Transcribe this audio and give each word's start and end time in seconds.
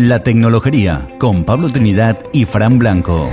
La 0.00 0.22
Tecnología 0.22 1.08
con 1.18 1.42
Pablo 1.42 1.70
Trinidad 1.70 2.20
y 2.32 2.44
Fran 2.44 2.78
Blanco. 2.78 3.28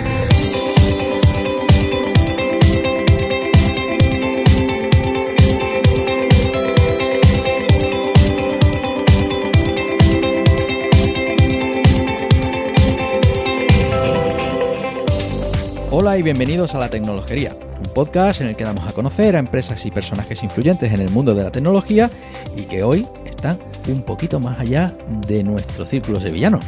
Hola 15.91 16.18
y 16.18 16.23
bienvenidos 16.23 16.73
a 16.73 16.79
La 16.79 16.89
Tecnología, 16.89 17.55
un 17.79 17.93
podcast 17.93 18.41
en 18.41 18.48
el 18.48 18.55
que 18.55 18.63
damos 18.63 18.88
a 18.88 18.93
conocer 18.93 19.35
a 19.35 19.40
empresas 19.40 19.85
y 19.85 19.91
personajes 19.91 20.41
influyentes 20.41 20.91
en 20.91 21.02
el 21.02 21.12
mundo 21.12 21.35
de 21.35 21.43
la 21.43 21.52
tecnología 21.52 22.09
y 22.57 22.63
que 22.63 22.82
hoy 22.82 23.05
están 23.23 23.59
un 23.91 24.03
poquito 24.03 24.39
más 24.39 24.59
allá 24.59 24.94
de 25.27 25.44
nuestro 25.44 25.85
círculo 25.85 26.20
sevillano. 26.20 26.59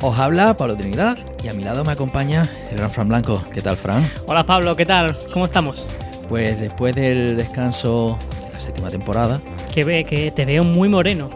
Os 0.00 0.18
habla 0.18 0.54
Pablo 0.54 0.76
Trinidad 0.76 1.16
y 1.44 1.48
a 1.48 1.52
mi 1.52 1.62
lado 1.62 1.84
me 1.84 1.92
acompaña 1.92 2.50
el 2.70 2.78
gran 2.78 2.90
Fran 2.90 3.08
Blanco. 3.08 3.42
¿Qué 3.54 3.62
tal, 3.62 3.76
Fran? 3.76 4.04
Hola 4.26 4.44
Pablo, 4.44 4.74
¿qué 4.74 4.84
tal? 4.84 5.16
¿Cómo 5.32 5.44
estamos? 5.44 5.86
Pues 6.28 6.58
después 6.60 6.94
del 6.94 7.36
descanso 7.36 8.18
de 8.46 8.52
la 8.52 8.60
séptima 8.60 8.88
temporada, 8.90 9.40
Que 9.72 9.84
ve 9.84 10.04
que 10.04 10.30
te 10.30 10.44
veo 10.44 10.64
muy 10.64 10.88
moreno. 10.88 11.30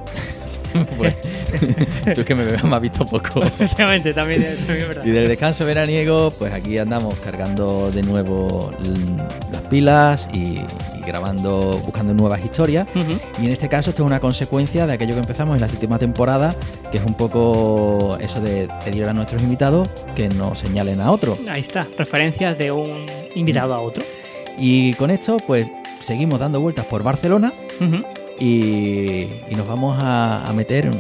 pues 0.99 1.23
tú 2.15 2.25
que 2.25 2.35
me, 2.35 2.45
me 2.45 2.77
has 2.77 2.83
visto 2.83 3.07
poco. 3.07 3.43
Efectivamente, 3.45 4.13
también, 4.13 4.43
también 4.43 4.83
es 4.83 4.89
verdad. 4.89 5.05
Y 5.05 5.11
del 5.11 5.29
descanso 5.29 5.65
veraniego, 5.65 6.33
pues 6.37 6.53
aquí 6.53 6.79
andamos 6.79 7.15
cargando 7.21 7.91
de 7.91 8.03
nuevo 8.03 8.73
las 9.53 9.63
pilas 9.63 10.29
y 10.33 10.61
grabando, 11.07 11.81
buscando 11.85 12.13
nuevas 12.13 12.45
historias. 12.45 12.87
Y 13.41 13.47
en 13.47 13.53
este 13.53 13.69
caso 13.69 13.91
esto 13.91 14.03
es 14.03 14.07
una 14.07 14.21
consecuencia 14.21 14.87
de 14.87 14.93
aquello 14.95 15.15
que 15.15 15.21
empezamos 15.21 15.55
en 15.55 15.61
la 15.61 15.69
séptima 15.69 15.99
temporada, 15.99 16.55
que 16.91 16.99
es 16.99 17.05
un 17.05 17.15
poco 17.15 18.19
eso 18.21 18.41
de 18.41 18.69
pedir 18.85 19.05
a 19.07 19.13
nuestros 19.13 19.43
invitados 19.43 19.89
que 20.15 20.29
nos 20.29 20.59
señalen 20.59 21.01
a 21.01 21.11
otro. 21.11 21.39
Ahí 21.49 21.61
está, 21.61 21.87
referencias 21.97 22.59
de 22.59 22.73
un 22.73 23.07
invitado 23.35 23.73
a 23.75 23.81
otro. 23.81 24.03
Y 24.59 24.93
con 24.95 25.11
esto, 25.11 25.37
pues 25.47 25.67
seguimos 26.03 26.41
dando 26.41 26.61
vueltas 26.61 26.85
por 26.87 27.03
Barcelona 27.03 27.53
y, 28.39 28.47
y 29.51 29.55
nos 29.57 29.67
vamos 29.67 29.97
a, 30.01 30.45
a 30.47 30.53
meter 30.53 30.87
en, 30.87 30.93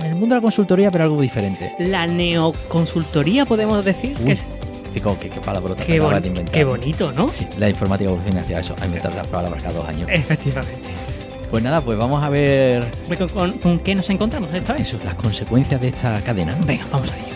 en 0.00 0.06
el 0.06 0.14
mundo 0.14 0.34
de 0.34 0.40
la 0.40 0.42
consultoría, 0.42 0.90
pero 0.90 1.04
algo 1.04 1.20
diferente. 1.20 1.72
La 1.78 2.06
neoconsultoría, 2.06 3.44
podemos 3.46 3.84
decir. 3.84 4.16
Uy, 4.20 4.26
que 4.26 4.32
es- 4.32 4.46
Chico, 4.92 5.16
qué, 5.20 5.28
qué 5.30 5.40
palabrota 5.40 5.84
qué, 5.84 6.00
boni- 6.00 6.20
de 6.20 6.28
inventar. 6.28 6.54
qué 6.54 6.64
bonito, 6.64 7.12
¿no? 7.12 7.28
Sí, 7.28 7.46
la 7.58 7.68
informática 7.68 8.08
evoluciona 8.10 8.40
hacia 8.42 8.60
eso, 8.60 8.74
a 8.80 8.86
inventar 8.86 9.14
las 9.14 9.26
palabras 9.26 9.62
cada 9.62 9.74
dos 9.74 9.88
años. 9.88 10.08
Efectivamente. 10.12 10.90
Pues 11.50 11.62
nada, 11.62 11.80
pues 11.82 11.98
vamos 11.98 12.22
a 12.24 12.28
ver 12.30 12.84
¿Con, 13.18 13.28
con- 13.28 13.52
con 13.58 13.78
qué 13.80 13.94
nos 13.94 14.08
encontramos 14.10 14.48
esta 14.54 14.72
vez? 14.72 14.82
eso, 14.88 14.98
las 15.04 15.14
consecuencias 15.14 15.80
de 15.80 15.88
esta 15.88 16.20
cadena. 16.22 16.56
Venga, 16.64 16.86
vamos 16.90 17.10
a 17.10 17.16
ello. 17.18 17.26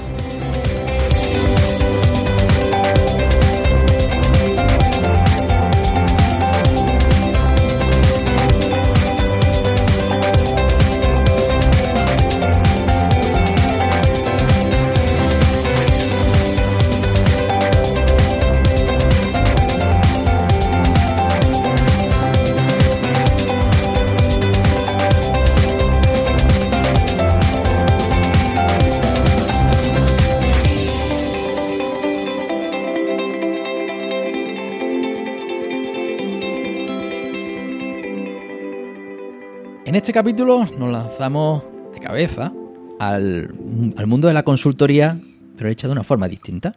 En 39.97 40.03
este 40.03 40.13
capítulo 40.13 40.67
nos 40.77 40.91
lanzamos 40.91 41.65
de 41.95 42.01
cabeza 42.01 42.53
al, 42.99 43.55
al 43.97 44.07
mundo 44.07 44.29
de 44.29 44.35
la 44.35 44.43
consultoría, 44.43 45.19
pero 45.57 45.71
hecha 45.71 45.87
de 45.87 45.93
una 45.95 46.05
forma 46.05 46.29
distinta. 46.29 46.75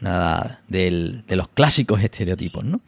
Nada 0.00 0.62
del- 0.66 1.26
de 1.26 1.36
los 1.36 1.48
clásicos 1.48 2.02
estereotipos, 2.02 2.64
¿no? 2.64 2.80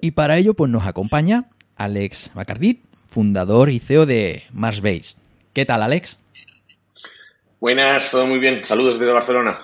Y 0.00 0.10
para 0.10 0.36
ello, 0.36 0.54
pues 0.54 0.68
nos 0.68 0.84
acompaña 0.84 1.44
Alex 1.76 2.32
Bacardit, 2.34 2.80
fundador 3.06 3.70
y 3.70 3.78
CEO 3.78 4.04
de 4.04 4.42
Marsbase. 4.52 5.14
¿Qué 5.54 5.64
tal, 5.64 5.80
Alex? 5.84 6.18
Buenas, 7.60 8.10
todo 8.10 8.26
muy 8.26 8.40
bien. 8.40 8.64
Saludos 8.64 8.98
desde 8.98 9.12
Barcelona. 9.12 9.60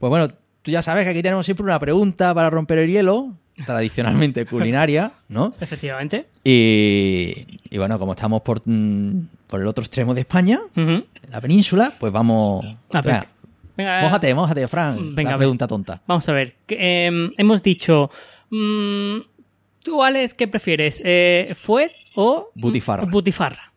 Pues 0.00 0.10
bueno, 0.10 0.26
tú 0.62 0.72
ya 0.72 0.82
sabes 0.82 1.04
que 1.04 1.10
aquí 1.10 1.22
tenemos 1.22 1.46
siempre 1.46 1.62
una 1.62 1.78
pregunta 1.78 2.34
para 2.34 2.50
romper 2.50 2.78
el 2.78 2.90
hielo, 2.90 3.36
tradicionalmente 3.66 4.46
culinaria, 4.46 5.12
¿no? 5.28 5.52
Efectivamente. 5.60 6.26
Y, 6.44 7.46
y 7.70 7.78
bueno, 7.78 7.98
como 7.98 8.12
estamos 8.12 8.42
por, 8.42 8.60
mm, 8.64 9.28
por 9.46 9.60
el 9.60 9.66
otro 9.66 9.82
extremo 9.82 10.14
de 10.14 10.20
España, 10.22 10.60
Ujú. 10.76 11.04
la 11.30 11.40
península, 11.40 11.92
pues 11.98 12.12
vamos. 12.12 12.64
A 12.92 13.00
ver. 13.00 13.14
Venga, 13.14 13.26
Venga, 13.76 14.02
mójate, 14.02 14.34
mójate, 14.34 14.68
Fran. 14.68 15.14
Venga, 15.14 15.30
la 15.30 15.34
a 15.36 15.38
pregunta 15.38 15.66
tonta. 15.68 16.02
Vamos 16.06 16.28
a 16.28 16.32
ver. 16.32 16.54
em, 16.68 17.32
hemos 17.38 17.62
dicho. 17.62 18.10
mm, 18.50 19.18
¿Tú, 19.82 20.02
Alex, 20.02 20.34
qué 20.34 20.46
prefieres? 20.46 21.00
Eh, 21.04 21.54
¿Fuet 21.58 21.92
o. 22.14 22.50
Butifarra. 22.54 23.06
Butifarra. 23.06 23.72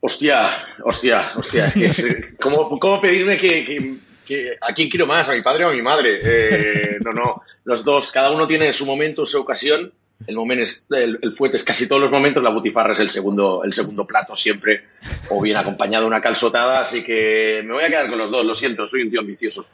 Hostia, 0.00 0.50
hostia, 0.84 1.32
hostia. 1.36 1.66
es 1.66 1.74
que 1.74 1.84
es- 1.86 2.34
¿cómo, 2.40 2.78
cómo 2.78 3.00
pedirme 3.00 3.36
que, 3.36 3.64
que- 3.64 3.94
que- 4.24 4.50
a 4.60 4.72
quién 4.72 4.88
quiero 4.88 5.06
más? 5.06 5.28
¿A 5.28 5.32
mi 5.34 5.42
padre 5.42 5.64
o 5.64 5.70
a 5.70 5.74
mi 5.74 5.82
madre? 5.82 6.18
Eh, 6.22 6.98
no, 7.04 7.12
no. 7.12 7.42
Los 7.66 7.84
dos, 7.84 8.12
cada 8.12 8.30
uno 8.30 8.46
tiene 8.46 8.72
su 8.72 8.86
momento, 8.86 9.26
su 9.26 9.40
ocasión. 9.40 9.92
El, 10.24 10.36
momento 10.36 10.62
es, 10.62 10.86
el, 10.90 11.18
el 11.20 11.32
fuete 11.32 11.56
es 11.56 11.64
casi 11.64 11.88
todos 11.88 12.00
los 12.00 12.12
momentos, 12.12 12.40
la 12.40 12.50
butifarra 12.50 12.92
es 12.92 13.00
el 13.00 13.10
segundo, 13.10 13.64
el 13.64 13.72
segundo 13.72 14.06
plato 14.06 14.36
siempre, 14.36 14.84
o 15.30 15.42
bien 15.42 15.56
acompañado 15.56 16.04
de 16.04 16.08
una 16.08 16.20
calzotada, 16.20 16.80
así 16.80 17.02
que 17.02 17.62
me 17.66 17.74
voy 17.74 17.82
a 17.82 17.88
quedar 17.88 18.08
con 18.08 18.18
los 18.18 18.30
dos, 18.30 18.44
lo 18.44 18.54
siento, 18.54 18.86
soy 18.86 19.02
un 19.02 19.10
tío 19.10 19.20
ambicioso. 19.20 19.66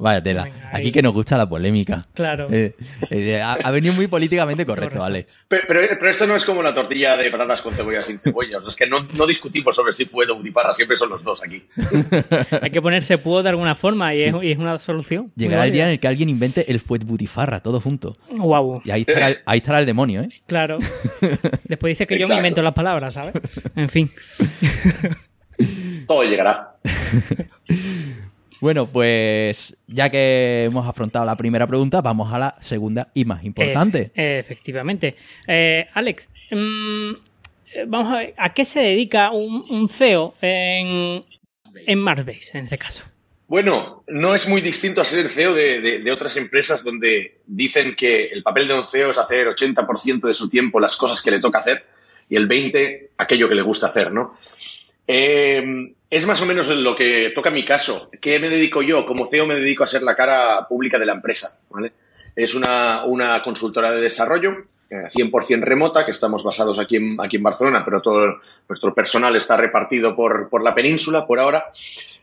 Vaya 0.00 0.22
tela. 0.22 0.44
Venga, 0.44 0.70
Aquí 0.72 0.92
que 0.92 1.02
nos 1.02 1.12
gusta 1.12 1.36
la 1.36 1.48
polémica. 1.48 2.06
Claro. 2.14 2.48
Eh, 2.50 2.74
eh, 3.10 3.40
ha, 3.40 3.54
ha 3.54 3.70
venido 3.70 3.94
muy 3.94 4.06
políticamente 4.06 4.64
correcto, 4.66 4.98
Correcto. 4.98 5.04
Alex. 5.04 5.32
Pero, 5.48 5.62
pero, 5.66 5.80
pero 5.98 6.10
esto 6.10 6.26
no 6.26 6.36
es 6.36 6.44
como 6.44 6.62
la 6.62 6.74
tortilla 6.74 7.16
de 7.16 7.30
patatas 7.30 7.62
con 7.62 7.72
cebolla 7.74 8.02
sin 8.02 8.18
cebolla, 8.18 8.58
es 8.66 8.76
que 8.76 8.86
no, 8.86 9.00
no 9.16 9.26
discutimos 9.26 9.74
sobre 9.74 9.92
si 9.92 10.04
fuete 10.04 10.32
o 10.32 10.36
butifarra, 10.36 10.72
siempre 10.74 10.96
son 10.96 11.08
los 11.10 11.24
dos 11.24 11.42
aquí. 11.42 11.62
Hay 12.62 12.70
que 12.70 12.82
ponerse 12.82 13.18
pudo 13.18 13.42
de 13.42 13.48
alguna 13.50 13.74
forma 13.74 14.14
y, 14.14 14.22
es, 14.22 14.34
y 14.42 14.52
es 14.52 14.58
una 14.58 14.78
solución. 14.78 15.32
Llegará 15.36 15.64
el 15.66 15.72
día 15.72 15.84
en 15.86 15.92
el 15.92 16.00
que 16.00 16.08
alguien 16.08 16.28
invente 16.28 16.70
el 16.70 16.80
fuet 16.80 17.04
butifarra, 17.04 17.60
todo 17.60 17.80
junto. 17.80 18.16
Guau. 18.30 18.82
Y 18.84 18.90
ahí 18.90 19.00
estará, 19.06 19.28
el- 19.28 19.38
ahí 19.46 19.58
estará 19.58 19.80
el 19.80 19.86
demonio, 19.86 20.22
¿eh? 20.22 20.28
Claro. 20.46 20.78
Después 21.64 21.90
dice 21.92 22.06
que 22.06 22.18
yo 22.18 22.26
me 22.28 22.36
invento 22.36 22.62
las 22.62 22.74
palabras, 22.74 23.14
¿sabes? 23.14 23.32
En 23.74 23.88
fin. 23.88 24.10
Todo 26.06 26.22
llegará. 26.24 26.76
Bueno, 28.60 28.86
pues 28.86 29.76
ya 29.86 30.10
que 30.10 30.64
hemos 30.64 30.86
afrontado 30.88 31.24
la 31.24 31.36
primera 31.36 31.66
pregunta, 31.66 32.00
vamos 32.00 32.32
a 32.32 32.38
la 32.38 32.56
segunda 32.60 33.08
y 33.14 33.24
más 33.24 33.44
importante. 33.44 34.10
Efe- 34.14 34.40
efectivamente. 34.40 35.14
Eh, 35.46 35.86
Alex, 35.94 36.28
mm, 36.50 37.10
eh, 37.74 37.84
vamos 37.86 38.12
a 38.12 38.18
ver, 38.18 38.34
¿a 38.36 38.52
qué 38.52 38.64
se 38.64 38.80
dedica 38.80 39.30
un, 39.30 39.64
un 39.70 39.88
CEO 39.88 40.34
en, 40.40 41.24
en 41.86 41.98
Marsbase, 42.00 42.58
en 42.58 42.64
este 42.64 42.78
caso? 42.78 43.04
Bueno, 43.46 44.02
no 44.08 44.34
es 44.34 44.46
muy 44.48 44.60
distinto 44.60 45.00
a 45.00 45.04
ser 45.06 45.20
el 45.20 45.28
CEO 45.28 45.54
de, 45.54 45.80
de- 45.80 45.98
de 46.00 46.12
otras 46.12 46.36
empresas 46.36 46.82
donde 46.84 47.38
dicen 47.46 47.94
que 47.96 48.26
el 48.26 48.42
papel 48.42 48.68
de 48.68 48.74
un 48.78 48.86
CEO 48.86 49.10
es 49.10 49.18
hacer 49.18 49.46
80% 49.46 50.26
de 50.26 50.34
su 50.34 50.50
tiempo 50.50 50.80
las 50.80 50.96
cosas 50.96 51.22
que 51.22 51.30
le 51.30 51.40
toca 51.40 51.60
hacer 51.60 51.86
y 52.28 52.36
el 52.36 52.46
20% 52.48 53.08
aquello 53.16 53.48
que 53.48 53.54
le 53.54 53.62
gusta 53.62 53.86
hacer, 53.86 54.12
¿no? 54.12 54.36
Eh, 55.10 55.94
es 56.10 56.26
más 56.26 56.40
o 56.42 56.46
menos 56.46 56.68
lo 56.68 56.94
que 56.94 57.32
toca 57.34 57.50
mi 57.50 57.64
caso. 57.64 58.10
¿Qué 58.20 58.38
me 58.38 58.50
dedico 58.50 58.82
yo? 58.82 59.06
Como 59.06 59.26
CEO 59.26 59.46
me 59.46 59.56
dedico 59.56 59.82
a 59.82 59.86
ser 59.86 60.02
la 60.02 60.14
cara 60.14 60.68
pública 60.68 60.98
de 60.98 61.06
la 61.06 61.14
empresa. 61.14 61.58
Es 62.36 62.54
una, 62.54 63.04
una 63.04 63.42
consultora 63.42 63.90
de 63.90 64.02
desarrollo 64.02 64.66
eh, 64.90 65.04
100% 65.14 65.62
remota, 65.62 66.04
que 66.04 66.12
estamos 66.12 66.42
basados 66.42 66.78
aquí 66.78 66.96
en, 66.96 67.20
aquí 67.20 67.36
en 67.36 67.42
Barcelona, 67.42 67.82
pero 67.84 68.00
todo 68.00 68.40
nuestro 68.68 68.94
personal 68.94 69.36
está 69.36 69.56
repartido 69.56 70.16
por, 70.16 70.48
por 70.48 70.62
la 70.62 70.74
península 70.74 71.26
por 71.26 71.40
ahora. 71.40 71.72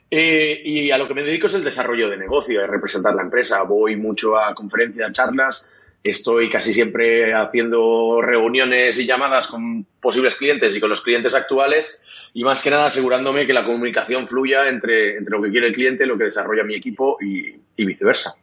Eh, 0.09 0.61
y 0.63 0.91
a 0.91 0.97
lo 0.97 1.07
que 1.07 1.13
me 1.13 1.23
dedico 1.23 1.47
es 1.47 1.53
el 1.55 1.63
desarrollo 1.63 2.09
de 2.09 2.17
negocio, 2.17 2.63
es 2.63 2.69
representar 2.69 3.13
la 3.13 3.23
empresa. 3.23 3.63
Voy 3.63 3.95
mucho 3.95 4.37
a 4.37 4.55
conferencias, 4.55 5.11
charlas, 5.11 5.67
estoy 6.03 6.49
casi 6.49 6.73
siempre 6.73 7.33
haciendo 7.33 8.19
reuniones 8.21 8.97
y 8.99 9.05
llamadas 9.05 9.47
con 9.47 9.85
posibles 9.99 10.35
clientes 10.35 10.75
y 10.75 10.79
con 10.79 10.89
los 10.89 11.01
clientes 11.01 11.35
actuales 11.35 12.01
y 12.35 12.43
más 12.43 12.61
que 12.61 12.69
nada 12.69 12.85
asegurándome 12.87 13.47
que 13.47 13.53
la 13.53 13.65
comunicación 13.65 14.27
fluya 14.27 14.69
entre, 14.69 15.17
entre 15.17 15.35
lo 15.35 15.41
que 15.41 15.49
quiere 15.49 15.67
el 15.67 15.73
cliente, 15.73 16.05
lo 16.05 16.17
que 16.17 16.25
desarrolla 16.25 16.63
mi 16.65 16.75
equipo 16.75 17.17
y, 17.21 17.55
y 17.77 17.85
viceversa. 17.85 18.35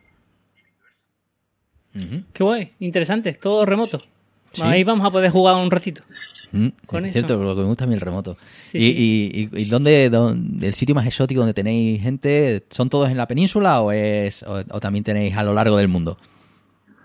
Qué 2.32 2.42
guay, 2.42 2.72
interesante, 2.80 3.34
todo 3.34 3.66
remoto. 3.66 4.02
Sí. 4.52 4.62
Ahí 4.64 4.82
vamos 4.82 5.06
a 5.06 5.10
poder 5.10 5.30
jugar 5.30 5.56
un 5.56 5.70
ratito. 5.70 6.02
Mm, 6.52 6.68
Con 6.86 7.04
es 7.04 7.10
eso. 7.16 7.26
cierto, 7.26 7.42
lo 7.44 7.54
que 7.54 7.60
me 7.62 7.66
gusta 7.68 7.84
a 7.84 7.86
mí 7.86 7.94
el 7.94 8.00
remoto. 8.00 8.36
Sí, 8.64 8.78
¿Y, 8.78 8.86
y, 8.86 9.48
y- 9.58 9.62
y 9.62 9.64
dónde, 9.66 10.08
dónde- 10.10 10.66
el 10.68 10.74
sitio 10.74 10.94
más 10.94 11.06
exótico 11.06 11.40
donde 11.40 11.54
tenéis 11.54 12.02
gente, 12.02 12.62
son 12.70 12.88
todos 12.88 13.10
en 13.10 13.16
la 13.18 13.26
península 13.28 13.80
o 13.82 13.92
es 13.92 14.42
o, 14.42 14.62
o 14.70 14.80
también 14.80 15.04
tenéis 15.04 15.36
a 15.36 15.42
lo 15.42 15.52
largo 15.52 15.76
del 15.76 15.88
mundo? 15.88 16.18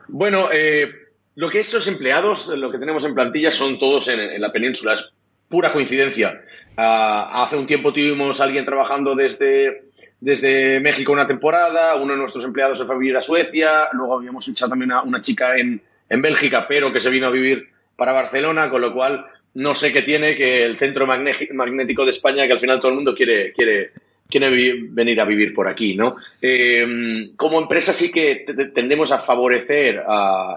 Bueno, 0.07 0.47
eh, 0.53 0.89
lo 1.35 1.49
que 1.49 1.59
estos 1.59 1.87
empleados, 1.87 2.47
lo 2.57 2.71
que 2.71 2.77
tenemos 2.79 3.03
en 3.05 3.13
plantilla, 3.13 3.51
son 3.51 3.79
todos 3.79 4.07
en, 4.07 4.19
en 4.21 4.41
la 4.41 4.51
península. 4.53 4.93
Es 4.93 5.11
pura 5.49 5.71
coincidencia. 5.71 6.41
Ah, 6.75 7.41
hace 7.43 7.55
un 7.55 7.65
tiempo 7.65 7.91
tuvimos 7.93 8.39
a 8.39 8.43
alguien 8.43 8.65
trabajando 8.65 9.15
desde, 9.15 9.83
desde 10.19 10.79
México 10.79 11.11
una 11.11 11.25
temporada, 11.27 11.95
uno 11.95 12.13
de 12.13 12.19
nuestros 12.19 12.43
empleados 12.43 12.77
se 12.77 12.85
fue 12.85 12.95
a 12.95 12.99
vivir 12.99 13.17
a 13.17 13.21
Suecia, 13.21 13.87
luego 13.93 14.17
habíamos 14.17 14.45
fichado 14.45 14.69
también 14.69 14.91
a 14.91 15.01
una 15.01 15.21
chica 15.21 15.55
en, 15.57 15.81
en 16.09 16.21
Bélgica, 16.21 16.67
pero 16.67 16.91
que 16.93 16.99
se 16.99 17.09
vino 17.09 17.27
a 17.27 17.31
vivir 17.31 17.69
para 17.95 18.13
Barcelona, 18.13 18.69
con 18.69 18.81
lo 18.81 18.93
cual 18.93 19.25
no 19.55 19.73
sé 19.73 19.91
qué 19.91 20.03
tiene 20.03 20.35
que 20.35 20.63
el 20.63 20.77
centro 20.77 21.07
magnético 21.07 22.05
de 22.05 22.11
España, 22.11 22.45
que 22.45 22.53
al 22.53 22.59
final 22.59 22.79
todo 22.79 22.89
el 22.89 22.95
mundo 22.95 23.15
quiere, 23.15 23.51
quiere, 23.53 23.91
quiere 24.29 24.49
venir 24.89 25.19
a 25.19 25.25
vivir 25.25 25.51
por 25.53 25.67
aquí, 25.67 25.95
¿no? 25.95 26.17
Eh, 26.39 27.31
como 27.37 27.57
empresa 27.59 27.91
sí 27.91 28.11
que 28.11 28.43
te- 28.45 28.53
te- 28.53 28.65
tendemos 28.67 29.11
a 29.11 29.17
favorecer 29.17 30.03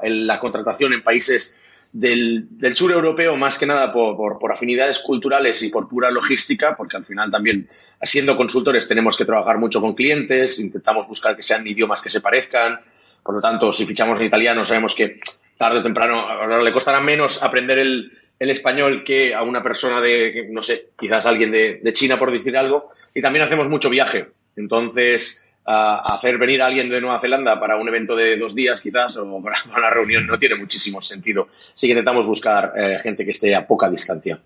el- 0.02 0.26
la 0.26 0.38
contratación 0.38 0.92
en 0.92 1.02
países 1.02 1.56
del, 1.92 2.46
del 2.50 2.76
sur 2.76 2.92
europeo, 2.92 3.36
más 3.36 3.58
que 3.58 3.66
nada 3.66 3.90
por, 3.90 4.16
por- 4.16 4.38
por 4.38 4.52
afinidades 4.52 4.98
culturales 5.00 5.62
y 5.62 5.70
por 5.70 5.88
pura 5.88 6.10
logística, 6.10 6.76
porque 6.76 6.96
al 6.96 7.04
final 7.04 7.30
también, 7.30 7.68
siendo 8.02 8.36
consultores, 8.36 8.86
tenemos 8.86 9.16
que 9.16 9.24
trabajar 9.24 9.58
mucho 9.58 9.80
con 9.80 9.94
clientes, 9.94 10.58
intentamos 10.58 11.08
buscar 11.08 11.34
que 11.36 11.42
sean 11.42 11.66
idiomas 11.66 12.02
que 12.02 12.10
se 12.10 12.20
parezcan, 12.20 12.80
por 13.22 13.34
lo 13.34 13.40
tanto, 13.40 13.72
si 13.72 13.86
fichamos 13.86 14.18
en 14.20 14.26
italiano, 14.26 14.64
sabemos 14.64 14.94
que 14.94 15.20
tarde 15.58 15.80
o 15.80 15.82
temprano 15.82 16.20
ahora 16.20 16.62
le 16.62 16.72
costará 16.72 17.00
menos 17.00 17.42
aprender 17.42 17.78
el, 17.78 18.12
el 18.38 18.50
español 18.50 19.04
que 19.04 19.34
a 19.34 19.42
una 19.42 19.62
persona 19.62 20.00
de, 20.00 20.46
no 20.50 20.62
sé, 20.62 20.88
quizás 20.98 21.26
alguien 21.26 21.52
de, 21.52 21.80
de 21.82 21.92
China, 21.92 22.18
por 22.18 22.32
decir 22.32 22.56
algo. 22.56 22.90
Y 23.14 23.20
también 23.20 23.44
hacemos 23.44 23.68
mucho 23.68 23.90
viaje. 23.90 24.28
Entonces, 24.56 25.44
a 25.64 26.14
hacer 26.14 26.38
venir 26.38 26.62
a 26.62 26.66
alguien 26.66 26.88
de 26.88 27.00
Nueva 27.00 27.20
Zelanda 27.20 27.60
para 27.60 27.76
un 27.76 27.86
evento 27.88 28.16
de 28.16 28.36
dos 28.36 28.54
días, 28.54 28.80
quizás, 28.80 29.16
o 29.16 29.42
para 29.42 29.56
una 29.76 29.90
reunión, 29.90 30.26
no 30.26 30.38
tiene 30.38 30.56
muchísimo 30.56 31.00
sentido. 31.02 31.48
Sí 31.74 31.86
que 31.86 31.92
intentamos 31.92 32.26
buscar 32.26 32.72
eh, 32.76 32.98
gente 33.02 33.24
que 33.24 33.30
esté 33.30 33.54
a 33.54 33.66
poca 33.66 33.88
distancia. 33.90 34.40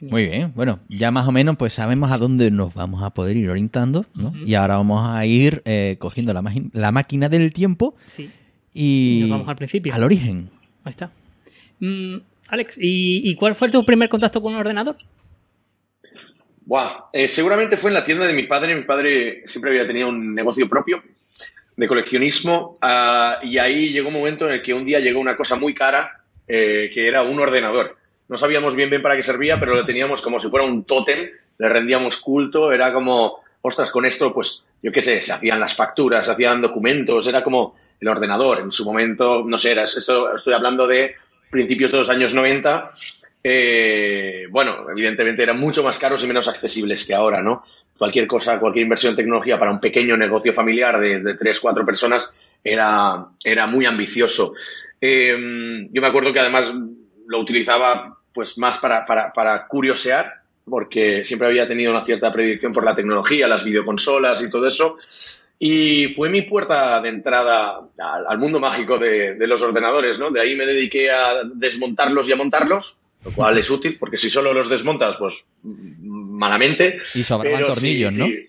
Muy 0.00 0.26
bien, 0.26 0.52
bueno, 0.54 0.78
ya 0.88 1.10
más 1.10 1.26
o 1.26 1.32
menos 1.32 1.56
pues 1.56 1.72
sabemos 1.72 2.12
a 2.12 2.18
dónde 2.18 2.50
nos 2.52 2.72
vamos 2.74 3.02
a 3.02 3.10
poder 3.10 3.36
ir 3.36 3.50
orientando, 3.50 4.06
¿no? 4.14 4.32
Y 4.46 4.54
ahora 4.54 4.76
vamos 4.76 5.08
a 5.08 5.26
ir 5.26 5.60
eh, 5.64 5.96
cogiendo 5.98 6.32
la, 6.32 6.42
la 6.72 6.92
máquina 6.92 7.28
del 7.28 7.52
tiempo 7.52 7.96
Sí, 8.06 8.30
y 8.74 9.18
Nos 9.22 9.30
vamos 9.30 9.48
al 9.48 9.56
principio. 9.56 9.92
al 9.94 10.04
origen. 10.04 10.50
ahí 10.84 10.90
está. 10.90 11.10
Mm, 11.80 12.16
Alex, 12.48 12.78
¿y, 12.80 13.28
y 13.28 13.34
cuál 13.34 13.54
fue 13.56 13.70
tu 13.70 13.84
primer 13.84 14.08
contacto 14.08 14.40
con 14.40 14.54
un 14.54 14.60
ordenador? 14.60 14.96
Buah, 16.68 17.08
eh, 17.14 17.28
seguramente 17.28 17.78
fue 17.78 17.88
en 17.88 17.94
la 17.94 18.04
tienda 18.04 18.26
de 18.26 18.34
mi 18.34 18.42
padre. 18.42 18.74
Mi 18.74 18.82
padre 18.82 19.42
siempre 19.46 19.70
había 19.70 19.86
tenido 19.86 20.10
un 20.10 20.34
negocio 20.34 20.68
propio 20.68 21.02
de 21.74 21.88
coleccionismo 21.88 22.74
ah, 22.82 23.38
y 23.42 23.56
ahí 23.56 23.88
llegó 23.88 24.08
un 24.08 24.14
momento 24.14 24.46
en 24.46 24.52
el 24.52 24.60
que 24.60 24.74
un 24.74 24.84
día 24.84 25.00
llegó 25.00 25.18
una 25.18 25.34
cosa 25.34 25.56
muy 25.56 25.72
cara 25.72 26.20
eh, 26.46 26.90
que 26.92 27.08
era 27.08 27.22
un 27.22 27.40
ordenador. 27.40 27.96
No 28.28 28.36
sabíamos 28.36 28.74
bien 28.74 28.90
bien 28.90 29.00
para 29.00 29.16
qué 29.16 29.22
servía, 29.22 29.58
pero 29.58 29.74
lo 29.74 29.86
teníamos 29.86 30.20
como 30.20 30.38
si 30.38 30.50
fuera 30.50 30.66
un 30.66 30.84
tótem, 30.84 31.30
le 31.56 31.68
rendíamos 31.70 32.18
culto, 32.18 32.70
era 32.70 32.92
como, 32.92 33.38
ostras, 33.62 33.90
con 33.90 34.04
esto, 34.04 34.34
pues, 34.34 34.66
yo 34.82 34.92
qué 34.92 35.00
sé, 35.00 35.22
se 35.22 35.32
hacían 35.32 35.60
las 35.60 35.74
facturas, 35.74 36.26
se 36.26 36.32
hacían 36.32 36.60
documentos, 36.60 37.26
era 37.26 37.42
como 37.42 37.76
el 37.98 38.08
ordenador. 38.08 38.60
En 38.60 38.70
su 38.70 38.84
momento, 38.84 39.42
no 39.42 39.58
sé, 39.58 39.72
esto, 39.72 40.34
estoy 40.34 40.52
hablando 40.52 40.86
de 40.86 41.14
principios 41.50 41.92
de 41.92 41.98
los 41.98 42.10
años 42.10 42.34
90, 42.34 42.92
eh, 43.42 44.46
bueno, 44.50 44.90
evidentemente 44.90 45.42
eran 45.42 45.60
mucho 45.60 45.82
más 45.82 45.98
caros 45.98 46.22
y 46.24 46.26
menos 46.26 46.48
accesibles 46.48 47.04
que 47.04 47.14
ahora, 47.14 47.42
¿no? 47.42 47.64
Cualquier 47.96 48.26
cosa, 48.26 48.58
cualquier 48.58 48.84
inversión 48.84 49.12
en 49.12 49.16
tecnología 49.16 49.58
para 49.58 49.70
un 49.70 49.80
pequeño 49.80 50.16
negocio 50.16 50.52
familiar 50.52 50.98
de, 50.98 51.34
tres, 51.34 51.60
cuatro 51.60 51.84
personas 51.84 52.32
era, 52.62 53.26
era 53.44 53.66
muy 53.66 53.86
ambicioso. 53.86 54.54
Eh, 55.00 55.88
yo 55.90 56.02
me 56.02 56.08
acuerdo 56.08 56.32
que 56.32 56.40
además 56.40 56.72
lo 57.26 57.38
utilizaba 57.38 58.18
pues 58.32 58.58
más 58.58 58.78
para, 58.78 59.04
para, 59.04 59.66
curiosear, 59.66 60.42
porque 60.64 61.24
siempre 61.24 61.48
había 61.48 61.66
tenido 61.66 61.90
una 61.90 62.04
cierta 62.04 62.30
predicción 62.30 62.72
por 62.72 62.84
la 62.84 62.94
tecnología, 62.94 63.48
las 63.48 63.64
videoconsolas 63.64 64.42
y 64.42 64.50
todo 64.50 64.66
eso. 64.66 64.96
Y 65.58 66.12
fue 66.14 66.28
mi 66.28 66.42
puerta 66.42 67.00
de 67.00 67.08
entrada 67.08 67.80
al, 67.98 68.26
al 68.28 68.38
mundo 68.38 68.60
mágico 68.60 68.96
de, 68.96 69.34
de 69.34 69.46
los 69.48 69.60
ordenadores, 69.62 70.20
¿no? 70.20 70.30
De 70.30 70.40
ahí 70.40 70.54
me 70.54 70.66
dediqué 70.66 71.10
a 71.10 71.42
desmontarlos 71.52 72.28
y 72.28 72.32
a 72.32 72.36
montarlos, 72.36 72.98
lo 73.24 73.30
cual 73.32 73.58
es 73.58 73.68
útil, 73.70 73.96
porque 73.98 74.16
si 74.16 74.30
solo 74.30 74.52
los 74.52 74.68
desmontas, 74.68 75.16
pues 75.16 75.44
malamente. 75.62 76.98
Y 77.14 77.24
sobraban 77.24 77.66
tornillos, 77.66 78.14
sí, 78.14 78.20
¿no? 78.20 78.26
sí. 78.26 78.44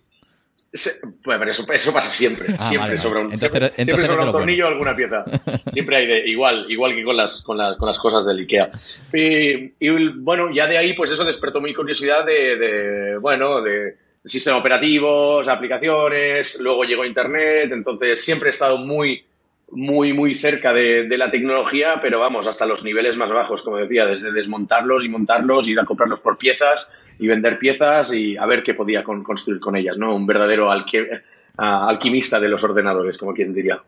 Se- 0.72 1.00
bueno, 1.26 1.40
pero 1.40 1.50
eso, 1.52 1.66
eso 1.74 1.92
pasa 1.92 2.12
siempre, 2.12 2.54
Ah, 2.56 2.68
siempre 2.70 2.90
vale, 2.92 2.98
sobra 3.00 3.20
un, 3.22 3.32
Entonces 3.34 3.50
siempre, 3.50 3.72
entonces 3.76 4.06
sobra 4.06 4.26
un 4.26 4.32
tornillo 4.32 4.66
o 4.66 4.68
alguna 4.68 4.96
pieza. 4.96 5.26
Siempre 5.72 5.98
hay 5.98 6.06
de, 6.06 6.28
igual, 6.30 6.68
igual 6.70 6.94
que 6.94 7.04
con 7.04 7.18
las, 7.18 7.42
con 7.42 7.58
las, 7.58 7.76
con 7.76 7.88
las 7.88 7.98
cosas 7.98 8.24
del 8.24 8.38
IKEA. 8.38 8.70
Y, 9.12 9.74
y, 9.80 10.10
bueno, 10.18 10.54
ya 10.54 10.68
de 10.68 10.78
ahí, 10.78 10.94
pues 10.94 11.10
eso 11.12 11.26
despertó 11.26 11.60
mi 11.60 11.74
curiosidad 11.74 12.24
de, 12.24 12.56
de, 12.58 13.18
bueno, 13.18 13.64
de 13.64 13.96
sistemas 14.24 14.60
operativos, 14.60 15.48
aplicaciones, 15.48 16.60
luego 16.60 16.84
llegó 16.84 17.04
Internet, 17.04 17.72
entonces 17.74 18.22
siempre 18.24 18.50
he 18.50 18.52
estado 18.52 18.78
muy, 18.78 19.26
muy, 19.72 20.14
muy 20.14 20.34
cerca 20.36 20.74
de, 20.74 21.04
de 21.04 21.18
la 21.18 21.30
tecnología, 21.30 22.00
pero 22.02 22.20
vamos, 22.20 22.48
hasta 22.48 22.66
los 22.66 22.84
niveles 22.84 23.18
más 23.18 23.30
bajos, 23.32 23.62
como 23.62 23.78
decía, 23.78 24.06
desde 24.06 24.32
desmontarlos 24.32 25.04
y 25.04 25.10
montarlos, 25.10 25.68
ir 25.68 25.80
a 25.80 25.86
comprarlos 25.86 26.22
por 26.22 26.38
piezas 26.38 26.90
y 27.20 27.28
vender 27.28 27.60
piezas 27.60 28.14
y 28.14 28.36
a 28.38 28.46
ver 28.46 28.64
qué 28.64 28.74
podía 28.74 29.04
con- 29.04 29.24
construir 29.24 29.60
con 29.60 29.76
ellas, 29.76 29.98
¿no? 29.98 30.16
Un 30.16 30.26
verdadero 30.26 30.72
ah, 30.72 31.88
alquimista 31.88 32.40
de 32.40 32.50
los 32.50 32.64
ordenadores, 32.64 33.18
como 33.18 33.34
quien 33.34 33.54
diría. 33.54 33.82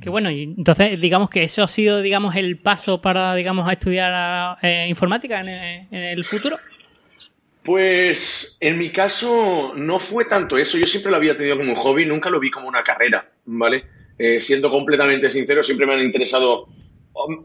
Que 0.00 0.10
bueno, 0.10 0.30
y 0.30 0.42
entonces 0.42 1.00
digamos 1.00 1.30
que 1.30 1.44
eso 1.44 1.62
ha 1.62 1.68
sido, 1.68 2.02
digamos, 2.02 2.34
el 2.34 2.58
paso 2.58 3.00
para, 3.00 3.34
digamos, 3.34 3.68
a 3.68 3.72
estudiar 3.72 4.58
eh, 4.60 4.86
informática 4.88 5.40
en, 5.40 5.48
en 5.48 6.02
el 6.02 6.24
futuro. 6.24 6.58
Pues 7.62 8.58
en 8.60 8.76
mi 8.76 8.90
caso 8.90 9.72
no 9.74 9.98
fue 9.98 10.26
tanto 10.26 10.58
eso, 10.58 10.76
yo 10.76 10.84
siempre 10.84 11.10
lo 11.10 11.16
había 11.16 11.34
tenido 11.34 11.56
como 11.56 11.70
un 11.70 11.76
hobby, 11.76 12.04
nunca 12.04 12.28
lo 12.28 12.38
vi 12.38 12.50
como 12.50 12.68
una 12.68 12.82
carrera, 12.82 13.26
¿vale? 13.46 13.84
Eh, 14.18 14.40
siendo 14.40 14.70
completamente 14.70 15.30
sincero, 15.30 15.62
siempre 15.62 15.86
me 15.86 15.94
han 15.94 16.02
interesado 16.02 16.68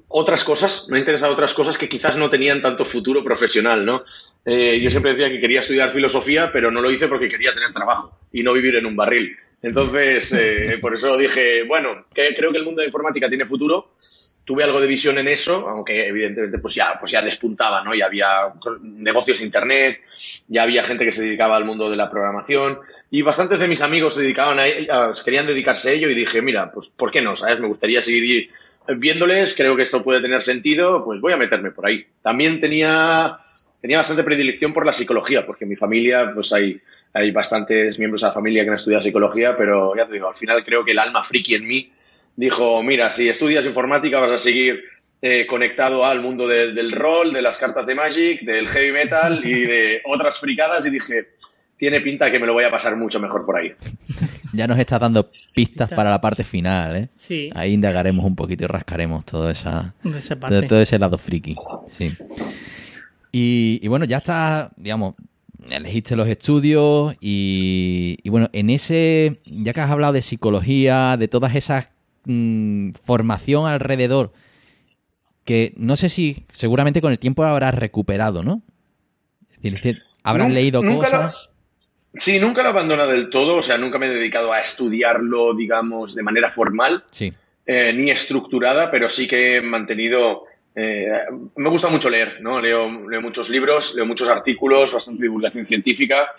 otras 0.07 0.43
cosas, 0.43 0.87
me 0.89 0.97
han 0.97 1.01
interesado 1.01 1.33
otras 1.33 1.53
cosas 1.53 1.77
que 1.77 1.87
quizás 1.87 2.17
no 2.17 2.29
tenían 2.29 2.61
tanto 2.61 2.83
futuro 2.83 3.23
profesional, 3.23 3.85
¿no? 3.85 4.03
Eh, 4.45 4.79
yo 4.81 4.89
siempre 4.89 5.13
decía 5.13 5.29
que 5.29 5.39
quería 5.39 5.59
estudiar 5.59 5.91
filosofía, 5.91 6.51
pero 6.51 6.71
no 6.71 6.81
lo 6.81 6.89
hice 6.89 7.07
porque 7.07 7.27
quería 7.27 7.53
tener 7.53 7.71
trabajo 7.71 8.17
y 8.31 8.41
no 8.41 8.53
vivir 8.53 8.75
en 8.75 8.85
un 8.87 8.95
barril. 8.95 9.35
Entonces, 9.61 10.33
eh, 10.33 10.77
por 10.81 10.95
eso 10.95 11.17
dije, 11.17 11.63
bueno, 11.63 12.05
que 12.13 12.33
creo 12.35 12.51
que 12.51 12.57
el 12.57 12.65
mundo 12.65 12.81
de 12.81 12.87
informática 12.87 13.29
tiene 13.29 13.45
futuro. 13.45 13.91
Tuve 14.45 14.63
algo 14.63 14.81
de 14.81 14.87
visión 14.87 15.17
en 15.19 15.27
eso, 15.27 15.69
aunque 15.69 16.07
evidentemente 16.07 16.57
pues 16.57 16.73
ya, 16.73 16.97
pues 16.99 17.11
ya 17.11 17.21
despuntaba, 17.21 17.83
¿no? 17.83 17.93
Ya 17.93 18.07
había 18.07 18.51
negocios 18.81 19.39
de 19.39 19.45
internet, 19.45 19.99
ya 20.47 20.63
había 20.63 20.83
gente 20.83 21.05
que 21.05 21.11
se 21.11 21.21
dedicaba 21.21 21.55
al 21.55 21.65
mundo 21.65 21.89
de 21.89 21.95
la 21.95 22.09
programación 22.09 22.79
y 23.11 23.21
bastantes 23.21 23.59
de 23.59 23.67
mis 23.67 23.81
amigos 23.81 24.15
se 24.15 24.21
dedicaban 24.21 24.57
a, 24.59 24.63
a- 24.63 25.13
querían 25.23 25.45
dedicarse 25.45 25.89
a 25.89 25.91
ello 25.93 26.09
y 26.09 26.15
dije, 26.15 26.41
mira, 26.41 26.71
pues 26.71 26.89
¿por 26.89 27.11
qué 27.11 27.21
no? 27.21 27.35
¿Sabes? 27.35 27.59
Me 27.59 27.67
gustaría 27.67 28.01
seguir 28.01 28.49
viéndoles, 28.97 29.53
creo 29.53 29.75
que 29.75 29.83
esto 29.83 30.03
puede 30.03 30.21
tener 30.21 30.41
sentido, 30.41 31.03
pues 31.03 31.21
voy 31.21 31.33
a 31.33 31.37
meterme 31.37 31.69
por 31.69 31.85
ahí. 31.85 32.07
También 32.23 32.59
tenía, 32.59 33.37
tenía 33.81 33.97
bastante 33.97 34.23
predilección 34.23 34.73
por 34.73 34.83
la 34.85 34.93
psicología, 34.93 35.45
porque 35.45 35.65
en 35.65 35.69
mi 35.69 35.75
familia, 35.75 36.31
pues 36.33 36.51
hay, 36.53 36.81
hay 37.13 37.29
bastantes 37.29 37.99
miembros 37.99 38.21
de 38.21 38.27
la 38.27 38.33
familia 38.33 38.63
que 38.63 38.69
han 38.69 38.75
estudiado 38.75 39.03
psicología, 39.03 39.55
pero 39.55 39.95
ya 39.95 40.07
te 40.07 40.13
digo, 40.13 40.27
al 40.27 40.33
final 40.35 40.63
creo 40.63 40.83
que 40.83 40.91
el 40.93 40.99
alma 40.99 41.21
friki 41.21 41.53
en 41.53 41.67
mí 41.67 41.91
dijo, 42.39 42.81
mira, 42.83 43.09
si 43.11 43.27
estudias 43.27 43.65
informática 43.65 44.19
vas 44.19 44.31
a 44.31 44.37
seguir 44.37 44.79
eh, 45.21 45.45
conectado 45.45 46.05
al 46.05 46.21
mundo 46.21 46.47
de- 46.47 46.71
del 46.71 46.93
rol, 46.93 47.33
de 47.33 47.41
las 47.41 47.57
cartas 47.57 47.85
de 47.85 47.95
Magic, 47.95 48.41
del 48.43 48.67
heavy 48.67 48.93
metal 48.93 49.41
y 49.43 49.53
de 49.65 50.01
otras 50.05 50.39
fricadas 50.39 50.85
y 50.85 50.89
dije, 50.89 51.31
tiene 51.75 51.99
pinta 51.99 52.31
que 52.31 52.39
me 52.39 52.45
lo 52.47 52.53
voy 52.53 52.63
a 52.63 52.71
pasar 52.71 52.95
mucho 52.95 53.19
mejor 53.19 53.45
por 53.45 53.57
ahí. 53.57 53.73
Ya 54.51 54.65
nos 54.65 54.79
está 54.79 54.97
dando 54.97 55.29
pistas 55.53 55.89
para 55.91 56.09
la 56.09 56.19
parte 56.19 56.43
final, 56.43 56.95
¿eh? 56.95 57.09
Sí, 57.17 57.51
Ahí 57.53 57.71
indagaremos 57.71 58.25
un 58.25 58.35
poquito 58.35 58.63
y 58.63 58.67
rascaremos 58.67 59.23
toda 59.23 59.51
esa, 59.51 59.93
de 60.03 60.17
esa 60.17 60.39
todo, 60.39 60.61
todo 60.63 60.81
ese 60.81 60.97
lado 60.97 61.19
friki. 61.19 61.55
Sí. 61.95 62.11
Y, 63.31 63.79
y 63.83 63.87
bueno, 63.87 64.05
ya 64.05 64.17
está, 64.17 64.71
digamos, 64.75 65.13
elegiste 65.69 66.15
los 66.15 66.27
estudios 66.27 67.13
y, 67.21 68.17
y 68.23 68.29
bueno, 68.29 68.49
en 68.53 68.71
ese, 68.71 69.39
ya 69.45 69.71
que 69.71 69.81
has 69.81 69.91
hablado 69.91 70.13
de 70.13 70.23
psicología, 70.23 71.15
de 71.15 71.27
todas 71.27 71.53
esas 71.55 71.89
mm, 72.25 72.91
formación 73.03 73.67
alrededor, 73.67 74.33
que 75.45 75.73
no 75.77 75.95
sé 75.95 76.09
si 76.09 76.45
seguramente 76.51 77.01
con 77.01 77.11
el 77.11 77.19
tiempo 77.19 77.43
habrás 77.43 77.73
recuperado, 77.75 78.43
¿no? 78.43 78.61
Es 79.49 79.55
decir, 79.57 79.67
es 79.67 79.73
decir, 79.81 80.03
habrás 80.23 80.47
Nun- 80.49 80.53
leído 80.53 80.81
nunca 80.83 81.05
cosas. 81.07 81.35
Sí, 82.15 82.39
nunca 82.39 82.61
lo 82.61 82.69
he 82.69 82.71
abandonado 82.71 83.11
del 83.11 83.29
todo, 83.29 83.57
o 83.57 83.61
sea, 83.61 83.77
nunca 83.77 83.99
me 83.99 84.07
he 84.07 84.09
dedicado 84.09 84.51
a 84.51 84.59
estudiarlo, 84.59 85.53
digamos, 85.53 86.15
de 86.15 86.23
manera 86.23 86.49
formal. 86.49 87.03
Sí. 87.11 87.31
eh, 87.65 87.93
ni 87.93 88.09
estructurada, 88.09 88.89
pero 88.89 89.07
sí 89.09 89.27
que 89.27 89.57
he 89.57 89.61
mantenido 89.61 90.45
me 90.75 91.69
gusta 91.69 91.89
mucho 91.89 92.09
leer, 92.09 92.37
¿no? 92.41 92.61
Leo, 92.61 93.09
leo 93.09 93.21
muchos 93.21 93.49
libros, 93.49 93.95
leo 93.95 94.05
muchos 94.05 94.29
artículos, 94.29 94.93
bastante 94.93 95.21
divulgación 95.23 95.65
científica 95.65 96.29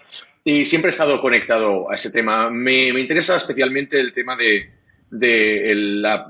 y 0.42 0.64
siempre 0.64 0.88
he 0.88 0.90
estado 0.92 1.20
conectado 1.20 1.90
a 1.90 1.94
ese 1.94 2.10
tema. 2.10 2.48
Me, 2.48 2.92
me 2.92 3.00
interesa 3.00 3.36
especialmente 3.36 4.00
el 4.00 4.12
tema 4.12 4.36
de, 4.36 4.70
de 5.10 5.72
la, 5.76 6.28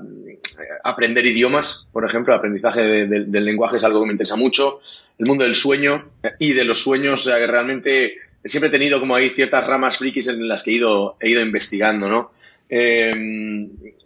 aprender 0.83 1.25
idiomas, 1.25 1.87
por 1.91 2.05
ejemplo, 2.05 2.33
el 2.33 2.39
aprendizaje 2.39 3.07
del 3.07 3.45
lenguaje 3.45 3.77
es 3.77 3.83
algo 3.83 4.01
que 4.01 4.07
me 4.07 4.13
interesa 4.13 4.35
mucho, 4.35 4.79
el 5.17 5.25
mundo 5.25 5.43
del 5.43 5.55
sueño 5.55 6.11
y 6.39 6.53
de 6.53 6.65
los 6.65 6.81
sueños, 6.81 7.27
o 7.27 7.47
realmente 7.47 8.15
siempre 8.43 8.69
he 8.69 8.71
tenido 8.71 8.99
como 8.99 9.15
ahí 9.15 9.29
ciertas 9.29 9.67
ramas 9.67 9.97
frikis 9.97 10.27
en 10.29 10.47
las 10.47 10.63
que 10.63 10.71
he 10.71 10.73
ido, 10.75 11.17
he 11.19 11.29
ido 11.29 11.41
investigando, 11.41 12.09
¿no? 12.09 12.31
Eh, 12.73 13.13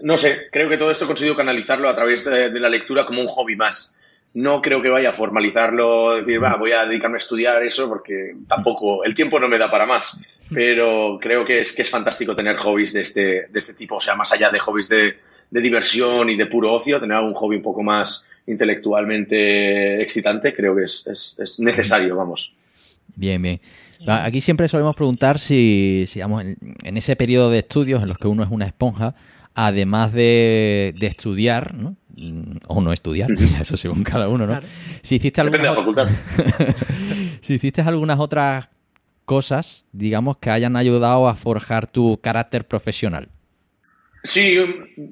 no 0.02 0.18
sé, 0.18 0.48
creo 0.52 0.68
que 0.68 0.78
todo 0.78 0.90
esto 0.90 1.06
he 1.06 1.08
conseguido 1.08 1.36
canalizarlo 1.36 1.88
a 1.88 1.96
través 1.96 2.26
de, 2.26 2.60
la 2.60 2.70
lectura 2.70 3.06
como 3.06 3.22
un 3.22 3.28
hobby 3.28 3.56
más. 3.56 3.96
No 4.36 4.62
creo 4.62 4.82
que 4.82 4.90
vaya 4.90 5.10
a 5.10 5.14
formalizarlo, 5.14 6.18
decir, 6.18 6.44
va, 6.44 6.58
voy 6.58 6.72
a 6.72 6.86
dedicarme 6.86 7.16
a 7.16 7.20
estudiar 7.20 7.64
eso 7.64 7.88
porque 7.88 8.36
tampoco, 8.48 9.04
el 9.06 9.16
tiempo 9.16 9.40
no 9.40 9.48
me 9.48 9.58
da 9.58 9.72
para 9.72 9.86
más. 9.86 10.20
Pero 10.54 11.18
creo 11.22 11.46
que 11.46 11.60
es, 11.60 11.72
que 11.72 11.82
es 11.82 11.90
fantástico 11.90 12.36
tener 12.36 12.58
hobbies 12.58 12.94
de 12.94 13.02
este, 13.02 13.48
de 13.50 13.60
este 13.60 13.74
tipo, 13.74 13.96
o 13.96 14.02
sea, 14.02 14.16
más 14.16 14.32
allá 14.34 14.52
de 14.52 14.60
hobbies 14.60 14.90
de, 14.90 15.18
de 15.50 15.62
diversión 15.62 16.30
y 16.30 16.36
de 16.36 16.48
puro 16.48 16.74
ocio, 16.74 17.00
tener 17.00 17.18
un 17.20 17.34
hobby 17.34 17.56
un 17.56 17.62
poco 17.62 17.82
más 17.82 18.26
intelectualmente 18.48 20.02
excitante, 20.02 20.54
creo 20.54 20.76
que 20.76 20.84
es, 20.84 21.08
es, 21.40 21.60
necesario, 21.62 22.16
vamos. 22.16 22.54
Bien, 23.16 23.42
bien. 23.42 23.62
Aquí 24.06 24.42
siempre 24.42 24.68
solemos 24.68 24.96
preguntar 24.96 25.40
si, 25.40 26.04
si 26.08 26.16
digamos, 26.16 26.44
en, 26.44 26.98
ese 26.98 27.16
periodo 27.16 27.50
de 27.50 27.60
estudios 27.60 28.04
en 28.04 28.10
los 28.10 28.18
que 28.18 28.28
uno 28.28 28.44
es 28.44 28.50
una 28.52 28.66
esponja, 28.66 29.16
además 29.54 30.12
de, 30.14 30.94
de 31.00 31.08
estudiar, 31.08 31.74
¿no? 31.74 31.96
O 32.68 32.82
no 32.82 32.94
estudiar, 32.94 33.30
eso 33.62 33.78
según 33.78 34.04
cada 34.04 34.28
uno, 34.28 34.46
¿no? 34.46 34.60
Si 35.02 35.16
hiciste 35.16 35.42
algunas, 35.42 35.76
si 37.42 37.56
hiciste 37.56 37.82
algunas 37.82 38.20
otras 38.20 38.70
cosas, 39.26 39.88
digamos, 39.92 40.38
que 40.38 40.50
hayan 40.50 40.76
ayudado 40.76 41.28
a 41.28 41.36
forjar 41.36 41.88
tu 41.88 42.20
carácter 42.22 42.66
profesional. 42.66 43.30
Sí, 44.24 44.58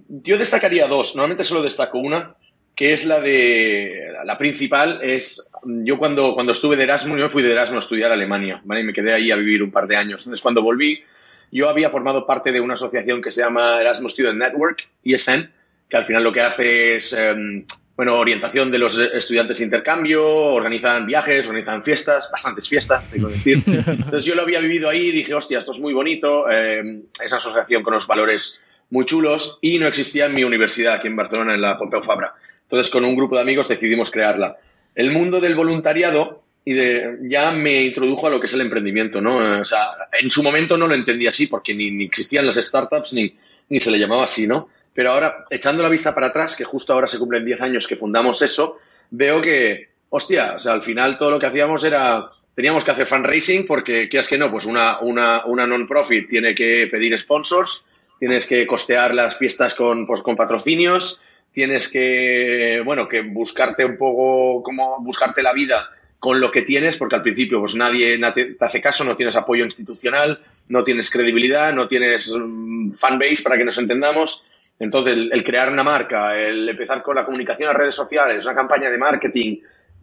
yo 0.10 0.38
destacaría 0.38 0.88
dos. 0.88 1.16
Normalmente 1.16 1.44
solo 1.44 1.62
destaco 1.62 2.00
una, 2.00 2.36
que 2.76 2.94
es 2.94 3.06
la 3.06 3.20
de. 3.22 4.12
La 4.26 4.38
principal 4.38 5.00
es. 5.04 5.48
Yo 5.64 5.98
cuando, 5.98 6.34
cuando 6.34 6.54
estuve 6.54 6.76
de 6.76 6.84
Erasmus, 6.84 7.20
yo 7.20 7.30
fui 7.30 7.44
de 7.44 7.52
Erasmus 7.52 7.78
a 7.78 7.86
estudiar 7.86 8.12
a 8.12 8.16
Alemania, 8.16 8.62
¿vale? 8.66 8.82
Y 8.82 8.86
me 8.86 8.94
quedé 8.94 9.14
ahí 9.14 9.32
a 9.32 9.36
vivir 9.36 9.62
un 9.62 9.72
par 9.72 9.88
de 9.88 9.98
años. 9.98 10.22
Entonces, 10.22 10.42
cuando 10.42 10.64
volví, 10.64 11.04
yo 11.52 11.70
había 11.70 11.92
formado 11.92 12.26
parte 12.26 12.52
de 12.52 12.60
una 12.60 12.74
asociación 12.74 13.22
que 13.22 13.30
se 13.30 13.42
llama 13.42 13.80
Erasmus 13.80 14.14
Student 14.14 14.40
Network, 14.40 14.90
ESN, 15.04 15.52
que 15.90 15.98
al 15.98 16.06
final 16.06 16.24
lo 16.24 16.32
que 16.32 16.42
hace 16.42 16.96
es. 16.96 17.14
Em, 17.14 17.66
bueno, 17.96 18.16
orientación 18.16 18.72
de 18.72 18.80
los 18.80 18.98
estudiantes 18.98 19.60
de 19.60 19.66
intercambio, 19.66 20.26
organizan 20.26 21.06
viajes, 21.06 21.46
organizan 21.46 21.84
fiestas, 21.84 22.28
bastantes 22.32 22.68
fiestas, 22.68 23.08
tengo 23.08 23.28
que 23.28 23.36
decir. 23.36 23.64
Entonces 23.68 24.26
yo 24.26 24.34
lo 24.34 24.42
había 24.42 24.60
vivido 24.62 24.90
ahí 24.90 25.10
y 25.10 25.12
dije, 25.12 25.36
hostia, 25.36 25.60
esto 25.60 25.74
es 25.74 25.80
muy 25.80 25.94
bonito, 25.94 26.50
eh, 26.50 27.04
esa 27.24 27.36
asociación 27.36 27.84
con 27.84 27.94
los 27.94 28.08
valores 28.08 28.60
muy 28.90 29.06
chulos 29.06 29.60
y 29.62 29.78
no 29.78 29.86
existía 29.86 30.26
en 30.26 30.34
mi 30.34 30.44
universidad 30.44 30.96
aquí 30.96 31.08
en 31.08 31.16
Barcelona, 31.16 31.54
en 31.54 31.62
la 31.62 31.78
Pompeu 31.78 32.02
Fabra. 32.02 32.34
Entonces, 32.64 32.92
con 32.92 33.06
un 33.06 33.16
grupo 33.16 33.36
de 33.36 33.42
amigos 33.42 33.68
decidimos 33.68 34.10
crearla. 34.10 34.58
El 34.96 35.12
mundo 35.12 35.40
del 35.40 35.54
voluntariado 35.54 36.44
y 36.66 36.74
de, 36.74 37.18
ya 37.24 37.52
me 37.52 37.84
introdujo 37.84 38.28
a 38.28 38.30
lo 38.30 38.40
que 38.40 38.48
es 38.48 38.54
el 38.54 38.62
emprendimiento, 38.62 39.22
¿no? 39.22 39.36
O 39.60 39.66
sea, 39.66 39.82
en 40.20 40.32
su 40.32 40.42
momento 40.42 40.78
no 40.78 40.88
lo 40.88 40.96
entendía 40.96 41.30
así 41.30 41.48
porque 41.48 41.76
ni, 41.76 42.04
existían 42.06 42.46
las 42.46 42.56
startups 42.56 43.14
ni, 43.14 43.36
ni 43.70 43.80
se 43.80 43.92
le 43.92 44.00
llamaba 44.00 44.24
así, 44.24 44.48
¿no? 44.48 44.70
Pero 44.94 45.12
ahora, 45.12 45.46
echando 45.50 45.82
la 45.82 45.90
vista 45.90 46.14
para 46.14 46.28
atrás, 46.28 46.56
que 46.56 46.64
justo 46.64 46.94
ahora 46.94 47.08
se 47.08 47.18
cumplen 47.18 47.46
10 47.46 47.62
años 47.62 47.88
que 47.88 47.96
fundamos 47.96 48.42
eso, 48.42 48.78
veo 49.10 49.42
que, 49.42 49.90
hostia, 50.10 50.54
o 50.56 50.60
sea, 50.60 50.74
al 50.74 50.82
final 50.82 51.18
todo 51.18 51.32
lo 51.32 51.40
que 51.40 51.48
hacíamos 51.48 51.84
era, 51.84 52.30
teníamos 52.56 52.84
que 52.84 52.92
hacer 52.92 53.08
fundraising 53.08 53.66
porque, 53.66 54.08
¿qué 54.10 54.20
es 54.20 54.28
que 54.28 54.38
no? 54.38 54.52
Pues 54.52 54.66
una, 54.66 55.00
una, 55.00 55.46
una 55.46 55.66
non-profit 55.66 56.30
tiene 56.30 56.54
que 56.54 56.88
pedir 56.92 57.18
sponsors, 57.18 57.84
tienes 58.20 58.46
que 58.46 58.68
costear 58.68 59.14
las 59.14 59.38
fiestas 59.38 59.74
con, 59.76 60.06
pues, 60.06 60.22
con 60.22 60.36
patrocinios, 60.36 61.22
tienes 61.52 61.88
que, 61.88 62.82
bueno, 62.86 63.08
que 63.08 63.22
buscarte 63.22 63.86
un 63.86 63.98
poco, 63.98 64.62
como 64.64 65.00
buscarte 65.02 65.42
la 65.42 65.54
vida 65.54 65.90
con 66.20 66.40
lo 66.40 66.52
que 66.52 66.62
tienes, 66.62 66.96
porque 66.96 67.16
al 67.16 67.22
principio 67.22 67.60
pues 67.60 67.76
nadie, 67.76 68.18
te 68.32 68.56
hace 68.62 68.80
caso, 68.80 69.04
no 69.04 69.18
tienes 69.18 69.36
apoyo 69.36 69.66
institucional, 69.66 70.42
no 70.70 70.82
tienes 70.84 71.10
credibilidad, 71.12 71.74
no 71.74 71.86
tienes 71.86 72.34
mm, 72.34 72.94
fanbase 72.94 73.44
para 73.44 73.58
que 73.58 73.66
nos 73.66 73.78
entendamos. 73.78 74.46
Entonces, 74.84 75.30
el, 75.32 75.44
crear 75.44 75.72
una 75.72 75.84
marca, 75.84 76.38
el 76.38 76.68
empezar 76.68 77.02
con 77.02 77.16
la 77.16 77.24
comunicación 77.24 77.70
en 77.70 77.76
redes 77.78 77.96
sociales, 77.96 78.46
una 78.46 78.54
campaña 78.54 78.90
de 78.90 78.98
marketing, 78.98 79.58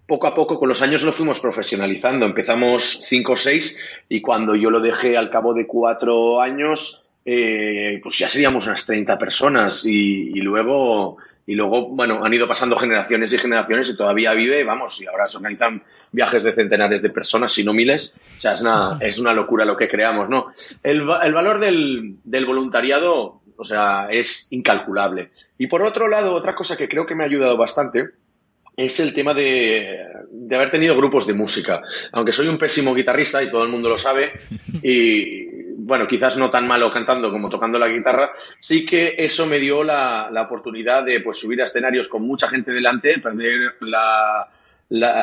poco 0.07 0.27
a 0.27 0.35
poco 0.35 0.59
con 0.59 0.71
los 0.71 0.81
años 0.81 1.03
lo 1.03 1.13
fuimos 1.13 1.39
profesionalizando. 1.39 2.25
Empezamos 2.25 3.03
cinco 3.05 3.33
o 3.33 3.37
seis 3.37 3.79
y 4.09 4.23
cuando 4.23 4.57
yo 4.57 4.71
lo 4.71 4.81
dejé 4.81 5.19
al 5.19 5.29
cabo 5.29 5.53
de 5.53 5.67
cuatro 5.67 6.41
años, 6.41 7.05
eh, 7.27 8.01
pues 8.03 8.19
ya 8.19 8.29
seríamos 8.29 8.67
unas 8.67 8.87
30 8.87 9.19
personas 9.19 9.85
y, 9.85 10.33
luego 10.41 11.19
y 11.47 11.55
luego, 11.55 11.89
bueno, 11.89 12.25
han 12.25 12.33
ido 12.33 12.47
pasando 12.47 12.77
generaciones 12.77 13.33
y 13.33 13.39
generaciones 13.39 13.91
y 13.91 13.97
todavía 13.97 14.33
vive, 14.35 14.63
vamos, 14.65 15.03
y 15.03 15.07
ahora 15.07 15.27
se 15.27 15.37
organizan 15.37 15.83
viajes 16.13 16.45
de 16.45 16.53
centenares 16.53 17.03
de 17.03 17.11
personas, 17.11 17.53
si 17.53 17.65
no 17.65 17.73
miles. 17.73 18.15
O 18.39 18.41
sea, 18.41 18.53
es 18.53 18.63
una, 18.63 18.99
es 19.01 19.19
una 19.19 19.35
locura 19.35 19.65
lo 19.65 19.77
que 19.77 19.89
creamos, 19.89 20.29
¿no? 20.29 20.47
El, 20.83 21.01
el 21.23 21.33
valor 21.33 21.59
del, 21.59 22.17
del, 22.25 22.47
voluntariado, 22.47 23.40
o 23.61 23.65
sea, 23.65 24.09
es 24.11 24.47
incalculable. 24.51 25.33
Y 25.59 25.67
por 25.67 25.83
otro 25.83 26.09
lado, 26.09 26.33
otra 26.33 26.55
cosa 26.55 26.79
que 26.79 26.89
creo 26.89 27.05
que 27.05 27.15
me 27.15 27.25
ha 27.25 27.27
ayudado 27.27 27.59
bastante 27.59 28.09
es 28.75 28.99
el 29.01 29.13
tema 29.13 29.35
de, 29.35 30.03
de 30.31 30.57
haber 30.57 30.71
tenido 30.71 30.97
grupos 30.97 31.27
de 31.27 31.35
música. 31.35 31.83
Aunque 32.13 32.33
soy 32.33 32.49
un 32.49 32.57
pésimo 32.57 32.95
guitarrista 32.95 33.43
y 33.43 33.51
todo 33.51 33.65
el 33.65 33.69
mundo 33.69 33.91
lo 33.91 33.99
sabe, 33.99 34.33
y, 34.83 35.75
bueno, 35.77 36.09
quizás 36.09 36.39
no 36.39 36.49
tan 36.49 36.67
malo 36.67 36.91
cantando 36.91 37.31
como 37.31 37.51
tocando 37.51 37.79
la 37.79 37.89
guitarra, 37.89 38.33
sí 38.59 38.87
que 38.87 39.15
eso 39.19 39.45
me 39.45 39.59
dio 39.59 39.85
la, 39.85 40.31
oportunidad 40.43 41.05
de 41.05 41.21
pues, 41.21 41.37
subir 41.37 41.61
a 41.61 41.67
escenarios 41.67 42.09
con 42.09 42.23
mucha 42.23 42.49
gente 42.49 42.73
delante, 42.73 43.19
perder, 43.19 43.75
la, 43.81 44.49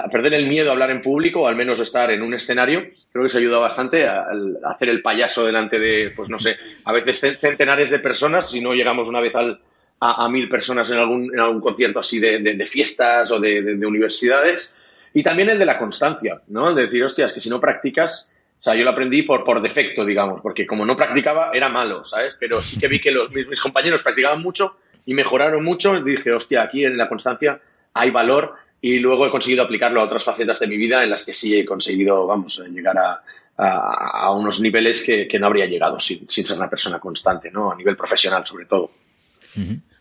perder 0.10 0.34
el 0.34 0.48
miedo 0.48 0.70
a 0.70 0.74
hablar 0.74 0.92
en 0.92 1.02
público, 1.02 1.42
o 1.42 1.48
al 1.48 1.56
menos 1.56 1.80
estar 1.80 2.10
en 2.12 2.22
un 2.22 2.34
escenario. 2.34 2.86
Creo 3.12 3.24
que 3.24 3.30
se 3.30 3.40
ayudó 3.40 3.60
bastante 3.60 4.08
a, 4.08 4.28
hacer 4.64 4.90
el 4.90 5.02
payaso 5.02 5.46
delante 5.46 5.80
de, 5.80 6.12
pues 6.16 6.30
no 6.30 6.40
sé, 6.40 6.58
a 6.86 6.94
veces 6.94 7.38
centenares 7.40 7.90
de 7.90 8.00
personas, 8.00 8.50
si 8.50 8.62
no 8.62 8.74
llegamos 8.74 9.08
una 9.08 9.20
vez 9.20 9.36
al, 9.36 9.60
a, 10.00 10.30
mil 10.30 10.48
personas 10.48 10.90
en 10.92 11.00
algún, 11.00 11.34
en 11.34 11.40
algún 11.40 11.60
concierto 11.60 12.00
así 12.00 12.20
de, 12.20 12.66
fiestas 12.66 13.32
o 13.32 13.40
de, 13.40 13.62
de, 13.62 13.86
universidades. 13.86 14.74
Y 15.14 15.24
también 15.24 15.50
el 15.50 15.60
de 15.60 15.66
la 15.66 15.78
constancia, 15.78 16.42
¿no? 16.48 16.74
De 16.74 16.84
decir, 16.84 17.04
hostias, 17.04 17.34
que 17.34 17.40
si 17.40 17.50
no 17.50 17.60
practicas, 17.60 18.30
o 18.60 18.62
sea, 18.62 18.76
yo 18.76 18.84
lo 18.84 18.92
aprendí 18.92 19.24
por, 19.24 19.44
por 19.44 19.62
defecto, 19.62 20.06
digamos, 20.06 20.42
porque 20.42 20.66
como 20.66 20.86
no 20.86 20.96
practicaba, 20.96 21.52
era 21.54 21.70
malo, 21.70 22.04
¿sabes? 22.04 22.36
Pero 22.40 22.62
sí 22.62 22.78
que 22.80 22.88
vi 22.88 23.00
que 23.00 23.12
los, 23.12 23.32
mis, 23.32 23.62
compañeros 23.62 24.02
practicaban 24.02 24.42
mucho 24.42 24.78
y 25.06 25.14
mejoraron 25.14 25.64
mucho. 25.64 26.00
Dije, 26.02 26.32
hostia, 26.34 26.64
aquí 26.64 26.86
en 26.86 26.98
la 26.98 27.08
constancia 27.08 27.60
hay 27.94 28.12
valor 28.12 28.56
y 28.82 29.00
luego 29.00 29.26
he 29.26 29.32
conseguido 29.32 29.64
aplicarlo 29.64 30.02
a 30.02 30.04
otras 30.04 30.24
facetas 30.24 30.60
de 30.60 30.68
mi 30.68 30.78
vida 30.78 31.04
en 31.04 31.10
las 31.10 31.24
que 31.24 31.34
sí 31.34 31.58
he 31.58 31.66
conseguido, 31.66 32.28
vamos, 32.28 32.62
llegar 32.72 32.98
a, 32.98 33.24
a, 33.58 34.32
unos 34.32 34.62
niveles 34.62 35.02
que, 35.02 35.28
que, 35.28 35.40
no 35.40 35.48
habría 35.48 35.66
llegado 35.66 36.00
sin, 36.00 36.30
sin, 36.30 36.46
ser 36.46 36.58
una 36.58 36.70
persona 36.70 37.00
constante, 37.00 37.50
¿no? 37.52 37.72
A 37.72 37.76
nivel 37.76 37.96
profesional, 37.96 38.46
sobre 38.46 38.66
todo. 38.66 38.92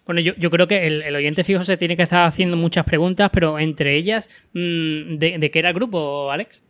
Bueno, 0.05 0.21
yo, 0.21 0.35
yo, 0.37 0.51
creo 0.51 0.69
que 0.69 0.87
el, 0.87 1.03
el, 1.03 1.17
oyente 1.17 1.43
fijo 1.43 1.65
se 1.65 1.79
tiene 1.79 1.97
que 1.97 2.03
estar 2.03 2.27
haciendo 2.27 2.57
muchas 2.57 2.85
preguntas, 2.85 3.31
pero 3.33 3.59
entre 3.59 3.97
ellas, 3.97 4.29
mm, 4.53 5.17
¿de, 5.17 5.37
de 5.39 5.51
qué 5.51 5.59
era 5.59 5.71
el 5.71 5.75
grupo, 5.75 6.31
Alex? 6.31 6.63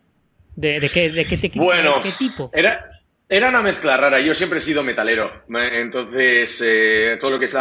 ¿De, 0.55 0.81
de 0.81 0.89
qué, 0.89 1.11
de 1.11 1.27
qué, 1.27 1.51
bueno, 1.57 2.01
qué 2.03 2.13
tipo? 2.13 2.51
Era, 2.55 2.97
era 3.29 3.51
una 3.51 3.61
mezcla 3.61 3.97
rara. 3.97 4.21
Yo 4.21 4.35
siempre 4.35 4.59
he 4.59 4.63
sido 4.63 4.83
metalero. 4.83 5.45
Entonces, 5.73 6.63
eh, 6.65 7.19
todo 7.21 7.33
lo 7.33 7.39
que 7.39 7.45
es 7.45 7.55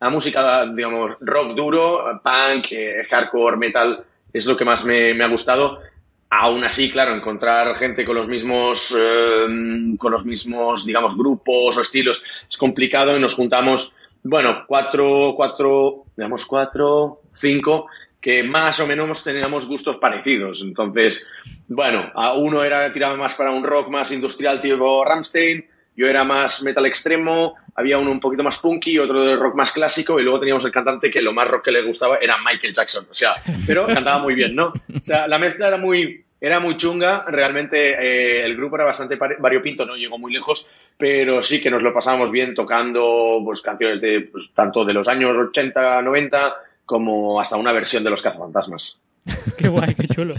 la, 0.00 0.10
música, 0.10 0.66
digamos, 0.66 1.16
rock 1.20 1.54
duro, 1.54 2.20
punk, 2.22 2.72
eh, 2.72 3.04
hardcore, 3.10 3.56
metal, 3.56 4.04
es 4.32 4.46
lo 4.46 4.56
que 4.56 4.64
más 4.64 4.84
me, 4.84 5.12
ha 5.22 5.28
gustado. 5.28 5.80
Aún 6.28 6.64
así, 6.64 6.90
claro, 6.90 7.14
encontrar 7.14 7.76
gente 7.76 8.04
con 8.04 8.16
los 8.16 8.28
mismos, 8.28 8.94
eh, 8.98 9.96
con 9.98 10.12
los 10.12 10.24
mismos, 10.24 10.84
digamos, 10.84 11.16
grupos 11.16 11.76
o 11.76 11.80
estilos 11.80 12.22
es 12.48 12.56
complicado 12.56 13.16
y 13.16 13.20
nos 13.20 13.34
juntamos, 13.34 13.92
bueno, 14.22 14.64
cuatro, 14.66 15.34
cuatro, 15.36 16.04
digamos, 16.16 16.44
cuatro, 16.46 17.22
cinco 17.32 17.86
que 18.26 18.42
más 18.42 18.80
o 18.80 18.88
menos 18.88 19.22
teníamos 19.22 19.66
gustos 19.66 19.98
parecidos. 19.98 20.62
Entonces, 20.62 21.24
bueno, 21.68 22.10
a 22.12 22.34
uno 22.34 22.64
era 22.64 22.92
tiraba 22.92 23.14
más 23.16 23.36
para 23.36 23.52
un 23.52 23.62
rock 23.62 23.88
más 23.88 24.10
industrial 24.10 24.60
tipo 24.60 25.04
Ramstein, 25.04 25.64
yo 25.96 26.06
era 26.06 26.24
más 26.24 26.62
metal 26.62 26.84
extremo, 26.86 27.54
había 27.74 27.98
uno 27.98 28.10
un 28.10 28.20
poquito 28.20 28.42
más 28.42 28.58
punky, 28.58 28.98
otro 28.98 29.22
de 29.24 29.36
rock 29.36 29.54
más 29.54 29.72
clásico, 29.72 30.20
y 30.20 30.22
luego 30.22 30.38
teníamos 30.38 30.64
el 30.64 30.72
cantante 30.72 31.10
que 31.10 31.22
lo 31.22 31.32
más 31.32 31.48
rock 31.48 31.64
que 31.64 31.72
le 31.72 31.82
gustaba 31.82 32.18
era 32.18 32.36
Michael 32.44 32.74
Jackson. 32.74 33.06
O 33.10 33.14
sea, 33.14 33.34
pero 33.66 33.86
cantaba 33.86 34.18
muy 34.18 34.34
bien, 34.34 34.54
¿no? 34.54 34.66
O 34.68 35.02
sea, 35.02 35.26
la 35.26 35.38
mezcla 35.38 35.68
era 35.68 35.76
muy, 35.78 36.24
era 36.40 36.60
muy 36.60 36.76
chunga, 36.76 37.24
realmente 37.26 37.94
eh, 37.94 38.44
el 38.44 38.56
grupo 38.56 38.76
era 38.76 38.84
bastante 38.84 39.16
variopinto, 39.16 39.86
no 39.86 39.96
llegó 39.96 40.18
muy 40.18 40.32
lejos, 40.32 40.68
pero 40.98 41.42
sí 41.42 41.60
que 41.60 41.70
nos 41.70 41.82
lo 41.82 41.94
pasábamos 41.94 42.30
bien 42.30 42.54
tocando 42.54 43.40
pues, 43.44 43.62
canciones 43.62 44.00
de 44.00 44.20
pues, 44.20 44.50
tanto 44.52 44.84
de 44.84 44.92
los 44.92 45.08
años 45.08 45.36
80, 45.36 46.02
90, 46.02 46.56
como 46.84 47.40
hasta 47.40 47.56
una 47.56 47.72
versión 47.72 48.04
de 48.04 48.10
los 48.10 48.22
cazafantasmas. 48.22 49.00
qué 49.56 49.68
guay, 49.68 49.94
qué 49.94 50.06
chulo. 50.08 50.34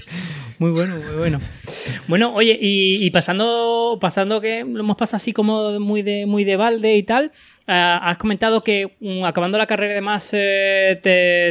Muy 0.60 0.72
bueno, 0.72 0.96
muy 0.96 1.16
bueno. 1.16 1.40
Bueno, 2.08 2.34
oye, 2.34 2.58
y, 2.60 3.10
pasando, 3.12 3.98
pasando 4.00 4.42
que 4.42 4.64
lo 4.64 4.80
hemos 4.80 4.98
pasado 4.98 5.18
así 5.18 5.34
como 5.34 5.80
muy 5.80 6.02
de, 6.02 6.26
muy 6.26 6.44
de 6.44 6.56
balde 6.56 6.96
y 6.96 7.04
tal, 7.04 7.32
eh, 7.68 8.00
has 8.02 8.18
comentado 8.18 8.64
que 8.64 8.96
mm, 9.00 9.26
acabando 9.26 9.58
la 9.58 9.68
carrera 9.68 9.94
y 9.94 9.96
demás 9.96 10.30
eh, 10.34 11.00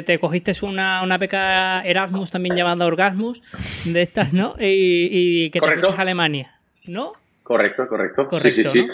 te, 0.05 0.19
cogiste 0.19 0.53
una, 0.63 1.03
una, 1.03 1.19
beca 1.19 1.83
Erasmus, 1.83 2.31
también 2.31 2.57
llamada 2.57 2.87
Orgasmus, 2.87 3.43
de 3.85 4.03
estas, 4.03 4.33
¿no? 4.33 4.57
Y, 4.59 5.51
que 5.51 5.61
te 5.61 5.67
fuiste 5.67 5.87
a 5.89 6.03
Alemania, 6.03 6.59
¿no? 6.87 7.13
Correcto, 7.43 7.87
correcto. 7.89 8.29
sí, 8.41 8.51
sí, 8.51 8.65
sí. 8.65 8.87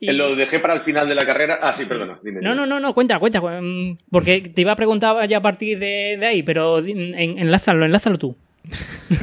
Lo 0.00 0.36
dejé 0.36 0.60
para 0.60 0.74
el 0.74 0.80
final 0.80 1.08
de 1.08 1.14
la 1.14 1.24
carrera. 1.24 1.58
Ah, 1.62 1.72
sí, 1.72 1.86
perdona. 1.86 2.18
no, 2.22 2.54
no, 2.54 2.66
no, 2.66 2.80
no, 2.80 2.94
cuenta, 2.94 3.18
cuenta. 3.18 3.40
Mm, 3.40 3.96
porque 4.10 4.40
te 4.42 4.60
iba 4.60 4.72
a 4.72 4.76
preguntar 4.76 5.26
ya 5.28 5.38
a 5.38 5.42
partir 5.42 5.78
de, 5.78 6.18
ahí, 6.24 6.42
pero 6.42 6.78
enlázalo, 6.78 7.84
enlázalo 7.84 8.18
tú. 8.18 8.36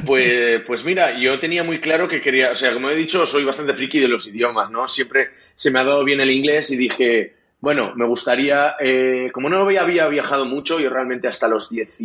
Pues, 0.05 0.61
pues 0.65 0.85
mira, 0.85 1.19
yo 1.19 1.39
tenía 1.39 1.63
muy 1.63 1.81
claro 1.81 2.07
que 2.07 2.21
quería, 2.21 2.51
o 2.51 2.55
sea, 2.55 2.73
como 2.73 2.89
he 2.89 2.95
dicho, 2.95 3.25
soy 3.25 3.43
bastante 3.43 3.73
friki 3.73 3.99
de 3.99 4.07
los 4.07 4.27
idiomas, 4.27 4.71
¿no? 4.71 4.87
Siempre 4.87 5.31
se 5.55 5.71
me 5.71 5.79
ha 5.79 5.83
dado 5.83 6.05
bien 6.05 6.21
el 6.21 6.31
inglés 6.31 6.71
y 6.71 6.77
dije, 6.77 7.33
bueno, 7.59 7.93
me 7.95 8.05
gustaría, 8.05 8.75
eh, 8.79 9.29
como 9.33 9.49
no 9.49 9.57
había 9.57 10.07
viajado 10.07 10.45
mucho, 10.45 10.79
yo 10.79 10.89
realmente 10.89 11.27
hasta 11.27 11.49
los 11.49 11.69
10 11.69 11.99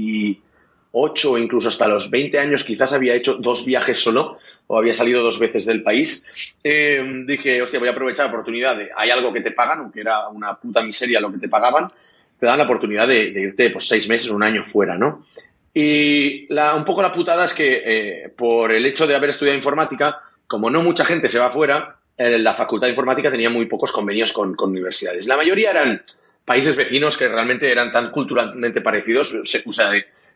8 0.93 1.33
o 1.33 1.39
incluso 1.39 1.69
hasta 1.69 1.87
los 1.89 2.11
20 2.11 2.39
años 2.39 2.65
quizás 2.65 2.93
había 2.93 3.15
hecho 3.15 3.35
dos 3.35 3.65
viajes 3.65 3.99
solo 3.99 4.39
o 4.67 4.79
había 4.79 4.95
salido 4.95 5.23
dos 5.23 5.39
veces 5.39 5.67
del 5.67 5.83
país, 5.83 6.25
eh, 6.65 7.03
dije, 7.27 7.61
hostia, 7.63 7.79
voy 7.79 7.89
a 7.89 7.93
aprovechar 7.93 8.27
la 8.27 8.33
oportunidad 8.33 8.79
hay 8.97 9.11
algo 9.11 9.33
que 9.33 9.41
te 9.41 9.51
pagan, 9.51 9.81
aunque 9.81 10.01
era 10.01 10.29
una 10.29 10.59
puta 10.59 10.83
miseria 10.83 11.21
lo 11.21 11.31
que 11.31 11.39
te 11.39 11.49
pagaban, 11.49 11.91
te 12.39 12.47
dan 12.47 12.59
la 12.59 12.65
oportunidad 12.65 13.07
de, 13.07 13.33
irte 13.35 13.71
pues 13.71 13.87
seis 13.87 14.09
meses, 14.09 14.31
un 14.31 14.43
año 14.43 14.65
fuera, 14.65 14.97
¿no? 14.97 15.25
Y 15.75 16.53
la, 16.53 16.75
un 16.75 16.85
poco 16.85 17.03
la 17.03 17.13
putada 17.13 17.45
es 17.45 17.55
que 17.55 17.83
eh, 17.85 18.29
por 18.31 18.73
el 18.73 18.85
hecho 18.87 19.07
de 19.07 19.15
haber 19.15 19.31
estudiado 19.31 19.57
informática, 19.57 20.19
como 20.47 20.71
no 20.71 20.83
mucha 20.83 21.05
gente 21.05 21.29
se 21.29 21.39
va 21.39 21.51
fuera, 21.51 21.99
eh, 22.17 22.39
la 22.39 22.55
facultad 22.55 22.87
de 22.87 22.93
informática 22.93 23.31
tenía 23.31 23.51
muy 23.51 23.67
pocos 23.67 23.93
convenios 23.93 24.33
con, 24.33 24.57
universidades. 24.59 25.27
La 25.27 25.37
mayoría 25.37 25.71
eran 25.71 26.03
países 26.45 26.75
vecinos 26.75 27.17
que 27.17 27.29
realmente 27.29 27.71
eran 27.71 27.93
tan 27.93 28.11
culturalmente 28.11 28.81
parecidos, 28.81 29.35
o 29.35 29.73
sea, 29.73 29.93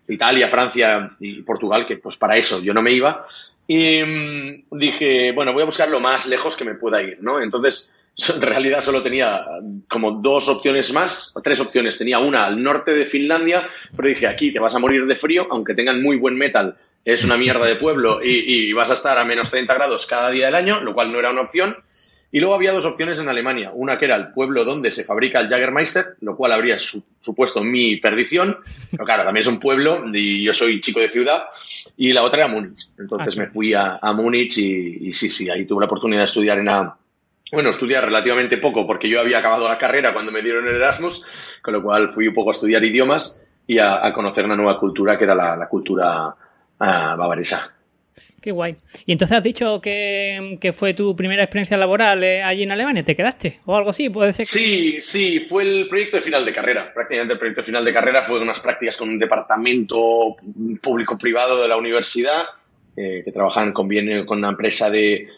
Italia, 0.09 0.49
Francia 0.49 1.17
y 1.21 1.43
Portugal, 1.43 1.87
que 1.87 1.97
pues 1.97 2.17
para 2.17 2.37
eso 2.37 2.61
yo 2.61 2.75
no 2.75 2.83
me 2.83 2.93
iba. 2.93 3.25
Y 3.67 4.03
mm, 4.03 4.65
dije, 4.73 5.33
bueno, 5.33 5.53
voy 5.53 5.63
a 5.63 5.67
buscar 5.67 5.89
lo 5.89 6.01
más 6.01 6.27
lejos 6.27 6.57
que 6.57 6.65
me 6.65 6.75
pueda 6.75 7.03
ir, 7.03 7.19
¿no? 7.23 7.41
Entonces, 7.41 7.93
en 8.35 8.43
realidad 8.43 8.83
solo 8.83 9.03
tenía 9.03 9.45
como 9.89 10.13
dos 10.13 10.49
opciones 10.49 10.93
más, 10.93 11.33
tres 11.43 11.61
opciones. 11.61 11.97
Tenía 11.97 12.19
una 12.19 12.47
al 12.47 12.63
norte 12.63 12.93
de 12.93 13.07
Finlandia, 13.07 13.69
pero 13.97 14.09
dije, 14.09 14.27
aquí 14.27 14.53
te 14.53 14.59
vas 14.59 14.75
a 14.75 14.79
morir 14.79 15.07
de 15.07 15.17
frío, 15.17 15.47
aunque 15.51 15.75
tengan 15.75 16.03
muy 16.03 16.17
buen 16.17 16.37
metal, 16.37 16.77
es 17.05 17.25
una 17.25 17.37
mierda 17.37 17.67
de 17.67 17.77
pueblo 17.77 18.21
y, 18.23 18.69
y 18.69 18.73
vas 18.73 18.91
a 18.91 18.95
estar 18.95 19.19
a 19.19 19.25
menos 19.25 19.51
30 19.51 19.75
grados 19.75 20.07
cada 20.07 20.31
día 20.31 20.47
del 20.47 20.55
año, 20.55 20.81
lo 20.81 20.95
cual 20.95 21.13
no 21.13 21.19
era 21.19 21.31
una 21.31 21.43
opción. 21.43 21.77
Y 22.35 22.41
luego 22.41 22.55
había 22.55 22.73
dos 22.73 22.87
opciones 22.87 23.19
en 23.19 23.29
Alemania. 23.29 23.73
Una 23.75 23.99
que 23.99 24.07
era 24.07 24.17
el 24.17 24.31
pueblo 24.31 24.65
donde 24.65 24.91
se 24.91 25.05
fabrica 25.05 25.39
el 25.39 25.49
Jagermeister, 25.49 26.17
lo 26.23 26.35
cual 26.35 26.53
habría 26.53 26.79
supuesto 26.79 27.63
mi 27.63 27.99
perdición. 27.99 28.57
Pero 28.91 29.05
claro, 29.05 29.25
también 29.25 29.43
es 29.43 29.47
un 29.47 29.61
pueblo 29.61 30.03
y 30.11 30.43
yo 30.43 30.55
soy 30.55 30.81
chico 30.81 30.99
de 31.01 31.11
ciudad. 31.11 31.43
Y 31.99 32.15
la 32.15 32.23
otra 32.23 32.45
era 32.45 32.53
Múnich. 32.53 32.89
Entonces 32.99 33.37
me 33.37 33.47
fui 33.49 33.75
a, 33.75 34.01
Múnich 34.15 34.57
y, 34.57 35.13
sí, 35.13 35.29
sí, 35.29 35.51
ahí 35.51 35.67
tuve 35.67 35.81
la 35.81 35.87
oportunidad 35.87 36.21
de 36.21 36.25
estudiar 36.25 36.59
en 36.59 36.65
la, 36.65 36.97
bueno, 37.53 37.69
estudiar 37.69 38.07
relativamente 38.07 38.57
poco 38.57 38.87
porque 38.87 39.11
yo 39.11 39.21
había 39.21 39.39
acabado 39.39 39.69
la 39.69 39.77
carrera 39.77 40.15
cuando 40.15 40.33
me 40.33 40.41
dieron 40.41 40.67
el 40.67 40.77
Erasmus, 40.77 41.23
con 41.61 41.75
lo 41.75 41.83
cual 41.83 42.09
fui 42.09 42.27
un 42.29 42.35
poco 42.35 42.49
a 42.49 42.53
estudiar 42.53 42.83
idiomas 42.83 43.43
y 43.67 43.79
a, 43.79 44.11
conocer 44.15 44.47
una 44.47 44.57
nueva 44.57 44.81
cultura 44.81 45.19
que 45.19 45.25
era 45.25 45.35
la, 45.35 45.69
cultura 45.69 46.29
uh, 46.29 46.35
bavaresa. 46.79 47.75
Qué 48.41 48.51
guay. 48.51 48.77
Y 49.07 49.13
entonces 49.13 49.37
has 49.37 49.43
dicho 49.45 49.81
que, 49.81 50.75
fue 50.77 50.95
tu 50.95 51.15
primera 51.15 51.45
experiencia 51.45 51.77
laboral 51.77 52.25
eh, 52.25 52.43
allí 52.43 52.65
en 52.65 52.73
Alemania. 52.73 53.05
¿Te 53.05 53.15
quedaste? 53.15 53.61
¿O 53.67 53.77
algo 53.77 53.91
así? 53.91 54.11
¿Puede 54.11 54.33
ser? 54.33 54.47
Sí, 54.47 55.01
sí, 55.01 55.41
fue 55.41 55.63
el 55.63 55.89
proyecto 55.89 56.17
de 56.17 56.23
final 56.23 56.45
de 56.45 56.53
carrera. 56.53 56.93
Prácticamente 56.93 57.35
el 57.35 57.39
proyecto 57.39 57.61
de 57.61 57.67
final 57.67 57.85
de 57.85 57.93
carrera 57.93 58.23
fue 58.23 58.39
de 58.39 58.45
unas 58.45 58.59
prácticas 58.59 58.97
con 58.97 59.09
un 59.09 59.19
departamento 59.19 60.37
público-privado 60.81 61.63
de 61.63 61.69
la 61.69 61.77
universidad 61.77 62.43
eh, 62.95 63.23
que 63.25 63.33
trabajaba 63.33 63.65
en 63.67 63.73
convenio 63.73 64.27
con 64.27 64.39
una 64.39 64.51
empresa 64.51 64.91
de, 64.91 65.29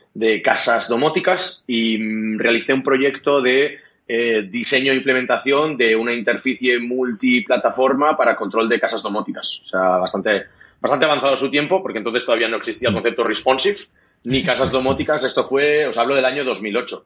casas 0.42 0.88
domóticas 0.88 1.62
y 1.66 1.98
mm, 1.98 2.38
realicé 2.38 2.72
un 2.74 2.82
proyecto 2.82 3.40
de 3.40 3.78
eh, 4.08 4.42
diseño 4.50 4.92
e 4.92 4.96
implementación 4.96 5.76
de 5.76 5.94
una 5.94 6.12
interficie 6.14 6.80
multiplataforma 6.80 8.16
para 8.16 8.34
control 8.34 8.68
de 8.68 8.80
casas 8.80 9.02
domóticas. 9.02 9.60
O 9.62 9.68
sea, 9.68 9.80
bastante 9.98 10.46
bastante 10.84 11.06
avanzado 11.06 11.34
su 11.34 11.50
tiempo, 11.50 11.80
porque 11.82 11.96
entonces 11.96 12.26
todavía 12.26 12.46
no 12.46 12.58
existía 12.58 12.90
el 12.90 12.94
concepto 12.94 13.24
responsive, 13.24 13.76
ni 14.24 14.44
casas 14.44 14.70
domóticas. 14.70 15.24
Esto 15.24 15.42
fue, 15.42 15.86
os 15.86 15.96
hablo 15.96 16.14
del 16.14 16.26
año 16.26 16.44
2008. 16.44 17.04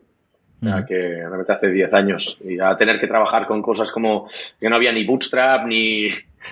O 0.60 0.64
sea, 0.64 0.84
que 0.84 0.96
realmente 0.96 1.52
hace 1.52 1.70
10 1.70 1.94
años. 1.94 2.38
Y 2.42 2.58
a 2.58 2.76
tener 2.76 2.98
que 2.98 3.06
trabajar 3.06 3.46
con 3.46 3.62
cosas 3.62 3.92
como 3.92 4.28
que 4.60 4.68
no 4.68 4.74
había 4.74 4.90
ni 4.90 5.04
Bootstrap, 5.04 5.64
ni. 5.66 6.08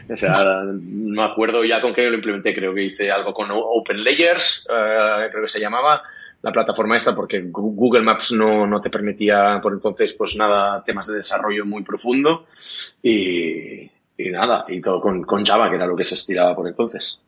O 0.08 0.14
sea, 0.14 0.62
no 0.64 1.22
me 1.22 1.28
acuerdo 1.28 1.64
ya 1.64 1.80
con 1.80 1.92
qué 1.92 2.08
lo 2.08 2.14
implementé. 2.14 2.54
Creo 2.54 2.72
que 2.72 2.84
hice 2.84 3.10
algo 3.10 3.34
con 3.34 3.48
Open 3.50 4.04
Layers, 4.04 4.68
eh, 4.70 5.26
creo 5.28 5.42
que 5.42 5.50
se 5.50 5.58
llamaba 5.58 6.02
la 6.42 6.52
plataforma 6.52 6.96
esta, 6.96 7.12
porque 7.12 7.42
Google 7.42 8.02
Maps 8.02 8.30
no, 8.30 8.68
no 8.68 8.80
te 8.80 8.88
permitía 8.88 9.58
por 9.60 9.72
entonces, 9.72 10.12
pues 10.12 10.36
nada, 10.36 10.84
temas 10.84 11.08
de 11.08 11.16
desarrollo 11.16 11.66
muy 11.66 11.82
profundo. 11.82 12.46
Y, 13.02 13.90
y 14.18 14.30
nada, 14.30 14.64
y 14.68 14.80
todo 14.80 15.00
con, 15.00 15.44
Java, 15.44 15.68
que 15.68 15.76
era 15.76 15.86
lo 15.86 15.96
que 15.96 16.04
se 16.04 16.14
estiraba 16.14 16.54
por 16.54 16.66
entonces. 16.68 17.20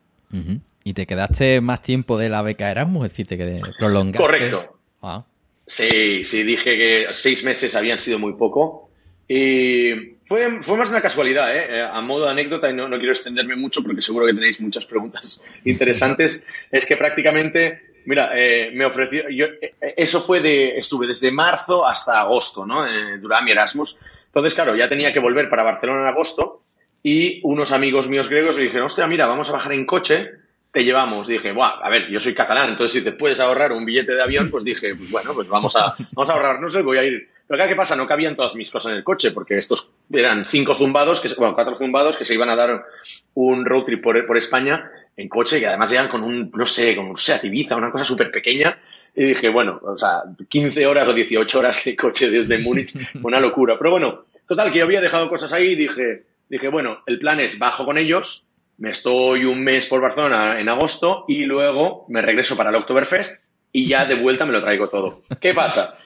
¿Y 0.85 0.94
te 0.94 1.07
quedaste 1.07 1.61
más 1.61 1.83
tiempo 1.83 2.18
de 2.18 2.29
la 2.29 2.42
beca 2.42 2.70
Erasmus? 2.70 3.07
Es 3.07 3.12
decir, 3.12 3.27
te 3.27 3.37
quedé 3.37 3.57
prolongaste. 3.79 4.18
Correcto. 4.18 4.79
Ah. 5.03 5.24
Sí, 5.66 6.24
sí, 6.24 6.44
dije 6.44 6.79
que 6.79 7.09
seis 7.11 7.44
meses 7.44 7.74
habían 7.74 8.01
sido 8.01 8.18
muy 8.18 8.33
poco. 8.35 8.88
Y 9.31 10.16
fue, 10.24 10.62
fue 10.62 10.79
más 10.79 10.90
una 10.90 11.03
casualidad, 11.03 11.55
¿eh? 11.55 11.66
eh 11.68 11.83
a 11.83 12.01
modo 12.01 12.24
de 12.24 12.31
anécdota, 12.31 12.70
y 12.70 12.72
no, 12.72 12.88
no, 12.88 12.96
quiero 12.96 13.12
extenderme 13.12 13.57
mucho 13.57 13.83
porque 13.83 14.01
seguro 14.01 14.24
que 14.24 14.33
tenéis 14.33 14.59
muchas 14.61 14.87
preguntas 14.87 15.42
interesantes, 15.66 16.42
es 16.70 16.87
que 16.87 16.96
prácticamente, 16.96 17.83
mira, 18.07 18.31
eh, 18.35 18.70
me 18.72 18.87
ofreció, 18.87 19.29
yo, 19.29 19.44
eh, 19.44 19.74
eso 19.98 20.22
fue 20.22 20.40
de, 20.40 20.79
estuve 20.79 21.07
desde 21.07 21.31
marzo 21.31 21.87
hasta 21.87 22.20
agosto, 22.20 22.64
¿no? 22.64 22.87
durante 23.20 23.44
mi 23.44 23.51
Erasmus. 23.51 23.98
Entonces, 24.29 24.55
claro, 24.55 24.74
ya 24.74 24.88
tenía 24.88 25.12
que 25.12 25.20
volver 25.20 25.51
para 25.51 25.62
Barcelona 25.62 26.01
en 26.01 26.07
agosto 26.07 26.62
y 27.02 27.40
unos 27.44 27.72
amigos 27.72 28.08
míos 28.08 28.28
griegos 28.28 28.56
me 28.56 28.64
dijeron, 28.64 28.87
hostia, 28.87 29.06
mira, 29.06 29.26
vamos 29.26 29.48
a 29.50 29.52
bajar 29.52 29.72
en 29.72 29.87
coche, 29.87 30.30
te 30.70 30.84
llevamos. 30.84 31.28
Y 31.28 31.34
dije, 31.34 31.52
Buah, 31.52 31.80
a 31.82 31.88
ver, 31.90 32.11
yo 32.11 32.20
soy 32.20 32.34
catalán, 32.34 32.70
entonces 32.70 32.98
si 32.98 33.04
te 33.04 33.12
puedes 33.12 33.40
ahorrar 33.40 33.72
un 33.72 33.84
billete 33.84 34.14
de 34.14 34.22
avión, 34.22 34.50
pues 34.50 34.64
dije, 34.64 34.94
pues 34.94 35.11
bueno, 35.11 35.32
pues 35.34 35.48
vamos 35.48 35.76
a, 35.76 35.94
vamos 36.12 36.28
a 36.28 36.32
ahorrar, 36.32 36.61
no 36.61 36.68
sé, 36.68 36.82
voy 36.82 36.98
a 36.98 37.04
ir. 37.04 37.28
Pero 37.46 37.66
¿qué 37.66 37.74
pasa? 37.74 37.96
No 37.96 38.06
cabían 38.06 38.37
todas 38.37 38.54
mis 38.54 38.70
cosas 38.70 38.92
en 38.92 38.98
el 38.98 39.04
coche, 39.04 39.30
porque 39.30 39.56
estos 39.56 39.88
eran 40.12 40.44
cinco 40.44 40.74
zumbados, 40.74 41.20
que, 41.20 41.28
bueno, 41.34 41.54
cuatro 41.54 41.74
zumbados 41.74 42.16
que 42.16 42.24
se 42.24 42.34
iban 42.34 42.50
a 42.50 42.56
dar 42.56 42.84
un 43.34 43.64
road 43.64 43.84
trip 43.84 44.02
por, 44.02 44.26
por 44.26 44.37
España 44.37 44.90
en 45.16 45.28
coche, 45.28 45.58
y 45.58 45.64
además 45.64 45.90
eran 45.90 46.08
con 46.08 46.22
un, 46.22 46.50
no 46.54 46.66
sé, 46.66 46.94
con 46.94 47.06
un 47.06 47.16
Seat 47.16 47.44
Ibiza, 47.44 47.76
una 47.76 47.90
cosa 47.90 48.04
súper 48.04 48.30
pequeña. 48.30 48.78
Y 49.16 49.24
dije, 49.24 49.48
bueno, 49.48 49.80
o 49.82 49.96
sea, 49.96 50.22
15 50.48 50.87
horas 50.87 51.08
o 51.08 51.14
18 51.14 51.58
horas 51.58 51.82
de 51.84 51.96
coche 51.96 52.30
desde 52.30 52.58
Múnich, 52.58 52.94
una 53.22 53.40
locura. 53.40 53.76
Pero 53.78 53.92
bueno, 53.92 54.20
total, 54.46 54.70
que 54.70 54.78
yo 54.78 54.84
había 54.84 55.00
dejado 55.00 55.30
cosas 55.30 55.52
ahí 55.52 55.68
y 55.68 55.76
dije, 55.76 56.24
dije, 56.48 56.68
bueno, 56.68 57.02
el 57.06 57.18
plan 57.18 57.40
es 57.40 57.58
bajo 57.58 57.84
con 57.84 57.98
ellos, 57.98 58.46
me 58.78 58.90
estoy 58.90 59.44
un 59.44 59.62
mes 59.62 59.87
por 59.87 60.00
Barcelona 60.00 60.61
en 60.61 60.68
agosto 60.68 61.24
y 61.28 61.44
luego 61.44 62.06
me 62.08 62.22
regreso 62.22 62.56
para 62.56 62.70
el 62.70 62.76
Oktoberfest 62.76 63.42
y 63.72 63.88
ya 63.88 64.04
de 64.04 64.14
vuelta 64.14 64.46
me 64.46 64.52
lo 64.52 64.61
traigo 64.61 64.88
todo. 64.88 65.22
¿Qué 65.40 65.52
pasa? 65.52 65.98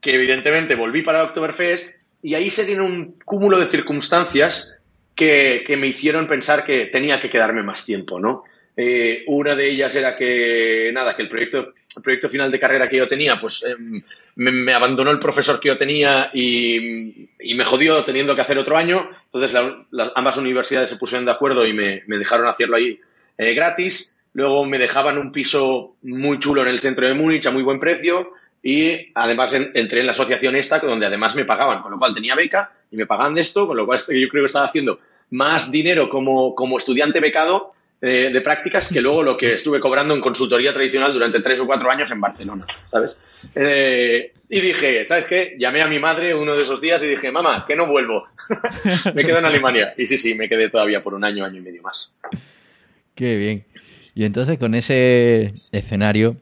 Que 0.00 0.14
evidentemente 0.14 0.74
volví 0.74 1.02
para 1.02 1.20
el 1.20 1.26
Oktoberfest 1.26 2.00
y 2.22 2.34
ahí 2.34 2.50
se 2.50 2.64
tiene 2.64 2.82
un 2.82 3.16
cúmulo 3.24 3.58
de 3.58 3.66
circunstancias 3.66 4.78
que, 5.14 5.64
me 5.78 5.86
hicieron 5.86 6.26
pensar 6.26 6.64
que 6.64 6.86
tenía 6.86 7.20
que 7.20 7.30
quedarme 7.30 7.62
más 7.62 7.84
tiempo, 7.84 8.18
¿no? 8.18 8.42
Eh, 8.76 9.24
una 9.26 9.54
de 9.54 9.68
ellas 9.68 9.94
era 9.94 10.16
que, 10.16 10.90
nada, 10.94 11.14
que 11.14 11.22
el 11.22 11.28
proyecto 11.28 11.74
proyecto 12.02 12.28
final 12.28 12.50
de 12.52 12.60
carrera 12.60 12.88
que 12.88 12.98
yo 12.98 13.08
tenía, 13.08 13.40
pues 13.40 13.64
em, 13.64 14.02
me, 14.36 14.72
abandonó 14.72 15.10
el 15.10 15.18
profesor 15.18 15.58
que 15.58 15.68
yo 15.68 15.76
tenía 15.76 16.30
y, 16.32 17.28
me 17.54 17.64
jodió 17.64 18.04
teniendo 18.04 18.34
que 18.34 18.42
hacer 18.42 18.58
otro 18.58 18.76
año. 18.76 19.10
Entonces 19.32 19.58
las, 19.90 20.12
ambas 20.16 20.36
universidades 20.36 20.90
se 20.90 20.96
pusieron 20.96 21.24
de 21.24 21.32
acuerdo 21.32 21.66
y 21.66 21.72
me, 21.72 22.02
dejaron 22.06 22.46
hacerlo 22.46 22.76
ahí 22.76 22.98
eh, 23.38 23.54
gratis. 23.54 24.16
Luego 24.32 24.64
me 24.64 24.78
dejaban 24.78 25.18
un 25.18 25.32
piso 25.32 25.96
muy 26.02 26.38
chulo 26.38 26.62
en 26.62 26.68
el 26.68 26.80
centro 26.80 27.06
de 27.06 27.14
Múnich 27.14 27.46
a 27.46 27.50
muy 27.50 27.62
buen 27.62 27.80
precio 27.80 28.32
y 28.62 29.10
además 29.14 29.54
entré 29.54 30.00
en 30.00 30.06
la 30.06 30.10
asociación 30.10 30.56
esta 30.56 30.78
donde 30.80 31.06
además 31.06 31.34
me 31.34 31.44
pagaban, 31.44 31.80
con 31.82 31.92
lo 31.92 31.98
cual 31.98 32.14
tenía 32.14 32.34
beca 32.34 32.72
y 32.90 32.96
me 32.96 33.06
pagaban 33.06 33.34
de 33.34 33.40
esto, 33.40 33.66
con 33.66 33.76
lo 33.76 33.86
cual 33.86 33.98
yo 33.98 34.28
creo 34.28 34.42
que 34.42 34.46
estaba 34.46 34.66
haciendo 34.66 35.00
más 35.30 35.70
dinero 35.70 36.08
como, 36.08 36.54
como 36.54 36.78
estudiante 36.78 37.20
becado 37.20 37.72
de 38.00 38.40
prácticas 38.40 38.88
que 38.88 39.02
luego 39.02 39.22
lo 39.22 39.36
que 39.36 39.52
estuve 39.54 39.78
cobrando 39.78 40.14
en 40.14 40.22
consultoría 40.22 40.72
tradicional 40.72 41.12
durante 41.12 41.40
tres 41.40 41.60
o 41.60 41.66
cuatro 41.66 41.90
años 41.90 42.10
en 42.10 42.20
Barcelona, 42.20 42.66
¿sabes? 42.90 43.18
Eh, 43.54 44.32
y 44.48 44.60
dije, 44.60 45.04
¿sabes 45.04 45.26
qué? 45.26 45.56
Llamé 45.58 45.82
a 45.82 45.86
mi 45.86 45.98
madre 45.98 46.34
uno 46.34 46.56
de 46.56 46.62
esos 46.62 46.80
días 46.80 47.02
y 47.04 47.08
dije, 47.08 47.30
mamá, 47.30 47.64
que 47.66 47.76
no 47.76 47.86
vuelvo. 47.86 48.24
me 49.14 49.24
quedo 49.24 49.38
en 49.38 49.44
Alemania. 49.44 49.94
Y 49.98 50.06
sí, 50.06 50.16
sí, 50.16 50.34
me 50.34 50.48
quedé 50.48 50.70
todavía 50.70 51.02
por 51.02 51.14
un 51.14 51.24
año, 51.24 51.44
año 51.44 51.58
y 51.58 51.62
medio 51.62 51.82
más. 51.82 52.16
Qué 53.14 53.36
bien. 53.36 53.64
Y 54.14 54.24
entonces 54.24 54.58
con 54.58 54.74
ese 54.74 55.52
escenario, 55.70 56.36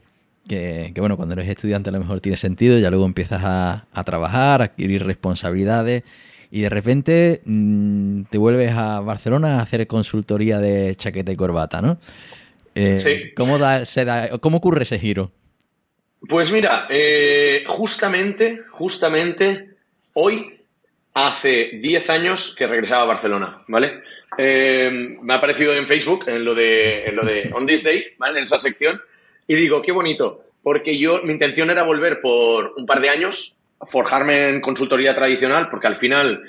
que, 0.48 0.92
bueno, 0.96 1.16
cuando 1.16 1.34
eres 1.34 1.48
estudiante 1.48 1.90
a 1.90 1.92
lo 1.92 1.98
mejor 1.98 2.20
tiene 2.20 2.36
sentido, 2.36 2.78
ya 2.78 2.90
luego 2.90 3.04
empiezas 3.04 3.42
a, 3.44 3.86
a 3.92 4.04
trabajar, 4.04 4.62
a 4.62 4.66
adquirir 4.66 5.04
responsabilidades 5.04 6.04
y 6.50 6.62
de 6.62 6.68
repente 6.68 7.42
mm, 7.44 8.22
te 8.30 8.38
vuelves 8.38 8.72
a 8.72 9.00
Barcelona 9.00 9.58
a 9.58 9.62
hacer 9.62 9.86
consultoría 9.86 10.58
de 10.58 10.94
chaqueta 10.96 11.32
y 11.32 11.36
corbata, 11.36 11.80
¿no? 11.82 11.98
Eh, 12.74 12.96
Sí. 12.98 13.32
¿cómo, 13.36 13.58
da- 13.58 13.84
se 13.84 14.04
da- 14.04 14.38
¿Cómo 14.38 14.58
ocurre 14.58 14.82
ese 14.84 14.98
giro? 14.98 15.32
Pues 16.28 16.50
mira, 16.50 16.86
eh, 16.90 17.64
justamente, 17.66 18.62
justamente 18.70 19.70
hoy 20.14 20.54
hace 21.14 21.78
10 21.80 22.10
años 22.10 22.54
que 22.56 22.66
regresaba 22.66 23.02
a 23.02 23.06
Barcelona, 23.06 23.62
¿vale? 23.68 24.02
Eh, 24.36 25.16
me 25.22 25.32
ha 25.34 25.36
aparecido 25.36 25.74
en 25.74 25.86
Facebook, 25.88 26.24
en 26.28 26.44
lo 26.44 26.54
de, 26.54 27.04
en 27.06 27.16
lo 27.16 27.22
de 27.24 27.50
On 27.54 27.66
This 27.66 27.82
Day, 27.84 28.04
¿vale? 28.18 28.38
En 28.38 28.44
esa 28.44 28.58
sección, 28.58 29.00
y 29.46 29.54
digo, 29.56 29.82
qué 29.82 29.92
bonito, 29.92 30.44
porque 30.62 30.96
yo, 30.98 31.22
mi 31.24 31.32
intención 31.32 31.70
era 31.70 31.82
volver 31.82 32.20
por 32.20 32.74
un 32.76 32.86
par 32.86 33.00
de 33.00 33.08
años, 33.10 33.56
forjarme 33.80 34.48
en 34.48 34.60
consultoría 34.60 35.14
tradicional, 35.14 35.68
porque 35.68 35.86
al 35.86 35.96
final, 35.96 36.42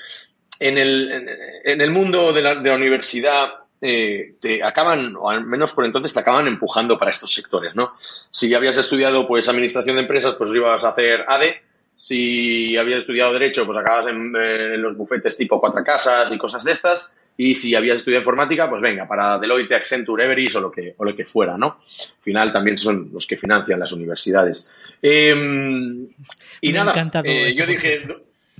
en 0.59 0.77
el, 0.77 1.11
en, 1.63 1.81
el 1.81 1.91
mundo 1.91 2.33
de 2.33 2.41
la, 2.41 2.55
de 2.55 2.69
la 2.69 2.75
universidad, 2.75 3.53
eh, 3.81 4.35
te 4.41 4.63
acaban, 4.63 5.15
o 5.15 5.29
al 5.29 5.45
menos 5.45 5.73
por 5.73 5.85
entonces, 5.85 6.13
te 6.13 6.19
acaban 6.19 6.47
empujando 6.47 6.97
para 6.97 7.11
estos 7.11 7.33
sectores, 7.33 7.75
¿no? 7.75 7.93
Si 8.31 8.53
habías 8.53 8.77
estudiado, 8.77 9.27
pues, 9.27 9.47
administración 9.47 9.95
de 9.95 10.01
empresas, 10.01 10.35
pues 10.35 10.51
ibas 10.53 10.83
a 10.83 10.89
hacer 10.89 11.23
ADE. 11.27 11.61
Si 11.99 12.77
habías 12.77 12.99
estudiado 12.99 13.33
Derecho, 13.33 13.65
pues 13.65 13.77
acabas 13.77 14.07
en, 14.07 14.33
en 14.33 14.81
los 14.81 14.95
bufetes 14.95 15.35
tipo 15.35 15.59
Cuatro 15.59 15.83
Casas 15.83 16.31
y 16.31 16.37
cosas 16.37 16.63
de 16.63 16.71
estas. 16.71 17.13
Y 17.35 17.55
si 17.55 17.75
habías 17.75 17.97
estudiado 17.97 18.21
Informática, 18.21 18.69
pues 18.69 18.81
venga, 18.81 19.05
para 19.05 19.37
Deloitte, 19.37 19.73
Accenture, 19.73 20.23
Everest 20.23 20.55
o 20.55 20.61
lo 20.61 20.71
que, 20.71 20.95
o 20.95 21.03
lo 21.03 21.13
que 21.13 21.25
fuera, 21.25 21.57
¿no? 21.57 21.81
Al 21.99 22.21
final 22.23 22.53
también 22.53 22.77
son 22.77 23.09
los 23.11 23.27
que 23.27 23.35
financian 23.35 23.81
las 23.81 23.91
universidades. 23.91 24.71
Eh, 25.01 25.31
y 26.61 26.71
Me 26.71 26.73
nada, 26.73 27.21
eh, 27.25 27.53
yo 27.53 27.65
dije... 27.65 28.07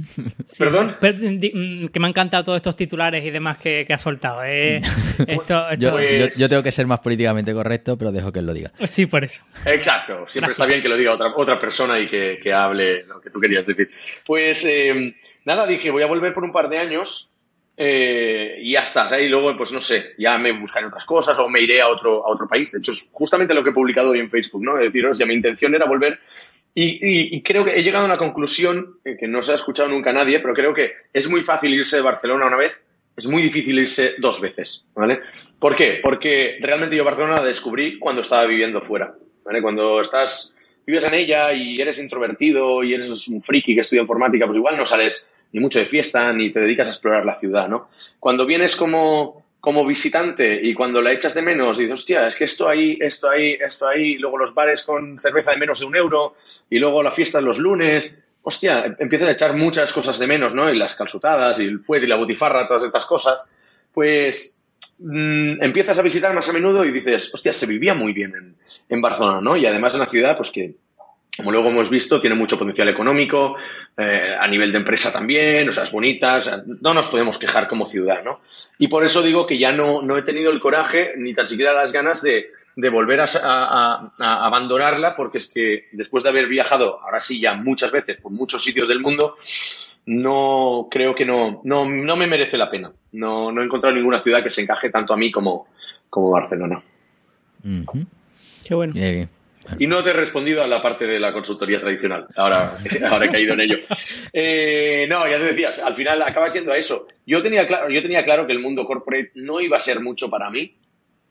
Sí. 0.06 0.24
¿Perdón? 0.58 0.96
Mm, 1.02 1.88
que 1.88 2.00
me 2.00 2.06
han 2.08 2.10
encantado 2.12 2.44
todos 2.46 2.58
estos 2.58 2.76
titulares 2.76 3.24
y 3.26 3.32
demás 3.32 3.58
que, 3.58 3.84
que 3.86 3.94
has 3.94 4.02
soltado. 4.02 4.44
eh. 4.46 4.80
Esto, 5.28 5.68
Yo, 5.78 5.90
esto- 5.90 5.92
Pues- 5.92 6.36
yo- 6.38 6.42
yo 6.42 6.50
tengo 6.50 6.64
que 6.64 6.72
ser 6.72 6.88
más 6.88 7.00
políticamente 7.02 7.54
correcto, 7.54 7.98
pero 7.98 8.12
dejo 8.12 8.32
que 8.32 8.40
él 8.40 8.46
lo 8.46 8.54
diga. 8.54 8.72
Sí, 8.90 9.06
por 9.06 9.24
eso. 9.24 9.42
Exacto, 9.66 10.14
siempre 10.28 10.50
Gracias. 10.50 10.52
está 10.52 10.66
bien 10.66 10.82
que 10.82 10.90
lo 10.90 10.98
diga 10.98 11.12
otra, 11.14 11.34
otra 11.36 11.60
persona 11.60 12.00
y 12.00 12.08
que, 12.08 12.40
que 12.42 12.54
hable 12.54 13.04
lo 13.04 13.20
que 13.22 13.30
tú 13.30 13.40
querías 13.40 13.66
decir. 13.66 13.90
Pues 14.26 14.64
eh, 14.66 15.16
nada, 15.46 15.68
dije, 15.68 15.92
voy 15.92 16.04
a 16.04 16.08
volver 16.08 16.34
por 16.34 16.44
un 16.44 16.52
par 16.52 16.70
de 16.70 16.78
años 16.80 17.32
eh, 17.82 18.58
y 18.62 18.74
ya 18.74 18.82
está. 18.82 19.08
¿sabes? 19.08 19.26
Y 19.26 19.30
luego, 19.30 19.56
pues 19.58 19.72
no 19.72 19.82
sé, 19.82 20.14
ya 20.18 20.38
me 20.38 20.52
buscaré 20.52 20.86
otras 20.88 21.06
cosas 21.06 21.38
o 21.40 21.50
me 21.50 21.62
iré 21.62 21.82
a 21.82 21.88
otro, 21.88 22.26
a 22.26 22.30
otro 22.30 22.48
país. 22.48 22.72
De 22.72 22.80
hecho, 22.80 22.92
es 22.92 23.08
justamente 23.12 23.54
lo 23.54 23.64
que 23.64 23.70
he 23.70 23.74
publicado 23.74 24.12
hoy 24.12 24.20
en 24.20 24.30
Facebook, 24.30 24.64
¿no? 24.64 24.78
Es 24.78 24.86
decir, 24.86 25.06
o 25.06 25.14
sea, 25.14 25.26
mi 25.26 25.34
intención 25.34 25.74
era 25.76 25.86
volver 25.86 26.20
y, 26.74 27.42
creo 27.42 27.66
que 27.66 27.78
he 27.78 27.84
llegado 27.84 28.06
a 28.06 28.08
una 28.08 28.18
conclusión 28.18 29.00
eh, 29.04 29.18
que 29.20 29.28
no 29.28 29.42
se 29.42 29.52
ha 29.52 29.56
escuchado 29.56 29.90
nunca 29.90 30.14
nadie, 30.14 30.40
pero 30.40 30.54
creo 30.54 30.74
que 30.74 30.94
es 31.12 31.30
muy 31.30 31.44
fácil 31.44 31.74
irse 31.74 31.98
de 31.98 32.02
Barcelona 32.02 32.48
una 32.48 32.58
vez, 32.58 32.84
es 33.18 33.28
muy 33.28 33.42
difícil 33.42 33.78
irse 33.80 34.16
dos 34.18 34.40
veces, 34.40 34.88
¿vale? 34.94 35.20
¿Por 35.60 35.76
qué? 35.76 36.00
Porque 36.02 36.58
realmente 36.62 36.96
yo 36.96 37.04
Barcelona 37.04 37.38
la 37.38 37.46
descubrí 37.46 38.00
cuando 38.00 38.22
estaba 38.22 38.46
viviendo 38.46 38.82
fuera, 38.82 39.14
¿vale? 39.44 39.62
Cuando 39.62 40.00
estás, 40.00 40.56
vives 40.86 41.04
en 41.04 41.14
ella 41.14 41.52
y 41.54 41.82
eres 41.82 42.00
introvertido 42.00 42.82
y 42.84 42.94
eres 42.94 43.28
un 43.28 43.42
friki 43.42 43.76
que 43.76 43.82
estudia 43.82 44.02
informática, 44.02 44.46
pues 44.46 44.58
igual 44.58 44.78
no 44.78 44.86
sales 44.86 45.28
ni 45.52 45.60
mucho 45.60 45.80
de 45.80 45.86
fiesta 45.86 46.32
ni 46.32 46.52
te 46.52 46.62
dedicas 46.62 46.88
a 46.88 46.92
explorar 46.92 47.26
la 47.26 47.38
ciudad, 47.38 47.68
¿no? 47.68 47.90
Cuando 48.20 48.46
vienes 48.46 48.76
como, 48.76 49.44
como 49.60 49.86
visitante 49.86 50.60
y 50.64 50.74
cuando 50.74 51.02
la 51.02 51.12
echas 51.12 51.34
de 51.34 51.42
menos 51.42 51.78
dices, 51.78 51.94
hostia, 51.94 52.28
es 52.28 52.36
que 52.36 52.46
esto 52.46 52.70
ahí, 52.70 52.98
esto 53.02 53.30
ahí, 53.30 53.58
esto 53.60 53.88
ahí, 53.88 54.14
y 54.14 54.18
luego 54.18 54.38
los 54.38 54.54
bares 54.54 54.84
con 54.84 55.20
cerveza 55.20 55.52
de 55.52 55.58
menos 55.58 55.80
de 55.80 55.86
un 55.86 55.96
euro 55.96 56.34
y 56.70 56.80
luego 56.80 57.04
la 57.04 57.12
fiesta 57.12 57.42
los 57.42 57.58
lunes, 57.60 58.20
hostia, 58.42 58.86
em- 58.86 58.96
empiezas 59.00 59.28
a 59.28 59.32
echar 59.32 59.56
muchas 59.56 59.92
cosas 59.92 60.18
de 60.18 60.28
menos, 60.28 60.54
¿no? 60.54 60.72
Y 60.72 60.78
las 60.78 60.96
calzutadas 60.96 61.60
y 61.60 61.66
el 61.66 61.80
fuet 61.80 62.04
y 62.04 62.08
la 62.08 62.16
botifarra, 62.16 62.68
todas 62.68 62.84
estas 62.84 63.06
cosas, 63.06 63.44
pues 63.94 64.56
mm, 65.00 65.62
empiezas 65.62 65.98
a 66.00 66.02
visitar 66.04 66.34
más 66.34 66.48
a 66.48 66.54
menudo 66.54 66.86
y 66.86 66.92
dices, 66.92 67.30
hostia, 67.34 67.54
se 67.54 67.66
vivía 67.66 67.94
muy 67.94 68.14
bien 68.14 68.34
en, 68.36 68.56
en 68.88 69.02
Barcelona, 69.02 69.42
¿no? 69.42 69.58
Y 69.58 69.66
además 69.66 69.94
es 69.94 70.00
una 70.00 70.10
ciudad, 70.10 70.38
pues 70.38 70.52
que 70.52 70.76
como 71.40 71.52
luego 71.52 71.70
hemos 71.70 71.90
visto, 71.90 72.20
tiene 72.20 72.36
mucho 72.36 72.60
potencial 72.60 72.90
económico, 72.90 73.56
eh, 73.98 74.36
a 74.40 74.48
nivel 74.48 74.72
de 74.72 74.78
empresa 74.80 75.12
también, 75.12 75.68
o 75.70 75.72
sea, 75.72 75.84
es 75.84 75.92
bonita, 75.92 76.38
o 76.38 76.42
sea, 76.42 76.62
no 76.82 76.94
nos 76.94 77.08
podemos 77.08 77.38
quejar 77.38 77.68
como 77.68 77.86
ciudad, 77.86 78.24
¿no? 78.24 78.40
Y 78.78 78.88
por 78.90 79.04
eso 79.04 79.22
digo 79.24 79.48
que 79.48 79.58
ya 79.58 79.72
no, 79.72 80.02
no 80.02 80.18
he 80.18 80.22
tenido 80.22 80.52
el 80.52 80.60
coraje 80.60 81.14
ni 81.18 81.34
tan 81.34 81.48
siquiera 81.48 81.74
las 81.74 81.92
ganas 81.92 82.22
de, 82.22 82.52
de 82.76 82.90
volver 82.90 83.22
a, 83.22 83.26
a- 83.34 84.14
a 84.20 84.46
abandonarla, 84.46 85.16
porque 85.16 85.38
es 85.40 85.48
que 85.48 85.88
después 85.94 86.24
de 86.24 86.30
haber 86.30 86.48
viajado, 86.48 87.00
ahora 87.02 87.20
sí 87.20 87.40
ya 87.40 87.54
muchas 87.56 87.92
veces, 87.92 88.18
por 88.22 88.32
muchos 88.32 88.64
sitios 88.64 88.88
del 88.88 89.00
mundo, 89.00 89.36
no 90.06 90.88
creo 90.90 91.14
que 91.16 91.26
no, 91.26 91.62
no, 91.64 91.86
no 91.86 92.16
me 92.16 92.28
merece 92.28 92.58
la 92.58 92.70
pena. 92.70 92.92
No, 93.12 93.52
no 93.52 93.62
he 93.62 93.66
encontrado 93.66 93.96
ninguna 93.96 94.20
ciudad 94.20 94.44
que 94.44 94.50
se 94.50 94.62
encaje 94.62 94.90
tanto 94.90 95.14
a 95.14 95.18
mí 95.18 95.32
como, 95.32 95.68
como 96.10 96.32
Barcelona. 96.32 96.82
Qué 98.66 98.74
bueno. 98.76 98.94
Bien, 98.94 99.14
bien. 99.14 99.30
Y 99.78 99.88
no 99.88 100.04
te 100.04 100.12
he 100.12 100.14
respondido 100.14 100.64
a 100.64 100.68
la 100.68 100.82
parte 100.82 101.06
de 101.06 101.20
la 101.20 101.34
consultoría 101.34 101.80
tradicional. 101.80 102.28
Ahora, 102.36 102.78
ahora 103.10 103.26
he 103.26 103.30
caído 103.30 103.54
en 103.54 103.62
ello. 103.62 103.78
Eh, 104.34 105.06
no, 105.10 105.28
ya 105.28 105.38
te 105.38 105.46
decías, 105.46 105.80
al 105.80 105.96
final 105.96 106.22
acaba 106.22 106.50
siendo 106.50 106.74
eso. 106.74 107.08
Yo 107.26 107.42
tenía, 107.42 107.68
claro, 107.68 107.90
yo 107.90 108.02
tenía 108.02 108.24
claro 108.24 108.48
que 108.48 108.54
el 108.54 108.60
mundo 108.60 108.86
corporate 108.86 109.32
no 109.36 109.60
iba 109.60 109.78
a 109.78 109.82
ser 109.82 110.00
mucho 110.00 110.30
para 110.30 110.50
mí, 110.50 110.74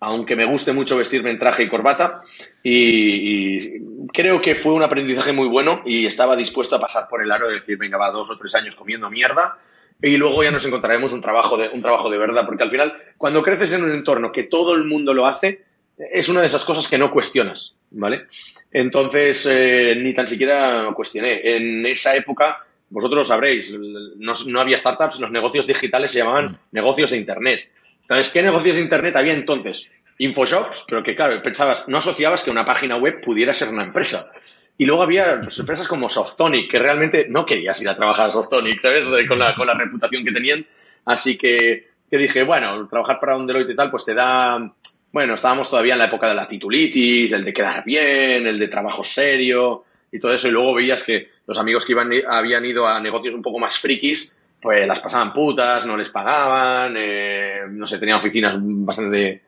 aunque 0.01 0.37
me 0.37 0.45
guste 0.45 0.73
mucho 0.73 0.97
vestirme 0.97 1.31
en 1.31 1.39
traje 1.39 1.65
y 1.65 1.69
corbata. 1.69 2.23
Y, 2.63 2.75
y 2.75 3.81
creo 4.13 4.41
que 4.41 4.55
fue 4.55 4.73
un 4.73 4.83
aprendizaje 4.83 5.33
muy 5.33 5.49
bueno 5.49 5.83
y 5.85 6.07
estaba 6.07 6.37
dispuesto 6.37 6.77
a 6.77 6.81
pasar 6.81 7.09
por 7.09 7.23
el 7.23 7.33
aro 7.33 7.49
de 7.49 7.55
decir, 7.55 7.79
venga, 7.79 7.99
va 7.99 8.11
dos 8.11 8.31
o 8.31 8.39
tres 8.39 8.55
años 8.55 8.77
comiendo 8.77 9.11
mierda. 9.11 9.59
Y 10.01 10.17
luego 10.17 10.45
ya 10.45 10.53
nos 10.53 10.65
encontraremos 10.65 11.13
un 11.13 11.21
trabajo 11.21 11.57
de, 11.57 11.71
un 11.71 11.83
trabajo 11.83 12.09
de 12.09 12.19
verdad, 12.19 12.47
porque 12.47 12.63
al 12.63 12.71
final, 12.71 12.93
cuando 13.17 13.43
creces 13.43 13.73
en 13.73 13.83
un 13.83 13.91
entorno 13.91 14.31
que 14.31 14.45
todo 14.45 14.77
el 14.77 14.85
mundo 14.85 15.13
lo 15.13 15.27
hace, 15.27 15.65
es 15.99 16.29
una 16.29 16.41
de 16.41 16.47
esas 16.47 16.65
cosas 16.65 16.87
que 16.89 16.99
no 16.99 17.11
cuestionas, 17.11 17.75
¿vale? 17.91 18.27
Entonces, 18.71 19.47
eh, 19.51 19.97
ni 19.99 20.15
tan 20.15 20.29
siquiera 20.29 20.89
cuestioné. 20.95 21.41
En 21.43 21.85
esa 21.87 22.15
época, 22.15 22.63
vosotros 22.91 23.19
lo 23.19 23.25
sabréis, 23.25 23.75
no, 24.17 24.33
no 24.47 24.61
había 24.61 24.79
startups, 24.79 25.21
los 25.21 25.31
negocios 25.31 25.67
digitales 25.67 26.11
se 26.11 26.19
llamaban 26.19 26.59
negocios 26.73 27.11
de 27.11 27.17
Internet. 27.17 27.69
Entonces, 28.03 28.31
¿qué 28.31 28.43
negocios 28.43 28.77
de 28.77 28.83
Internet 28.83 29.17
había 29.17 29.35
entonces? 29.35 29.89
Infoshops, 30.19 30.85
pero 30.89 31.03
que 31.03 31.15
claro, 31.15 31.41
pensabas, 31.43 31.89
no 31.89 31.99
asociabas 31.99 32.43
que 32.43 32.51
una 32.51 32.65
página 32.65 32.97
web 32.97 33.21
pudiera 33.21 33.55
ser 33.55 33.69
una 33.69 33.85
empresa. 33.85 34.31
Y 34.77 34.87
luego 34.87 35.03
había 35.03 35.41
pues, 35.43 35.59
empresas 35.59 35.89
como 35.89 36.09
Softonic, 36.09 36.71
que 36.71 36.79
realmente 36.79 37.27
no 37.29 37.45
querías 37.45 37.81
ir 37.83 37.89
a 37.89 37.97
trabajar 37.97 38.29
a 38.29 38.31
Softonic, 38.31 38.79
¿sabes? 38.79 39.07
Con 39.27 39.39
la, 39.39 39.55
con 39.55 39.67
la 39.67 39.75
reputación 39.75 40.25
que 40.25 40.33
tenían. 40.33 40.65
Así 41.05 41.37
que, 41.37 41.89
que 42.09 42.19
dije, 42.19 42.45
bueno, 42.45 42.87
trabajar 42.87 43.19
para 43.19 43.37
un 43.37 43.47
Deloitte 43.47 43.73
y 43.73 43.77
tal, 43.77 43.91
pues 43.91 44.05
te 44.05 44.15
da... 44.15 44.73
Bueno, 45.11 45.35
estábamos 45.35 45.71
todavía 45.71 45.95
en 45.95 45.99
la 45.99 46.07
época 46.07 46.29
de 46.29 46.35
la 46.35 46.47
titulitis, 46.47 47.33
el 47.33 47.45
de 47.45 47.53
quedar 47.53 47.83
bien, 47.85 48.47
el 48.47 48.59
de 48.59 48.69
trabajo 48.69 49.03
serio 49.03 49.85
y 50.13 50.19
todo 50.19 50.35
eso. 50.35 50.49
Y 50.49 50.51
luego 50.51 50.75
veías 50.75 51.03
que 51.03 51.29
los 51.47 51.59
amigos 51.59 51.85
que 51.85 51.93
iban, 51.93 52.11
habían 52.29 52.65
ido 52.65 52.87
a 52.87 53.01
negocios 53.01 53.35
un 53.35 53.43
poco 53.43 53.59
más 53.59 53.79
frikis, 53.79 54.37
pues 54.61 54.87
las 54.87 55.01
pasaban 55.01 55.33
putas, 55.33 55.87
no 55.87 55.97
les 55.97 56.11
pagaban, 56.11 56.95
eh, 56.97 57.63
no 57.71 57.87
sé, 57.87 57.99
tenían 57.99 58.19
oficinas 58.19 58.57
bastante, 58.59 59.43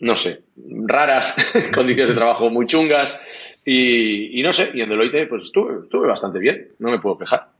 no 0.00 0.16
sé, 0.16 0.42
raras, 0.86 1.52
condiciones 1.74 2.10
de 2.10 2.16
trabajo 2.16 2.50
muy 2.50 2.66
chungas. 2.66 3.20
Y, 3.64 4.40
no 4.42 4.52
sé, 4.52 4.72
y 4.74 4.80
en 4.80 4.88
Deloitte 4.88 5.28
pues 5.28 5.44
estuve, 5.44 5.82
estuve 5.82 6.08
bastante 6.08 6.40
bien, 6.40 6.68
no 6.78 6.90
me 6.90 6.98
puedo 6.98 7.18
quejar. 7.18 7.50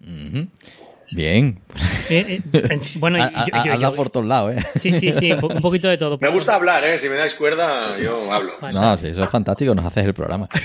Ujú. 0.00 0.48
Bien. 1.10 1.58
Eh, 2.10 2.40
eh, 2.52 2.80
bueno, 2.96 3.18
Ha- 3.22 3.46
yo- 3.64 3.78
yo- 3.80 3.94
por 3.94 4.10
todos 4.10 4.26
lados, 4.26 4.54
¿eh? 4.56 4.64
sí, 4.76 4.92
sí, 4.98 5.12
sí, 5.12 5.32
un 5.32 5.40
po- 5.40 5.48
un 5.48 5.60
poquito 5.62 5.88
de 5.88 5.96
todo. 5.98 6.18
Me 6.20 6.28
gusta 6.28 6.54
hablar, 6.54 6.84
¿eh? 6.84 6.98
Si 6.98 7.08
me 7.08 7.16
dais 7.16 7.34
cuerda, 7.34 7.98
yo 7.98 8.30
hablo. 8.32 8.52
No, 8.72 8.96
sí, 8.96 9.08
eso 9.08 9.24
es 9.24 9.30
fantástico, 9.30 9.74
nos 9.74 9.84
haces 9.84 10.04
el 10.04 10.14
programa. 10.14 10.48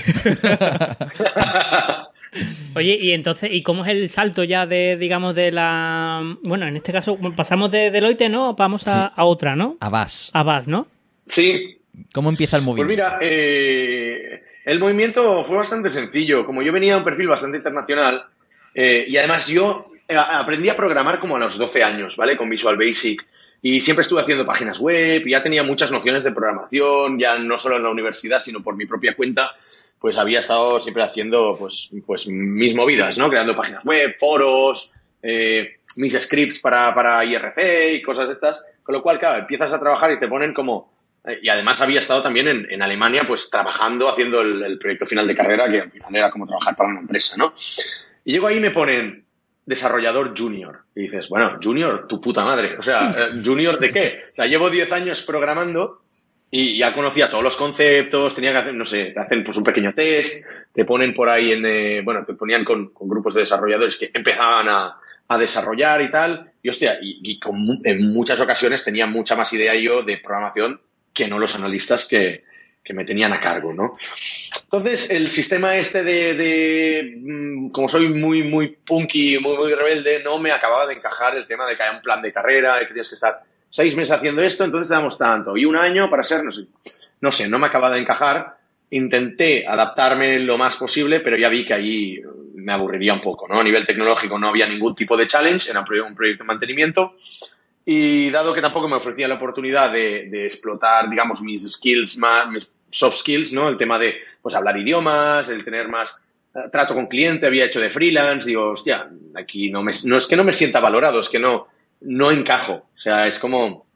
Oye, 2.76 2.96
y 3.00 3.12
entonces, 3.12 3.50
¿y 3.52 3.62
cómo 3.62 3.84
es 3.84 3.90
el 3.90 4.08
salto 4.08 4.44
ya 4.44 4.64
de, 4.66 4.96
digamos, 4.96 5.34
de 5.34 5.50
la. 5.50 6.22
Bueno, 6.44 6.66
en 6.68 6.76
este 6.76 6.92
caso, 6.92 7.18
pasamos 7.34 7.72
de 7.72 7.90
Deloitte, 7.90 8.28
¿no? 8.28 8.54
Vamos 8.54 8.86
a, 8.86 9.06
a 9.06 9.24
otra, 9.24 9.56
¿no? 9.56 9.76
Abas. 9.80 10.30
A 10.32 10.42
VAS, 10.44 10.68
¿no? 10.68 10.86
Sí, 11.26 11.78
¿Cómo 12.12 12.28
empieza 12.30 12.56
el 12.56 12.64
Pues 12.64 12.76
movimiento? 12.78 13.04
mira, 13.10 13.18
eh, 13.20 14.42
el 14.64 14.78
movimiento 14.78 15.42
fue 15.44 15.56
bastante 15.56 15.90
sencillo. 15.90 16.46
Como 16.46 16.62
yo 16.62 16.72
venía 16.72 16.92
de 16.92 16.98
un 17.00 17.04
perfil 17.04 17.26
bastante 17.28 17.58
internacional 17.58 18.24
eh, 18.74 19.04
y 19.08 19.16
además 19.16 19.48
yo 19.48 19.89
aprendí 20.16 20.68
a 20.68 20.76
programar 20.76 21.18
como 21.20 21.36
a 21.36 21.38
los 21.38 21.56
12 21.58 21.82
años, 21.84 22.16
¿vale? 22.16 22.36
Con 22.36 22.48
Visual 22.48 22.76
Basic. 22.76 23.26
Y 23.62 23.80
siempre 23.82 24.02
estuve 24.02 24.22
haciendo 24.22 24.46
páginas 24.46 24.78
web, 24.80 25.22
y 25.26 25.30
ya 25.30 25.42
tenía 25.42 25.62
muchas 25.62 25.92
nociones 25.92 26.24
de 26.24 26.32
programación, 26.32 27.18
ya 27.18 27.38
no 27.38 27.58
solo 27.58 27.76
en 27.76 27.82
la 27.82 27.90
universidad, 27.90 28.40
sino 28.40 28.62
por 28.62 28.74
mi 28.74 28.86
propia 28.86 29.14
cuenta, 29.14 29.54
pues 29.98 30.16
había 30.16 30.40
estado 30.40 30.80
siempre 30.80 31.02
haciendo 31.02 31.56
pues, 31.58 31.90
pues 32.06 32.26
mis 32.26 32.74
movidas, 32.74 33.18
¿no? 33.18 33.28
Creando 33.28 33.54
páginas 33.54 33.84
web, 33.84 34.14
foros, 34.18 34.92
eh, 35.22 35.76
mis 35.96 36.18
scripts 36.18 36.60
para, 36.60 36.94
para 36.94 37.22
IRC 37.22 37.92
y 37.94 38.02
cosas 38.02 38.28
de 38.28 38.32
estas. 38.32 38.64
Con 38.82 38.94
lo 38.94 39.02
cual, 39.02 39.18
claro, 39.18 39.40
empiezas 39.40 39.72
a 39.74 39.78
trabajar 39.78 40.10
y 40.12 40.18
te 40.18 40.26
ponen 40.26 40.54
como... 40.54 40.90
eh, 41.26 41.38
Y 41.42 41.50
además 41.50 41.82
había 41.82 42.00
estado 42.00 42.22
también 42.22 42.48
en, 42.48 42.66
en 42.70 42.80
Alemania, 42.80 43.24
pues 43.26 43.50
trabajando, 43.50 44.08
haciendo 44.08 44.40
el, 44.40 44.62
el 44.62 44.78
proyecto 44.78 45.04
final 45.04 45.28
de 45.28 45.36
carrera, 45.36 45.70
que 45.70 45.80
al 45.82 45.90
final 45.90 46.16
era 46.16 46.30
como 46.30 46.46
trabajar 46.46 46.74
para 46.74 46.88
una 46.88 47.00
empresa, 47.00 47.36
¿no? 47.36 47.52
Y 48.24 48.32
llego 48.32 48.46
ahí 48.46 48.56
y 48.56 48.60
me 48.60 48.70
ponen 48.70 49.26
desarrollador 49.70 50.38
junior. 50.38 50.84
Y 50.94 51.02
dices, 51.02 51.30
bueno, 51.30 51.58
junior, 51.62 52.06
tu 52.06 52.20
puta 52.20 52.44
madre. 52.44 52.76
O 52.78 52.82
sea, 52.82 53.08
eh, 53.08 53.40
junior 53.42 53.78
de 53.78 53.90
qué? 53.90 54.24
O 54.30 54.34
sea, 54.34 54.46
llevo 54.46 54.68
10 54.68 54.92
años 54.92 55.22
programando 55.22 56.02
y 56.50 56.76
ya 56.76 56.92
conocía 56.92 57.30
todos 57.30 57.44
los 57.44 57.56
conceptos, 57.56 58.34
tenía 58.34 58.52
que 58.52 58.58
hacer, 58.58 58.74
no 58.74 58.84
sé, 58.84 59.12
te 59.12 59.20
hacen 59.20 59.44
pues 59.44 59.56
un 59.56 59.64
pequeño 59.64 59.94
test, 59.94 60.44
te 60.72 60.84
ponen 60.84 61.14
por 61.14 61.28
ahí 61.28 61.52
en, 61.52 61.64
eh, 61.64 62.02
bueno, 62.04 62.24
te 62.24 62.34
ponían 62.34 62.64
con, 62.64 62.92
grupos 62.92 63.34
de 63.34 63.40
desarrolladores 63.40 63.96
que 63.96 64.10
empezaban 64.12 64.68
a, 64.68 64.96
desarrollar 65.38 66.02
y 66.02 66.10
tal. 66.10 66.52
Y 66.60 66.68
hostia, 66.68 66.98
y, 67.00 67.38
en 67.84 68.12
muchas 68.12 68.40
ocasiones 68.40 68.82
tenía 68.82 69.06
mucha 69.06 69.36
más 69.36 69.52
idea 69.52 69.76
yo 69.76 70.02
de 70.02 70.18
programación 70.18 70.80
que 71.14 71.28
no 71.28 71.38
los 71.38 71.54
analistas 71.54 72.04
que 72.04 72.42
me 72.92 73.04
tenían 73.04 73.32
a 73.32 73.38
cargo, 73.38 73.72
¿no? 73.72 73.96
Entonces, 74.72 75.10
el 75.10 75.28
sistema 75.30 75.76
este 75.76 76.04
de, 76.04 76.34
de, 76.34 77.16
mm, 77.20 77.70
como 77.70 77.88
soy 77.88 78.08
muy, 78.08 78.44
muy 78.44 78.68
punky, 78.68 79.36
muy, 79.40 79.56
muy 79.56 79.74
rebelde, 79.74 80.22
no 80.22 80.38
me 80.38 80.52
acababa 80.52 80.86
de 80.86 80.94
encajar 80.94 81.36
el 81.36 81.44
tema 81.44 81.66
de 81.66 81.76
que 81.76 81.82
haya 81.82 81.96
un 81.96 82.00
plan 82.00 82.22
de 82.22 82.32
carrera, 82.32 82.78
que 82.78 82.86
tienes 82.86 83.08
que 83.08 83.16
estar 83.16 83.42
seis 83.68 83.96
meses 83.96 84.12
haciendo 84.12 84.42
esto, 84.42 84.62
entonces 84.62 84.86
te 84.86 84.94
damos 84.94 85.18
tanto, 85.18 85.56
y 85.56 85.64
un 85.64 85.76
año 85.76 86.08
para 86.08 86.22
ser, 86.22 86.44
no 86.44 86.52
sé, 86.52 86.66
no 87.20 87.32
sé, 87.32 87.48
no 87.48 87.58
me 87.58 87.66
acaba 87.66 87.90
de 87.90 87.98
encajar. 87.98 88.58
Intenté 88.90 89.66
adaptarme 89.66 90.38
lo 90.38 90.56
más 90.56 90.76
posible, 90.76 91.18
pero 91.18 91.36
ya 91.36 91.48
vi 91.48 91.64
que 91.64 91.74
ahí 91.74 92.20
me 92.54 92.72
aburriría 92.72 93.12
un 93.12 93.20
poco, 93.20 93.48
¿no? 93.48 93.60
A 93.60 93.64
nivel 93.64 93.84
tecnológico 93.84 94.38
no 94.38 94.48
había 94.48 94.68
ningún 94.68 94.94
tipo 94.94 95.16
de 95.16 95.26
challenge, 95.26 95.68
era 95.68 95.80
un 95.80 96.14
proyecto 96.14 96.44
de 96.44 96.46
mantenimiento. 96.46 97.16
Y 97.84 98.30
dado 98.30 98.52
que 98.52 98.60
tampoco 98.60 98.88
me 98.88 98.96
ofrecía 98.96 99.26
la 99.26 99.34
oportunidad 99.34 99.90
de, 99.92 100.28
de 100.30 100.44
explotar, 100.46 101.10
digamos, 101.10 101.40
mis 101.42 101.68
skills, 101.72 102.18
más, 102.18 102.48
mis 102.48 102.70
soft 102.90 103.18
skills, 103.18 103.52
¿no? 103.52 103.68
El 103.68 103.76
tema 103.76 103.98
de, 103.98 104.16
pues, 104.42 104.54
hablar 104.54 104.78
idiomas, 104.78 105.48
el 105.48 105.64
tener 105.64 105.88
más 105.88 106.22
eh, 106.54 106.68
trato 106.70 106.94
con 106.94 107.06
cliente, 107.06 107.46
había 107.46 107.66
hecho 107.66 107.80
de 107.80 107.90
freelance, 107.90 108.48
digo, 108.48 108.70
hostia, 108.70 109.08
aquí 109.34 109.70
no, 109.70 109.82
me, 109.82 109.92
no 110.04 110.16
es 110.16 110.26
que 110.26 110.36
no 110.36 110.44
me 110.44 110.52
sienta 110.52 110.80
valorado, 110.80 111.20
es 111.20 111.28
que 111.28 111.38
no, 111.38 111.68
no 112.00 112.30
encajo. 112.30 112.88
O 112.94 112.98
sea, 112.98 113.26
es 113.26 113.38
como 113.38 113.86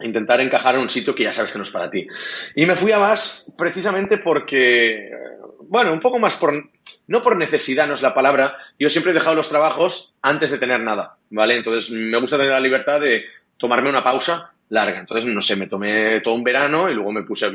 intentar 0.00 0.40
encajar 0.40 0.76
en 0.76 0.82
un 0.82 0.90
sitio 0.90 1.14
que 1.14 1.24
ya 1.24 1.32
sabes 1.32 1.52
que 1.52 1.58
no 1.58 1.64
es 1.64 1.70
para 1.70 1.90
ti. 1.90 2.06
Y 2.54 2.66
me 2.66 2.76
fui 2.76 2.92
a 2.92 2.98
VAS 2.98 3.46
precisamente 3.56 4.18
porque, 4.18 4.94
eh, 4.94 5.10
bueno, 5.62 5.92
un 5.92 6.00
poco 6.00 6.18
más 6.18 6.36
por, 6.36 6.54
no 7.06 7.22
por 7.22 7.36
necesidad, 7.36 7.86
no 7.86 7.94
es 7.94 8.02
la 8.02 8.14
palabra, 8.14 8.56
yo 8.78 8.88
siempre 8.90 9.12
he 9.12 9.14
dejado 9.14 9.36
los 9.36 9.48
trabajos 9.48 10.14
antes 10.22 10.50
de 10.50 10.58
tener 10.58 10.80
nada, 10.80 11.16
¿vale? 11.30 11.56
Entonces 11.56 11.90
me 11.90 12.18
gusta 12.18 12.36
tener 12.36 12.52
la 12.52 12.60
libertad 12.60 13.00
de 13.00 13.24
tomarme 13.56 13.90
una 13.90 14.02
pausa 14.02 14.52
larga. 14.68 15.00
Entonces, 15.00 15.26
no 15.26 15.42
sé, 15.42 15.56
me 15.56 15.66
tomé 15.66 16.20
todo 16.20 16.34
un 16.34 16.44
verano 16.44 16.88
y 16.90 16.94
luego 16.94 17.12
me 17.12 17.22
puse 17.22 17.46
a, 17.46 17.52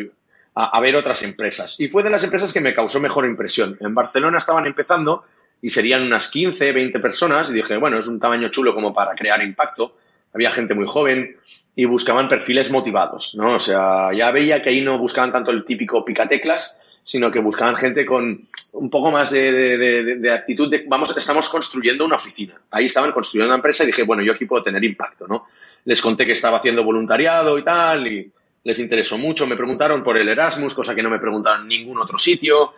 a, 0.55 0.77
a 0.77 0.81
ver 0.81 0.95
otras 0.95 1.23
empresas. 1.23 1.79
Y 1.79 1.87
fue 1.87 2.03
de 2.03 2.09
las 2.09 2.23
empresas 2.23 2.53
que 2.53 2.61
me 2.61 2.73
causó 2.73 2.99
mejor 2.99 3.25
impresión. 3.25 3.77
En 3.79 3.93
Barcelona 3.93 4.37
estaban 4.37 4.65
empezando 4.65 5.23
y 5.63 5.69
serían 5.69 6.03
unas 6.03 6.27
15, 6.27 6.73
20 6.73 6.99
personas 6.99 7.49
y 7.49 7.53
dije, 7.53 7.77
bueno, 7.77 7.97
es 7.97 8.07
un 8.07 8.19
tamaño 8.19 8.49
chulo 8.49 8.75
como 8.75 8.93
para 8.93 9.15
crear 9.15 9.41
impacto. 9.41 9.95
Había 10.33 10.51
gente 10.51 10.75
muy 10.75 10.85
joven 10.85 11.37
y 11.73 11.85
buscaban 11.85 12.27
perfiles 12.27 12.69
motivados, 12.69 13.33
¿no? 13.35 13.55
O 13.55 13.59
sea, 13.59 14.11
ya 14.13 14.29
veía 14.31 14.61
que 14.61 14.71
ahí 14.71 14.81
no 14.81 14.97
buscaban 14.97 15.31
tanto 15.31 15.51
el 15.51 15.63
típico 15.63 16.03
picateclas, 16.03 16.81
sino 17.03 17.31
que 17.31 17.39
buscaban 17.39 17.77
gente 17.77 18.05
con 18.05 18.45
un 18.73 18.89
poco 18.89 19.09
más 19.09 19.31
de, 19.31 19.77
de, 19.77 20.03
de, 20.03 20.31
actitud 20.31 20.69
de, 20.69 20.83
vamos, 20.87 21.15
estamos 21.15 21.47
construyendo 21.47 22.05
una 22.05 22.15
oficina. 22.15 22.59
Ahí 22.71 22.85
estaban 22.85 23.13
construyendo 23.13 23.47
una 23.47 23.59
empresa 23.59 23.83
y 23.83 23.87
dije, 23.87 24.03
bueno, 24.03 24.21
yo 24.21 24.33
aquí 24.33 24.45
puedo 24.45 24.63
tener 24.63 24.83
impacto, 24.83 25.27
¿no? 25.27 25.45
Les 25.85 26.01
conté 26.01 26.25
que 26.25 26.33
estaba 26.33 26.57
haciendo 26.57 26.83
voluntariado 26.83 27.57
y 27.57 27.63
tal, 27.63 28.07
y 28.07 28.31
les 28.63 28.79
interesó 28.79 29.17
mucho. 29.17 29.45
Me 29.47 29.55
preguntaron 29.55 30.03
por 30.03 30.17
el 30.17 30.29
Erasmus, 30.29 30.73
cosa 30.73 30.95
que 30.95 31.03
no 31.03 31.09
me 31.09 31.19
preguntaron 31.19 31.61
en 31.61 31.67
ningún 31.67 31.99
otro 31.99 32.17
sitio. 32.17 32.73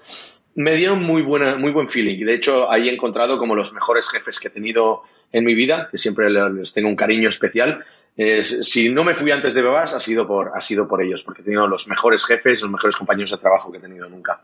Me 0.55 0.75
dieron 0.75 1.03
muy, 1.03 1.21
buena, 1.21 1.55
muy 1.55 1.71
buen 1.71 1.87
feeling. 1.87 2.17
Y 2.17 2.23
de 2.23 2.33
hecho, 2.33 2.71
ahí 2.71 2.89
he 2.89 2.93
encontrado 2.93 3.37
como 3.37 3.55
los 3.55 3.73
mejores 3.73 4.09
jefes 4.09 4.39
que 4.39 4.47
he 4.47 4.51
tenido 4.51 5.03
en 5.31 5.43
mi 5.43 5.53
vida, 5.53 5.89
que 5.91 5.97
siempre 5.97 6.29
les 6.29 6.73
tengo 6.73 6.89
un 6.89 6.95
cariño 6.95 7.29
especial. 7.29 7.83
Si 8.43 8.89
no 8.89 9.03
me 9.03 9.13
fui 9.13 9.31
antes 9.31 9.53
de 9.53 9.61
Bebas, 9.61 9.93
ha 9.93 9.99
sido 9.99 10.25
por, 10.25 10.51
ha 10.55 10.61
sido 10.61 10.87
por 10.87 11.03
ellos, 11.03 11.23
porque 11.23 11.41
he 11.41 11.45
tenido 11.45 11.67
los 11.67 11.87
mejores 11.87 12.23
jefes, 12.25 12.61
los 12.61 12.71
mejores 12.71 12.95
compañeros 12.95 13.31
de 13.31 13.37
trabajo 13.37 13.71
que 13.71 13.79
he 13.79 13.81
tenido 13.81 14.09
nunca. 14.09 14.41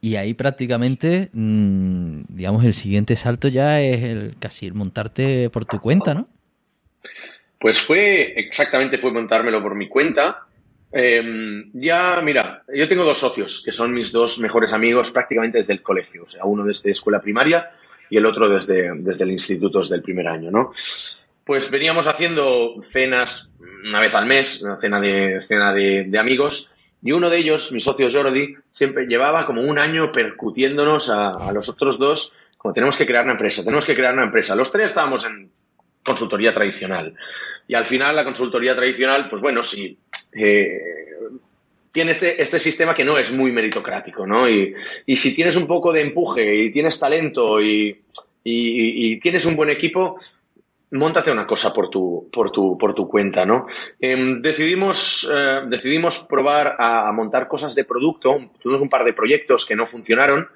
Y 0.00 0.16
ahí 0.16 0.32
prácticamente, 0.32 1.28
mmm, 1.32 2.22
digamos, 2.28 2.64
el 2.64 2.74
siguiente 2.74 3.16
salto 3.16 3.48
ya 3.48 3.80
es 3.80 4.02
el, 4.02 4.36
casi 4.38 4.66
el 4.66 4.74
montarte 4.74 5.50
por 5.50 5.64
tu 5.66 5.80
cuenta, 5.80 6.14
¿no? 6.14 6.28
Pues 7.58 7.80
fue, 7.80 8.34
exactamente 8.36 8.98
fue 8.98 9.12
montármelo 9.12 9.62
por 9.62 9.74
mi 9.74 9.88
cuenta. 9.88 10.46
Eh, 10.92 11.64
ya, 11.74 12.20
mira, 12.24 12.62
yo 12.74 12.88
tengo 12.88 13.04
dos 13.04 13.18
socios, 13.18 13.62
que 13.64 13.72
son 13.72 13.92
mis 13.92 14.12
dos 14.12 14.38
mejores 14.38 14.72
amigos 14.72 15.10
prácticamente 15.10 15.58
desde 15.58 15.74
el 15.74 15.82
colegio, 15.82 16.24
o 16.24 16.28
sea, 16.28 16.44
uno 16.44 16.64
desde 16.64 16.90
escuela 16.90 17.20
primaria 17.20 17.70
y 18.08 18.16
el 18.16 18.24
otro 18.24 18.48
desde, 18.48 18.92
desde 18.96 19.24
el 19.24 19.32
instituto, 19.32 19.80
desde 19.80 19.96
el 19.96 20.02
primer 20.02 20.28
año, 20.28 20.50
¿no? 20.50 20.72
Pues 21.44 21.70
veníamos 21.70 22.06
haciendo 22.06 22.76
cenas 22.82 23.52
una 23.86 24.00
vez 24.00 24.14
al 24.14 24.26
mes, 24.26 24.62
una 24.62 24.76
cena 24.76 25.00
de, 25.00 25.40
cena 25.42 25.72
de, 25.74 26.04
de 26.04 26.18
amigos, 26.18 26.70
y 27.02 27.12
uno 27.12 27.28
de 27.28 27.38
ellos, 27.38 27.70
mi 27.72 27.80
socio 27.80 28.10
Jordi, 28.10 28.56
siempre 28.70 29.06
llevaba 29.06 29.46
como 29.46 29.62
un 29.62 29.78
año 29.78 30.10
percutiéndonos 30.10 31.10
a, 31.10 31.30
a, 31.30 31.52
los 31.52 31.68
otros 31.68 31.98
dos, 31.98 32.32
como 32.56 32.74
tenemos 32.74 32.96
que 32.96 33.06
crear 33.06 33.24
una 33.24 33.32
empresa, 33.32 33.62
tenemos 33.62 33.84
que 33.84 33.94
crear 33.94 34.14
una 34.14 34.24
empresa. 34.24 34.56
Los 34.56 34.72
tres 34.72 34.86
estábamos 34.86 35.24
en 35.24 35.50
consultoría 36.08 36.52
tradicional. 36.52 37.14
Y 37.68 37.74
al 37.74 37.86
final 37.86 38.16
la 38.16 38.24
consultoría 38.24 38.74
tradicional, 38.74 39.28
pues 39.28 39.40
bueno, 39.40 39.62
sí, 39.62 39.96
eh, 40.32 40.78
tiene 41.92 42.12
este, 42.12 42.40
este, 42.42 42.58
sistema 42.58 42.94
que 42.94 43.04
no 43.04 43.18
es 43.18 43.30
muy 43.30 43.52
meritocrático, 43.52 44.26
¿no? 44.26 44.48
Y, 44.48 44.74
y, 45.06 45.16
si 45.16 45.34
tienes 45.34 45.56
un 45.56 45.66
poco 45.66 45.92
de 45.92 46.00
empuje 46.00 46.54
y 46.54 46.70
tienes 46.70 46.98
talento 46.98 47.60
y, 47.60 48.02
y, 48.44 49.18
tienes 49.20 49.44
un 49.44 49.56
buen 49.56 49.70
equipo, 49.70 50.18
montate 50.92 51.30
una 51.30 51.46
cosa 51.46 51.72
por 51.72 51.88
tu, 51.88 52.28
por 52.32 52.50
tu, 52.50 52.78
por 52.78 52.94
tu 52.94 53.08
cuenta, 53.08 53.44
¿no? 53.44 53.66
Eh, 54.00 54.16
decidimos, 54.40 55.28
eh, 55.32 55.62
decidimos 55.68 56.20
probar 56.20 56.76
a, 56.78 57.08
a, 57.08 57.12
montar 57.12 57.48
cosas 57.48 57.74
de 57.74 57.84
producto, 57.84 58.50
tuvimos 58.60 58.80
un 58.80 58.88
par 58.88 59.04
de 59.04 59.12
proyectos 59.12 59.66
que 59.66 59.76
no 59.76 59.86
funcionaron 59.86 60.48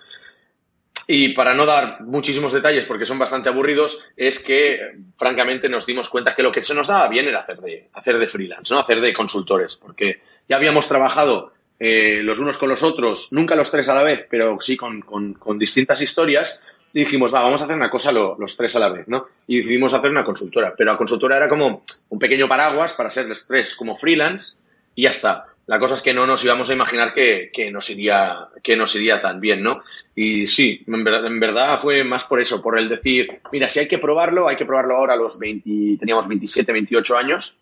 y 1.06 1.30
para 1.30 1.54
no 1.54 1.66
dar 1.66 2.00
muchísimos 2.02 2.52
detalles 2.52 2.86
porque 2.86 3.06
son 3.06 3.18
bastante 3.18 3.48
aburridos, 3.48 4.04
es 4.16 4.38
que 4.38 4.80
francamente 5.16 5.68
nos 5.68 5.86
dimos 5.86 6.08
cuenta 6.08 6.34
que 6.34 6.42
lo 6.42 6.52
que 6.52 6.62
se 6.62 6.74
nos 6.74 6.86
daba 6.86 7.08
bien 7.08 7.26
era 7.26 7.40
hacer 7.40 7.60
de, 7.60 7.88
hacer 7.94 8.18
de 8.18 8.28
freelance, 8.28 8.72
¿no? 8.72 8.80
Hacer 8.80 9.00
de 9.00 9.12
consultores, 9.12 9.76
porque 9.76 10.20
ya 10.48 10.56
habíamos 10.56 10.88
trabajado 10.88 11.52
eh, 11.78 12.20
los 12.22 12.38
unos 12.38 12.58
con 12.58 12.68
los 12.68 12.82
otros, 12.82 13.28
nunca 13.32 13.56
los 13.56 13.70
tres 13.70 13.88
a 13.88 13.94
la 13.94 14.02
vez, 14.02 14.26
pero 14.30 14.60
sí 14.60 14.76
con, 14.76 15.02
con, 15.02 15.58
distintas 15.58 16.00
historias, 16.00 16.60
y 16.92 17.00
dijimos, 17.00 17.34
va, 17.34 17.42
vamos 17.42 17.60
a 17.62 17.64
hacer 17.64 17.76
una 17.76 17.90
cosa 17.90 18.12
lo, 18.12 18.36
los 18.38 18.56
tres 18.56 18.76
a 18.76 18.78
la 18.78 18.88
vez, 18.88 19.08
¿no? 19.08 19.26
Y 19.46 19.56
decidimos 19.58 19.94
hacer 19.94 20.10
una 20.10 20.24
consultora, 20.24 20.74
pero 20.76 20.92
la 20.92 20.98
consultora 20.98 21.36
era 21.36 21.48
como 21.48 21.82
un 22.10 22.18
pequeño 22.18 22.46
paraguas 22.48 22.92
para 22.92 23.10
ser 23.10 23.26
los 23.26 23.46
tres 23.46 23.74
como 23.74 23.96
freelance 23.96 24.56
y 24.94 25.02
ya 25.02 25.10
está. 25.10 25.46
La 25.66 25.78
cosa 25.78 25.94
es 25.94 26.02
que 26.02 26.12
no 26.12 26.26
nos 26.26 26.44
íbamos 26.44 26.68
a 26.68 26.72
imaginar 26.72 27.14
que, 27.14 27.70
nos, 27.72 27.88
iría, 27.90 28.48
que 28.62 28.76
nos 28.76 28.94
iría 28.96 29.20
tan 29.20 29.40
bien, 29.40 29.62
¿no? 29.62 29.82
Y 30.14 30.46
sí, 30.46 30.84
en 30.86 31.40
verdad, 31.40 31.78
fue 31.78 32.02
más 32.02 32.24
por 32.24 32.40
eso, 32.40 32.60
por 32.60 32.78
el 32.78 32.88
decir, 32.88 33.40
mira, 33.52 33.68
si 33.68 33.78
hay 33.78 33.88
que 33.88 33.98
probarlo, 33.98 34.48
hay 34.48 34.56
que 34.56 34.66
probarlo 34.66 34.96
ahora 34.96 35.16
los 35.16 35.38
20, 35.38 35.98
teníamos 35.98 36.26
27, 36.26 36.72
28 36.72 37.16
años 37.16 37.56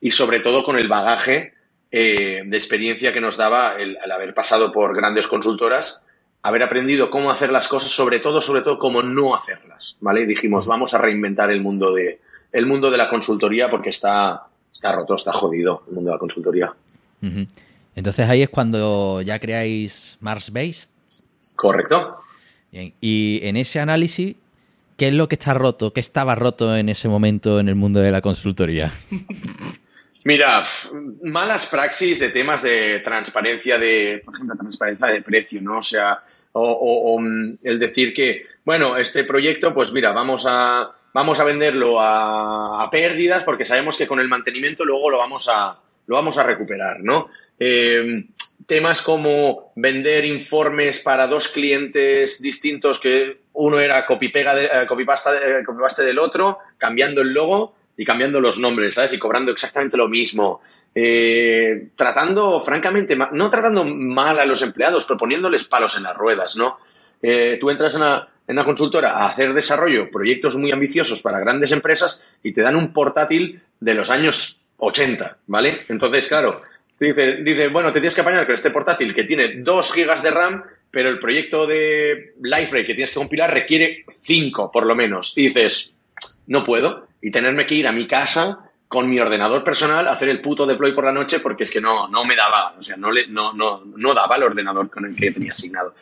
y 0.00 0.10
sobre 0.10 0.40
todo 0.40 0.64
con 0.64 0.78
el 0.78 0.88
bagaje 0.88 1.54
eh, 1.90 2.42
de 2.44 2.56
experiencia 2.56 3.12
que 3.12 3.20
nos 3.20 3.36
daba 3.36 3.76
el, 3.76 3.96
el 4.04 4.10
haber 4.10 4.34
pasado 4.34 4.72
por 4.72 4.94
grandes 4.94 5.28
consultoras 5.28 6.02
haber 6.46 6.62
aprendido 6.62 7.10
cómo 7.10 7.32
hacer 7.32 7.50
las 7.50 7.66
cosas, 7.66 7.90
sobre 7.90 8.20
todo, 8.20 8.40
sobre 8.40 8.62
todo, 8.62 8.78
cómo 8.78 9.02
no 9.02 9.34
hacerlas, 9.34 9.96
¿vale? 10.00 10.20
Y 10.20 10.26
dijimos, 10.26 10.68
vamos 10.68 10.94
a 10.94 10.98
reinventar 10.98 11.50
el 11.50 11.60
mundo 11.60 11.92
de, 11.92 12.20
el 12.52 12.66
mundo 12.66 12.88
de 12.88 12.96
la 12.96 13.08
consultoría 13.08 13.68
porque 13.68 13.90
está, 13.90 14.46
está 14.72 14.92
roto, 14.92 15.16
está 15.16 15.32
jodido 15.32 15.82
el 15.88 15.94
mundo 15.94 16.10
de 16.10 16.14
la 16.14 16.20
consultoría. 16.20 16.72
Uh 17.22 17.26
-huh. 17.26 17.48
Entonces 17.94 18.28
ahí 18.28 18.42
es 18.42 18.50
cuando 18.50 19.22
ya 19.22 19.38
creáis 19.38 20.18
Mars 20.20 20.52
Based. 20.52 20.90
Correcto. 21.56 22.18
Bien. 22.70 22.92
Y 23.00 23.40
en 23.42 23.56
ese 23.56 23.80
análisis, 23.80 24.36
¿qué 24.96 25.08
es 25.08 25.14
lo 25.14 25.28
que 25.28 25.36
está 25.36 25.54
roto? 25.54 25.92
¿Qué 25.92 26.00
estaba 26.00 26.34
roto 26.34 26.76
en 26.76 26.88
ese 26.90 27.08
momento 27.08 27.58
en 27.58 27.68
el 27.68 27.74
mundo 27.74 28.00
de 28.00 28.10
la 28.10 28.20
consultoría? 28.20 28.92
Mira, 30.24 30.66
malas 31.22 31.66
praxis 31.66 32.18
de 32.18 32.30
temas 32.30 32.62
de 32.62 32.98
transparencia 32.98 33.78
de, 33.78 34.20
por 34.24 34.34
ejemplo, 34.34 34.56
transparencia 34.56 35.06
de 35.06 35.22
precio, 35.22 35.62
¿no? 35.62 35.78
O 35.78 35.82
sea, 35.82 36.20
o, 36.52 37.18
mm, 37.20 37.58
el 37.62 37.78
decir 37.78 38.12
que, 38.12 38.44
bueno, 38.64 38.96
este 38.96 39.22
proyecto, 39.22 39.72
pues 39.72 39.92
mira, 39.92 40.12
vamos 40.12 40.44
a, 40.48 40.90
vamos 41.12 41.38
a 41.38 41.44
venderlo 41.44 41.98
a, 42.00 42.88
pérdidas 42.90 43.44
porque 43.44 43.64
sabemos 43.64 43.96
que 43.96 44.08
con 44.08 44.18
el 44.18 44.28
mantenimiento 44.28 44.84
luego 44.84 45.10
lo 45.10 45.18
vamos 45.18 45.48
a, 45.48 45.78
lo 46.06 46.16
vamos 46.16 46.38
a 46.38 46.42
recuperar, 46.42 46.98
¿no? 47.00 47.28
Eh, 47.58 48.26
temas 48.66 49.02
como 49.02 49.72
vender 49.76 50.24
informes 50.24 51.00
para 51.00 51.26
dos 51.26 51.48
clientes 51.48 52.40
distintos 52.40 53.00
que 53.00 53.40
uno 53.54 53.80
era 53.80 54.06
copy 54.06 54.28
pega 54.28 54.54
de, 54.54 54.64
eh, 54.64 54.86
copy 54.86 55.04
paste 55.04 56.02
del 56.02 56.18
otro, 56.18 56.58
cambiando 56.78 57.22
el 57.22 57.32
logo 57.32 57.74
y 57.96 58.04
cambiando 58.04 58.40
los 58.40 58.58
nombres, 58.58 58.94
¿sabes? 58.94 59.14
Y 59.14 59.18
cobrando 59.18 59.52
exactamente 59.52 59.96
lo 59.96 60.08
mismo. 60.08 60.60
Eh, 60.94 61.88
tratando, 61.94 62.60
francamente, 62.60 63.16
no 63.16 63.50
tratando 63.50 63.84
mal 63.84 64.38
a 64.38 64.46
los 64.46 64.62
empleados, 64.62 65.04
proponiéndoles 65.04 65.64
palos 65.64 65.96
en 65.96 66.02
las 66.02 66.16
ruedas, 66.16 66.56
¿no? 66.56 66.78
Eh, 67.22 67.58
tú 67.60 67.70
entras 67.70 67.94
en 67.94 68.02
una, 68.54 68.64
consultora 68.64 69.12
a 69.12 69.26
hacer 69.26 69.54
desarrollo, 69.54 70.10
proyectos 70.10 70.56
muy 70.56 70.72
ambiciosos 70.72 71.22
para 71.22 71.40
grandes 71.40 71.72
empresas 71.72 72.22
y 72.42 72.52
te 72.52 72.62
dan 72.62 72.76
un 72.76 72.92
portátil 72.92 73.62
de 73.80 73.94
los 73.94 74.10
años 74.10 74.60
80, 74.78 75.38
¿vale? 75.46 75.78
Entonces, 75.88 76.28
claro, 76.28 76.62
dice, 76.98 77.36
dice, 77.42 77.68
bueno, 77.68 77.92
te 77.92 78.00
tienes 78.00 78.14
que 78.14 78.20
apañar 78.20 78.46
con 78.46 78.54
este 78.54 78.70
portátil 78.70 79.14
que 79.14 79.24
tiene 79.24 79.48
2 79.58 79.92
gigas 79.92 80.22
de 80.22 80.30
RAM, 80.30 80.62
pero 80.90 81.08
el 81.08 81.18
proyecto 81.18 81.66
de 81.66 82.34
LifeRay 82.42 82.84
que 82.84 82.94
tienes 82.94 83.10
que 83.10 83.18
compilar 83.18 83.52
requiere 83.52 84.04
5 84.08 84.70
por 84.70 84.86
lo 84.86 84.94
menos. 84.94 85.36
Y 85.36 85.48
dices, 85.48 85.92
no 86.46 86.64
puedo. 86.64 87.08
Y 87.20 87.30
tenerme 87.30 87.66
que 87.66 87.74
ir 87.74 87.88
a 87.88 87.92
mi 87.92 88.06
casa 88.06 88.60
con 88.88 89.10
mi 89.10 89.18
ordenador 89.18 89.64
personal 89.64 90.06
a 90.06 90.12
hacer 90.12 90.28
el 90.28 90.40
puto 90.40 90.64
deploy 90.64 90.92
por 90.92 91.04
la 91.04 91.12
noche 91.12 91.40
porque 91.40 91.64
es 91.64 91.70
que 91.70 91.80
no, 91.80 92.08
no 92.08 92.24
me 92.24 92.36
daba, 92.36 92.76
o 92.78 92.82
sea, 92.82 92.96
no, 92.96 93.10
le, 93.10 93.26
no, 93.26 93.52
no, 93.52 93.82
no 93.84 94.14
daba 94.14 94.36
el 94.36 94.44
ordenador 94.44 94.88
con 94.88 95.04
el 95.06 95.16
que 95.16 95.32
tenía 95.32 95.50
asignado. 95.50 95.94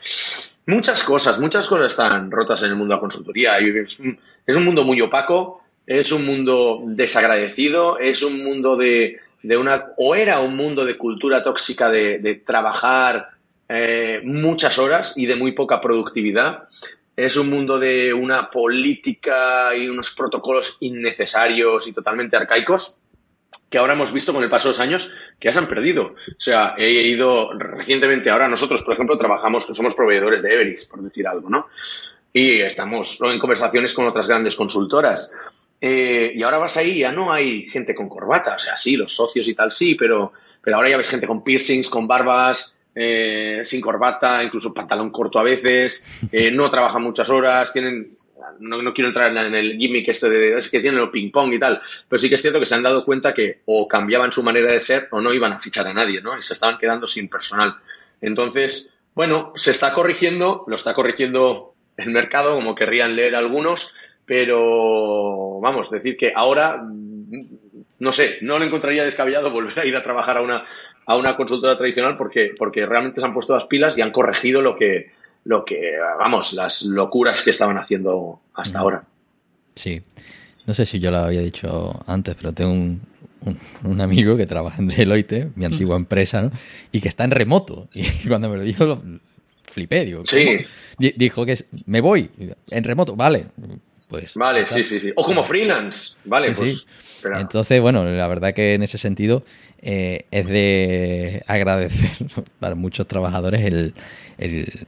Muchas 0.67 1.03
cosas, 1.03 1.39
muchas 1.41 1.67
cosas 1.67 1.93
están 1.93 2.31
rotas 2.31 2.63
en 2.63 2.71
el 2.71 2.77
mundo 2.77 2.93
de 2.93 2.97
la 2.97 3.01
consultoría. 3.01 3.59
Es 3.59 4.57
un 4.57 4.65
mundo 4.65 4.85
muy 4.85 5.01
opaco, 5.01 5.64
es 5.87 6.13
un 6.13 6.25
mundo 6.25 6.83
desagradecido, 6.85 7.99
es 7.99 8.23
un 8.23 8.43
mundo 8.43 8.77
de, 8.77 9.19
de 9.43 9.57
una, 9.57 9.93
o 9.99 10.15
era 10.15 10.41
un 10.41 10.57
mundo 10.57 10.85
de 10.85 10.97
cultura 10.97 11.43
tóxica 11.43 11.91
de, 11.91 12.43
trabajar 12.47 13.29
eh, 13.69 14.23
muchas 14.25 14.79
horas 14.79 15.15
y 15.17 15.27
de 15.27 15.37
muy 15.37 15.53
poca 15.53 15.81
productividad. 15.81 16.69
Es 17.17 17.37
un 17.37 17.51
mundo 17.51 17.79
de 17.79 18.13
una 18.13 18.51
política 18.51 19.77
y 19.77 19.89
unos 19.89 20.11
protocolos 20.11 20.79
innecesarios 20.81 21.87
y 21.87 21.93
totalmente 21.93 22.37
arcaicos 22.37 22.97
que 23.71 23.79
ahora 23.79 23.95
hemos 23.95 24.13
visto 24.13 24.33
con 24.33 24.43
el 24.43 24.49
paso 24.49 24.69
de 24.69 24.73
los 24.73 24.81
años 24.81 25.11
que 25.39 25.49
ya 25.49 25.53
se 25.53 25.59
han 25.59 25.69
perdido. 25.69 26.15
O 26.29 26.41
sea, 26.41 26.75
he 26.79 26.89
ido 27.09 27.53
recientemente, 27.59 28.31
ahora 28.31 28.49
nosotros, 28.49 28.83
por 28.83 28.95
ejemplo, 28.95 29.17
trabajamos, 29.17 29.65
somos 29.65 29.95
proveedores 29.95 30.43
de 30.43 30.55
Everis, 30.55 30.87
por 30.87 31.03
decir 31.03 31.27
algo, 31.27 31.51
¿no? 31.51 31.67
Y 32.33 32.61
estamos 32.61 33.19
en 33.21 33.39
conversaciones 33.39 33.93
con 33.93 34.07
otras 34.07 34.27
grandes 34.27 34.57
consultoras. 34.57 35.33
Eh, 35.87 36.33
y 36.35 36.43
ahora 36.43 36.57
vas 36.57 36.79
ahí 36.79 36.93
y 36.93 36.99
ya 37.01 37.13
no 37.13 37.31
hay 37.31 37.69
gente 37.69 37.95
con 37.95 38.09
corbata. 38.09 38.55
O 38.55 38.59
sea, 38.59 38.79
sí, 38.79 38.97
los 38.97 39.15
socios 39.15 39.47
y 39.49 39.55
tal, 39.55 39.71
sí, 39.71 39.95
pero, 39.97 40.33
pero 40.63 40.77
ahora 40.77 40.89
ya 40.89 40.97
ves 40.97 41.11
gente 41.11 41.27
con 41.27 41.45
piercings, 41.45 41.91
con 41.91 42.09
barbas, 42.09 42.75
eh, 42.95 43.61
sin 43.65 43.83
corbata, 43.83 44.43
incluso 44.43 44.73
pantalón 44.73 45.11
corto 45.11 45.39
a 45.39 45.43
veces, 45.43 46.03
eh, 46.33 46.51
no 46.51 46.71
trabajan 46.71 47.03
muchas 47.03 47.29
horas, 47.29 47.71
tienen, 47.71 48.17
no, 48.61 48.95
quiero 48.95 49.09
entrar 49.09 49.37
en 49.37 49.55
el 49.55 49.77
gimmick 49.77 50.09
este 50.09 50.31
de, 50.31 50.57
es 50.57 50.71
que 50.71 50.81
tienen 50.81 51.03
el 51.03 51.11
ping 51.11 51.31
pong 51.31 51.53
y 51.53 51.59
tal, 51.59 51.79
pero 52.09 52.19
sí 52.19 52.31
que 52.31 52.37
es 52.37 52.41
cierto 52.41 52.61
que 52.61 52.67
se 52.67 52.77
han 52.77 52.83
dado 52.83 53.05
cuenta 53.05 53.35
que 53.35 53.61
o 53.67 53.87
cambiaban 53.87 54.33
su 54.33 54.43
manera 54.43 54.73
de 54.73 54.81
ser 54.81 55.09
o 55.11 55.21
no 55.21 55.35
iban 55.35 55.53
a 55.53 55.61
fichar 55.61 55.87
a 55.87 55.93
nadie, 55.93 56.23
¿no? 56.23 56.39
Y 56.39 56.43
se 56.43 56.55
estaban 56.55 56.79
quedando 56.79 57.07
sin 57.07 57.29
personal. 57.29 57.77
Entonces, 58.23 58.95
bueno, 59.15 59.53
se 59.55 59.73
está 59.73 59.93
corrigiendo, 59.93 60.65
lo 60.67 60.77
está 60.77 60.95
corrigiendo 60.95 61.75
el 61.99 62.09
mercado, 62.09 62.55
como 62.55 62.75
querrían 62.75 63.17
leer 63.17 63.35
algunos, 63.35 63.93
pero 64.27 65.61
vamos, 65.61 65.91
decir 65.91 66.17
que 66.17 66.33
ahora 66.35 66.83
no 67.99 68.13
sé, 68.13 68.37
no 68.43 68.59
le 68.59 68.67
encontraría 68.67 69.05
descabellado 69.05 69.51
volver 69.51 69.79
a 69.79 69.87
ir 69.87 69.97
a 69.97 70.03
trabajar 70.03 70.39
a 70.39 70.43
una, 70.43 70.65
a 71.07 71.17
una 71.17 71.37
consultora 71.37 71.77
tradicional 71.77 72.17
porque, 72.17 72.55
porque 72.57 72.87
realmente 72.87 73.21
se 73.21 73.27
han 73.27 73.35
puesto 73.35 73.55
las 73.55 73.65
pilas 73.65 73.97
y 73.97 74.03
han 74.03 74.11
corregido 74.11 74.63
lo 74.63 74.77
que, 74.77 75.13
lo 75.45 75.65
que, 75.65 75.93
vamos, 76.19 76.53
las 76.53 76.83
locuras 76.83 77.43
que 77.43 77.51
estaban 77.51 77.79
haciendo 77.79 78.41
hasta 78.55 78.79
ahora. 78.79 79.05
Sí. 79.75 80.03
No 80.67 80.75
sé 80.75 80.87
si 80.87 80.99
yo 80.99 81.11
lo 81.11 81.19
había 81.19 81.41
dicho 81.41 82.03
antes, 82.07 82.35
pero 82.35 82.53
tengo 82.53 82.73
un, 82.73 83.01
un, 83.85 84.01
amigo 84.01 84.37
que 84.37 84.47
trabaja 84.47 84.81
en 84.81 84.89
Deloitte, 84.89 85.51
mi 85.57 85.67
antigua 85.67 85.97
empresa, 85.97 86.41
¿no? 86.41 86.51
Y 86.91 87.01
que 87.01 87.09
está 87.09 87.25
en 87.25 87.31
remoto. 87.31 87.83
Y 87.93 88.05
cuando 88.29 88.49
me 88.49 88.57
lo 88.57 88.63
dijo, 88.63 88.87
lo 88.87 89.03
flipé, 89.63 90.07
digo. 90.07 90.25
Sí. 90.25 90.61
Dijo 90.99 91.45
que 91.45 91.59
me 91.87 92.01
voy 92.01 92.31
en 92.71 92.85
remoto, 92.85 93.15
vale. 93.15 93.47
Pues, 94.09 94.35
vale, 94.35 94.67
sí, 94.69 94.85
sí, 94.85 95.01
sí. 95.01 95.13
O 95.17 95.25
como 95.25 95.45
freelance, 95.45 96.17
vale, 96.25 96.53
pues. 96.53 96.87
Entonces, 97.25 97.81
bueno, 97.81 98.05
la 98.05 98.27
verdad 98.29 98.53
que 98.53 98.75
en 98.75 98.83
ese 98.83 98.99
sentido 98.99 99.45
eh, 99.81 100.27
es 100.31 100.47
de 100.47 101.43
agradecer 101.47 102.27
para 102.61 102.75
muchos 102.75 103.07
trabajadores 103.07 103.63
el, 103.63 103.95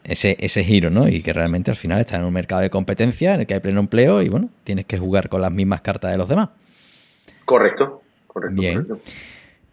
ese, 0.05 0.37
ese 0.39 0.65
giro, 0.65 0.91
¿no? 0.91 1.09
Y 1.09 1.23
que 1.23 1.33
realmente 1.33 1.71
al 1.71 1.77
final 1.77 2.01
está 2.01 2.17
en 2.17 2.25
un 2.25 2.33
mercado 2.33 2.61
de 2.61 2.71
competencia 2.71 3.35
en 3.35 3.41
el 3.41 3.47
que 3.47 3.55
hay 3.55 3.61
pleno 3.61 3.81
empleo 3.81 4.23
y, 4.23 4.29
bueno, 4.29 4.51
tienes 4.65 4.87
que 4.87 4.99
jugar 4.99 5.29
con 5.29 5.41
las 5.41 5.53
mismas 5.53 5.81
cartas 5.81 6.11
de 6.11 6.19
los 6.19 6.29
demás. 6.29 6.51
Correcto, 7.45 8.03
correcto. 8.27 8.61
Bien. 8.61 8.87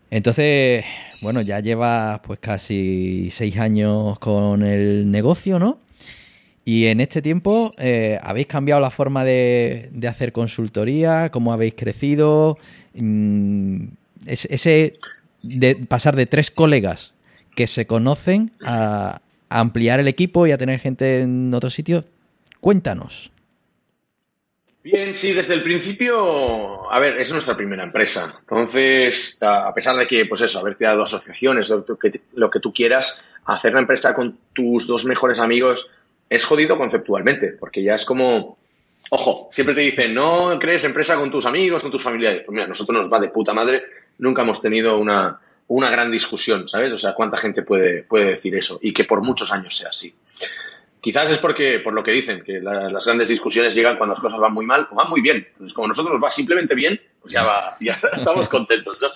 Entonces, 0.10 0.86
bueno, 1.22 1.42
ya 1.42 1.60
llevas 1.60 2.20
pues 2.20 2.40
casi 2.40 3.30
seis 3.32 3.58
años 3.58 4.20
con 4.20 4.64
el 4.64 5.10
negocio, 5.10 5.58
¿no? 5.58 5.80
Y 6.66 6.86
en 6.86 7.02
este 7.02 7.22
tiempo, 7.22 7.74
eh, 7.78 8.18
¿habéis 8.22 8.48
cambiado 8.48 8.80
la 8.80 8.90
forma 8.90 9.26
de, 9.26 9.92
hacer 10.08 10.32
consultoría? 10.32 11.30
¿Cómo 11.30 11.52
habéis 11.52 11.74
crecido? 11.74 12.58
Mm, 12.94 13.88
ese 14.26 14.94
de 15.42 15.76
pasar 15.76 16.16
de 16.16 16.26
tres 16.26 16.52
colegas 16.52 17.14
que 17.56 17.68
se 17.68 17.86
conocen 17.86 18.52
a, 18.66 19.20
ampliar 19.50 20.00
el 20.00 20.08
equipo 20.08 20.48
y 20.48 20.52
a 20.52 20.58
tener 20.58 20.80
gente 20.80 21.22
en 21.22 21.54
otro 21.54 21.70
sitio. 21.70 22.06
Cuéntanos. 22.60 23.30
Bien, 24.84 25.14
sí, 25.14 25.32
desde 25.32 25.54
el 25.54 25.62
principio, 25.62 26.92
a 26.92 27.00
ver, 27.00 27.20
es 27.20 27.32
nuestra 27.32 27.56
primera 27.56 27.84
empresa. 27.84 28.36
Entonces, 28.40 29.38
a 29.42 29.72
pesar 29.76 29.96
de 29.96 30.08
que, 30.08 30.26
pues 30.26 30.42
eso, 30.42 30.60
haber 30.60 30.76
creado 30.76 31.04
asociaciones, 31.04 31.72
lo 32.34 32.50
que 32.50 32.60
tú 32.60 32.74
quieras, 32.74 33.22
hacer 33.46 33.74
la 33.74 33.82
empresa 33.82 34.16
con 34.16 34.40
tus 34.54 34.88
dos 34.88 35.06
mejores 35.06 35.40
amigos 35.40 35.92
es 36.30 36.46
jodido 36.46 36.78
conceptualmente, 36.78 37.50
porque 37.50 37.84
ya 37.84 37.96
es 37.96 38.06
como, 38.06 38.58
ojo, 39.10 39.50
siempre 39.52 39.76
te 39.76 39.82
dicen, 39.82 40.14
no 40.14 40.58
crees 40.60 40.84
empresa 40.84 41.16
con 41.18 41.30
tus 41.30 41.46
amigos, 41.46 41.82
con 41.82 41.92
tus 41.92 42.02
familiares. 42.02 42.44
Pues 42.46 42.54
mira, 42.54 42.68
nosotros 42.68 42.98
nos 42.98 43.12
va 43.12 43.20
de 43.20 43.30
puta 43.30 43.54
madre, 43.54 43.84
nunca 44.18 44.42
hemos 44.42 44.62
tenido 44.62 44.98
una, 44.98 45.40
una 45.68 45.90
gran 45.90 46.12
discusión, 46.12 46.68
¿sabes? 46.68 46.94
O 46.94 46.98
sea, 46.98 47.14
¿cuánta 47.14 47.38
gente 47.38 47.64
puede, 47.64 48.04
puede 48.04 48.32
decir 48.32 48.56
eso? 48.56 48.80
Y 48.82 48.94
que 48.94 49.06
por 49.06 49.24
muchos 49.24 49.52
años 49.52 49.78
sea 49.78 49.90
así. 49.90 50.14
Quizás 51.04 51.30
es 51.32 51.38
porque, 51.38 51.80
por 51.80 51.94
lo 51.94 52.02
que 52.02 52.12
dicen, 52.12 52.44
que 52.44 52.62
las 52.62 53.06
grandes 53.06 53.28
discusiones 53.28 53.76
llegan 53.76 53.98
cuando 53.98 54.14
las 54.14 54.22
cosas 54.22 54.40
van 54.40 54.54
muy 54.54 54.66
mal 54.66 54.88
o 54.90 54.96
van 54.96 55.10
muy 55.10 55.20
bien. 55.20 55.46
Entonces, 55.52 55.74
como 55.74 55.90
nosotros 55.90 56.14
nos 56.14 56.24
va 56.24 56.32
simplemente 56.32 56.76
bien, 56.76 57.00
pues 57.20 57.34
ya, 57.34 57.44
va, 57.44 57.76
ya 57.82 57.98
estamos 58.14 58.48
contentos. 58.48 59.02
¿no? 59.02 59.10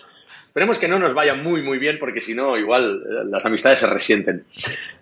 Esperemos 0.57 0.79
que 0.79 0.87
no 0.87 0.97
nos 0.97 1.13
vaya 1.13 1.35
muy, 1.35 1.61
muy 1.61 1.77
bien, 1.77 1.99
porque 1.99 2.19
si 2.19 2.33
no, 2.33 2.57
igual 2.57 3.03
eh, 3.05 3.25
las 3.29 3.45
amistades 3.45 3.77
se 3.77 3.85
resienten. 3.85 4.43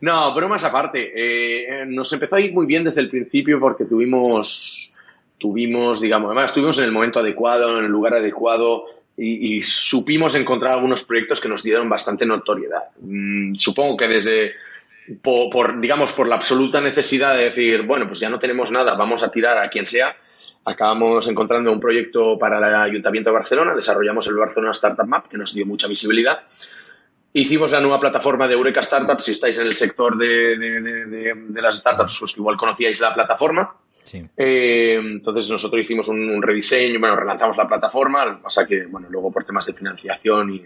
No, 0.01 0.33
pero 0.35 0.49
más 0.49 0.65
aparte, 0.65 1.13
eh, 1.15 1.85
nos 1.87 2.11
empezó 2.11 2.35
a 2.35 2.41
ir 2.41 2.51
muy 2.51 2.65
bien 2.65 2.83
desde 2.83 2.99
el 2.99 3.09
principio 3.09 3.57
porque 3.57 3.85
tuvimos, 3.85 4.91
tuvimos, 5.37 6.01
digamos, 6.01 6.27
además 6.27 6.49
estuvimos 6.49 6.77
en 6.79 6.83
el 6.83 6.91
momento 6.91 7.21
adecuado, 7.21 7.79
en 7.79 7.85
el 7.85 7.89
lugar 7.89 8.15
adecuado 8.15 8.83
y, 9.15 9.61
supimos 9.61 10.35
encontrar 10.35 10.73
algunos 10.73 11.05
proyectos 11.05 11.39
que 11.39 11.47
nos 11.47 11.63
dieron 11.63 11.87
bastante 11.87 12.25
notoriedad. 12.25 12.91
Mm, 12.99 13.55
supongo 13.55 13.95
que 13.95 14.09
desde, 14.09 14.55
por, 15.21 15.79
digamos, 15.79 16.11
por 16.11 16.27
la 16.27 16.35
absoluta 16.35 16.81
necesidad 16.81 17.33
de 17.33 17.45
decir, 17.45 17.83
bueno, 17.83 18.07
pues 18.07 18.19
ya 18.19 18.29
no 18.29 18.39
tenemos 18.39 18.71
nada, 18.71 18.95
vamos 18.95 19.23
a 19.23 19.31
tirar 19.31 19.57
a 19.57 19.69
quien 19.69 19.85
sea, 19.85 20.17
acabamos 20.65 21.27
encontrando 21.27 21.71
un 21.71 21.79
proyecto 21.79 22.37
para 22.39 22.57
el 22.57 22.75
Ayuntamiento 22.75 23.29
de 23.29 23.35
Barcelona, 23.35 23.75
desarrollamos 23.75 24.27
el 24.27 24.35
Barcelona 24.35 24.71
Startup 24.71 25.05
Map, 25.05 25.27
que 25.27 25.37
nos 25.37 25.53
dio 25.53 25.65
mucha 25.65 25.87
visibilidad. 25.87 26.41
Hicimos 27.33 27.71
la 27.71 27.81
nueva 27.81 27.99
plataforma 27.99 28.47
de 28.47 28.53
Eureka 28.55 28.81
Startups, 28.81 29.25
si 29.25 29.31
estáis 29.31 29.59
en 29.59 29.67
el 29.67 29.75
sector 29.75 30.17
de, 30.17 31.61
las 31.61 31.77
startups, 31.77 32.17
pues 32.19 32.37
igual 32.37 32.57
conocíais 32.57 32.99
la 32.99 33.13
plataforma. 33.13 33.75
Eh, 34.37 34.97
entonces 34.97 35.49
nosotros 35.49 35.81
hicimos 35.81 36.07
un, 36.07 36.41
rediseño, 36.41 36.99
bueno, 36.99 37.15
relanzamos 37.15 37.57
la 37.57 37.67
plataforma, 37.67 38.25
lo 38.25 38.37
que 38.37 38.43
pasa 38.43 38.65
que, 38.65 38.85
bueno, 38.85 39.07
luego 39.09 39.31
por 39.31 39.43
temas 39.43 39.65
de 39.65 39.73
financiación 39.73 40.53
y, 40.53 40.65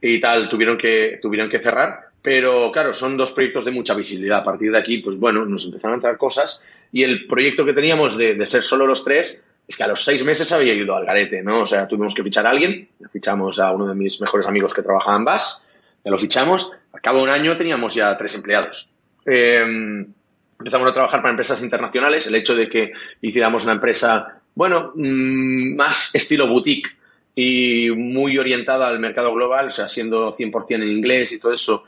y 0.00 0.20
tal 0.20 0.48
tuvieron 0.48 0.76
que, 0.76 1.18
tuvieron 1.22 1.48
que 1.48 1.60
cerrar. 1.60 2.11
Pero 2.22 2.70
claro, 2.70 2.94
son 2.94 3.16
dos 3.16 3.32
proyectos 3.32 3.64
de 3.64 3.72
mucha 3.72 3.94
visibilidad. 3.94 4.38
A 4.38 4.44
partir 4.44 4.70
de 4.70 4.78
aquí, 4.78 4.98
pues 4.98 5.18
bueno, 5.18 5.44
nos 5.44 5.64
empezaron 5.64 5.94
a 5.94 5.96
entrar 5.96 6.16
cosas 6.16 6.62
y 6.92 7.02
el 7.02 7.26
proyecto 7.26 7.64
que 7.64 7.72
teníamos 7.72 8.16
de, 8.16 8.46
ser 8.46 8.62
solo 8.62 8.86
los 8.86 9.04
tres 9.04 9.42
es 9.66 9.76
que 9.76 9.82
a 9.82 9.88
los 9.88 10.04
seis 10.04 10.24
meses 10.24 10.50
había 10.52 10.72
ido 10.72 10.94
al 10.94 11.04
garete, 11.04 11.42
¿no? 11.42 11.62
O 11.62 11.66
sea, 11.66 11.88
tuvimos 11.88 12.14
que 12.14 12.22
fichar 12.22 12.46
a 12.46 12.50
alguien, 12.50 12.88
fichamos 13.10 13.58
a 13.58 13.72
uno 13.72 13.86
de 13.86 13.94
mis 13.94 14.20
mejores 14.20 14.46
amigos 14.46 14.72
que 14.72 14.82
trabajaba 14.82 15.16
en 15.16 15.24
BAS, 15.24 15.66
ya 16.04 16.10
lo 16.10 16.18
fichamos, 16.18 16.72
a 16.92 17.00
cabo 17.00 17.18
de 17.18 17.24
un 17.24 17.30
año 17.30 17.56
teníamos 17.56 17.94
ya 17.94 18.16
tres 18.16 18.34
empleados. 18.34 18.90
Em, 19.24 20.06
empezamos 20.58 20.90
a 20.90 20.94
trabajar 20.94 21.20
para 21.20 21.30
empresas 21.30 21.62
internacionales, 21.62 22.26
el 22.26 22.34
hecho 22.34 22.54
de 22.54 22.68
que 22.68 22.92
hiciéramos 23.20 23.64
una 23.64 23.74
empresa, 23.74 24.40
bueno, 24.54 24.92
mm, 24.94 25.76
más 25.76 26.14
estilo 26.14 26.48
boutique 26.48 26.90
y 27.34 27.90
muy 27.90 28.36
orientada 28.38 28.86
al 28.88 29.00
mercado 29.00 29.32
global, 29.32 29.66
o 29.66 29.70
sea, 29.70 29.88
siendo 29.88 30.32
100% 30.32 30.82
en 30.82 30.88
inglés 30.88 31.32
y 31.32 31.38
todo 31.38 31.52
eso, 31.52 31.84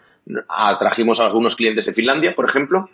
atrajimos 0.49 1.21
a 1.21 1.27
algunos 1.27 1.57
clientes 1.57 1.87
de 1.87 1.95
Finlandia, 1.95 2.35
por 2.35 2.49
ejemplo, 2.49 2.91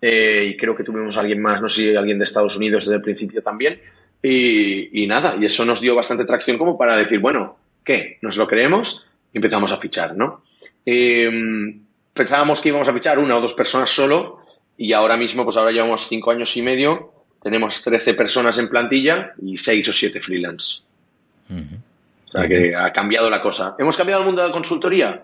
eh, 0.00 0.48
y 0.50 0.56
creo 0.56 0.76
que 0.76 0.84
tuvimos 0.84 1.16
a 1.16 1.20
alguien 1.20 1.40
más, 1.40 1.60
no 1.60 1.68
sé 1.68 1.82
si 1.82 1.96
alguien 1.96 2.18
de 2.18 2.24
Estados 2.24 2.56
Unidos 2.56 2.84
desde 2.84 2.96
el 2.96 3.02
principio 3.02 3.42
también, 3.42 3.80
y, 4.22 5.06
nada, 5.06 5.36
y 5.38 5.44
eso 5.44 5.66
nos 5.66 5.82
dio 5.82 5.94
bastante 5.94 6.24
tracción 6.24 6.56
como 6.56 6.78
para 6.78 6.96
decir, 6.96 7.18
bueno, 7.18 7.58
¿qué? 7.84 8.18
¿Nos 8.22 8.38
lo 8.38 8.48
creemos? 8.48 9.06
Y 9.32 9.38
empezamos 9.38 9.70
a 9.70 9.76
fichar, 9.76 10.16
¿no? 10.16 10.42
Em, 10.86 11.82
pensábamos 12.14 12.62
que 12.62 12.70
íbamos 12.70 12.88
a 12.88 12.94
fichar 12.94 13.18
una 13.18 13.36
o 13.36 13.40
dos 13.42 13.52
personas 13.52 13.90
solo, 13.90 14.40
y 14.78 14.92
ahora 14.94 15.16
mismo, 15.16 15.44
pues 15.44 15.58
ahora 15.58 15.72
llevamos 15.72 16.08
cinco 16.08 16.30
años 16.30 16.56
y 16.56 16.62
medio, 16.62 17.12
tenemos 17.42 17.82
13 17.82 18.14
personas 18.14 18.56
en 18.58 18.70
plantilla 18.70 19.34
y 19.42 19.58
seis 19.58 19.86
o 19.88 19.92
siete 19.92 20.20
freelance. 20.20 20.80
O 21.50 22.30
sea 22.30 22.48
que 22.48 22.74
ha 22.74 22.90
cambiado 22.92 23.28
la 23.28 23.42
cosa. 23.42 23.76
¿Hemos 23.78 23.96
cambiado 23.96 24.22
el 24.22 24.26
mundo 24.26 24.40
de 24.40 24.48
la 24.48 24.54
consultoría? 24.54 25.22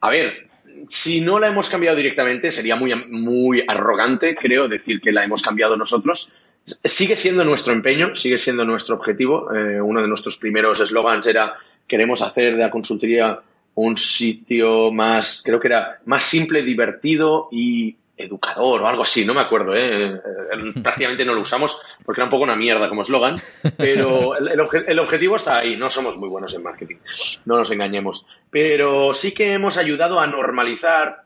A 0.00 0.10
ver, 0.10 0.48
si 0.88 1.20
no 1.20 1.38
la 1.38 1.48
hemos 1.48 1.68
cambiado 1.68 1.96
directamente, 1.96 2.50
sería 2.50 2.76
muy, 2.76 2.94
muy 3.10 3.62
arrogante, 3.66 4.34
creo, 4.34 4.68
decir 4.68 5.00
que 5.00 5.12
la 5.12 5.24
hemos 5.24 5.42
cambiado 5.42 5.76
nosotros. 5.76 6.30
Sigue 6.64 7.16
siendo 7.16 7.44
nuestro 7.44 7.72
empeño, 7.72 8.14
sigue 8.14 8.38
siendo 8.38 8.64
nuestro 8.64 8.96
objetivo. 8.96 9.54
Eh, 9.54 9.80
uno 9.80 10.02
de 10.02 10.08
nuestros 10.08 10.36
primeros 10.36 10.80
eslogans 10.80 11.26
era 11.26 11.54
queremos 11.86 12.22
hacer 12.22 12.52
de 12.56 12.62
la 12.62 12.70
consultoría 12.70 13.40
un 13.74 13.96
sitio 13.96 14.92
más, 14.92 15.42
creo 15.44 15.58
que 15.58 15.68
era 15.68 16.00
más 16.04 16.24
simple, 16.24 16.62
divertido 16.62 17.48
y 17.50 17.96
educador 18.20 18.82
o 18.82 18.88
algo 18.88 19.02
así, 19.02 19.24
no 19.24 19.34
me 19.34 19.40
acuerdo, 19.40 19.74
¿eh? 19.74 20.20
prácticamente 20.82 21.24
no 21.24 21.34
lo 21.34 21.42
usamos 21.42 21.80
porque 22.04 22.20
era 22.20 22.26
un 22.26 22.30
poco 22.30 22.44
una 22.44 22.56
mierda 22.56 22.88
como 22.88 23.02
eslogan, 23.02 23.40
pero 23.76 24.36
el, 24.86 24.98
objetivo 24.98 25.36
está 25.36 25.58
ahí, 25.58 25.76
no 25.76 25.90
somos 25.90 26.16
muy 26.16 26.28
buenos 26.28 26.54
en 26.54 26.62
marketing, 26.62 26.96
no 27.44 27.56
nos 27.56 27.70
engañemos, 27.70 28.26
pero 28.50 29.14
sí 29.14 29.32
que 29.32 29.52
hemos 29.52 29.76
ayudado 29.76 30.20
a 30.20 30.26
normalizar 30.26 31.24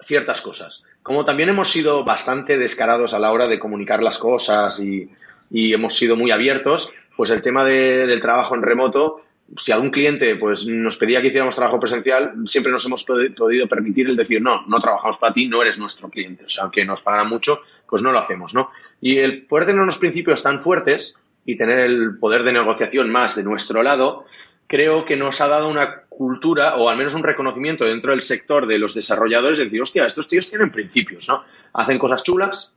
ciertas 0.00 0.40
cosas, 0.40 0.82
como 1.02 1.24
también 1.24 1.48
hemos 1.48 1.70
sido 1.70 2.04
bastante 2.04 2.58
descarados 2.58 3.14
a 3.14 3.18
la 3.18 3.32
hora 3.32 3.48
de 3.48 3.58
comunicar 3.58 4.02
las 4.02 4.18
cosas 4.18 4.80
y, 4.80 5.10
hemos 5.50 5.94
sido 5.94 6.16
muy 6.16 6.32
abiertos, 6.32 6.92
pues 7.16 7.30
el 7.30 7.40
tema 7.40 7.64
del 7.64 8.20
trabajo 8.20 8.56
en 8.56 8.62
remoto 8.62 9.22
si 9.58 9.72
algún 9.72 9.90
cliente 9.90 10.36
pues, 10.36 10.66
nos 10.66 10.96
pedía 10.96 11.20
que 11.20 11.28
hiciéramos 11.28 11.54
trabajo 11.54 11.78
presencial, 11.78 12.32
siempre 12.46 12.72
nos 12.72 12.84
hemos 12.84 13.04
podido 13.04 13.66
permitir 13.68 14.08
el 14.08 14.16
decir, 14.16 14.42
no, 14.42 14.64
no 14.66 14.80
trabajamos 14.80 15.18
para 15.18 15.32
ti, 15.32 15.46
no 15.46 15.62
eres 15.62 15.78
nuestro 15.78 16.08
cliente. 16.08 16.44
O 16.44 16.48
sea, 16.48 16.64
aunque 16.64 16.84
nos 16.84 17.02
pagan 17.02 17.28
mucho, 17.28 17.60
pues 17.88 18.02
no 18.02 18.10
lo 18.10 18.18
hacemos, 18.18 18.54
¿no? 18.54 18.70
Y 19.00 19.18
el 19.18 19.46
poder 19.46 19.66
tener 19.66 19.80
unos 19.80 19.98
principios 19.98 20.42
tan 20.42 20.58
fuertes 20.58 21.16
y 21.44 21.56
tener 21.56 21.78
el 21.78 22.18
poder 22.18 22.42
de 22.42 22.52
negociación 22.52 23.10
más 23.10 23.36
de 23.36 23.44
nuestro 23.44 23.82
lado, 23.82 24.24
creo 24.66 25.04
que 25.04 25.16
nos 25.16 25.40
ha 25.40 25.46
dado 25.46 25.68
una 25.68 26.00
cultura 26.08 26.76
o 26.76 26.88
al 26.88 26.96
menos 26.96 27.14
un 27.14 27.22
reconocimiento 27.22 27.84
dentro 27.84 28.10
del 28.10 28.22
sector 28.22 28.66
de 28.66 28.78
los 28.78 28.94
desarrolladores 28.94 29.58
de 29.58 29.64
decir, 29.64 29.80
hostia, 29.80 30.06
estos 30.06 30.28
tíos 30.28 30.48
tienen 30.48 30.72
principios, 30.72 31.28
¿no? 31.28 31.44
Hacen 31.74 31.98
cosas 31.98 32.22
chulas. 32.24 32.74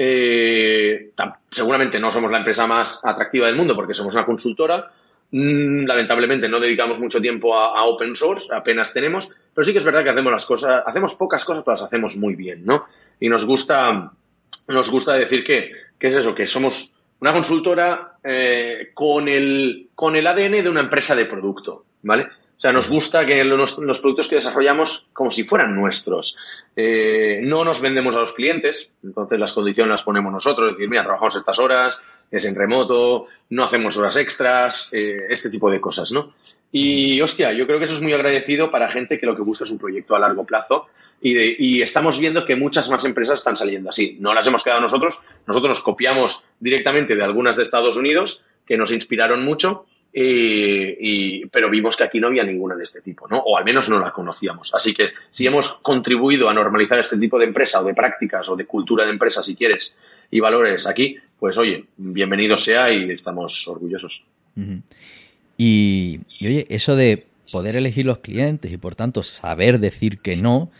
Eh, 0.00 1.10
seguramente 1.50 1.98
no 1.98 2.10
somos 2.10 2.30
la 2.30 2.38
empresa 2.38 2.66
más 2.66 3.00
atractiva 3.02 3.46
del 3.46 3.56
mundo 3.56 3.74
porque 3.74 3.94
somos 3.94 4.14
una 4.14 4.24
consultora, 4.24 4.92
lamentablemente 5.30 6.48
no 6.48 6.58
dedicamos 6.58 6.98
mucho 7.00 7.20
tiempo 7.20 7.56
a, 7.56 7.84
open 7.84 8.16
source, 8.16 8.54
apenas 8.54 8.92
tenemos, 8.92 9.28
pero 9.54 9.64
sí 9.64 9.72
que 9.72 9.78
es 9.78 9.84
verdad 9.84 10.02
que 10.02 10.10
hacemos 10.10 10.32
las 10.32 10.46
cosas, 10.46 10.82
hacemos 10.86 11.14
pocas 11.14 11.44
cosas, 11.44 11.62
pero 11.64 11.74
las 11.74 11.82
hacemos 11.82 12.16
muy 12.16 12.34
bien, 12.34 12.64
¿no? 12.64 12.86
Y 13.20 13.28
nos 13.28 13.44
gusta, 13.44 14.12
nos 14.68 14.90
gusta 14.90 15.14
decir 15.14 15.44
que, 15.44 15.72
es 16.00 16.14
eso, 16.14 16.34
que 16.34 16.46
somos 16.46 16.92
una 17.20 17.32
consultora 17.32 18.18
eh, 18.24 18.90
con, 18.94 19.28
el, 19.28 19.90
con 19.94 20.16
el 20.16 20.26
ADN 20.26 20.62
de 20.62 20.70
una 20.70 20.80
empresa 20.80 21.14
de 21.14 21.26
producto, 21.26 21.84
¿vale? 22.02 22.28
O 22.58 22.60
sea, 22.60 22.72
nos 22.72 22.88
gusta 22.88 23.24
que 23.24 23.44
los, 23.44 23.74
productos 23.74 24.26
que 24.26 24.34
desarrollamos 24.34 25.06
como 25.12 25.30
si 25.30 25.44
fueran 25.44 25.76
nuestros. 25.76 26.36
Eh, 26.74 27.38
no 27.42 27.64
nos 27.64 27.80
vendemos 27.80 28.16
a 28.16 28.18
los 28.18 28.32
clientes, 28.32 28.90
entonces 29.04 29.38
las 29.38 29.52
condiciones 29.52 29.92
las 29.92 30.02
ponemos 30.02 30.32
nosotros, 30.32 30.70
es 30.70 30.74
decir, 30.74 30.88
mira, 30.88 31.04
trabajamos 31.04 31.36
estas 31.36 31.56
horas, 31.60 32.00
es 32.30 32.44
en 32.44 32.54
remoto, 32.54 33.26
no 33.50 33.64
hacemos 33.64 33.96
horas 33.96 34.16
extras, 34.16 34.88
eh, 34.92 35.26
este 35.30 35.50
tipo 35.50 35.70
de 35.70 35.80
cosas, 35.80 36.12
¿no? 36.12 36.34
Y, 36.70 37.20
hostia, 37.20 37.52
yo 37.52 37.66
creo 37.66 37.78
que 37.78 37.86
eso 37.86 37.94
es 37.94 38.02
muy 38.02 38.12
agradecido 38.12 38.70
para 38.70 38.88
gente 38.88 39.18
que 39.18 39.26
lo 39.26 39.34
que 39.34 39.42
busca 39.42 39.64
es 39.64 39.70
un 39.70 39.78
proyecto 39.78 40.14
a 40.14 40.18
largo 40.18 40.44
plazo 40.44 40.86
y, 41.20 41.82
estamos 41.82 42.18
viendo 42.18 42.44
que 42.44 42.56
muchas 42.56 42.88
más 42.90 43.04
empresas 43.04 43.38
están 43.38 43.56
saliendo 43.56 43.90
así. 43.90 44.16
No 44.20 44.34
las 44.34 44.46
hemos 44.46 44.62
quedado 44.62 44.80
nosotros, 44.80 45.20
nosotros 45.46 45.70
nos 45.70 45.80
copiamos 45.80 46.44
directamente 46.60 47.16
de 47.16 47.24
algunas 47.24 47.56
de 47.56 47.62
Estados 47.62 47.96
Unidos 47.96 48.44
que 48.66 48.76
nos 48.76 48.92
inspiraron 48.92 49.44
mucho, 49.44 49.86
y, 50.12 51.46
pero 51.46 51.70
vimos 51.70 51.96
que 51.96 52.04
aquí 52.04 52.18
no 52.18 52.28
había 52.28 52.42
ninguna 52.42 52.76
de 52.76 52.84
este 52.84 53.00
tipo, 53.00 53.28
¿no? 53.28 53.38
O 53.38 53.56
al 53.56 53.64
menos 53.64 53.88
no 53.88 53.98
la 54.00 54.12
conocíamos. 54.12 54.74
Así 54.74 54.94
que 54.94 55.10
si 55.30 55.46
hemos 55.46 55.74
contribuido 55.80 56.48
a 56.48 56.54
normalizar 56.54 56.98
este 56.98 57.18
tipo 57.18 57.38
de 57.38 57.44
empresa 57.44 57.80
o 57.80 57.84
de 57.84 57.94
prácticas 57.94 58.48
o 58.48 58.56
de 58.56 58.66
cultura 58.66 59.04
de 59.04 59.10
empresa, 59.10 59.42
si 59.42 59.54
quieres, 59.54 59.94
y 60.30 60.40
valores 60.40 60.86
aquí, 60.86 61.16
pues 61.38 61.56
oye, 61.58 61.84
bienvenido 61.96 62.56
sea 62.56 62.92
y 62.92 63.10
estamos 63.10 63.66
orgullosos. 63.68 64.24
y, 65.56 66.20
oye, 66.40 66.66
eso 66.68 66.96
de 66.96 67.26
poder 67.52 67.76
elegir 67.76 68.06
los 68.06 68.18
clientes 68.18 68.72
y 68.72 68.76
por 68.76 68.94
tanto 68.94 69.22
saber 69.22 69.78
decir 69.78 70.18
que 70.18 70.36
no, 70.36 70.70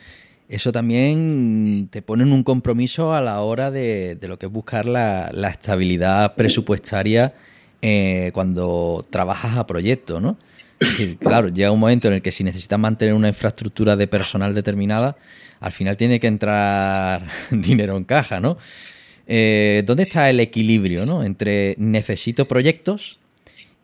eso 0.49 0.72
también 0.72 1.89
te 1.91 2.03
pone 2.03 2.22
en 2.22 2.33
un 2.33 2.43
compromiso 2.43 3.12
a 3.12 3.20
la 3.20 3.41
hora 3.41 3.70
de, 3.70 4.18
lo 4.22 4.39
que 4.39 4.47
es 4.47 4.53
buscar 4.53 4.87
la, 4.87 5.31
estabilidad 5.51 6.35
presupuestaria 6.35 7.35
eh, 7.83 8.31
cuando 8.35 9.05
trabajas 9.09 9.57
a 9.57 9.66
proyecto, 9.66 10.20
¿no? 10.20 10.37
Es 10.81 10.91
decir, 10.91 11.18
claro, 11.18 11.49
llega 11.49 11.72
un 11.72 11.81
momento 11.81 12.09
en 12.09 12.14
el 12.14 12.22
que 12.22 12.31
si 12.31 12.45
necesitas 12.45 12.79
mantener 12.79 13.14
una 13.14 13.29
infraestructura 13.29 13.97
de 13.97 14.07
personal 14.07 14.55
determinada, 14.55 15.16
al 15.61 15.72
final 15.72 15.97
tiene 15.97 16.20
que 16.20 16.29
entrar 16.29 17.26
dinero 17.51 17.97
en 17.97 18.05
caja, 18.05 18.41
¿no? 18.41 18.59
Eh, 19.31 19.83
¿dónde 19.85 20.05
está 20.05 20.31
el 20.31 20.41
equilibrio 20.41 21.05
¿no? 21.05 21.22
entre 21.22 21.74
necesito 21.76 22.49
proyectos 22.49 23.20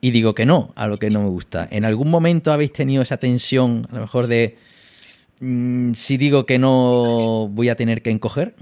y 0.01 0.11
digo 0.11 0.35
que 0.35 0.47
no 0.47 0.73
a 0.75 0.87
lo 0.87 0.99
que 0.99 1.11
no 1.11 1.23
me 1.23 1.29
gusta? 1.29 1.69
¿En 1.71 1.85
algún 1.85 2.11
momento 2.11 2.51
habéis 2.51 2.73
tenido 2.73 3.03
esa 3.03 3.19
tensión, 3.19 3.87
a 3.91 3.97
lo 3.97 4.01
mejor 4.01 4.27
de 4.27 4.57
mm, 5.41 5.93
si 5.93 6.17
digo 6.17 6.47
que 6.47 6.59
no 6.59 7.49
voy 7.53 7.69
a 7.69 7.77
tener 7.77 8.01
que 8.01 8.11
encoger? 8.11 8.55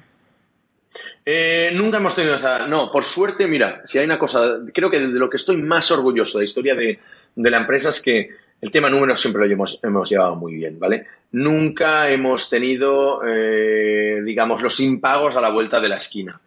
Eh, 1.25 1.71
nunca 1.75 1.99
hemos 1.99 2.15
tenido 2.15 2.35
esa. 2.35 2.67
No, 2.67 2.91
por 2.91 3.05
suerte, 3.05 3.47
mira, 3.47 3.83
si 3.85 3.99
hay 3.99 4.05
una 4.05 4.19
cosa, 4.19 4.59
creo 4.73 4.91
que 4.91 5.01
de 5.01 5.19
lo 5.19 5.31
que 5.31 5.37
estoy 5.37 5.57
más 5.57 5.91
orgulloso 5.91 6.39
de 6.39 6.43
la 6.43 6.49
historia 6.49 6.75
de, 6.75 6.99
la 7.37 7.59
empresa 7.59 7.91
es 7.91 8.01
que 8.01 8.31
el 8.61 8.71
tema 8.71 8.89
números 8.89 9.21
siempre 9.21 9.47
lo 9.47 9.67
hemos, 9.83 10.11
llevado 10.11 10.37
muy 10.37 10.55
bien, 10.55 10.79
¿vale? 10.79 11.07
Nunca 11.33 12.09
hemos 12.11 12.49
tenido, 12.49 13.23
eh, 13.27 14.21
digamos, 14.25 14.63
los 14.63 14.79
impagos 14.81 15.37
a 15.37 15.41
la 15.41 15.51
vuelta 15.51 15.81
de 15.81 15.89
la 15.89 15.97
esquina 15.97 16.41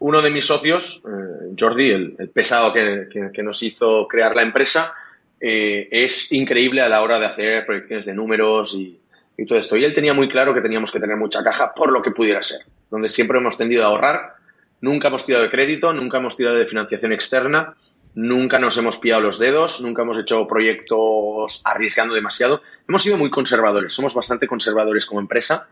uno 0.00 0.22
de 0.22 0.30
mis 0.30 0.46
socios, 0.46 1.02
eh, 1.06 1.54
Jordi, 1.58 1.90
el, 1.90 2.30
pesado 2.32 2.72
que, 2.72 3.42
nos 3.42 3.62
hizo 3.62 4.06
crear 4.08 4.34
la 4.34 4.42
empresa, 4.42 4.94
eh, 5.40 5.88
es 5.90 6.32
increíble 6.32 6.80
a 6.80 6.88
la 6.88 7.02
hora 7.02 7.18
de 7.18 7.26
hacer 7.26 7.64
proyecciones 7.64 8.06
de 8.06 8.14
números 8.14 8.74
y, 8.74 8.98
todo 9.46 9.58
esto. 9.58 9.76
Y 9.76 9.84
él 9.84 9.94
tenía 9.94 10.14
muy 10.14 10.28
claro 10.28 10.54
que 10.54 10.60
teníamos 10.60 10.90
que 10.90 11.00
tener 11.00 11.16
mucha 11.16 11.42
caja 11.42 11.72
por 11.74 11.92
lo 11.92 12.02
que 12.02 12.10
pudiera 12.10 12.42
ser, 12.42 12.60
donde 12.90 13.08
siempre 13.08 13.38
hemos 13.38 13.56
tendido 13.56 13.84
a 13.84 13.86
ahorrar, 13.86 14.34
nunca 14.80 15.08
hemos 15.08 15.24
tirado 15.24 15.44
de 15.44 15.50
crédito, 15.50 15.92
nunca 15.92 16.18
hemos 16.18 16.36
tirado 16.36 16.56
de 16.56 16.66
financiación 16.66 17.12
externa, 17.12 17.74
nunca 18.14 18.58
nos 18.58 18.76
hemos 18.76 18.98
pillado 18.98 19.22
los 19.22 19.38
dedos, 19.38 19.80
nunca 19.80 20.02
hemos 20.02 20.18
hecho 20.18 20.46
proyectos 20.46 21.62
arriesgando 21.64 22.14
demasiado. 22.14 22.62
Hemos 22.88 23.02
sido 23.02 23.16
muy 23.16 23.30
conservadores, 23.30 23.92
somos 23.92 24.14
bastante 24.14 24.46
conservadores 24.46 25.06
como 25.06 25.20
empresa 25.20 25.68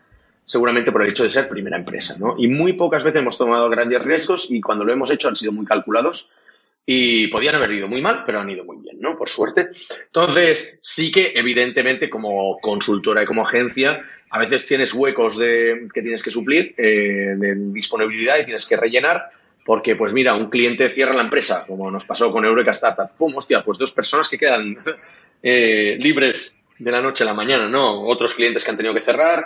seguramente 0.48 0.90
por 0.90 1.02
el 1.02 1.10
hecho 1.10 1.24
de 1.24 1.28
ser 1.28 1.46
primera 1.46 1.76
empresa, 1.76 2.16
¿no? 2.18 2.34
Y 2.38 2.48
muy 2.48 2.72
pocas 2.72 3.04
veces 3.04 3.20
hemos 3.20 3.36
tomado 3.36 3.68
grandes 3.68 4.02
riesgos 4.02 4.50
y 4.50 4.62
cuando 4.62 4.82
lo 4.82 4.94
hemos 4.94 5.10
hecho 5.10 5.28
han 5.28 5.36
sido 5.36 5.52
muy 5.52 5.66
calculados 5.66 6.30
y 6.90 7.26
podían 7.26 7.54
haber 7.54 7.70
ido 7.72 7.86
muy 7.86 8.00
mal, 8.00 8.22
pero 8.24 8.40
han 8.40 8.48
ido 8.48 8.64
muy 8.64 8.78
bien, 8.78 8.98
¿no? 8.98 9.14
Por 9.14 9.28
suerte. 9.28 9.68
Entonces, 10.06 10.78
sí 10.80 11.12
que 11.12 11.32
evidentemente 11.34 12.08
como 12.08 12.56
consultora 12.62 13.22
y 13.22 13.26
como 13.26 13.42
agencia, 13.42 14.00
a 14.30 14.38
veces 14.38 14.64
tienes 14.64 14.94
huecos 14.94 15.36
de, 15.36 15.86
que 15.92 16.00
tienes 16.00 16.22
que 16.22 16.30
suplir, 16.30 16.74
eh, 16.78 17.34
de 17.36 17.54
disponibilidad 17.72 18.38
y 18.38 18.46
tienes 18.46 18.64
que 18.64 18.78
rellenar, 18.78 19.28
porque 19.66 19.96
pues 19.96 20.14
mira, 20.14 20.34
un 20.34 20.48
cliente 20.48 20.88
cierra 20.88 21.12
la 21.12 21.20
empresa, 21.20 21.66
como 21.66 21.90
nos 21.90 22.06
pasó 22.06 22.30
con 22.30 22.46
Eureka 22.46 22.70
Startup, 22.70 23.14
¡pum! 23.18 23.36
Hostia, 23.36 23.62
pues 23.62 23.76
dos 23.76 23.92
personas 23.92 24.26
que 24.26 24.38
quedan 24.38 24.74
eh, 25.42 25.98
libres 26.00 26.56
de 26.78 26.90
la 26.90 27.02
noche 27.02 27.22
a 27.22 27.26
la 27.26 27.34
mañana, 27.34 27.68
¿no? 27.68 28.00
Otros 28.06 28.32
clientes 28.32 28.64
que 28.64 28.70
han 28.70 28.78
tenido 28.78 28.94
que 28.94 29.02
cerrar, 29.02 29.44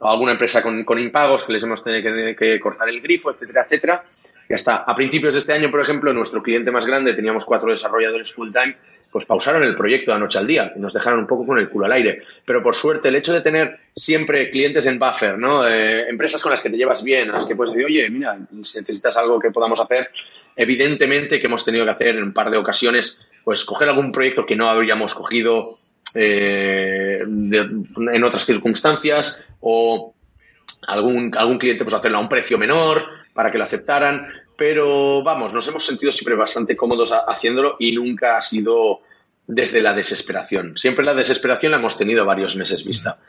alguna 0.00 0.32
empresa 0.32 0.62
con, 0.62 0.98
impagos 0.98 1.44
que 1.44 1.52
les 1.52 1.62
hemos 1.62 1.84
tenido 1.84 2.34
que, 2.34 2.58
cortar 2.58 2.88
el 2.88 3.02
grifo, 3.02 3.30
etcétera, 3.30 3.62
etcétera. 3.62 4.04
Y 4.48 4.54
hasta 4.54 4.76
a 4.76 4.94
principios 4.94 5.34
de 5.34 5.40
este 5.40 5.52
año, 5.52 5.70
por 5.70 5.80
ejemplo, 5.80 6.12
nuestro 6.14 6.42
cliente 6.42 6.70
más 6.70 6.86
grande, 6.86 7.12
teníamos 7.12 7.44
cuatro 7.44 7.70
desarrolladores 7.70 8.32
full 8.32 8.50
time, 8.50 8.76
pues 9.10 9.24
pausaron 9.24 9.62
el 9.62 9.74
proyecto 9.74 10.12
de 10.12 10.18
noche 10.18 10.38
al 10.38 10.46
día 10.46 10.72
y 10.74 10.80
nos 10.80 10.92
dejaron 10.92 11.20
un 11.20 11.26
poco 11.26 11.46
con 11.46 11.58
el 11.58 11.68
culo 11.68 11.86
al 11.86 11.92
aire. 11.92 12.22
Pero 12.44 12.62
por 12.62 12.74
suerte, 12.74 13.08
el 13.08 13.16
hecho 13.16 13.32
de 13.32 13.40
tener 13.40 13.78
siempre 13.94 14.50
clientes 14.50 14.86
en 14.86 14.98
buffer, 14.98 15.38
¿no? 15.38 15.66
Eh, 15.66 16.08
empresas 16.08 16.42
con 16.42 16.50
las 16.50 16.62
que 16.62 16.70
te 16.70 16.76
llevas 16.76 17.02
bien, 17.02 17.30
a 17.30 17.34
las 17.34 17.46
que 17.46 17.56
puedes 17.56 17.72
decir, 17.72 17.86
oye, 17.86 18.10
mira, 18.10 18.38
si 18.62 18.78
necesitas 18.78 19.16
algo 19.16 19.38
que 19.38 19.50
podamos 19.50 19.80
hacer, 19.80 20.10
evidentemente 20.56 21.40
que 21.40 21.46
hemos 21.46 21.64
tenido 21.64 21.84
que 21.84 21.90
hacer 21.90 22.08
en 22.08 22.22
un 22.22 22.32
par 22.32 22.50
de 22.50 22.58
ocasiones, 22.58 23.20
pues 23.44 23.64
coger 23.64 23.88
algún 23.88 24.12
proyecto 24.12 24.44
que 24.44 24.56
no 24.56 24.68
habríamos 24.68 25.14
cogido 25.14 25.78
eh, 26.14 27.20
en 27.20 28.24
otras 28.24 28.44
circunstancias 28.44 29.38
o 29.60 30.14
algún, 30.86 31.36
algún 31.36 31.58
cliente 31.58 31.84
pues 31.84 31.94
hacerlo 31.94 32.18
a 32.18 32.22
un 32.22 32.28
precio 32.28 32.58
menor 32.58 33.06
para 33.38 33.52
que 33.52 33.58
lo 33.58 33.62
aceptaran, 33.62 34.26
pero 34.56 35.22
vamos, 35.22 35.52
nos 35.52 35.68
hemos 35.68 35.86
sentido 35.86 36.10
siempre 36.10 36.34
bastante 36.34 36.76
cómodos 36.76 37.12
haciéndolo 37.12 37.76
y 37.78 37.92
nunca 37.92 38.36
ha 38.36 38.42
sido 38.42 39.02
desde 39.46 39.80
la 39.80 39.94
desesperación. 39.94 40.76
Siempre 40.76 41.04
la 41.04 41.14
desesperación 41.14 41.70
la 41.70 41.78
hemos 41.78 41.96
tenido 41.96 42.24
varios 42.26 42.56
meses 42.56 42.84
vista. 42.84 43.20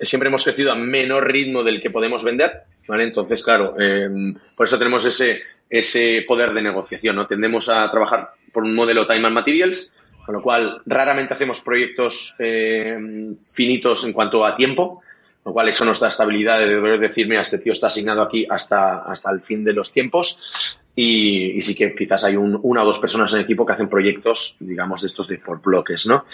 Siempre 0.00 0.30
hemos 0.30 0.44
crecido 0.44 0.72
a 0.72 0.74
menor 0.74 1.30
ritmo 1.30 1.64
del 1.64 1.82
que 1.82 1.90
podemos 1.90 2.24
vender, 2.24 2.62
¿vale? 2.86 3.04
Entonces, 3.04 3.42
claro, 3.42 3.78
em, 3.78 4.34
por 4.56 4.66
eso 4.66 4.78
tenemos 4.78 5.04
ese, 5.04 5.42
ese 5.68 6.24
poder 6.26 6.54
de 6.54 6.62
negociación, 6.62 7.16
¿no? 7.16 7.26
Tendemos 7.26 7.68
a 7.68 7.90
trabajar 7.90 8.30
por 8.54 8.64
un 8.64 8.74
modelo 8.74 9.06
time 9.06 9.26
and 9.26 9.34
materials, 9.34 9.92
con 10.24 10.34
lo 10.34 10.40
cual 10.40 10.80
raramente 10.86 11.34
hacemos 11.34 11.60
proyectos 11.60 12.34
em, 12.38 13.34
finitos 13.34 14.02
en 14.06 14.14
cuanto 14.14 14.46
a 14.46 14.54
tiempo, 14.54 15.02
lo 15.48 15.54
cual 15.54 15.70
eso 15.70 15.84
nos 15.86 15.98
da 15.98 16.08
estabilidad 16.08 16.58
de 16.60 16.78
poder 16.78 16.98
decir, 16.98 17.26
mira, 17.26 17.40
este 17.40 17.58
tío 17.58 17.72
está 17.72 17.86
asignado 17.86 18.20
aquí 18.20 18.46
hasta, 18.50 18.98
hasta 18.98 19.30
el 19.30 19.40
fin 19.40 19.64
de 19.64 19.72
los 19.72 19.90
tiempos 19.90 20.78
y, 20.94 21.62
sí 21.62 21.74
que 21.74 21.94
quizás 21.94 22.22
hay 22.24 22.36
una 22.36 22.82
o 22.82 22.84
dos 22.84 22.98
personas 22.98 23.32
en 23.32 23.38
el 23.38 23.44
equipo 23.44 23.64
que 23.64 23.72
hacen 23.72 23.88
proyectos, 23.88 24.56
digamos, 24.60 25.00
de 25.00 25.06
estos 25.06 25.26
de 25.26 25.38
por 25.38 25.62
bloques, 25.62 26.06
¿no? 26.06 26.26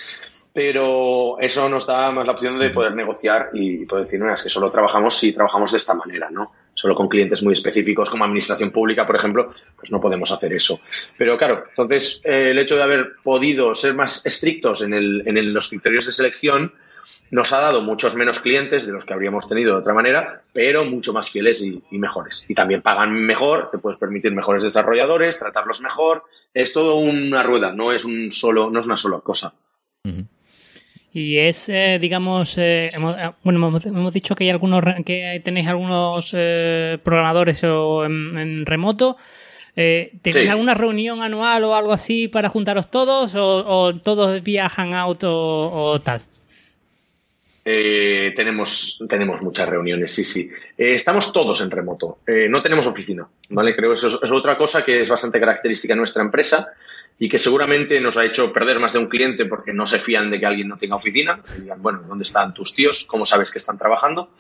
Pero 0.52 1.38
eso 1.38 1.68
nos 1.68 1.86
da 1.86 2.10
más 2.10 2.26
la 2.26 2.32
opción 2.32 2.58
de 2.58 2.70
poder 2.70 2.94
negociar 2.94 3.50
y 3.52 3.86
poder 3.86 4.04
decir, 4.04 4.18
no, 4.18 4.32
es 4.32 4.42
que 4.42 4.48
solo 4.48 4.68
trabajamos 4.68 5.16
si 5.16 5.32
trabajamos 5.32 5.70
de 5.70 5.78
esta 5.78 5.94
manera, 5.94 6.28
¿no? 6.28 6.50
Solo 6.74 6.96
con 6.96 7.06
clientes 7.06 7.40
muy 7.42 7.52
específicos 7.52 8.10
como 8.10 8.24
administración 8.24 8.70
pública, 8.70 9.06
por 9.06 9.14
ejemplo, 9.14 9.52
pues 9.76 9.92
no 9.92 10.00
podemos 10.00 10.32
hacer 10.32 10.52
eso. 10.52 10.80
Pero 11.16 11.38
claro, 11.38 11.66
entonces 11.68 12.20
eh, 12.24 12.48
el 12.50 12.58
hecho 12.58 12.74
de 12.76 12.82
haber 12.82 13.14
podido 13.22 13.76
ser 13.76 13.94
más 13.94 14.26
estrictos 14.26 14.82
en, 14.82 14.92
el, 14.92 15.22
en 15.24 15.54
los 15.54 15.68
criterios 15.68 16.06
de 16.06 16.12
selección, 16.12 16.72
nos 17.30 17.52
ha 17.52 17.58
dado 17.58 17.82
muchos 17.82 18.14
menos 18.14 18.40
clientes 18.40 18.86
de 18.86 18.92
los 18.92 19.04
que 19.04 19.12
habríamos 19.12 19.48
tenido 19.48 19.72
de 19.72 19.80
otra 19.80 19.94
manera, 19.94 20.42
pero 20.52 20.84
mucho 20.84 21.12
más 21.12 21.30
fieles 21.30 21.62
y, 21.62 21.82
mejores. 21.98 22.44
Y 22.48 22.54
también 22.54 22.82
pagan 22.82 23.12
mejor, 23.12 23.70
te 23.70 23.78
puedes 23.78 23.98
permitir 23.98 24.32
mejores 24.32 24.62
desarrolladores, 24.62 25.38
tratarlos 25.38 25.80
mejor. 25.80 26.24
Es 26.52 26.72
todo 26.72 26.96
una 26.96 27.42
rueda, 27.42 27.72
no 27.72 27.92
es 27.92 28.04
un 28.04 28.30
solo, 28.30 28.70
no 28.70 28.78
es 28.78 28.86
una 28.86 28.96
sola 28.96 29.20
cosa. 29.20 29.54
Y 31.12 31.38
es, 31.38 31.68
eh, 31.68 31.98
digamos, 32.00 32.58
eh, 32.58 32.92
eh, 32.92 33.30
bueno, 33.42 33.80
hemos, 33.84 34.12
dicho 34.12 34.34
que 34.34 34.44
hay 34.44 34.50
algunos, 34.50 34.82
que 35.06 35.40
tenéis 35.44 35.68
algunos 35.68 36.30
programadores 37.02 37.64
o 37.64 38.04
en, 38.04 38.66
remoto. 38.66 39.16
¿Tenéis 39.74 40.50
alguna 40.50 40.74
reunión 40.74 41.22
anual 41.22 41.64
o 41.64 41.74
algo 41.74 41.92
así 41.92 42.28
para 42.28 42.48
juntaros 42.48 42.90
todos 42.90 43.34
o, 43.34 43.94
todos 43.94 44.42
viajan 44.42 44.94
out 44.94 45.24
o 45.24 46.00
tal? 46.04 46.22
Eh, 47.66 48.34
tenemos, 48.36 49.02
tenemos 49.08 49.40
muchas 49.40 49.66
reuniones, 49.66 50.12
sí, 50.12 50.22
sí. 50.22 50.50
Eh, 50.76 50.94
estamos 50.94 51.32
todos 51.32 51.62
en 51.62 51.70
remoto. 51.70 52.18
Eh, 52.26 52.46
no 52.48 52.60
tenemos 52.60 52.86
oficina, 52.86 53.26
¿vale? 53.48 53.74
Creo 53.74 53.90
que 53.90 53.94
eso 53.94 54.20
es, 54.22 54.30
otra 54.30 54.58
cosa 54.58 54.84
que 54.84 55.00
es 55.00 55.08
bastante 55.08 55.40
característica 55.40 55.94
de 55.94 55.98
nuestra 55.98 56.22
empresa 56.22 56.68
y 57.18 57.28
que 57.28 57.38
seguramente 57.38 57.98
nos 58.00 58.18
ha 58.18 58.24
hecho 58.24 58.52
perder 58.52 58.78
más 58.80 58.92
de 58.92 58.98
un 58.98 59.08
cliente 59.08 59.46
porque 59.46 59.72
no 59.72 59.86
se 59.86 59.98
fían 59.98 60.30
de 60.30 60.38
que 60.38 60.46
alguien 60.46 60.68
no 60.68 60.76
tenga 60.76 60.96
oficina. 60.96 61.40
digan, 61.56 61.80
bueno, 61.80 62.02
¿dónde 62.06 62.24
están 62.24 62.52
tus 62.52 62.74
tíos? 62.74 63.04
¿Cómo 63.06 63.24
sabes 63.24 63.50
que 63.50 63.58
están 63.58 63.78
trabajando? 63.78 64.30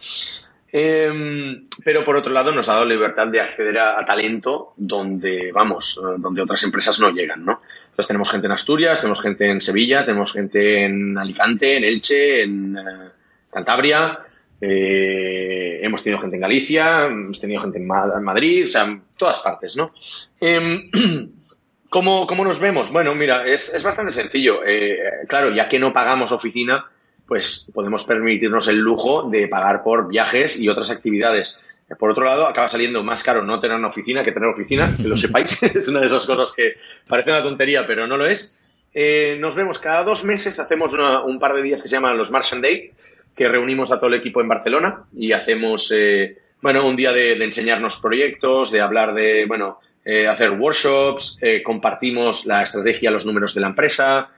Em, 0.70 1.68
pero 1.84 2.04
por 2.04 2.16
otro 2.16 2.32
lado 2.32 2.50
nos 2.50 2.68
ha 2.68 2.74
dado 2.74 2.84
libertad 2.84 3.28
de 3.28 3.40
acceder 3.40 3.78
a, 3.78 4.04
talento 4.04 4.74
donde, 4.76 5.52
vamos, 5.52 6.00
donde 6.18 6.42
otras 6.42 6.64
empresas 6.64 6.98
no 6.98 7.10
llegan, 7.10 7.44
¿no? 7.44 7.60
Entonces 7.94 8.08
tenemos 8.08 8.28
gente 8.32 8.46
en 8.48 8.52
Asturias, 8.52 8.98
tenemos 8.98 9.20
gente 9.20 9.48
en 9.48 9.60
Sevilla, 9.60 10.04
tenemos 10.04 10.32
gente 10.32 10.82
en 10.82 11.16
Alicante, 11.16 11.76
en 11.76 11.84
Elche, 11.84 12.42
en 12.42 12.76
eh, 12.76 13.10
Cantabria, 13.52 14.18
eh, 14.60 15.78
hemos 15.80 16.02
tenido 16.02 16.20
gente 16.20 16.34
en 16.34 16.42
Galicia, 16.42 17.04
hemos 17.04 17.38
tenido 17.38 17.62
gente 17.62 17.78
en, 17.78 17.86
Madrid, 17.86 18.64
o 18.64 18.66
sea, 18.66 18.82
en 18.82 19.00
todas 19.16 19.38
partes, 19.38 19.76
¿no? 19.76 19.94
Em, 20.40 20.90
¿cómo, 21.88 22.26
nos 22.44 22.58
vemos? 22.58 22.90
Bueno, 22.90 23.14
mira, 23.14 23.44
es, 23.44 23.80
bastante 23.84 24.10
sencillo. 24.10 24.64
Eh, 24.66 24.98
claro, 25.28 25.54
ya 25.54 25.68
que 25.68 25.78
no 25.78 25.92
pagamos 25.92 26.32
oficina, 26.32 26.86
pues 27.28 27.70
podemos 27.72 28.02
permitirnos 28.02 28.66
el 28.66 28.78
lujo 28.78 29.28
de 29.30 29.46
pagar 29.46 29.84
por 29.84 30.08
viajes 30.08 30.58
y 30.58 30.68
otras 30.68 30.90
actividades. 30.90 31.62
Por 31.98 32.10
otro 32.10 32.24
lado, 32.24 32.46
acaba 32.46 32.68
saliendo 32.68 33.04
más 33.04 33.22
caro 33.22 33.42
no 33.42 33.60
tener 33.60 33.76
una 33.76 33.88
oficina 33.88 34.22
que 34.22 34.32
tener 34.32 34.48
oficina, 34.48 34.90
que 34.96 35.08
lo 35.08 35.16
sepáis. 35.16 35.62
es 35.62 35.88
una 35.88 36.00
de 36.00 36.06
esas 36.06 36.26
cosas 36.26 36.52
que 36.52 36.74
parece 37.06 37.30
una 37.30 37.42
tontería, 37.42 37.86
pero 37.86 38.06
no 38.06 38.16
lo 38.16 38.26
es. 38.26 38.56
Eh, 38.94 39.36
nos 39.40 39.56
vemos 39.56 39.80
cada 39.80 40.04
dos 40.04 40.24
meses, 40.24 40.60
hacemos 40.60 40.94
un 41.26 41.38
par 41.40 41.52
de 41.52 41.62
días 41.62 41.82
que 41.82 41.88
se 41.88 41.96
llaman 41.96 42.16
los 42.16 42.30
Martian 42.30 42.62
Day, 42.62 42.92
que 43.36 43.48
reunimos 43.48 43.90
a 43.90 43.98
todo 43.98 44.06
el 44.06 44.14
equipo 44.14 44.40
en 44.40 44.48
Barcelona 44.48 45.04
y 45.16 45.32
hacemos, 45.32 45.92
eh, 45.92 46.38
bueno, 46.62 46.86
un 46.86 46.94
día 46.94 47.12
de, 47.12 47.32
enseñarnos 47.32 47.98
proyectos, 47.98 48.70
de 48.70 48.80
hablar 48.80 49.12
de, 49.12 49.46
bueno, 49.46 49.80
eh, 50.04 50.28
hacer 50.28 50.52
workshops, 50.52 51.40
compartimos 51.64 52.46
la 52.46 52.62
estrategia, 52.62 53.10
los 53.10 53.26
números 53.26 53.54
de 53.54 53.60
la 53.60 53.68
empresa, 53.68 54.30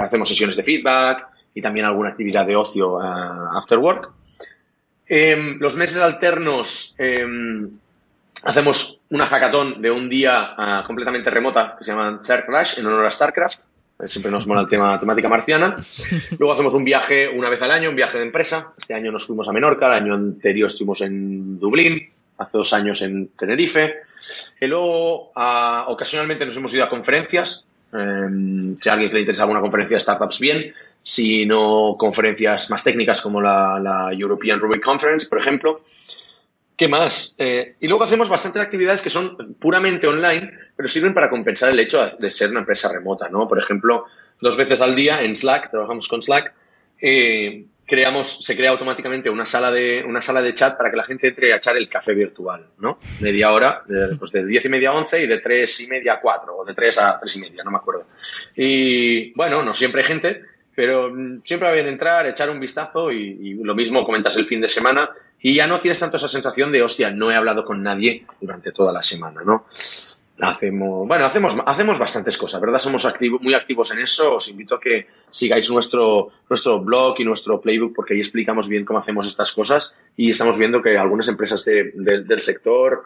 hacemos 0.00 0.28
sesiones 0.28 0.56
de 0.56 0.64
feedback 0.64 1.26
y 1.54 1.60
también 1.60 1.86
alguna 1.86 2.10
actividad 2.10 2.46
de 2.46 2.56
ocio 2.56 3.00
after 3.00 3.78
work. 3.78 4.10
Em, 5.06 5.58
los 5.60 5.76
meses 5.76 5.98
alternos 5.98 6.94
em, 6.98 7.70
hacemos 8.44 9.00
una 9.10 9.26
hackathon 9.26 9.80
de 9.80 9.90
un 9.90 10.08
día 10.08 10.54
ah, 10.56 10.84
completamente 10.86 11.30
remota 11.30 11.74
que 11.76 11.84
se 11.84 11.92
llama 11.92 12.18
Star 12.20 12.46
Crash 12.46 12.78
en 12.78 12.86
honor 12.86 13.06
a 13.06 13.10
StarCraft. 13.10 13.62
Eh, 13.98 14.08
siempre 14.08 14.30
nos 14.30 14.46
mola 14.46 14.62
el 14.62 14.68
tema 14.68 14.98
temática 14.98 15.28
marciana. 15.28 15.76
Luego 16.38 16.52
hacemos 16.52 16.74
un 16.74 16.84
viaje 16.84 17.28
una 17.28 17.48
vez 17.48 17.60
al 17.62 17.70
año, 17.70 17.90
un 17.90 17.96
viaje 17.96 18.18
de 18.18 18.24
empresa. 18.24 18.72
Este 18.76 18.94
año 18.94 19.12
nos 19.12 19.26
fuimos 19.26 19.48
a 19.48 19.52
Menorca, 19.52 19.86
el 19.86 19.92
año 19.92 20.14
anterior 20.14 20.68
estuvimos 20.68 21.00
en 21.02 21.58
Dublín, 21.58 22.10
hace 22.38 22.58
dos 22.58 22.72
años 22.72 23.02
en 23.02 23.28
Tenerife. 23.28 23.96
Y 24.60 24.66
luego, 24.66 25.32
ah, 25.34 25.86
ocasionalmente 25.88 26.44
nos 26.44 26.56
hemos 26.56 26.74
ido 26.74 26.84
a 26.84 26.90
conferencias. 26.90 27.64
Em, 27.92 28.76
si 28.80 28.88
a 28.88 28.94
alguien 28.94 29.12
le 29.12 29.20
interesa 29.20 29.44
alguna 29.44 29.60
conferencia 29.60 29.96
de 29.96 30.00
startups, 30.00 30.40
bien 30.40 30.74
sino 31.04 31.96
conferencias 31.98 32.70
más 32.70 32.82
técnicas 32.82 33.20
como 33.20 33.40
la, 33.40 34.08
European 34.18 34.58
Ruby 34.58 34.80
Conference, 34.80 35.28
por 35.28 35.38
ejemplo. 35.38 35.84
¿Qué 36.76 36.88
más? 36.88 37.36
Eh, 37.38 37.76
y 37.78 37.86
luego 37.86 38.04
hacemos 38.04 38.28
bastantes 38.28 38.60
actividades 38.60 39.02
que 39.02 39.10
son 39.10 39.54
puramente 39.60 40.08
online, 40.08 40.50
pero 40.74 40.88
sirven 40.88 41.12
para 41.12 41.28
compensar 41.28 41.70
el 41.70 41.78
hecho 41.78 42.04
de 42.18 42.30
ser 42.30 42.50
una 42.50 42.60
empresa 42.60 42.90
remota, 42.90 43.28
¿no? 43.28 43.46
Por 43.46 43.58
ejemplo, 43.58 44.06
dos 44.40 44.56
veces 44.56 44.80
al 44.80 44.96
día 44.96 45.22
en 45.22 45.36
Slack, 45.36 45.70
trabajamos 45.70 46.08
con 46.08 46.22
Slack, 46.22 46.54
eh, 47.00 47.66
creamos, 47.86 48.42
se 48.42 48.56
crea 48.56 48.70
automáticamente 48.70 49.28
una 49.28 49.44
sala 49.44 49.70
de, 49.70 50.02
una 50.08 50.22
sala 50.22 50.40
de 50.40 50.54
chat 50.54 50.76
para 50.76 50.90
que 50.90 50.96
la 50.96 51.04
gente 51.04 51.28
entre 51.28 51.52
a 51.52 51.56
echar 51.56 51.76
el 51.76 51.88
café 51.88 52.14
virtual, 52.14 52.70
¿no? 52.78 52.98
Media 53.20 53.52
hora, 53.52 53.82
de, 53.86 54.16
pues 54.16 54.32
de 54.32 54.46
10 54.46 54.64
y 54.64 54.68
media 54.70 54.88
a 54.88 54.94
11 54.94 55.22
y 55.22 55.26
de 55.26 55.38
3 55.38 55.80
y 55.80 55.86
media 55.86 56.14
a 56.14 56.20
4, 56.20 56.56
o 56.56 56.64
de 56.64 56.72
3 56.72 56.98
a 56.98 57.18
3 57.18 57.36
y 57.36 57.40
media, 57.40 57.62
no 57.62 57.70
me 57.70 57.76
acuerdo. 57.76 58.06
Y 58.56 59.32
bueno, 59.34 59.62
no 59.62 59.74
siempre 59.74 60.00
hay 60.00 60.08
gente, 60.08 60.42
pero 60.74 61.10
mm, 61.10 61.40
siempre 61.44 61.68
va 61.68 61.74
bien 61.74 61.86
entrar, 61.86 62.26
echar 62.26 62.50
un 62.50 62.60
vistazo 62.60 63.12
y, 63.12 63.54
lo 63.62 63.74
mismo 63.74 64.04
comentas 64.04 64.36
el 64.36 64.46
fin 64.46 64.60
de 64.60 64.68
semana 64.68 65.10
y 65.40 65.54
ya 65.54 65.66
no 65.66 65.80
tienes 65.80 66.00
tanto 66.00 66.16
esa 66.16 66.28
sensación 66.28 66.72
de, 66.72 66.82
hostia, 66.82 67.10
no 67.10 67.30
he 67.30 67.36
hablado 67.36 67.64
con 67.64 67.82
nadie 67.82 68.24
durante 68.40 68.72
toda 68.72 68.92
la 68.92 69.02
semana, 69.02 69.42
¿no? 69.44 69.64
Hacemos, 70.40 71.06
bueno, 71.06 71.24
hacemos, 71.24 71.56
hacemos 71.64 71.96
bastantes 71.96 72.36
cosas, 72.36 72.60
¿verdad? 72.60 72.80
Somos 72.80 73.06
muy 73.40 73.54
activos 73.54 73.92
en 73.92 74.00
eso. 74.00 74.34
Os 74.34 74.48
invito 74.48 74.74
a 74.74 74.80
que 74.80 75.06
sigáis 75.30 75.70
nuestro, 75.70 76.30
nuestro 76.50 76.80
blog 76.80 77.14
y 77.20 77.24
nuestro 77.24 77.60
playbook 77.60 77.94
porque 77.94 78.14
ahí 78.14 78.20
explicamos 78.20 78.66
bien 78.66 78.84
cómo 78.84 78.98
hacemos 78.98 79.26
estas 79.26 79.52
cosas 79.52 79.94
y 80.16 80.30
estamos 80.30 80.58
viendo 80.58 80.82
que 80.82 80.98
algunas 80.98 81.28
empresas 81.28 81.64
del 81.64 82.40
sector 82.40 83.04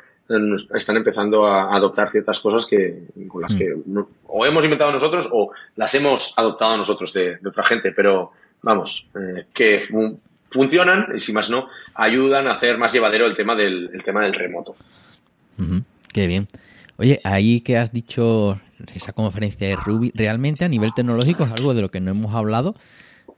están 0.75 0.97
empezando 0.97 1.47
a 1.47 1.75
adoptar 1.75 2.11
ciertas 2.11 2.39
cosas 2.41 2.67
que, 2.67 3.09
con 3.29 3.43
las 3.43 3.55
que 3.55 3.75
mm. 3.75 3.99
o 4.27 4.47
hemos 4.47 4.65
inventado 4.65 4.93
nosotros 4.93 5.29
o 5.33 5.53
las 5.77 5.95
hemos 5.95 6.35
adoptado 6.37 6.77
nosotros 6.77 7.13
de, 7.13 7.39
otra 7.47 7.65
gente, 7.65 7.93
pero 7.93 8.33
vamos, 8.63 9.07
eh, 9.15 9.47
que 9.55 9.81
funcionan 10.51 11.09
y 11.15 11.21
si 11.21 11.33
más 11.33 11.51
no, 11.51 11.69
ayudan 11.95 12.47
a 12.47 12.53
hacer 12.53 12.77
más 12.79 12.93
llevadero 12.93 13.27
el 13.27 13.35
tema 13.35 13.55
del, 13.55 13.91
tema 14.05 14.23
del 14.23 14.35
remoto. 14.35 14.77
Qué 16.13 16.27
bien. 16.27 16.47
Oye, 16.99 17.21
ahí 17.23 17.61
que 17.61 17.79
has 17.79 17.93
dicho 17.93 18.61
esa 18.93 19.13
conferencia 19.13 19.69
de 19.69 19.77
Ruby, 19.77 20.13
realmente 20.15 20.65
a 20.65 20.69
nivel 20.69 20.93
tecnológico 20.95 21.45
es 21.45 21.53
algo 21.53 21.73
de 21.73 21.83
lo 21.83 21.91
que 21.91 22.01
no 22.01 22.11
hemos 22.11 22.35
hablado. 22.35 22.75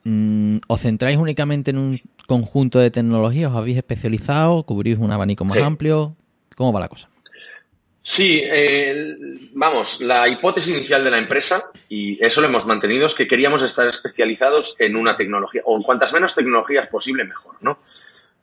Mm, 0.04 0.58
¿Os 0.66 0.80
centráis 0.80 1.18
únicamente 1.18 1.70
en 1.70 1.76
un 1.78 2.00
conjunto 2.26 2.78
de 2.78 2.90
tecnologías? 2.90 3.50
¿Os 3.50 3.58
habéis 3.58 3.76
especializado? 3.76 4.62
¿Cubrís 4.62 4.96
un 4.96 5.12
abanico 5.12 5.44
más 5.44 5.58
amplio? 5.58 6.16
¿Cómo 6.56 6.72
va 6.72 6.80
la 6.80 6.88
cosa? 6.88 7.10
Sí, 8.02 8.42
eh, 8.42 9.14
vamos, 9.52 10.00
la 10.00 10.26
hipótesis 10.26 10.74
inicial 10.74 11.04
de 11.04 11.10
la 11.10 11.18
empresa, 11.18 11.64
y 11.86 12.22
eso 12.24 12.40
lo 12.40 12.46
hemos 12.46 12.64
mantenido, 12.64 13.04
es 13.04 13.14
que 13.14 13.28
queríamos 13.28 13.62
estar 13.62 13.86
especializados 13.86 14.74
en 14.78 14.96
una 14.96 15.16
tecnología, 15.16 15.60
o 15.66 15.76
en 15.76 15.82
cuantas 15.82 16.14
menos 16.14 16.34
tecnologías 16.34 16.88
posible, 16.88 17.24
mejor, 17.24 17.56
¿no? 17.60 17.78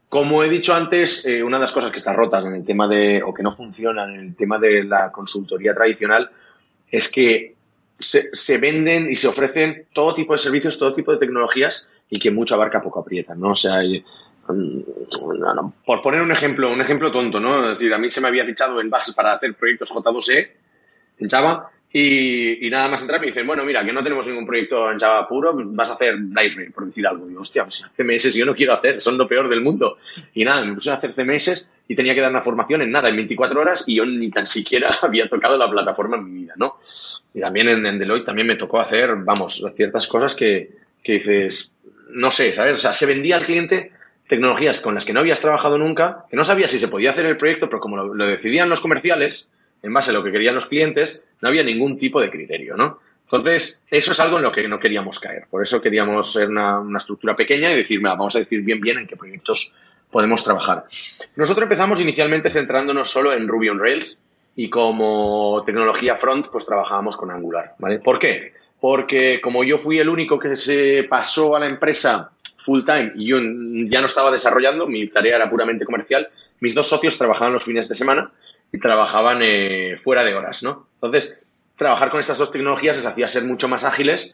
Como 0.10 0.41
he 0.43 0.49
dicho 0.49 0.74
antes, 0.74 1.26
eh, 1.26 1.43
una 1.43 1.58
de 1.58 1.62
las 1.62 1.74
cosas 1.74 1.91
que 1.91 1.97
está 1.97 2.14
rotas 2.14 2.45
en 2.45 2.53
el 2.53 2.64
tema 2.64 2.88
de, 2.88 3.22
o 3.22 3.34
que 3.34 3.43
no 3.43 3.51
funcionan 3.51 4.14
en 4.14 4.20
el 4.22 4.36
tema 4.36 4.58
de 4.58 4.84
la 4.84 5.12
consultoría 5.12 5.74
tradicional, 5.74 6.30
es 6.89 7.10
que 7.10 7.55
se, 7.99 8.58
venden 8.58 9.10
y 9.10 9.16
se 9.16 9.28
ofrecen 9.28 9.88
todo 9.91 10.14
tipo 10.14 10.34
de 10.34 10.39
servicios, 10.39 10.78
todo 10.78 10.93
tipo 10.93 11.12
de 11.12 11.18
tecnologías 11.18 11.89
y 12.10 12.20
que 12.20 12.32
mucho 12.32 12.55
abarca, 12.55 12.82
poco 12.82 12.99
aprieta, 12.99 13.36
¿no? 13.36 13.49
O 13.49 13.55
sea, 13.55 13.82
mm, 14.47 15.72
por 15.86 16.01
poner 16.01 16.22
un 16.22 16.32
ejemplo, 16.32 16.72
un 16.72 16.80
ejemplo 16.80 17.12
tonto, 17.12 17.41
¿no? 17.41 17.64
Es 17.64 17.70
decir, 17.70 17.93
a 17.93 17.97
mí 17.97 18.10
se 18.10 18.22
me 18.22 18.30
había 18.30 18.45
fichado 18.45 18.80
en 18.80 18.89
Bash 18.89 19.14
para 19.14 19.34
hacer 19.34 19.55
proyectos 19.55 19.91
J2E 19.91 20.49
en 21.20 21.30
Java 21.30 21.72
y, 22.00 22.70
nada 22.70 22.88
más 22.88 23.02
entrar 23.02 23.20
me 23.20 23.28
dicen, 23.28 23.48
bueno, 23.48 23.64
mira, 23.64 23.84
que 23.84 23.91
no 23.91 24.04
tenemos 24.04 24.28
ningún 24.28 24.45
proyecto 24.45 24.91
en 24.91 25.00
Java 25.00 25.26
puro, 25.26 25.54
vas 25.56 25.89
a 25.89 25.93
hacer 25.93 26.16
Library, 26.16 26.70
por 26.70 26.86
decir 26.86 27.08
algo. 27.08 27.28
Digo, 27.28 27.41
hostia, 27.41 27.64
pues 27.64 27.84
CMS 27.95 28.36
yo 28.36 28.45
no 28.45 28.56
quiero 28.56 28.74
hacer, 28.74 29.02
son 29.02 29.18
lo 29.18 29.28
peor 29.28 29.50
del 29.50 29.62
mundo. 29.62 29.98
Y 30.34 30.45
nada, 30.45 30.64
me 30.64 30.74
puse 30.76 30.91
a 30.91 30.95
hacer 30.95 31.12
CMS 31.12 31.70
y 31.88 31.95
tenía 31.95 32.14
que 32.14 32.22
dar 32.22 32.30
una 32.30 32.41
formación 32.41 32.84
en 32.84 32.91
nada, 32.91 33.10
en 33.10 33.16
24 33.16 33.60
horas, 33.60 33.84
y 33.88 33.95
yo 33.95 34.06
ni 34.06 34.30
tan 34.30 34.45
siquiera 34.45 34.89
había 35.02 35.28
tocado 35.28 35.58
la 35.58 35.70
plataforma 35.70 36.18
en 36.18 36.26
mi 36.26 36.41
vida, 36.41 36.54
¿no? 36.58 36.76
Y 37.34 37.41
también 37.41 37.70
en, 37.70 37.98
Deloitte 37.98 38.26
también 38.26 38.48
me 38.48 38.56
tocó 38.56 38.80
hacer, 38.80 39.16
vamos, 39.16 39.66
ciertas 39.76 40.06
cosas 40.08 40.36
que, 40.36 40.70
que 41.04 41.14
dices, 41.14 41.72
no 42.12 42.30
sé, 42.30 42.54
¿sabes? 42.54 42.78
O 42.78 42.82
sea, 42.82 42.93
se 42.93 43.06
vendía 43.06 43.38
al 43.38 43.45
cliente 43.45 43.91
tecnologías 44.28 44.82
con 44.82 44.93
las 44.93 45.06
que 45.06 45.14
no 45.14 45.22
habías 45.22 45.39
trabajado 45.39 45.78
nunca, 45.78 46.26
que 46.30 46.36
no 46.36 46.43
sabías 46.43 46.70
si 46.70 46.80
se 46.80 46.89
podía 46.89 47.12
hacer 47.12 47.26
el 47.26 47.38
proyecto, 47.38 47.70
pero 47.70 47.80
como 47.80 47.98
lo 47.98 48.26
decidían 48.26 48.70
los 48.70 48.82
comerciales, 48.82 49.50
en 49.82 49.94
base 49.94 50.12
a 50.12 50.14
lo 50.14 50.24
que 50.24 50.32
querían 50.32 50.56
los 50.56 50.66
clientes, 50.66 51.24
no 51.42 51.50
había 51.50 51.64
ningún 51.64 51.98
tipo 51.98 52.22
de 52.22 52.30
criterio, 52.30 52.76
¿no? 52.76 53.00
Entonces, 53.24 53.84
eso 53.92 54.14
es 54.14 54.20
algo 54.22 54.38
en 54.38 54.44
lo 54.44 54.52
que 54.54 54.68
no 54.70 54.80
queríamos 54.80 55.20
caer. 55.20 55.48
Por 55.50 55.62
eso 55.62 55.82
queríamos 55.82 56.32
ser 56.32 56.48
una, 56.48 56.82
estructura 56.96 57.36
pequeña 57.36 57.70
y 57.72 57.76
decir, 57.76 58.00
vamos 58.00 58.36
a 58.36 58.40
decir 58.40 58.62
bien 58.62 58.80
bien 58.80 59.00
en 59.00 59.08
qué 59.08 59.18
proyectos 59.18 59.74
podemos 60.10 60.44
trabajar. 60.44 60.86
Nosotros 61.36 61.64
empezamos 61.64 62.00
inicialmente 62.00 62.50
centrándonos 62.50 63.10
solo 63.10 63.34
en 63.34 63.48
Ruby 63.48 63.68
on 63.70 63.80
Rails 63.80 64.22
y 64.56 64.70
como 64.70 65.62
tecnología 65.66 66.16
front, 66.16 66.48
pues 66.48 66.66
trabajábamos 66.66 67.18
con 67.18 67.30
Angular, 67.30 67.76
¿vale? 67.80 68.00
¿Por 68.00 68.18
qué? 68.18 68.54
Porque 68.80 69.42
como 69.42 69.66
yo 69.66 69.78
fui 69.78 70.00
el 70.00 70.08
único 70.08 70.40
que 70.40 70.56
se 70.56 71.04
pasó 71.10 71.56
a 71.58 71.60
la 71.60 71.68
empresa 71.68 72.32
full 72.58 72.84
time 72.84 73.12
y 73.16 73.28
yo 73.28 73.38
ya 73.90 74.00
no 74.00 74.08
estaba 74.08 74.32
desarrollando, 74.32 74.88
mi 74.88 75.06
tarea 75.08 75.36
era 75.36 75.50
puramente 75.50 75.84
comercial, 75.84 76.30
mis 76.62 76.74
dos 76.74 76.88
socios 76.88 77.18
trabajaban 77.18 77.54
los 77.54 77.64
fines 77.64 77.90
de 77.90 77.96
semana 77.96 78.32
y 78.72 78.80
trabajaban 78.80 79.39
eh, 79.41 79.95
fuera 79.97 80.24
de 80.24 80.36
horas, 80.36 80.63
¿no? 80.63 80.88
Entonces, 80.95 81.39
trabajar 81.76 82.09
con 82.09 82.20
estas 82.20 82.38
dos 82.38 82.51
tecnologías 82.51 82.97
les 82.97 83.05
hacía 83.05 83.28
ser 83.28 83.45
mucho 83.45 83.68
más 83.68 83.84
ágiles 83.84 84.34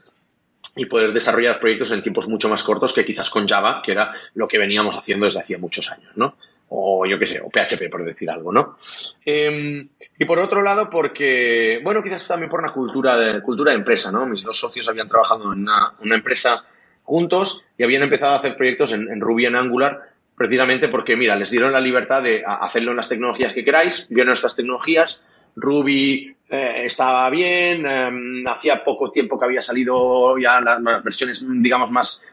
y 0.76 0.86
poder 0.86 1.14
desarrollar 1.14 1.60
proyectos 1.60 1.92
en 1.92 2.02
tiempos 2.02 2.28
mucho 2.28 2.50
más 2.50 2.64
cortos 2.64 2.94
que 2.94 3.06
quizás 3.06 3.30
con 3.30 3.48
Java, 3.48 3.82
que 3.86 3.92
era 3.92 4.14
lo 4.34 4.48
que 4.48 4.58
veníamos 4.58 4.98
haciendo 4.98 5.26
desde 5.26 5.40
hacía 5.40 5.60
muchos 5.60 5.92
años, 5.92 6.18
¿no? 6.18 6.36
O 6.70 7.06
yo 7.06 7.20
qué 7.20 7.28
sé, 7.28 7.42
o 7.42 7.50
PHP, 7.50 7.90
por 7.92 8.04
decir 8.04 8.32
algo, 8.32 8.52
¿no? 8.52 8.78
Em, 9.24 9.88
y 10.18 10.26
por 10.26 10.40
otro 10.40 10.64
lado, 10.64 10.90
porque, 10.90 11.80
bueno, 11.84 12.02
quizás 12.02 12.28
también 12.28 12.50
por 12.50 12.62
una 12.62 12.72
cultura 12.72 13.16
de, 13.18 13.42
cultura 13.42 13.72
de 13.72 13.78
empresa, 13.78 14.12
¿no? 14.12 14.26
Mis 14.26 14.42
dos 14.42 14.58
socios 14.58 14.88
habían 14.88 15.08
trabajado 15.08 15.54
en 15.54 15.60
una, 15.60 16.16
empresa 16.16 16.64
juntos 17.04 17.66
y 17.78 17.84
habían 17.84 18.02
empezado 18.02 18.34
a 18.34 18.38
hacer 18.38 18.56
proyectos 18.56 18.94
en, 18.94 19.12
en 19.12 19.22
Ruby 19.22 19.46
en 19.46 19.58
Angular 19.58 20.13
precisamente 20.36 20.90
porque, 20.90 21.16
mira, 21.16 21.36
les 21.36 21.52
dieron 21.52 21.72
la 21.72 21.82
libertad 21.82 22.22
de 22.24 22.44
hacerlo 22.46 22.92
en 22.92 22.98
las 22.98 23.10
tecnologías 23.10 23.54
que 23.54 23.64
queráis, 23.64 24.08
vieron 24.10 24.34
estas 24.34 24.56
tecnologías, 24.56 25.24
Ruby 25.56 26.36
eh, 26.50 26.86
estaba 26.86 27.30
bien, 27.30 27.86
em, 27.86 28.48
hacía 28.48 28.84
poco 28.84 29.12
tiempo 29.12 29.40
que 29.40 29.46
había 29.46 29.62
salido 29.62 30.38
ya 30.38 30.60
las, 30.62 31.04
versiones, 31.04 31.46
digamos, 31.48 31.92
más, 31.92 32.24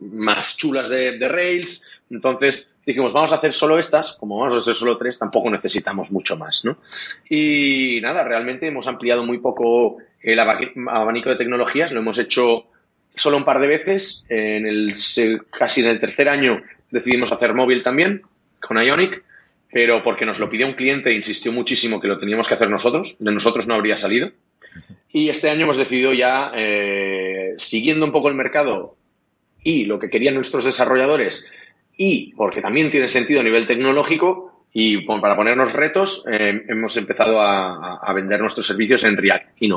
más 0.00 0.56
chulas 0.56 0.88
de, 0.88 1.28
Rails, 1.28 1.84
entonces 2.10 2.78
dijimos, 2.86 3.12
vamos 3.12 3.32
a 3.32 3.36
hacer 3.36 3.52
solo 3.52 3.78
estas, 3.78 4.12
como 4.12 4.38
vamos 4.38 4.54
a 4.54 4.58
hacer 4.58 4.74
solo 4.74 4.96
tres, 4.96 5.18
tampoco 5.18 5.50
necesitamos 5.50 6.12
mucho 6.12 6.36
más, 6.36 6.64
¿no? 6.64 6.78
Y 7.28 7.98
nada, 8.00 8.22
realmente 8.22 8.66
hemos 8.66 8.86
ampliado 8.86 9.24
muy 9.24 9.38
poco 9.38 9.98
el 10.20 10.38
abanico 10.38 11.30
de 11.30 11.36
tecnologías, 11.36 11.92
lo 11.92 12.00
hemos 12.00 12.18
hecho 12.18 12.66
solo 13.14 13.38
un 13.38 13.44
par 13.44 13.60
de 13.60 13.68
veces, 13.68 14.24
en 14.28 14.66
el, 14.66 14.94
casi 15.50 15.80
en 15.80 15.88
el 15.88 15.98
tercer 15.98 16.28
año 16.28 16.62
decidimos 16.96 17.30
hacer 17.30 17.52
móvil 17.52 17.82
también 17.82 18.22
con 18.60 18.78
Ionic, 18.78 19.22
pero 19.70 20.02
porque 20.02 20.24
nos 20.24 20.38
lo 20.38 20.48
pidió 20.48 20.66
un 20.66 20.72
cliente 20.72 21.10
e 21.10 21.14
insistió 21.14 21.52
muchísimo 21.52 22.00
que 22.00 22.08
lo 22.08 22.18
teníamos 22.18 22.48
que 22.48 22.54
hacer 22.54 22.70
nosotros, 22.70 23.16
de 23.18 23.32
nosotros 23.32 23.66
no 23.66 23.74
habría 23.74 23.96
salido. 23.98 24.30
Y 25.12 25.28
este 25.28 25.50
año 25.50 25.64
hemos 25.64 25.76
decidido 25.76 26.12
ya, 26.12 26.50
eh, 26.54 27.52
siguiendo 27.58 28.06
un 28.06 28.12
poco 28.12 28.28
el 28.28 28.34
mercado 28.34 28.96
y 29.62 29.84
lo 29.84 29.98
que 29.98 30.08
querían 30.08 30.34
nuestros 30.34 30.64
desarrolladores, 30.64 31.46
y 31.96 32.32
porque 32.34 32.62
también 32.62 32.88
tiene 32.88 33.08
sentido 33.08 33.40
a 33.40 33.44
nivel 33.44 33.66
tecnológico, 33.66 34.64
y 34.72 34.98
para 35.06 35.36
ponernos 35.36 35.72
retos, 35.72 36.24
eh, 36.30 36.62
hemos 36.68 36.96
empezado 36.96 37.40
a, 37.40 37.96
a, 37.96 38.12
vender 38.12 38.40
nuestros 38.40 38.66
servicios 38.66 39.04
en 39.04 39.16
React 39.16 39.50
y. 39.60 39.70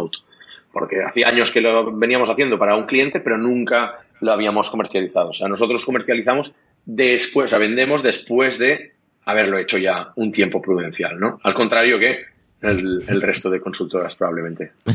Porque 0.73 0.97
hacía 1.01 1.29
años 1.29 1.51
que 1.51 1.61
lo 1.61 1.91
veníamos 1.93 2.29
haciendo 2.29 2.59
para 2.59 2.75
un 2.75 2.85
cliente, 2.85 3.21
pero 3.21 3.37
nunca 3.37 3.99
lo 4.19 4.31
habíamos 4.33 4.69
comercializado. 4.69 5.29
O 5.29 5.33
sea, 5.33 5.47
nosotros 5.47 5.85
comercializamos 5.85 6.53
después, 6.85 7.45
o 7.45 7.47
sea, 7.47 7.59
vendemos 7.59 8.03
después 8.03 8.59
de 8.59 8.93
haberlo 9.25 9.59
hecho 9.59 9.77
ya 9.77 10.11
un 10.15 10.31
tiempo 10.31 10.61
prudencial, 10.61 11.19
¿no? 11.19 11.39
Al 11.43 11.53
contrario 11.53 11.99
que 11.99 12.25
el, 12.61 13.21
resto 13.21 13.49
de 13.49 13.61
consultoras 13.61 14.15
probablemente. 14.15 14.71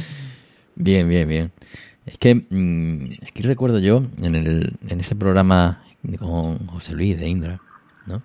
Bien, 0.76 1.08
bien, 1.08 1.28
bien. 1.28 1.52
Es 2.04 2.18
que 2.18 2.34
mm, 2.34 3.12
aquí 3.28 3.42
recuerdo 3.42 3.78
yo 3.78 4.02
en, 4.20 4.34
el, 4.34 4.72
en 4.88 4.98
ese 4.98 5.14
programa 5.14 5.84
con 6.18 6.66
José 6.66 6.94
Luis 6.94 7.16
de 7.16 7.28
Indra, 7.28 7.60
¿no? 8.06 8.24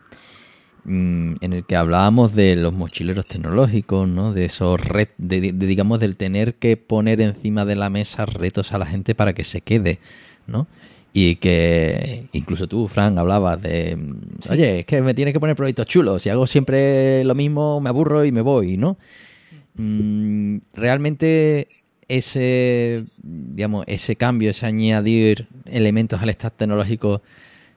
Mm, 0.86 1.36
en 1.42 1.54
el 1.54 1.66
que 1.66 1.76
hablábamos 1.76 2.34
de 2.34 2.56
los 2.56 2.74
mochileros 2.74 3.28
tecnológicos, 3.28 4.08
¿no? 4.08 4.34
De 4.34 4.46
esos 4.46 4.80
retos, 4.80 5.16
de, 5.20 5.52
digamos, 5.52 6.00
del 6.00 6.16
tener 6.16 6.56
que 6.56 6.78
poner 6.78 7.22
encima 7.22 7.66
de 7.66 7.76
la 7.76 7.92
mesa 7.92 8.26
retos 8.26 8.74
a 8.74 8.80
la 8.80 8.88
gente 8.88 9.14
para 9.14 9.34
que 9.34 9.44
se 9.44 9.62
quede, 9.62 10.00
¿no? 10.48 10.68
Y 11.14 11.36
que 11.38 12.28
incluso 12.34 12.68
tú, 12.68 12.88
Frank, 12.88 13.18
hablabas 13.18 13.62
de, 13.62 13.98
oye, 14.50 14.80
es 14.80 14.86
que 14.86 15.02
me 15.02 15.14
tienes 15.14 15.34
que 15.34 15.40
poner 15.40 15.56
proyectos 15.56 15.88
chulos, 15.88 16.22
si 16.22 16.30
hago 16.30 16.46
siempre 16.46 17.24
lo 17.24 17.36
mismo 17.36 17.82
me 17.82 17.90
aburro 17.90 18.26
y 18.26 18.32
me 18.32 18.42
voy, 18.42 18.78
¿no? 18.78 18.98
Mm, 19.76 20.58
realmente 20.74 21.68
ese, 22.08 23.06
digamos, 23.24 23.86
ese 23.88 24.16
cambio, 24.16 24.50
ese 24.52 24.66
añadir 24.66 25.48
elementos 25.66 26.22
al 26.22 26.32
stack 26.34 26.56
tecnológico 26.58 27.22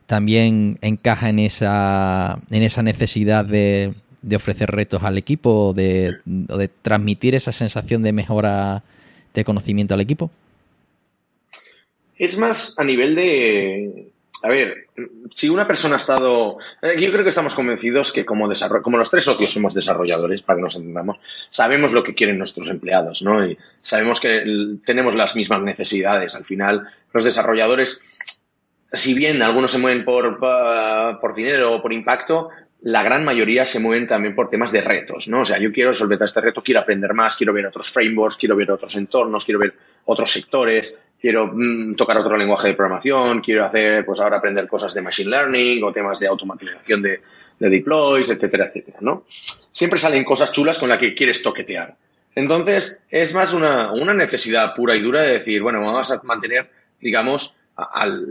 también 0.07 0.79
encaja 0.83 1.29
en 1.31 1.39
esa, 1.39 2.35
en 2.51 2.63
esa 2.63 2.83
necesidad 2.83 3.45
de, 3.45 3.91
de 4.23 4.37
ofrecer 4.37 4.71
retos 4.71 5.03
al 5.03 5.19
equipo 5.19 5.73
de, 5.75 6.17
o 6.49 6.57
de 6.57 6.69
transmitir 6.69 7.35
esa 7.35 7.53
sensación 7.53 8.03
de 8.03 8.13
mejora 8.13 8.83
de 9.35 9.45
conocimiento 9.45 9.95
al 9.95 10.01
equipo. 10.01 10.31
Es 12.23 12.39
más 12.39 12.79
a 12.79 12.85
nivel 12.85 13.17
de... 13.17 14.13
A 14.45 14.49
ver, 14.49 14.87
si 15.29 15.49
una 15.49 15.67
persona 15.67 15.97
ha 15.97 15.99
estado... 15.99 16.57
Eh, 16.81 16.95
yo 17.01 17.11
creo 17.11 17.25
que 17.25 17.31
estamos 17.31 17.57
convencidos 17.57 18.13
que 18.13 18.25
como, 18.25 18.49
como 18.81 18.97
los 18.97 19.11
tres 19.11 19.25
socios 19.25 19.51
somos 19.51 19.75
desarrolladores, 19.75 20.41
para 20.41 20.59
que 20.59 20.63
nos 20.63 20.77
entendamos, 20.77 21.19
sabemos 21.51 21.93
lo 21.93 22.05
que 22.05 22.15
quieren 22.15 22.39
nuestros 22.39 22.69
empleados, 22.71 23.23
¿no? 23.23 23.45
Y 23.45 23.59
sabemos 23.81 24.21
que 24.21 24.45
tenemos 24.87 25.17
las 25.17 25.35
mismas 25.35 25.63
necesidades. 25.63 26.37
Al 26.37 26.45
final, 26.45 26.87
los 27.13 27.25
desarrolladores, 27.25 28.01
si 28.93 29.15
bien 29.15 29.43
algunos 29.43 29.73
se 29.73 29.79
mueven 29.79 30.05
por, 30.05 30.39
por 30.39 31.35
dinero 31.35 31.75
o 31.75 31.83
por 31.83 31.93
impacto, 31.93 32.51
la 32.85 33.03
gran 33.05 33.25
mayoría 33.25 33.65
se 33.65 33.79
mueven 33.79 34.09
también 34.09 34.35
por 34.35 34.51
temas 34.51 34.73
de 34.73 34.81
retos, 34.81 35.29
¿no? 35.29 35.43
O 35.43 35.45
sea, 35.45 35.59
yo 35.59 35.73
quiero 35.73 35.91
resolver 35.91 36.19
este 36.21 36.41
reto, 36.41 36.63
quiero 36.63 36.81
aprender 36.81 37.15
más, 37.15 37.37
quiero 37.37 37.53
ver 37.53 37.67
otros 37.67 37.93
frameworks, 37.93 38.37
quiero 38.37 38.57
ver 38.57 38.73
otros 38.73 38.97
entornos, 38.97 39.45
quiero 39.45 39.61
ver 39.61 39.75
otros 40.07 40.33
sectores, 40.33 40.99
quiero 41.21 41.53
mm, 41.55 41.95
tocar 41.95 42.19
otro 42.19 42.37
lenguaje 42.37 42.69
de 42.69 42.75
programación, 42.75 43.41
quiero 43.41 43.65
hacer, 43.65 44.05
pues 44.05 44.19
ahora 44.19 44.39
aprender 44.39 44.67
cosas 44.67 44.93
de 44.95 45.03
machine 45.03 45.31
learning 45.31 45.85
o 45.85 45.93
temas 45.93 46.19
de 46.19 46.27
automatización 46.27 47.03
de, 47.03 47.21
deploys, 47.61 48.29
etcétera, 48.31 48.67
etcétera, 48.67 48.99
¿no? 49.01 49.25
Siempre 49.71 50.01
salen 50.01 50.25
cosas 50.25 50.51
chulas 50.51 50.79
con 50.79 50.89
las 50.89 50.99
que 50.99 51.15
quieres 51.15 51.41
toquetear. 51.41 51.97
Entonces, 52.35 53.01
es 53.11 53.33
más 53.33 53.53
una, 53.53 53.93
una 53.93 54.13
necesidad 54.13 54.75
pura 54.75 54.97
y 54.97 55.01
dura 55.01 55.23
de 55.23 55.35
decir, 55.35 55.63
bueno, 55.63 55.81
vamos 55.81 56.11
a 56.11 56.21
mantener, 56.25 56.69
digamos, 57.01 57.55
al, 57.77 58.27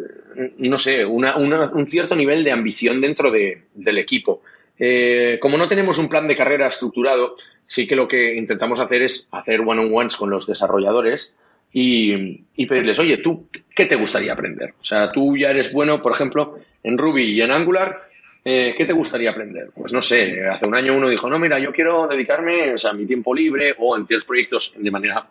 no 0.57 0.77
sé, 0.77 1.05
un 1.05 1.85
cierto 1.85 2.15
nivel 2.15 2.43
de 2.43 2.51
ambición 2.51 3.01
dentro 3.01 3.31
del 3.31 3.97
equipo. 3.97 4.41
Eh, 4.77 5.37
como 5.39 5.57
no 5.57 5.67
tenemos 5.67 5.97
un 5.99 6.09
plan 6.09 6.27
de 6.27 6.35
carrera 6.35 6.67
estructurado, 6.67 7.35
sí 7.67 7.87
que 7.87 7.95
lo 7.95 8.07
que 8.07 8.35
intentamos 8.35 8.79
hacer 8.79 9.03
es 9.03 9.27
hacer 9.31 9.61
one-on-ones 9.61 10.15
con 10.15 10.29
los 10.29 10.47
desarrolladores 10.47 11.35
y, 11.71 12.65
pedirles, 12.65 12.99
oye, 12.99 13.17
¿tú 13.17 13.47
qué 13.75 13.85
te 13.85 13.95
gustaría 13.95 14.33
aprender? 14.33 14.73
O 14.81 14.83
sea, 14.83 15.11
tú 15.11 15.37
ya 15.37 15.51
eres 15.51 15.71
bueno, 15.71 16.01
por 16.01 16.11
ejemplo, 16.11 16.57
en 16.83 16.97
Ruby 16.97 17.25
y 17.25 17.41
en 17.41 17.51
Angular, 17.51 18.09
eh, 18.43 18.73
¿qué 18.75 18.85
te 18.85 18.93
gustaría 18.93 19.29
aprender? 19.29 19.69
Pues 19.73 19.93
no 19.93 20.01
sé, 20.01 20.47
hace 20.47 20.65
un 20.65 20.75
año 20.75 20.95
uno 20.95 21.07
dijo, 21.07 21.29
no, 21.29 21.37
mira, 21.37 21.59
yo 21.59 21.71
quiero 21.71 22.07
dedicarme, 22.07 22.73
o 22.73 22.77
sea, 22.77 22.93
mi 22.93 23.05
tiempo 23.05 23.35
libre 23.35 23.75
o 23.77 23.95
en 23.95 24.07
ciertos 24.07 24.25
proyectos 24.25 24.73
de 24.77 24.91
manera 24.91 25.27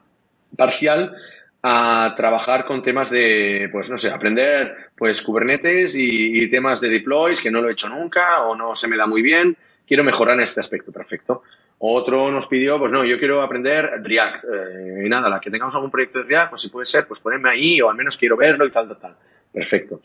parcial 0.56 1.16
a 1.62 2.14
trabajar 2.16 2.64
con 2.64 2.82
temas 2.82 3.11
de, 3.11 3.68
pues 3.70 3.90
no 3.90 3.98
sé, 3.98 4.11
aprender 4.11 4.90
pues 4.96 5.20
Kubernetes 5.22 5.94
y, 5.94 6.48
temas 6.48 6.80
de 6.80 6.88
deploys 6.88 7.40
que 7.40 7.50
no 7.50 7.61
lo 7.61 7.68
he 7.68 7.72
hecho 7.72 7.88
nunca 7.88 8.44
o 8.44 8.56
no 8.56 8.74
se 8.74 8.88
me 8.88 8.96
da 8.96 9.06
muy 9.06 9.22
bien, 9.22 9.56
quiero 9.86 10.04
mejorar 10.04 10.36
en 10.36 10.42
este 10.42 10.61
aspecto, 10.61 10.92
perfecto. 10.92 11.42
Otro 11.82 12.30
nos 12.30 12.46
pidió, 12.46 12.78
pues 12.78 12.92
no, 12.92 13.04
yo 13.04 13.18
quiero 13.18 13.42
aprender 13.42 14.02
React. 14.02 14.44
Eh, 14.44 15.02
y 15.06 15.08
nada, 15.08 15.30
la 15.30 15.40
que 15.40 15.50
tengamos 15.50 15.74
algún 15.74 15.90
proyecto 15.90 16.18
de 16.18 16.24
React, 16.24 16.50
pues 16.50 16.61
si 16.62 16.68
puede 16.68 16.84
ser, 16.84 17.06
pues 17.06 17.20
ponerme 17.20 17.50
ahí 17.50 17.80
o 17.80 17.88
al 17.88 17.96
menos 17.96 18.18
quiero 18.18 18.36
verlo 18.36 18.66
y 18.66 18.70
tal, 18.70 18.86
tal, 18.86 18.98
tal. 18.98 19.16
Perfecto. 19.52 20.00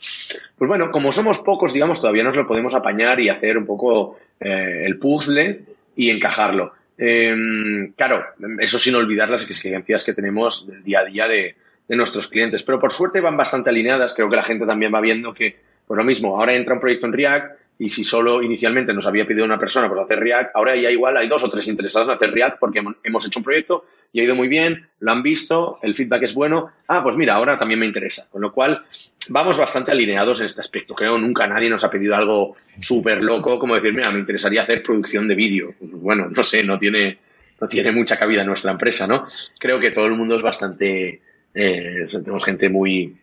Pues 0.58 0.68
bueno, 0.68 0.89
como 0.89 1.12
somos 1.12 1.39
pocos, 1.39 1.74
digamos, 1.74 1.99
todavía 1.99 2.24
nos 2.24 2.36
lo 2.36 2.47
podemos 2.47 2.74
apañar 2.74 3.20
y 3.20 3.30
hacer 3.30 3.58
un 3.58 3.66
poco 3.66 4.18
eh, 4.39 4.84
el 4.86 4.97
puzzle 4.97 5.66
y 5.95 6.10
encajarlo. 6.10 6.74
Em, 6.98 7.91
claro, 7.93 8.24
eso 8.60 8.80
sin 8.80 8.96
olvidar 8.96 9.30
las 9.30 9.43
exigencias 9.43 10.04
que 10.04 10.14
tenemos 10.14 10.68
del 10.68 10.84
día 10.84 11.00
a 11.00 11.06
día 11.06 11.28
de, 11.28 11.56
nuestros 11.89 12.28
clientes. 12.28 12.64
Pero 12.64 12.80
por 12.80 12.91
suerte 12.91 13.22
van 13.22 13.38
bastante 13.38 13.70
alineadas. 13.70 14.14
Creo 14.14 14.30
que 14.30 14.36
la 14.36 14.43
gente 14.43 14.66
también 14.66 14.93
va 14.93 15.02
viendo 15.02 15.34
que, 15.34 15.56
por 15.86 15.98
lo 15.98 16.04
mismo, 16.04 16.39
ahora 16.39 16.56
entra 16.56 16.74
un 16.74 16.80
proyecto 16.80 17.06
en 17.06 17.14
React 17.14 17.64
y 17.78 17.90
si 17.90 18.04
solo 18.04 18.42
inicialmente 18.42 18.94
nos 18.94 19.06
había 19.06 19.26
pedido 19.26 19.44
una 19.44 19.58
persona 19.58 19.90
pues 19.90 20.00
hacer 20.00 20.20
React, 20.20 20.52
ahora 20.56 20.76
ya 20.76 20.90
igual 20.90 21.18
hay 21.18 21.28
dos 21.28 21.44
o 21.44 21.50
tres 21.50 21.68
interesados 21.68 22.08
en 22.08 22.14
hacer 22.14 22.32
React 22.32 22.58
porque 22.60 22.82
hemos 23.04 23.26
hecho 23.26 23.40
un 23.40 23.44
proyecto 23.44 23.86
y 24.14 24.22
ha 24.22 24.24
ido 24.24 24.36
muy 24.36 24.48
bien, 24.48 24.88
lo 25.00 25.12
han 25.12 25.22
visto, 25.22 25.80
el 25.82 25.94
feedback 25.94 26.24
es 26.24 26.34
bueno. 26.34 26.70
Ah, 26.88 27.04
pues 27.04 27.18
mira, 27.18 27.34
ahora 27.34 27.58
también 27.58 27.80
me 27.80 27.86
interesa. 27.86 28.30
Con 28.30 28.42
lo 28.42 28.54
cual, 28.54 28.86
vamos 29.30 29.58
bastante 29.58 29.92
alineados 29.92 30.40
en 30.40 30.46
este 30.46 30.62
aspecto. 30.62 30.96
Creo 30.96 31.18
nunca 31.18 31.48
nadie 31.48 31.70
nos 31.70 31.84
ha 31.84 31.90
pedido 31.90 32.16
algo 32.16 32.56
súper 32.80 33.22
loco 33.22 33.60
como 33.60 33.76
decir, 33.76 33.94
mira, 33.94 34.10
me 34.12 34.20
interesaría 34.20 34.62
hacer 34.62 34.82
producción 34.82 35.28
de 35.28 35.36
vídeo. 35.36 35.74
Pues 35.78 36.02
bueno, 36.02 36.30
no 36.30 36.44
sé, 36.44 36.64
no 36.64 36.80
tiene, 36.80 37.20
no 37.60 37.68
tiene 37.68 37.92
mucha 37.92 38.18
cabida 38.18 38.42
en 38.42 38.48
nuestra 38.48 38.72
empresa, 38.72 39.06
¿no? 39.06 39.28
Creo 39.60 39.82
que 39.82 39.92
todo 39.92 40.06
el 40.06 40.16
mundo 40.16 40.38
es 40.38 40.42
bastante, 40.42 41.22
eh, 41.54 42.06
tenemos 42.10 42.46
gente 42.46 42.70
muy, 42.70 43.18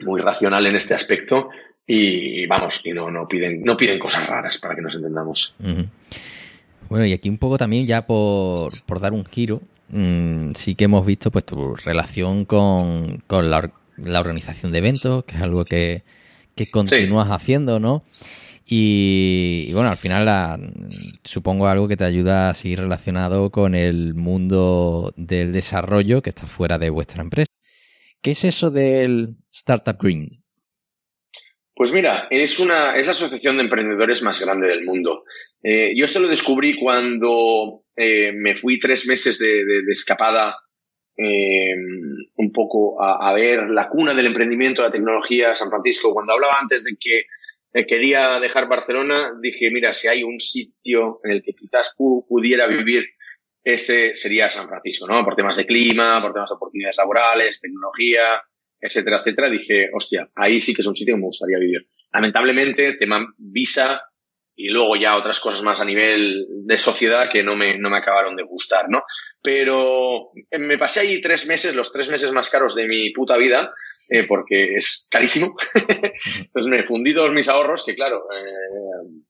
muy 0.00 0.22
racional 0.22 0.64
en 0.64 0.76
este 0.76 0.94
aspecto 0.94 1.50
y 1.86 2.46
vamos, 2.46 2.80
y 2.84 2.92
no, 2.92 3.10
no 3.10 3.28
piden, 3.28 3.62
no 3.62 3.76
piden 3.76 3.98
cosas 3.98 4.26
raras 4.26 4.58
para 4.58 4.74
que 4.74 4.82
nos 4.82 4.94
entendamos. 4.94 5.54
Bueno, 6.88 7.06
y 7.06 7.12
aquí 7.12 7.28
un 7.28 7.38
poco 7.38 7.58
también 7.58 7.86
ya 7.86 8.06
por, 8.06 8.72
dar 9.00 9.12
un 9.12 9.24
giro, 9.24 9.62
mm, 9.88 10.52
sí 10.54 10.74
que 10.74 10.84
hemos 10.84 11.04
visto 11.04 11.30
pues 11.30 11.44
tu 11.44 11.74
relación 11.74 12.44
con, 12.44 13.22
con 13.26 13.50
la, 13.50 13.70
la 13.96 14.20
organización 14.20 14.72
de 14.72 14.78
eventos, 14.78 15.24
que 15.24 15.36
es 15.36 15.42
algo 15.42 15.64
que, 15.64 16.02
continúas 16.70 17.30
haciendo, 17.30 17.80
¿no? 17.80 18.04
Y, 18.66 19.70
bueno, 19.74 19.90
al 19.90 19.98
final 19.98 20.72
supongo 21.22 21.66
algo 21.68 21.86
que 21.86 21.98
te 21.98 22.04
ayuda 22.04 22.48
a 22.48 22.54
seguir 22.54 22.80
relacionado 22.80 23.50
con 23.50 23.74
el 23.74 24.14
mundo 24.14 25.12
del 25.16 25.52
desarrollo 25.52 26.22
que 26.22 26.30
está 26.30 26.46
fuera 26.46 26.78
de 26.78 26.88
vuestra 26.88 27.22
empresa. 27.22 27.50
¿Qué 28.22 28.30
es 28.30 28.44
eso 28.44 28.70
del 28.70 29.36
Startup 29.50 29.98
Green? 30.00 30.43
Pues 31.74 31.92
mira, 31.92 32.28
es, 32.30 32.60
una, 32.60 32.96
es 32.96 33.06
la 33.06 33.12
asociación 33.12 33.56
de 33.56 33.64
emprendedores 33.64 34.22
más 34.22 34.40
grande 34.40 34.68
del 34.68 34.84
mundo. 34.84 35.24
Eh, 35.62 35.92
yo 35.96 36.04
esto 36.04 36.20
lo 36.20 36.28
descubrí 36.28 36.78
cuando 36.78 37.82
eh, 37.96 38.32
me 38.32 38.54
fui 38.54 38.78
tres 38.78 39.06
meses 39.06 39.38
de, 39.38 39.64
de 39.64 39.92
escapada 39.92 40.56
eh, 41.16 41.74
un 42.36 42.52
poco 42.52 43.02
a, 43.02 43.32
ver 43.34 43.70
la 43.70 43.88
cuna 43.88 44.14
del 44.14 44.26
emprendimiento, 44.26 44.82
la 44.82 44.90
tecnología, 44.90 45.56
San 45.56 45.68
Francisco. 45.68 46.12
Cuando 46.12 46.32
hablaba 46.32 46.60
antes 46.60 46.84
de 46.84 46.96
que 46.98 47.86
quería 47.86 48.38
dejar 48.38 48.68
Barcelona, 48.68 49.32
dije, 49.40 49.68
mira, 49.72 49.92
si 49.92 50.06
hay 50.06 50.22
un 50.22 50.38
sitio 50.38 51.20
en 51.24 51.32
el 51.32 51.42
que 51.42 51.54
quizás 51.54 51.92
pudiera 51.96 52.68
vivir, 52.68 53.04
este 53.64 54.14
sería 54.14 54.50
San 54.50 54.68
Francisco, 54.68 55.08
¿no? 55.08 55.24
Por 55.24 55.34
temas 55.34 55.56
de 55.56 55.66
clima, 55.66 56.20
por 56.20 56.32
temas 56.32 56.50
de 56.50 56.54
oportunidades 56.54 56.98
laborales, 56.98 57.60
tecnología, 57.60 58.40
etcétera, 58.84 59.18
etcétera. 59.18 59.50
Dije, 59.50 59.88
hostia, 59.92 60.28
ahí 60.34 60.60
sí 60.60 60.74
que 60.74 60.82
es 60.82 60.86
un 60.86 60.96
sitio 60.96 61.14
que 61.14 61.20
me 61.20 61.26
gustaría 61.26 61.58
vivir. 61.58 61.88
Lamentablemente, 62.12 62.92
tema 62.94 63.26
visa, 63.38 64.02
y 64.56 64.68
luego 64.68 64.94
ya 64.96 65.16
otras 65.16 65.40
cosas 65.40 65.62
más 65.62 65.80
a 65.80 65.84
nivel 65.84 66.46
de 66.64 66.78
sociedad 66.78 67.28
que 67.28 67.42
no 67.42 67.56
me, 67.56 67.78
no 67.78 67.90
me 67.90 67.98
acabaron 67.98 68.36
de 68.36 68.44
gustar, 68.44 68.88
¿no? 68.88 69.02
Pero 69.42 70.30
eh, 70.50 70.58
me 70.58 70.78
pasé 70.78 71.00
ahí 71.00 71.20
tres 71.20 71.46
meses, 71.46 71.74
los 71.74 71.92
tres 71.92 72.08
meses 72.08 72.30
más 72.32 72.50
caros 72.50 72.74
de 72.74 72.86
mi 72.86 73.10
puta 73.10 73.36
vida, 73.36 73.72
eh, 74.08 74.24
porque 74.24 74.64
es 74.64 75.08
carísimo. 75.10 75.56
Entonces 75.74 76.70
me 76.70 76.86
fundí 76.86 77.14
todos 77.14 77.32
mis 77.32 77.48
ahorros, 77.48 77.84
que 77.84 77.94
claro, 77.94 78.28
eh, 78.32 79.24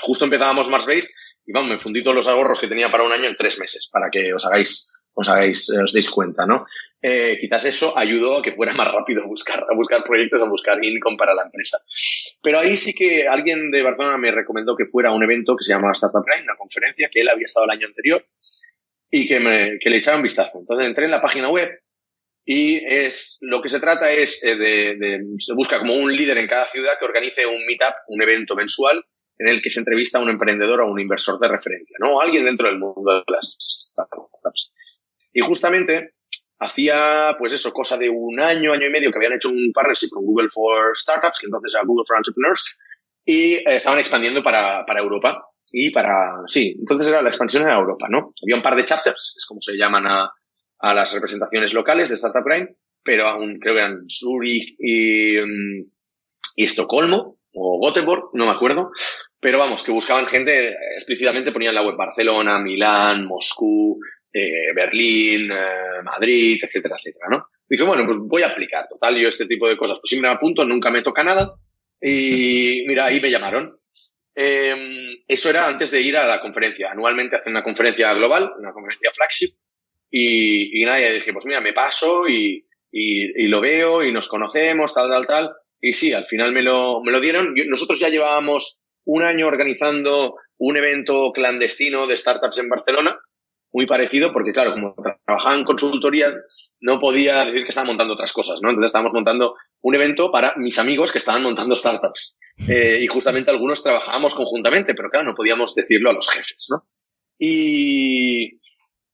justo 0.00 0.24
empezábamos 0.24 0.68
Mars 0.68 0.86
Base 0.86 1.08
y 1.46 1.52
vamos, 1.52 1.70
me 1.70 1.78
fundí 1.78 2.02
todos 2.02 2.16
los 2.16 2.28
ahorros 2.28 2.60
que 2.60 2.68
tenía 2.68 2.90
para 2.90 3.04
un 3.04 3.12
año 3.12 3.28
en 3.28 3.36
tres 3.36 3.58
meses, 3.58 3.88
para 3.90 4.10
que 4.10 4.34
os 4.34 4.44
hagáis, 4.44 4.88
os 5.14 5.28
hagáis, 5.28 5.70
os 5.70 5.92
deis 5.92 6.10
cuenta, 6.10 6.46
¿no? 6.46 6.66
eh, 7.02 7.36
quizás 7.40 7.64
eso 7.64 7.98
ayudó 7.98 8.38
a 8.38 8.42
que 8.42 8.52
fuera 8.52 8.72
más 8.74 8.90
rápido 8.90 9.26
buscar, 9.26 9.66
a 9.68 9.74
buscar 9.74 10.02
proyectos, 10.04 10.40
a 10.40 10.48
buscar 10.48 10.82
income 10.82 11.16
para 11.16 11.34
la 11.34 11.42
empresa. 11.42 11.78
Pero 12.40 12.60
ahí 12.60 12.76
sí 12.76 12.94
que 12.94 13.26
alguien 13.26 13.70
de 13.70 13.82
Barcelona 13.82 14.16
me 14.16 14.30
recomendó 14.30 14.76
que 14.76 14.86
fuera 14.86 15.10
a 15.10 15.14
un 15.14 15.24
evento 15.24 15.56
que 15.56 15.64
se 15.64 15.72
llamaba 15.72 15.92
Startup 15.92 16.24
Prime, 16.24 16.44
una 16.44 16.56
conferencia 16.56 17.10
que 17.12 17.20
él 17.20 17.28
había 17.28 17.46
estado 17.46 17.66
el 17.66 17.72
año 17.72 17.88
anterior 17.88 18.24
y 19.10 19.26
que, 19.26 19.40
me, 19.40 19.78
que 19.78 19.90
le 19.90 19.98
echara 19.98 20.16
un 20.16 20.22
vistazo. 20.22 20.60
Entonces 20.60 20.86
entré 20.86 21.04
en 21.04 21.10
la 21.10 21.20
página 21.20 21.50
web 21.50 21.68
y 22.44 22.84
es 22.86 23.38
lo 23.40 23.60
que 23.60 23.68
se 23.68 23.78
trata 23.78 24.10
es 24.10 24.42
eh, 24.42 24.56
de, 24.56 24.96
de, 24.96 25.20
se 25.38 25.54
busca 25.54 25.78
como 25.78 25.94
un 25.94 26.14
líder 26.14 26.38
en 26.38 26.48
cada 26.48 26.66
ciudad 26.66 26.98
que 26.98 27.04
organice 27.04 27.46
un 27.46 27.64
meetup, 27.66 27.94
un 28.08 28.22
evento 28.22 28.54
mensual 28.56 29.04
en 29.38 29.48
el 29.48 29.62
que 29.62 29.70
se 29.70 29.80
entrevista 29.80 30.18
a 30.18 30.22
un 30.22 30.30
emprendedor 30.30 30.80
o 30.80 30.90
un 30.90 31.00
inversor 31.00 31.38
de 31.38 31.48
referencia, 31.48 31.96
¿no? 31.98 32.20
Alguien 32.20 32.44
dentro 32.44 32.68
del 32.68 32.78
mundo 32.78 33.02
de 33.14 33.24
las 33.28 33.56
startups. 33.58 34.72
Y 35.32 35.40
justamente 35.40 36.14
hacía, 36.58 37.34
pues 37.38 37.52
eso, 37.52 37.72
cosa 37.72 37.96
de 37.96 38.08
un 38.08 38.40
año, 38.40 38.72
año 38.72 38.86
y 38.86 38.90
medio 38.90 39.10
que 39.10 39.18
habían 39.18 39.34
hecho 39.34 39.48
un 39.48 39.72
partnership 39.72 40.10
con 40.10 40.24
Google 40.24 40.48
for 40.50 40.96
Startups, 40.96 41.38
que 41.40 41.46
entonces 41.46 41.74
era 41.74 41.84
Google 41.84 42.04
for 42.06 42.16
Entrepreneurs, 42.16 42.78
y 43.24 43.54
eh, 43.54 43.62
estaban 43.66 43.98
expandiendo 43.98 44.42
para, 44.42 44.84
para 44.86 45.00
Europa. 45.00 45.44
Y 45.74 45.90
para, 45.90 46.42
sí, 46.46 46.76
entonces 46.78 47.08
era 47.08 47.22
la 47.22 47.30
expansión 47.30 47.66
a 47.66 47.74
Europa, 47.74 48.06
¿no? 48.10 48.34
Había 48.42 48.56
un 48.56 48.62
par 48.62 48.76
de 48.76 48.84
chapters, 48.84 49.34
es 49.36 49.46
como 49.46 49.60
se 49.62 49.76
llaman 49.76 50.06
a, 50.06 50.30
a 50.80 50.94
las 50.94 51.12
representaciones 51.14 51.72
locales 51.72 52.10
de 52.10 52.16
Startup 52.16 52.44
Prime, 52.44 52.76
pero 53.02 53.26
aún 53.26 53.58
creo 53.58 53.74
que 53.74 53.80
eran 53.80 54.04
Zurich 54.08 54.76
y, 54.78 55.38
mm, 55.38 55.90
y 56.56 56.64
Estocolmo, 56.64 57.38
o 57.54 57.80
Göteborg, 57.86 58.30
no 58.34 58.46
me 58.46 58.52
acuerdo, 58.52 58.90
pero 59.40 59.58
vamos, 59.58 59.82
que 59.82 59.92
buscaban 59.92 60.26
gente, 60.26 60.76
explícitamente 60.96 61.52
ponían 61.52 61.74
la 61.74 61.84
web 61.84 61.96
Barcelona, 61.96 62.58
Milán, 62.58 63.26
Moscú, 63.26 63.98
eh, 64.32 64.72
Berlín, 64.74 65.50
eh, 65.52 66.02
Madrid, 66.04 66.58
etcétera, 66.62 66.96
etcétera, 66.98 67.26
¿no? 67.30 67.46
Dije, 67.68 67.84
bueno, 67.84 68.04
pues 68.06 68.18
voy 68.18 68.42
a 68.42 68.48
aplicar. 68.48 68.88
Total, 68.88 69.16
yo 69.16 69.28
este 69.28 69.46
tipo 69.46 69.68
de 69.68 69.76
cosas, 69.76 69.98
pues 69.98 70.08
siempre 70.08 70.30
me 70.30 70.36
apunto, 70.36 70.64
nunca 70.64 70.90
me 70.90 71.02
toca 71.02 71.22
nada. 71.22 71.54
Y 72.00 72.84
mira, 72.86 73.06
ahí 73.06 73.20
me 73.20 73.30
llamaron. 73.30 73.78
Em, 74.34 75.22
eso 75.28 75.50
era 75.50 75.68
antes 75.68 75.90
de 75.90 76.00
ir 76.00 76.16
a 76.16 76.26
la 76.26 76.40
conferencia. 76.40 76.90
Anualmente 76.90 77.36
hacen 77.36 77.52
una 77.52 77.62
conferencia 77.62 78.12
global, 78.14 78.52
una 78.58 78.72
conferencia 78.72 79.10
flagship. 79.12 79.54
Y, 80.10 80.82
y 80.82 80.84
nada, 80.84 80.98
dije, 80.98 81.32
pues 81.32 81.46
mira, 81.46 81.60
me 81.60 81.72
paso 81.72 82.28
y, 82.28 82.66
y, 82.90 83.48
lo 83.48 83.60
veo 83.60 84.02
y 84.02 84.12
nos 84.12 84.28
conocemos, 84.28 84.92
tal, 84.94 85.08
tal, 85.08 85.26
tal. 85.26 85.52
Y 85.80 85.92
sí, 85.94 86.12
al 86.12 86.26
final 86.26 86.52
me 86.52 86.62
lo, 86.62 87.02
me 87.02 87.12
lo 87.12 87.20
dieron. 87.20 87.54
nosotros 87.66 87.98
ya 87.98 88.08
llevábamos 88.08 88.80
un 89.04 89.24
año 89.24 89.46
organizando 89.46 90.36
un 90.58 90.76
evento 90.76 91.32
clandestino 91.32 92.06
de 92.06 92.16
startups 92.16 92.58
en 92.58 92.68
Barcelona 92.68 93.18
muy 93.72 93.86
parecido 93.86 94.32
porque, 94.32 94.52
claro, 94.52 94.72
como 94.72 94.94
trabajaba 95.24 95.56
en 95.56 95.64
consultoría, 95.64 96.32
no 96.80 96.98
podía 96.98 97.44
decir 97.44 97.62
que 97.62 97.70
estaba 97.70 97.86
montando 97.86 98.14
otras 98.14 98.32
cosas, 98.32 98.60
¿no? 98.62 98.68
Entonces 98.68 98.90
estábamos 98.90 99.12
montando 99.12 99.54
un 99.80 99.94
evento 99.94 100.30
para 100.30 100.54
mis 100.56 100.78
amigos 100.78 101.10
que 101.10 101.18
estaban 101.18 101.42
montando 101.42 101.74
startups. 101.74 102.36
Eh, 102.68 103.00
y 103.02 103.06
justamente 103.06 103.50
algunos 103.50 103.82
trabajábamos 103.82 104.34
conjuntamente, 104.34 104.94
pero 104.94 105.08
claro, 105.08 105.26
no 105.26 105.34
podíamos 105.34 105.74
decirlo 105.74 106.10
a 106.10 106.12
los 106.12 106.28
jefes, 106.28 106.66
¿no? 106.70 106.86
Y, 107.38 108.60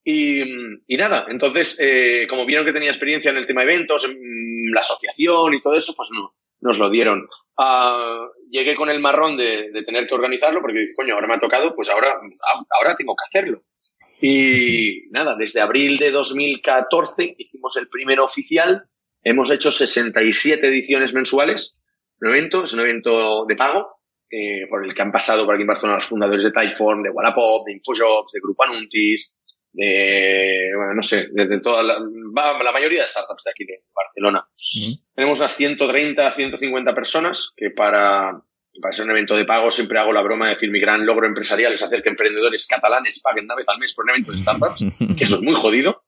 y, 0.05 0.43
y 0.87 0.97
nada, 0.97 1.27
entonces, 1.29 1.77
eh, 1.81 2.27
como 2.29 2.45
vieron 2.45 2.67
que 2.67 2.73
tenía 2.73 2.91
experiencia 2.91 3.31
en 3.31 3.37
el 3.37 3.47
tema 3.47 3.65
de 3.65 3.73
eventos, 3.73 4.05
en 4.05 4.73
la 4.75 4.81
asociación 4.81 5.55
y 5.55 5.63
todo 5.63 5.75
eso, 5.75 5.95
pues 5.97 6.11
no, 6.13 6.35
nos 6.61 6.79
lo 6.79 6.91
dieron. 6.91 7.29
Uh, 7.57 8.29
llegué 8.51 8.77
con 8.77 8.89
el 8.89 9.01
marrón 9.01 9.37
de, 9.37 9.71
de, 9.71 9.83
tener 9.83 10.07
que 10.07 10.15
organizarlo 10.15 10.61
porque, 10.61 10.93
coño, 10.97 11.15
ahora 11.15 11.27
me 11.27 11.35
ha 11.35 11.41
tocado, 11.41 11.75
pues 11.75 11.89
ahora, 11.89 12.21
ahora 12.79 12.95
tengo 12.95 13.15
que 13.17 13.25
hacerlo. 13.29 13.63
Y 14.21 15.09
nada, 15.11 15.37
desde 15.37 15.61
abril 15.61 15.97
de 15.97 16.11
2014 16.11 17.37
hicimos 17.39 17.77
el 17.77 17.89
primero 17.89 18.25
oficial. 18.25 18.89
Hemos 19.23 19.51
hecho 19.51 19.71
67 19.71 20.67
ediciones 20.67 21.15
mensuales. 21.15 21.77
Un 22.21 22.31
evento, 22.31 22.65
es 22.65 22.73
un 22.73 22.81
evento 22.81 23.45
de 23.47 23.57
pago, 23.57 24.01
eh, 24.31 24.67
por 24.69 24.85
el 24.85 24.93
que 24.93 25.03
han 25.03 25.13
pasado 25.13 25.45
por 25.45 25.55
aquí 25.55 25.63
en 25.63 25.69
Barcelona 25.69 25.97
los 25.97 26.07
fundadores 26.07 26.45
de 26.45 26.51
Typeform, 26.51 27.03
de 27.03 27.11
Wallapop, 27.11 27.67
de 27.67 27.75
Infojobs, 27.75 28.33
de 28.33 28.41
Grupo 28.41 28.65
Anuntis, 28.65 29.33
de, 29.73 30.71
bueno, 30.77 30.95
no 30.95 31.03
sé, 31.03 31.29
de, 31.31 31.61
toda 31.61 31.83
la, 31.83 31.99
la, 31.99 32.73
mayoría 32.73 33.03
de 33.03 33.09
startups 33.09 33.45
de 33.45 33.51
aquí 33.51 33.65
de 33.65 33.85
Barcelona. 33.95 34.47
Tenemos 35.15 35.39
unas 35.39 35.55
130, 35.55 36.31
150 36.33 36.95
personas 36.95 37.53
que 37.57 37.71
para 37.71 38.43
para 38.81 38.93
ser 38.93 39.05
un 39.05 39.13
evento 39.13 39.37
de 39.37 39.45
pago 39.45 39.71
siempre 39.71 39.99
hago 39.99 40.13
la 40.13 40.23
broma 40.23 40.47
de 40.47 40.55
decir 40.55 40.71
mi 40.71 40.81
gran 40.81 41.05
logro 41.05 41.27
empresarial 41.27 41.73
es 41.73 41.83
hacer 41.83 42.03
que 42.03 42.11
emprendedores 42.11 42.67
catalanes 42.67 43.21
paguen 43.21 43.45
una 43.45 43.55
vez 43.55 43.69
al 43.69 43.79
mes 43.79 43.95
por 43.95 44.05
un 44.05 44.11
evento 44.11 44.33
de 44.33 44.39
startups, 44.39 44.85
que 45.17 45.25
eso 45.25 45.37
es 45.37 45.43
muy 45.43 45.55
jodido. 45.55 46.05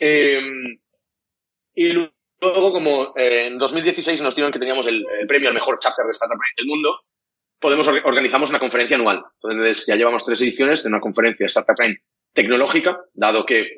Em, 0.00 0.78
y 1.74 1.92
luego, 1.92 2.72
como 2.72 3.14
eh, 3.16 3.46
en 3.46 3.58
2016 3.58 4.20
nos 4.22 4.34
dieron 4.34 4.52
que 4.52 4.58
teníamos 4.58 4.86
el, 4.86 5.04
premio 5.28 5.48
al 5.48 5.54
mejor 5.54 5.78
chapter 5.78 6.04
de 6.04 6.12
startup 6.12 6.38
del 6.56 6.66
mundo, 6.66 7.00
podemos 7.58 7.86
organizamos 7.88 8.50
una 8.50 8.58
conferencia 8.58 8.96
anual. 8.96 9.22
Entonces 9.42 9.86
ya 9.86 9.96
llevamos 9.96 10.24
tres 10.24 10.40
ediciones 10.40 10.82
de 10.82 10.88
una 10.88 11.00
conferencia 11.00 11.44
de 11.44 11.48
Startup 11.48 11.76
tecnológica, 12.32 12.98
dado 13.12 13.46
que 13.46 13.76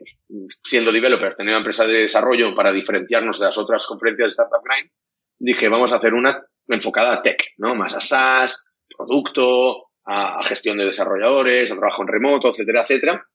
siendo 0.63 0.93
developer, 0.93 1.35
tenía 1.35 1.53
una 1.53 1.59
empresa 1.59 1.87
de 1.87 2.01
desarrollo 2.03 2.55
para 2.55 2.73
diferenciarnos 2.73 3.39
de 3.39 3.47
las 3.47 3.59
otras 3.59 3.85
conferencias 3.87 4.29
de 4.29 4.43
Startup 4.43 4.63
Grind, 4.65 4.91
dije, 5.39 5.69
vamos 5.69 5.93
a 5.93 5.97
hacer 5.97 6.15
una 6.15 6.47
enfocada 6.69 7.15
a 7.15 7.23
tech, 7.23 7.53
¿no? 7.59 7.75
Más 7.75 7.95
a 7.95 8.01
SaaS, 8.01 8.65
producto, 8.97 9.89
a, 10.05 10.43
gestión 10.45 10.79
de 10.79 10.87
desarrolladores, 10.87 11.71
a 11.71 11.77
trabajo 11.77 12.03
en 12.03 12.09
remoto, 12.09 12.51
etcétera, 12.51 12.83
etcétera. 12.83 13.27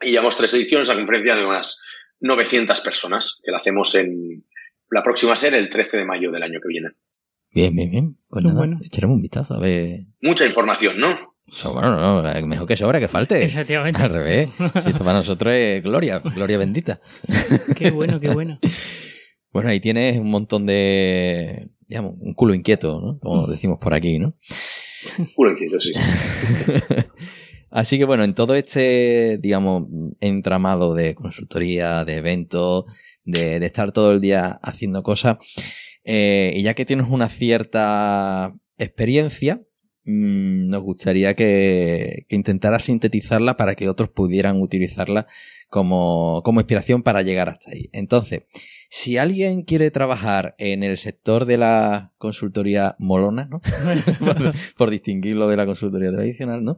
Y 0.00 0.10
llevamos 0.10 0.36
tres 0.36 0.54
ediciones, 0.54 0.88
la 0.88 0.96
conferencia 0.96 1.36
de 1.36 1.44
unas 1.44 1.80
900 2.20 2.80
personas, 2.80 3.40
que 3.44 3.50
la 3.50 3.58
hacemos 3.58 3.94
en 3.94 4.44
la 4.90 5.02
próxima 5.02 5.36
ser 5.36 5.54
el 5.54 5.68
13 5.70 5.98
de 5.98 6.04
mayo 6.04 6.30
del 6.30 6.42
año 6.42 6.60
que 6.62 6.68
viene. 6.68 6.88
Bien, 7.50 7.74
bien, 7.74 7.90
bien. 7.90 8.16
Pues 8.28 8.44
nada, 8.44 8.66
echaremos 8.82 9.16
un 9.16 9.22
vistazo 9.22 9.54
a 9.54 9.60
ver. 9.60 10.00
Mucha 10.20 10.46
información, 10.46 10.98
¿no? 10.98 11.32
bueno, 11.72 12.00
no, 12.22 12.46
mejor 12.46 12.66
que 12.66 12.76
sobra 12.76 12.98
que 12.98 13.08
falte. 13.08 13.44
Efectivamente. 13.44 14.02
Al 14.02 14.10
revés. 14.10 14.48
Si 14.82 14.90
esto 14.90 15.04
para 15.04 15.18
nosotros 15.18 15.52
es 15.52 15.82
gloria, 15.82 16.18
gloria 16.34 16.58
bendita. 16.58 17.00
Qué 17.76 17.90
bueno, 17.90 18.20
qué 18.20 18.28
bueno. 18.28 18.58
Bueno, 19.52 19.68
ahí 19.68 19.80
tienes 19.80 20.18
un 20.18 20.30
montón 20.30 20.64
de, 20.64 21.68
digamos, 21.92 22.14
un 22.20 22.32
culo 22.32 22.54
inquieto, 22.54 23.02
¿no? 23.02 23.18
Como 23.18 23.46
decimos 23.46 23.78
por 23.78 23.92
aquí, 23.92 24.18
¿no? 24.18 24.34
Culo 25.36 25.52
inquieto, 25.52 25.78
sí. 25.78 25.92
Así 27.70 27.98
que 27.98 28.06
bueno, 28.06 28.24
en 28.24 28.34
todo 28.34 28.54
este, 28.54 29.36
digamos, 29.36 29.88
entramado 30.20 30.94
de 30.94 31.14
consultoría, 31.14 32.06
de 32.06 32.14
eventos, 32.14 32.86
de, 33.24 33.56
estar 33.56 33.92
todo 33.92 34.12
el 34.12 34.22
día 34.22 34.58
haciendo 34.62 35.02
cosas, 35.02 35.36
eh, 36.04 36.54
y 36.56 36.62
ya 36.62 36.72
que 36.72 36.86
tienes 36.86 37.08
una 37.10 37.28
cierta 37.28 38.54
experiencia, 38.78 39.60
Mm, 40.04 40.66
nos 40.66 40.82
gustaría 40.82 41.34
que, 41.34 42.26
que, 42.28 42.34
intentara 42.34 42.80
sintetizarla 42.80 43.56
para 43.56 43.76
que 43.76 43.88
otros 43.88 44.08
pudieran 44.10 44.60
utilizarla 44.60 45.28
como, 45.68 46.42
como 46.44 46.60
inspiración 46.60 47.04
para 47.04 47.22
llegar 47.22 47.48
hasta 47.48 47.70
ahí. 47.70 47.88
Entonces, 47.92 48.42
si 48.94 49.16
alguien 49.16 49.62
quiere 49.62 49.90
trabajar 49.90 50.54
en 50.58 50.82
el 50.82 50.98
sector 50.98 51.46
de 51.46 51.56
la 51.56 52.12
consultoría 52.18 52.94
molona, 52.98 53.46
¿no? 53.46 53.62
por, 54.76 54.90
distinguirlo 54.90 55.48
de 55.48 55.56
la 55.56 55.64
consultoría 55.64 56.12
tradicional, 56.12 56.62
¿no? 56.62 56.76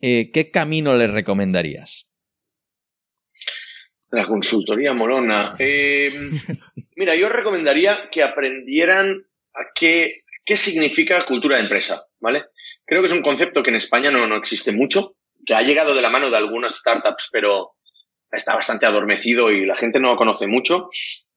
Eh, 0.00 0.30
¿Qué 0.32 0.52
camino 0.52 0.94
le 0.94 1.08
recomendarías? 1.08 2.08
La 4.12 4.28
consultoría 4.28 4.92
molona. 4.92 5.56
Eh, 5.58 6.30
mira, 6.94 7.16
yo 7.16 7.28
recomendaría 7.28 8.08
que 8.12 8.22
aprendieran 8.22 9.26
a 9.52 9.72
qué 9.74 10.22
¿Qué 10.44 10.56
significa 10.56 11.24
cultura 11.26 11.56
de 11.56 11.62
empresa? 11.62 12.06
¿Vale? 12.18 12.46
Creo 12.84 13.02
que 13.02 13.06
es 13.06 13.12
un 13.12 13.22
concepto 13.22 13.62
que 13.62 13.70
en 13.70 13.76
España 13.76 14.10
no, 14.10 14.26
no 14.26 14.34
existe 14.34 14.72
mucho, 14.72 15.16
que 15.46 15.54
ha 15.54 15.62
llegado 15.62 15.94
de 15.94 16.02
la 16.02 16.10
mano 16.10 16.28
de 16.28 16.36
algunas 16.36 16.74
startups, 16.76 17.28
pero 17.30 17.76
está 18.32 18.54
bastante 18.54 18.86
adormecido 18.86 19.50
y 19.50 19.66
la 19.66 19.76
gente 19.76 20.00
no 20.00 20.10
lo 20.10 20.16
conoce 20.16 20.46
mucho. 20.46 20.90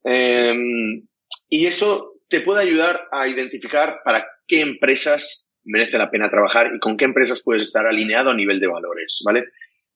Em, 0.03 1.07
y 1.49 1.65
eso 1.65 2.13
te 2.27 2.41
puede 2.41 2.61
ayudar 2.61 3.07
a 3.11 3.27
identificar 3.27 4.01
para 4.03 4.27
qué 4.47 4.61
empresas 4.61 5.47
merece 5.63 5.97
la 5.97 6.11
pena 6.11 6.29
trabajar 6.29 6.71
y 6.75 6.79
con 6.79 6.97
qué 6.97 7.05
empresas 7.05 7.41
puedes 7.43 7.63
estar 7.63 7.85
alineado 7.85 8.31
a 8.31 8.35
nivel 8.35 8.59
de 8.59 8.67
valores, 8.67 9.21
¿vale? 9.25 9.45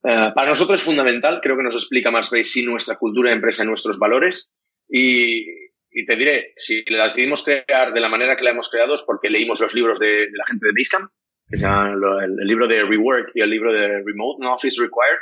Eh, 0.03 0.31
para 0.33 0.49
nosotros 0.49 0.79
es 0.79 0.85
fundamental, 0.85 1.39
creo 1.41 1.57
que 1.57 1.63
nos 1.63 1.75
explica 1.75 2.11
más 2.11 2.29
veis 2.29 2.51
si 2.51 2.63
nuestra 2.63 2.95
cultura 2.95 3.29
de 3.29 3.35
empresa 3.35 3.63
y 3.63 3.67
nuestros 3.67 3.97
valores 3.99 4.51
y, 4.87 5.45
y 5.91 6.05
te 6.05 6.15
diré, 6.15 6.53
si 6.57 6.83
la 6.85 7.07
decidimos 7.07 7.43
crear 7.43 7.93
de 7.93 7.99
la 7.99 8.07
manera 8.07 8.35
que 8.35 8.43
la 8.43 8.51
hemos 8.51 8.69
creado 8.69 8.93
es 8.93 9.01
porque 9.01 9.29
leímos 9.29 9.59
los 9.59 9.73
libros 9.73 9.99
de, 9.99 10.27
la 10.31 10.45
gente 10.45 10.67
de 10.67 10.73
Basecamp, 10.73 11.11
que 11.49 11.57
se 11.57 11.63
llaman 11.63 11.93
el, 12.21 12.47
libro 12.47 12.67
de 12.67 12.83
Rework 12.83 13.31
y 13.33 13.41
el 13.41 13.49
libro 13.49 13.73
de 13.73 14.03
Remote 14.03 14.37
No 14.39 14.53
Office 14.53 14.79
Required, 14.79 15.17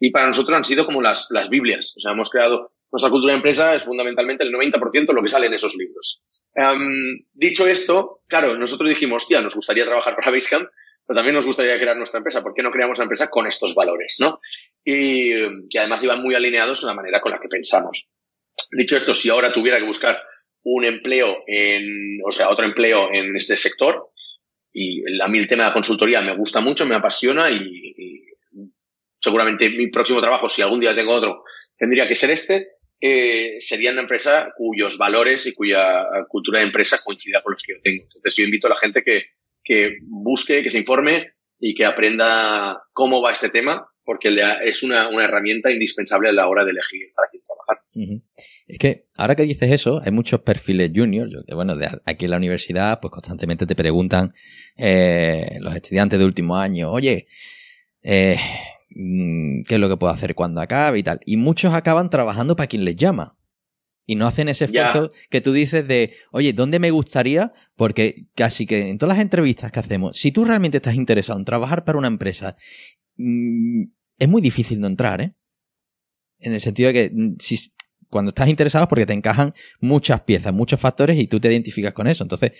y 0.00 0.10
para 0.10 0.26
nosotros 0.26 0.56
han 0.56 0.64
sido 0.64 0.86
como 0.86 1.02
las, 1.02 1.28
las 1.30 1.48
Biblias. 1.48 1.94
O 1.96 2.00
sea, 2.00 2.12
hemos 2.12 2.30
creado, 2.30 2.70
nuestra 2.90 3.10
cultura 3.10 3.32
de 3.32 3.38
empresa 3.38 3.74
es 3.74 3.82
fundamentalmente 3.82 4.44
el 4.44 4.52
90% 4.52 5.06
de 5.06 5.12
lo 5.12 5.22
que 5.22 5.28
sale 5.28 5.46
en 5.46 5.54
esos 5.54 5.74
libros. 5.76 6.22
Em, 6.54 7.24
dicho 7.32 7.66
esto, 7.66 8.22
claro, 8.26 8.56
nosotros 8.56 8.88
dijimos, 8.88 9.22
hostia, 9.22 9.40
nos 9.40 9.54
gustaría 9.54 9.84
trabajar 9.84 10.14
para 10.16 10.30
Basecamp, 10.30 10.68
pero 11.06 11.16
también 11.16 11.34
nos 11.34 11.46
gustaría 11.46 11.78
crear 11.78 11.96
nuestra 11.96 12.18
empresa. 12.18 12.42
¿Por 12.42 12.54
qué 12.54 12.62
no 12.62 12.70
creamos 12.70 12.98
una 12.98 13.04
empresa 13.04 13.28
con 13.28 13.46
estos 13.46 13.74
valores, 13.74 14.16
no? 14.20 14.40
Y 14.84 15.68
que 15.68 15.78
además 15.78 16.02
iban 16.04 16.22
muy 16.22 16.34
alineados 16.34 16.82
en 16.82 16.88
la 16.88 16.94
manera 16.94 17.20
con 17.20 17.32
la 17.32 17.40
que 17.40 17.48
pensamos. 17.48 18.08
Dicho 18.70 18.96
esto, 18.96 19.14
si 19.14 19.30
ahora 19.30 19.52
tuviera 19.52 19.78
que 19.78 19.86
buscar 19.86 20.20
un 20.64 20.84
empleo 20.84 21.44
en, 21.46 22.20
o 22.26 22.30
sea, 22.30 22.50
otro 22.50 22.66
empleo 22.66 23.08
en 23.12 23.34
este 23.36 23.56
sector, 23.56 24.10
y 24.72 25.02
a 25.20 25.28
mí 25.28 25.38
el 25.38 25.48
tema 25.48 25.64
de 25.64 25.70
la 25.70 25.74
consultoría 25.74 26.20
me 26.20 26.34
gusta 26.34 26.60
mucho, 26.60 26.86
me 26.86 26.94
apasiona 26.94 27.50
y, 27.50 28.24
seguramente 29.28 29.68
mi 29.68 29.88
próximo 29.88 30.20
trabajo, 30.20 30.48
si 30.48 30.62
algún 30.62 30.80
día 30.80 30.94
tengo 30.94 31.12
otro, 31.12 31.44
tendría 31.76 32.08
que 32.08 32.14
ser 32.14 32.30
este, 32.30 32.68
eh, 32.98 33.56
sería 33.60 33.92
una 33.92 34.00
empresa 34.00 34.52
cuyos 34.56 34.96
valores 34.96 35.46
y 35.46 35.52
cuya 35.52 36.06
cultura 36.28 36.60
de 36.60 36.66
empresa 36.66 37.00
coincida 37.04 37.42
con 37.42 37.52
los 37.52 37.62
que 37.62 37.74
yo 37.74 37.80
tengo. 37.82 38.04
Entonces 38.04 38.34
yo 38.36 38.44
invito 38.44 38.66
a 38.66 38.70
la 38.70 38.76
gente 38.76 39.02
que, 39.04 39.24
que 39.62 39.98
busque, 40.02 40.62
que 40.62 40.70
se 40.70 40.78
informe 40.78 41.34
y 41.60 41.74
que 41.74 41.84
aprenda 41.84 42.82
cómo 42.92 43.20
va 43.20 43.32
este 43.32 43.50
tema 43.50 43.86
porque 44.08 44.34
es 44.64 44.82
una, 44.82 45.10
herramienta 45.22 45.70
indispensable 45.70 46.30
a 46.30 46.32
la 46.32 46.48
hora 46.48 46.64
de 46.64 46.70
elegir 46.70 47.12
para 47.14 47.28
quién 47.30 47.42
trabajar. 47.42 48.22
Es 48.66 48.78
que 48.78 49.08
ahora 49.18 49.36
que 49.36 49.42
dices 49.42 49.70
eso, 49.70 50.00
hay 50.02 50.12
muchos 50.12 50.40
perfiles 50.40 50.90
junior, 50.94 51.28
que 51.46 51.54
bueno, 51.54 51.76
de 51.76 51.90
aquí 52.06 52.24
en 52.24 52.30
la 52.30 52.38
universidad, 52.38 53.00
pues 53.00 53.12
constantemente 53.12 53.66
te 53.66 53.74
preguntan 53.74 54.32
eh, 54.78 55.58
los 55.60 55.76
estudiantes 55.76 56.18
de 56.18 56.24
último 56.24 56.56
año, 56.56 56.90
oye, 56.90 57.26
eh, 58.02 58.38
mm, 58.90 59.62
¿qué 59.66 59.74
es 59.74 59.80
lo 59.80 59.88
que 59.88 59.96
puedo 59.96 60.12
hacer 60.12 60.34
cuando 60.34 60.60
acabe 60.60 60.98
y 60.98 61.02
tal? 61.02 61.20
Y 61.24 61.36
muchos 61.36 61.74
acaban 61.74 62.10
trabajando 62.10 62.56
para 62.56 62.66
quien 62.66 62.84
les 62.84 62.96
llama. 62.96 63.36
Y 64.06 64.14
no 64.14 64.26
hacen 64.26 64.48
ese 64.48 64.64
esfuerzo 64.64 65.10
que 65.28 65.42
tú 65.42 65.52
dices 65.52 65.86
de, 65.86 66.14
oye, 66.32 66.54
¿dónde 66.54 66.78
me 66.78 66.90
gustaría? 66.90 67.52
Porque 67.76 68.26
casi 68.34 68.66
que 68.66 68.88
en 68.88 68.96
todas 68.96 69.16
las 69.16 69.22
entrevistas 69.22 69.70
que 69.70 69.80
hacemos, 69.80 70.16
si 70.16 70.32
tú 70.32 70.46
realmente 70.46 70.78
estás 70.78 70.94
interesado 70.94 71.38
en 71.38 71.44
trabajar 71.44 71.84
para 71.84 71.98
una 71.98 72.08
empresa 72.08 72.56
mm, 73.16 73.82
es 74.18 74.28
muy 74.28 74.40
difícil 74.40 74.80
no 74.80 74.86
entrar, 74.86 75.20
¿eh? 75.20 75.32
En 76.38 76.52
el 76.54 76.60
sentido 76.60 76.86
de 76.88 76.94
que 76.94 77.10
mm, 77.14 77.36
si, 77.38 77.58
cuando 78.08 78.30
estás 78.30 78.48
interesado 78.48 78.84
es 78.84 78.88
porque 78.88 79.06
te 79.06 79.12
encajan 79.12 79.52
muchas 79.80 80.22
piezas, 80.22 80.52
muchos 80.52 80.80
factores 80.80 81.18
y 81.18 81.26
tú 81.26 81.40
te 81.40 81.48
identificas 81.48 81.92
con 81.92 82.06
eso. 82.06 82.24
Entonces, 82.24 82.52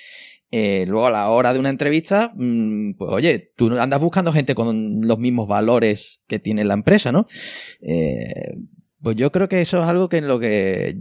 eh, 0.50 0.84
luego 0.86 1.06
a 1.06 1.10
la 1.10 1.28
hora 1.28 1.52
de 1.52 1.58
una 1.58 1.70
entrevista, 1.70 2.32
mm, 2.34 2.94
pues 2.94 3.10
oye, 3.12 3.52
tú 3.56 3.78
andas 3.78 4.00
buscando 4.00 4.32
gente 4.32 4.54
con 4.54 5.00
los 5.02 5.18
mismos 5.18 5.48
valores 5.48 6.22
que 6.26 6.38
tiene 6.38 6.64
la 6.64 6.74
empresa, 6.74 7.12
¿no? 7.12 7.26
Eh, 7.80 8.56
pues 9.00 9.16
yo 9.16 9.30
creo 9.30 9.48
que 9.48 9.60
eso 9.60 9.78
es 9.78 9.84
algo 9.84 10.08
que 10.08 10.18
en 10.18 10.28
lo 10.28 10.40
que 10.40 10.98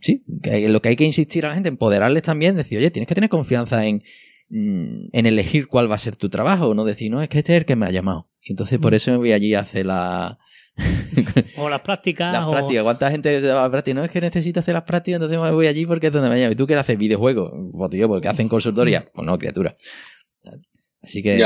sí, 0.00 0.24
que 0.42 0.66
en 0.66 0.72
lo 0.72 0.80
que 0.80 0.90
hay 0.90 0.96
que 0.96 1.04
insistir 1.04 1.44
a 1.44 1.48
la 1.48 1.54
gente, 1.54 1.68
empoderarles 1.68 2.22
también, 2.22 2.56
decir, 2.56 2.78
oye, 2.78 2.90
tienes 2.90 3.08
que 3.08 3.14
tener 3.14 3.30
confianza 3.30 3.84
en, 3.86 4.02
Mm, 4.50 5.08
en 5.12 5.26
elegir 5.26 5.68
cuál 5.68 5.90
va 5.90 5.96
a 5.96 5.98
ser 5.98 6.16
tu 6.16 6.30
trabajo, 6.30 6.74
no 6.74 6.84
decir, 6.84 7.10
no, 7.10 7.20
es 7.20 7.28
que 7.28 7.38
este 7.38 7.52
es 7.52 7.58
el 7.58 7.64
que 7.66 7.76
me 7.76 7.84
ha 7.84 7.90
llamado. 7.90 8.26
Y 8.42 8.52
entonces 8.52 8.78
por 8.78 8.92
mm. 8.92 8.96
eso 8.96 9.10
me 9.12 9.16
voy 9.18 9.32
allí 9.32 9.54
a 9.54 9.60
hacer 9.60 9.86
la... 9.86 10.38
o 11.56 11.68
las 11.68 11.80
prácticas. 11.80 12.32
Las 12.32 12.48
prácticas. 12.48 12.82
¿Cuánta 12.82 13.10
gente 13.10 13.40
va 13.40 13.64
a 13.64 13.70
prácticas? 13.70 13.96
No 13.96 14.04
es 14.04 14.10
que 14.10 14.20
necesito 14.20 14.60
hacer 14.60 14.74
las 14.74 14.84
prácticas, 14.84 15.16
entonces 15.16 15.38
me 15.38 15.50
voy 15.50 15.66
allí 15.66 15.86
porque 15.86 16.08
es 16.08 16.12
donde 16.12 16.28
me 16.28 16.36
llaman. 16.38 16.52
¿Y 16.52 16.56
tú 16.56 16.66
quieres 16.66 16.82
hacer 16.82 16.96
videojuegos? 16.96 17.52
Pues 17.72 17.90
tío, 17.90 18.08
porque 18.08 18.28
hacen 18.28 18.48
consultoría. 18.48 19.04
Pues 19.12 19.26
no, 19.26 19.38
criatura. 19.38 19.72
Así 21.02 21.22
que... 21.22 21.36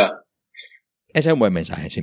Ese 1.14 1.28
es 1.28 1.32
un 1.32 1.38
buen 1.38 1.52
mensaje, 1.52 1.90
sí. 1.90 2.02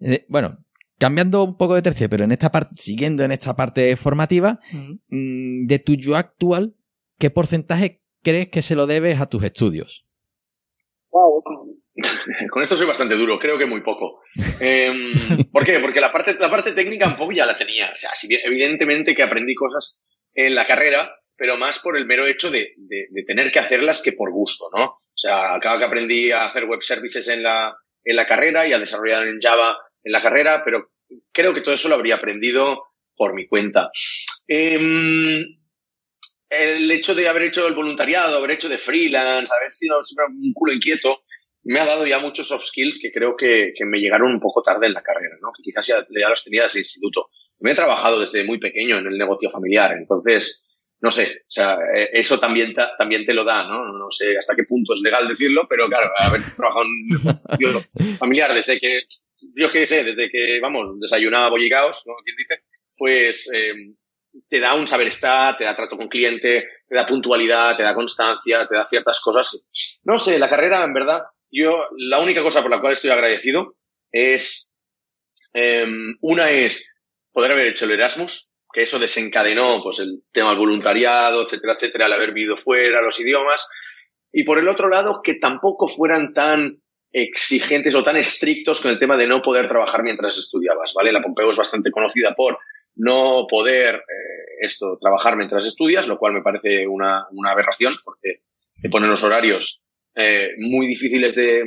Eh, 0.00 0.24
bueno, 0.28 0.58
cambiando 0.98 1.42
un 1.42 1.56
poco 1.56 1.74
de 1.74 1.82
tercio, 1.82 2.08
pero 2.08 2.24
en 2.24 2.32
esta 2.32 2.52
parte, 2.52 2.74
siguiendo 2.76 3.24
en 3.24 3.32
esta 3.32 3.56
parte 3.56 3.96
formativa, 3.96 4.60
mm, 5.08 5.66
de 5.66 5.78
tu 5.78 5.94
yo 5.94 6.16
actual, 6.16 6.76
¿qué 7.18 7.30
porcentaje 7.30 8.02
crees 8.22 8.48
que 8.48 8.62
se 8.62 8.76
lo 8.76 8.86
debes 8.86 9.20
a 9.20 9.26
tus 9.26 9.42
estudios? 9.42 10.06
Con 12.50 12.62
esto 12.62 12.76
soy 12.76 12.86
bastante 12.86 13.14
duro, 13.14 13.38
creo 13.38 13.58
que 13.58 13.66
muy 13.66 13.80
poco. 13.82 14.22
Em, 14.58 14.96
¿Por 15.52 15.64
qué? 15.64 15.78
Porque 15.78 16.00
la 16.00 16.12
parte, 16.12 16.36
la 16.38 16.50
parte 16.50 16.72
técnica 16.72 17.06
un 17.06 17.16
poco 17.16 17.32
ya 17.32 17.46
la 17.46 17.56
tenía. 17.56 17.92
O 17.94 17.98
sea, 17.98 18.10
evidentemente 18.44 19.14
que 19.14 19.22
aprendí 19.22 19.54
cosas 19.54 20.00
en 20.34 20.54
la 20.54 20.66
carrera, 20.66 21.14
pero 21.36 21.56
más 21.56 21.78
por 21.78 21.96
el 21.96 22.06
mero 22.06 22.26
hecho 22.26 22.50
de, 22.50 22.74
tener 23.26 23.50
que 23.50 23.58
hacerlas 23.58 24.02
que 24.02 24.12
por 24.12 24.30
gusto, 24.30 24.66
¿no? 24.76 24.84
O 24.84 25.16
sea, 25.20 25.54
acabo 25.54 25.78
que 25.78 25.84
aprendí 25.84 26.30
a 26.30 26.46
hacer 26.46 26.64
web 26.64 26.82
services 26.82 27.28
en 27.28 27.42
la, 27.42 27.74
en 28.04 28.16
la 28.16 28.26
carrera 28.26 28.66
y 28.66 28.72
a 28.72 28.78
desarrollar 28.78 29.26
en 29.26 29.40
Java 29.40 29.76
en 30.02 30.12
la 30.12 30.22
carrera, 30.22 30.62
pero 30.64 30.92
creo 31.32 31.52
que 31.52 31.60
todo 31.60 31.74
eso 31.74 31.88
lo 31.88 31.94
habría 31.94 32.16
aprendido 32.16 32.84
por 33.16 33.34
mi 33.34 33.46
cuenta. 33.46 33.90
Em, 34.46 35.44
el 36.48 36.90
hecho 36.90 37.14
de 37.14 37.28
haber 37.28 37.44
hecho 37.44 37.66
el 37.68 37.74
voluntariado, 37.74 38.36
haber 38.36 38.52
hecho 38.52 38.68
de 38.68 38.78
freelance, 38.78 39.52
haber 39.54 39.70
sido 39.70 40.02
siempre 40.02 40.26
un 40.26 40.52
culo 40.52 40.72
inquieto, 40.72 41.22
me 41.64 41.80
ha 41.80 41.86
dado 41.86 42.06
ya 42.06 42.18
muchos 42.18 42.48
soft 42.48 42.66
skills 42.66 42.98
que 43.00 43.12
creo 43.12 43.36
que, 43.36 43.72
que 43.76 43.84
me 43.84 43.98
llegaron 43.98 44.32
un 44.32 44.40
poco 44.40 44.62
tarde 44.62 44.86
en 44.86 44.94
la 44.94 45.02
carrera, 45.02 45.36
¿no? 45.40 45.52
Que 45.56 45.62
quizás 45.62 45.86
ya, 45.86 46.06
ya 46.08 46.28
los 46.28 46.44
tenía 46.44 46.62
desde 46.62 46.78
el 46.78 46.82
instituto. 46.82 47.28
Me 47.58 47.72
he 47.72 47.74
trabajado 47.74 48.18
desde 48.18 48.44
muy 48.44 48.58
pequeño 48.58 48.96
en 48.96 49.06
el 49.06 49.18
negocio 49.18 49.50
familiar, 49.50 49.92
entonces, 49.92 50.64
no 51.00 51.10
sé, 51.10 51.42
o 51.42 51.50
sea, 51.50 51.78
eh, 51.94 52.10
eso 52.12 52.38
también, 52.38 52.72
también 52.96 53.24
te 53.24 53.34
lo 53.34 53.44
da, 53.44 53.64
¿no? 53.64 53.92
No 53.92 54.10
sé 54.10 54.36
hasta 54.38 54.54
qué 54.54 54.64
punto 54.64 54.94
es 54.94 55.00
legal 55.00 55.28
decirlo, 55.28 55.66
pero 55.68 55.88
claro, 55.88 56.10
haber 56.16 56.40
trabajado 56.56 56.84
en 56.84 56.88
un 56.88 57.08
negocio 57.08 57.84
familiar 58.18 58.54
desde 58.54 58.78
que, 58.78 59.02
yo 59.54 59.70
qué 59.70 59.86
sé, 59.86 60.04
desde 60.04 60.30
que, 60.30 60.60
vamos, 60.60 60.98
desayunaba 60.98 61.50
bollicaos, 61.50 62.02
¿no? 62.06 62.14
¿Quién 62.24 62.36
dice? 62.36 62.62
Pues, 62.96 63.50
eh, 63.52 63.74
te 64.48 64.60
da 64.60 64.74
un 64.74 64.86
saber 64.86 65.08
estar, 65.08 65.56
te 65.56 65.64
da 65.64 65.74
trato 65.74 65.96
con 65.96 66.08
cliente, 66.08 66.66
te 66.86 66.94
da 66.94 67.06
puntualidad, 67.06 67.76
te 67.76 67.82
da 67.82 67.94
constancia, 67.94 68.66
te 68.66 68.76
da 68.76 68.86
ciertas 68.86 69.20
cosas. 69.20 69.64
No 70.04 70.18
sé, 70.18 70.38
la 70.38 70.48
carrera, 70.48 70.84
en 70.84 70.94
verdad, 70.94 71.22
yo 71.50 71.88
la 71.96 72.20
única 72.20 72.42
cosa 72.42 72.62
por 72.62 72.70
la 72.70 72.80
cual 72.80 72.92
estoy 72.92 73.10
agradecido 73.10 73.76
es, 74.12 74.70
em, 75.52 76.16
una 76.20 76.50
es 76.50 76.88
poder 77.32 77.52
haber 77.52 77.68
hecho 77.68 77.84
el 77.84 77.92
Erasmus, 77.92 78.50
que 78.72 78.82
eso 78.82 78.98
desencadenó 78.98 79.80
pues 79.82 79.98
el 79.98 80.22
tema 80.32 80.50
del 80.50 80.58
voluntariado, 80.58 81.42
etcétera, 81.42 81.74
etcétera, 81.74 82.06
el 82.06 82.12
haber 82.12 82.32
vivido 82.32 82.56
fuera, 82.56 83.02
los 83.02 83.18
idiomas. 83.20 83.68
Y 84.32 84.44
por 84.44 84.58
el 84.58 84.68
otro 84.68 84.88
lado, 84.88 85.20
que 85.22 85.34
tampoco 85.34 85.88
fueran 85.88 86.32
tan 86.32 86.80
exigentes 87.12 87.94
o 87.96 88.04
tan 88.04 88.16
estrictos 88.16 88.80
con 88.80 88.92
el 88.92 88.98
tema 88.98 89.16
de 89.16 89.26
no 89.26 89.42
poder 89.42 89.66
trabajar 89.66 90.04
mientras 90.04 90.38
estudiabas, 90.38 90.92
¿vale? 90.94 91.12
La 91.12 91.22
Pompeo 91.22 91.50
es 91.50 91.56
bastante 91.56 91.90
conocida 91.90 92.34
por 92.36 92.58
no 92.94 93.46
poder 93.48 93.96
eh, 93.96 94.60
esto 94.60 94.96
trabajar 95.00 95.36
mientras 95.36 95.66
estudias, 95.66 96.06
lo 96.06 96.18
cual 96.18 96.34
me 96.34 96.42
parece 96.42 96.86
una, 96.86 97.26
una 97.32 97.50
aberración 97.50 97.96
porque 98.04 98.42
te 98.80 98.88
ponen 98.88 99.10
los 99.10 99.24
horarios 99.24 99.82
eh, 100.20 100.50
muy 100.58 100.86
difíciles 100.86 101.34
de, 101.34 101.64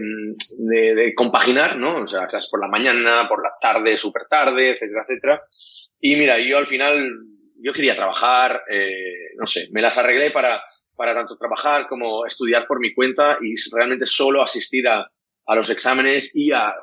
de, 0.57 0.95
de, 0.95 1.13
compaginar, 1.15 1.77
¿no? 1.77 2.03
O 2.03 2.07
sea, 2.07 2.27
clases 2.27 2.49
por 2.49 2.61
la 2.61 2.67
mañana, 2.67 3.27
por 3.27 3.41
la 3.41 3.51
tarde, 3.59 3.97
súper 3.97 4.23
tarde, 4.29 4.71
etcétera, 4.71 5.05
etcétera. 5.07 5.41
Y 5.99 6.15
mira, 6.15 6.39
yo 6.39 6.57
al 6.57 6.67
final, 6.67 6.95
yo 7.59 7.73
quería 7.73 7.95
trabajar, 7.95 8.63
eh, 8.69 9.33
no 9.37 9.47
sé, 9.47 9.67
me 9.71 9.81
las 9.81 9.97
arreglé 9.97 10.31
para, 10.31 10.61
para 10.95 11.13
tanto 11.13 11.37
trabajar 11.37 11.87
como 11.87 12.25
estudiar 12.25 12.67
por 12.67 12.79
mi 12.79 12.93
cuenta 12.93 13.37
y 13.41 13.55
realmente 13.75 14.05
solo 14.05 14.41
asistir 14.41 14.87
a, 14.87 15.09
a 15.45 15.55
los 15.55 15.69
exámenes 15.69 16.31
y 16.33 16.51
a 16.51 16.73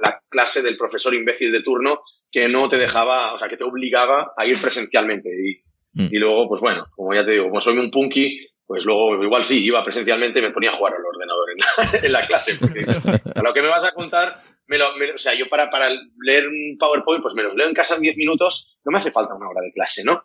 la 0.00 0.22
clase 0.28 0.62
del 0.62 0.76
profesor 0.76 1.14
imbécil 1.14 1.52
de 1.52 1.62
turno 1.62 2.00
que 2.30 2.48
no 2.48 2.68
te 2.68 2.78
dejaba, 2.78 3.34
o 3.34 3.38
sea, 3.38 3.48
que 3.48 3.56
te 3.56 3.64
obligaba 3.64 4.32
a 4.36 4.46
ir 4.46 4.60
presencialmente. 4.60 5.28
Y, 5.30 5.62
mm. 6.00 6.08
y 6.10 6.18
luego, 6.18 6.48
pues 6.48 6.60
bueno, 6.60 6.84
como 6.94 7.14
ya 7.14 7.24
te 7.24 7.32
digo, 7.32 7.44
como 7.44 7.60
soy 7.60 7.78
un 7.78 7.90
punky, 7.90 8.51
pues 8.72 8.86
luego 8.86 9.22
igual 9.22 9.44
sí, 9.44 9.62
iba 9.62 9.84
presencialmente 9.84 10.38
y 10.38 10.42
me 10.42 10.50
ponía 10.50 10.70
a 10.70 10.76
jugar 10.78 10.94
al 10.94 11.04
ordenador 11.04 11.50
en 11.50 11.58
la, 11.58 11.98
en 12.06 12.12
la 12.12 12.26
clase. 12.26 12.54
Porque 12.58 12.86
a 13.34 13.42
lo 13.42 13.52
que 13.52 13.60
me 13.60 13.68
vas 13.68 13.84
a 13.84 13.92
contar, 13.92 14.40
me 14.66 14.78
lo, 14.78 14.96
me, 14.96 15.12
o 15.12 15.18
sea, 15.18 15.34
yo 15.34 15.46
para, 15.50 15.68
para 15.68 15.90
leer 16.24 16.48
un 16.48 16.78
PowerPoint, 16.78 17.20
pues 17.20 17.34
me 17.34 17.42
los 17.42 17.54
leo 17.54 17.68
en 17.68 17.74
casa 17.74 17.96
en 17.96 18.00
10 18.00 18.16
minutos, 18.16 18.78
no 18.82 18.92
me 18.92 18.98
hace 18.98 19.12
falta 19.12 19.34
una 19.34 19.50
hora 19.50 19.60
de 19.62 19.72
clase, 19.72 20.04
¿no? 20.04 20.24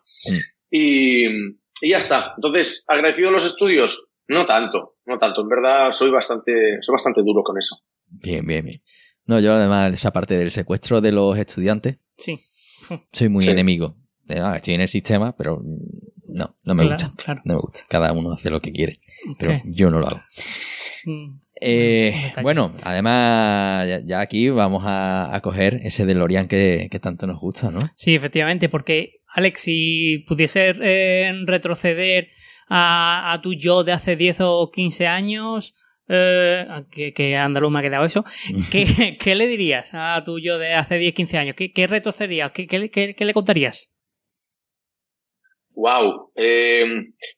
Y, 0.70 1.26
y 1.28 1.90
ya 1.90 1.98
está. 1.98 2.32
Entonces, 2.36 2.84
agradecido 2.86 3.30
los 3.30 3.44
estudios, 3.44 4.02
no 4.28 4.46
tanto, 4.46 4.96
no 5.04 5.18
tanto. 5.18 5.42
En 5.42 5.48
verdad, 5.48 5.92
soy 5.92 6.08
bastante, 6.10 6.78
soy 6.80 6.94
bastante 6.94 7.20
duro 7.20 7.42
con 7.42 7.58
eso. 7.58 7.76
Bien, 8.06 8.46
bien, 8.46 8.64
bien. 8.64 8.82
No, 9.26 9.40
yo 9.40 9.52
además, 9.52 9.92
esa 9.92 10.10
parte 10.10 10.38
del 10.38 10.50
secuestro 10.50 11.02
de 11.02 11.12
los 11.12 11.36
estudiantes, 11.36 11.98
sí. 12.16 12.40
soy 13.12 13.28
muy 13.28 13.44
sí. 13.44 13.50
enemigo. 13.50 13.94
Estoy 14.26 14.72
en 14.72 14.80
el 14.80 14.88
sistema, 14.88 15.36
pero 15.36 15.60
no, 16.28 16.56
no 16.64 16.74
me 16.74 16.84
claro, 16.84 16.92
gusta. 16.92 17.12
Claro. 17.24 17.42
No 17.44 17.54
me 17.54 17.60
gusta. 17.60 17.80
Cada 17.88 18.12
uno 18.12 18.32
hace 18.32 18.50
lo 18.50 18.60
que 18.60 18.72
quiere, 18.72 18.98
pero 19.38 19.56
okay. 19.56 19.72
yo 19.72 19.90
no 19.90 19.98
lo 19.98 20.06
hago. 20.06 20.20
Mm. 21.04 21.40
Eh, 21.60 22.32
bueno, 22.42 22.74
además, 22.84 23.88
ya, 23.88 24.00
ya, 24.04 24.20
aquí 24.20 24.48
vamos 24.48 24.84
a, 24.86 25.34
a 25.34 25.40
coger 25.40 25.80
ese 25.82 26.06
DeLorean 26.06 26.46
que, 26.46 26.88
que, 26.90 27.00
tanto 27.00 27.26
nos 27.26 27.40
gusta, 27.40 27.70
¿no? 27.70 27.80
Sí, 27.96 28.14
efectivamente, 28.14 28.68
porque, 28.68 29.22
Alex, 29.34 29.62
si 29.62 30.24
pudiese 30.28 30.74
eh, 30.80 31.32
retroceder 31.46 32.28
a, 32.68 33.32
a, 33.32 33.40
tu 33.40 33.54
yo 33.54 33.82
de 33.82 33.92
hace 33.92 34.14
10 34.14 34.36
o 34.40 34.70
15 34.70 35.06
años, 35.08 35.74
eh, 36.08 36.66
que, 36.90 37.12
que 37.12 37.36
andaluz 37.36 37.70
me 37.70 37.80
ha 37.80 37.82
quedado 37.82 38.04
eso, 38.04 38.24
¿qué, 38.70 39.18
¿qué, 39.20 39.34
le 39.34 39.46
dirías 39.46 39.90
a 39.92 40.22
tu 40.24 40.38
yo 40.38 40.58
de 40.58 40.74
hace 40.74 40.96
10, 40.96 41.14
15 41.14 41.38
años? 41.38 41.56
¿Qué, 41.56 41.72
qué 41.72 41.86
retrocederías? 41.86 42.50
¿Qué, 42.52 42.66
qué, 42.66 42.88
qué, 42.90 43.24
le 43.24 43.34
contarías? 43.34 43.87
Wow. 45.78 46.32
Eh, 46.34 46.84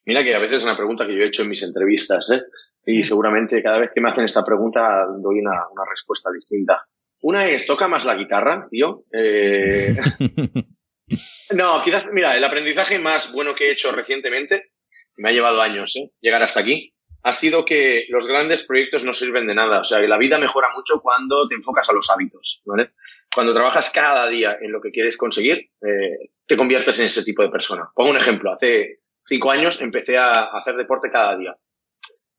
mira 0.06 0.24
que 0.24 0.34
a 0.34 0.38
veces 0.38 0.58
es 0.58 0.64
una 0.64 0.76
pregunta 0.76 1.06
que 1.06 1.14
yo 1.14 1.22
he 1.22 1.26
hecho 1.26 1.42
en 1.42 1.50
mis 1.50 1.62
entrevistas, 1.62 2.30
¿eh? 2.30 2.40
Y 2.86 3.02
seguramente 3.02 3.62
cada 3.62 3.78
vez 3.78 3.92
que 3.92 4.00
me 4.00 4.08
hacen 4.08 4.24
esta 4.24 4.42
pregunta 4.42 5.06
doy 5.22 5.40
una, 5.40 5.68
una 5.70 5.84
respuesta 5.88 6.30
distinta. 6.32 6.86
Una 7.20 7.46
es, 7.46 7.66
¿toca 7.66 7.86
más 7.86 8.06
la 8.06 8.14
guitarra, 8.14 8.66
tío? 8.66 9.04
Eh... 9.12 9.94
no, 11.54 11.82
quizás, 11.84 12.08
mira, 12.14 12.34
el 12.34 12.42
aprendizaje 12.42 12.98
más 12.98 13.30
bueno 13.30 13.54
que 13.54 13.68
he 13.68 13.72
hecho 13.72 13.92
recientemente, 13.92 14.70
me 15.16 15.28
ha 15.28 15.32
llevado 15.32 15.60
años, 15.60 15.94
¿eh? 15.96 16.10
Llegar 16.22 16.42
hasta 16.42 16.60
aquí, 16.60 16.94
ha 17.22 17.32
sido 17.32 17.66
que 17.66 18.06
los 18.08 18.26
grandes 18.26 18.62
proyectos 18.62 19.04
no 19.04 19.12
sirven 19.12 19.46
de 19.46 19.54
nada. 19.54 19.80
O 19.80 19.84
sea, 19.84 20.00
que 20.00 20.08
la 20.08 20.16
vida 20.16 20.38
mejora 20.38 20.68
mucho 20.74 21.02
cuando 21.02 21.46
te 21.46 21.56
enfocas 21.56 21.90
a 21.90 21.92
los 21.92 22.08
hábitos, 22.08 22.62
¿vale? 22.64 22.92
Cuando 23.34 23.54
trabajas 23.54 23.90
cada 23.90 24.28
día 24.28 24.58
en 24.60 24.72
lo 24.72 24.80
que 24.80 24.90
quieres 24.90 25.16
conseguir, 25.16 25.70
eh, 25.80 26.30
te 26.46 26.56
conviertes 26.56 26.98
en 26.98 27.06
ese 27.06 27.22
tipo 27.22 27.42
de 27.42 27.50
persona. 27.50 27.88
Pongo 27.94 28.10
un 28.10 28.16
ejemplo. 28.16 28.52
Hace 28.52 29.00
cinco 29.24 29.50
años 29.50 29.80
empecé 29.80 30.18
a 30.18 30.46
hacer 30.46 30.76
deporte 30.76 31.10
cada 31.10 31.36
día. 31.36 31.56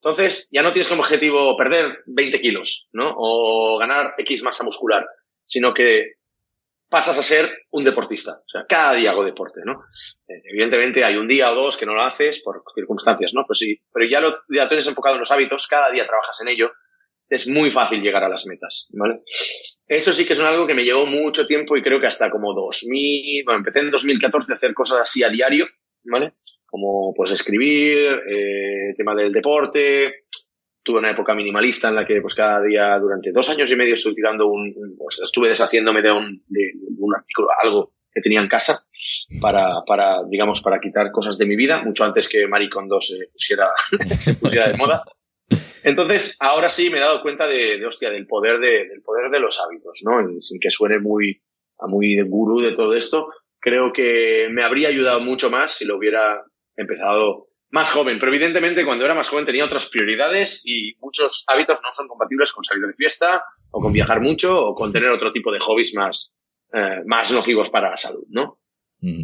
Entonces, 0.03 0.49
ya 0.51 0.63
no 0.63 0.73
tienes 0.73 0.87
como 0.87 1.01
objetivo 1.01 1.55
perder 1.55 1.99
20 2.07 2.41
kilos, 2.41 2.89
¿no? 2.91 3.13
O 3.15 3.77
ganar 3.77 4.15
X 4.17 4.41
masa 4.41 4.63
muscular, 4.63 5.05
sino 5.45 5.73
que 5.73 6.15
pasas 6.89 7.17
a 7.17 7.23
ser 7.23 7.49
un 7.69 7.85
deportista. 7.85 8.41
O 8.45 8.49
sea, 8.49 8.65
cada 8.67 8.93
día 8.93 9.11
hago 9.11 9.23
deporte, 9.23 9.61
¿no? 9.63 9.85
Eh, 10.27 10.41
evidentemente 10.43 11.05
hay 11.05 11.15
un 11.15 11.27
día 11.27 11.51
o 11.51 11.55
dos 11.55 11.77
que 11.77 11.85
no 11.85 11.93
lo 11.93 12.01
haces 12.01 12.41
por 12.41 12.63
circunstancias, 12.75 13.31
¿no? 13.33 13.45
Pues 13.47 13.59
sí, 13.59 13.79
pero 13.93 14.05
ya 14.09 14.19
lo 14.19 14.35
ya 14.49 14.67
tienes 14.67 14.87
enfocado 14.87 15.15
en 15.15 15.21
los 15.21 15.31
hábitos, 15.31 15.67
cada 15.67 15.89
día 15.89 16.05
trabajas 16.05 16.41
en 16.41 16.49
ello, 16.49 16.71
es 17.32 17.47
muy 17.47 17.71
fácil 17.71 18.01
llegar 18.01 18.23
a 18.25 18.29
las 18.29 18.45
metas, 18.45 18.88
¿vale? 18.89 19.21
Eso 19.88 20.11
sí 20.11 20.25
que 20.25 20.34
es 20.34 20.39
algo 20.41 20.67
que 20.67 20.73
me 20.73 20.84
llevó 20.84 21.05
mucho 21.05 21.47
tiempo 21.47 21.77
y 21.77 21.82
creo 21.82 21.99
que 21.99 22.07
hasta 22.07 22.29
como 22.29 22.53
2000, 22.53 23.45
bueno, 23.45 23.59
empecé 23.59 23.79
en 23.79 23.89
2014 23.89 24.51
a 24.51 24.55
hacer 24.55 24.73
cosas 24.73 24.99
así 24.99 25.23
a 25.23 25.29
diario, 25.29 25.65
¿vale? 26.03 26.34
Como 26.65 27.13
pues 27.15 27.32
escribir, 27.32 27.97
eh, 28.29 28.93
tema 28.97 29.15
del 29.15 29.32
deporte, 29.32 30.25
tuve 30.84 30.99
una 30.99 31.11
época 31.11 31.34
minimalista 31.34 31.88
en 31.88 31.95
la 31.95 32.05
que 32.05 32.19
pues 32.19 32.36
cada 32.36 32.61
día 32.61 32.99
durante 32.99 33.32
dos 33.32 33.49
años 33.49 33.71
y 33.71 33.77
medio 33.77 33.93
estuve 33.93 34.13
tirando 34.13 34.47
un, 34.47 34.73
pues, 34.97 35.21
estuve 35.23 35.47
deshaciéndome 35.47 36.01
de 36.01 36.11
un, 36.11 36.43
de, 36.47 36.73
un 36.97 37.15
artículo, 37.15 37.47
algo 37.63 37.93
que 38.13 38.19
tenía 38.19 38.41
en 38.41 38.49
casa 38.49 38.86
para, 39.39 39.84
para, 39.88 40.21
digamos, 40.29 40.61
para 40.61 40.82
quitar 40.82 41.11
cosas 41.11 41.38
de 41.38 41.45
mi 41.45 41.55
vida, 41.55 41.82
mucho 41.82 42.03
antes 42.03 42.27
que 42.27 42.45
Maricondo 42.45 42.99
se 42.99 43.27
pusiera, 43.32 43.69
se 44.17 44.36
pusiera 44.36 44.67
de 44.67 44.75
moda. 44.75 45.01
Entonces, 45.84 46.36
ahora 46.39 46.69
sí 46.69 46.89
me 46.89 46.97
he 46.97 47.01
dado 47.01 47.21
cuenta 47.21 47.47
de, 47.47 47.77
de 47.79 47.86
hostia, 47.86 48.09
del 48.11 48.27
poder 48.27 48.59
de, 48.59 48.88
del 48.88 49.01
poder 49.01 49.29
de 49.32 49.39
los 49.39 49.59
hábitos, 49.59 50.01
¿no? 50.03 50.29
Y 50.29 50.41
sin 50.41 50.59
que 50.59 50.69
suene 50.69 50.99
muy, 50.99 51.41
a 51.79 51.88
muy 51.88 52.15
de 52.15 52.23
gurú 52.23 52.61
de 52.61 52.75
todo 52.75 52.95
esto, 52.95 53.29
creo 53.59 53.93
que 53.93 54.47
me 54.51 54.63
habría 54.63 54.89
ayudado 54.89 55.19
mucho 55.19 55.49
más 55.49 55.71
si 55.71 55.86
lo 55.86 55.97
hubiera 55.97 56.43
empezado 56.75 57.47
más 57.69 57.91
joven, 57.91 58.17
pero 58.19 58.34
evidentemente 58.34 58.86
cuando 58.86 59.05
era 59.05 59.13
más 59.13 59.29
joven 59.29 59.45
tenía 59.45 59.63
otras 59.63 59.88
prioridades 59.88 60.61
y 60.65 60.95
muchos 60.99 61.45
hábitos 61.47 61.79
no 61.82 61.91
son 61.93 62.07
compatibles 62.07 62.51
con 62.51 62.63
salir 62.63 62.86
de 62.86 62.93
fiesta 62.93 63.43
o 63.71 63.79
con 63.79 63.93
viajar 63.93 64.19
mucho 64.19 64.59
o 64.59 64.75
con 64.75 64.91
tener 64.91 65.09
otro 65.09 65.32
tipo 65.32 65.51
de 65.53 65.59
hobbies 65.59 65.93
más, 65.95 66.36
eh, 66.73 67.01
más 67.05 67.32
nocivos 67.32 67.69
para 67.69 67.91
la 67.91 67.97
salud, 67.97 68.25
¿no? 68.29 68.59
Mm. 68.99 69.23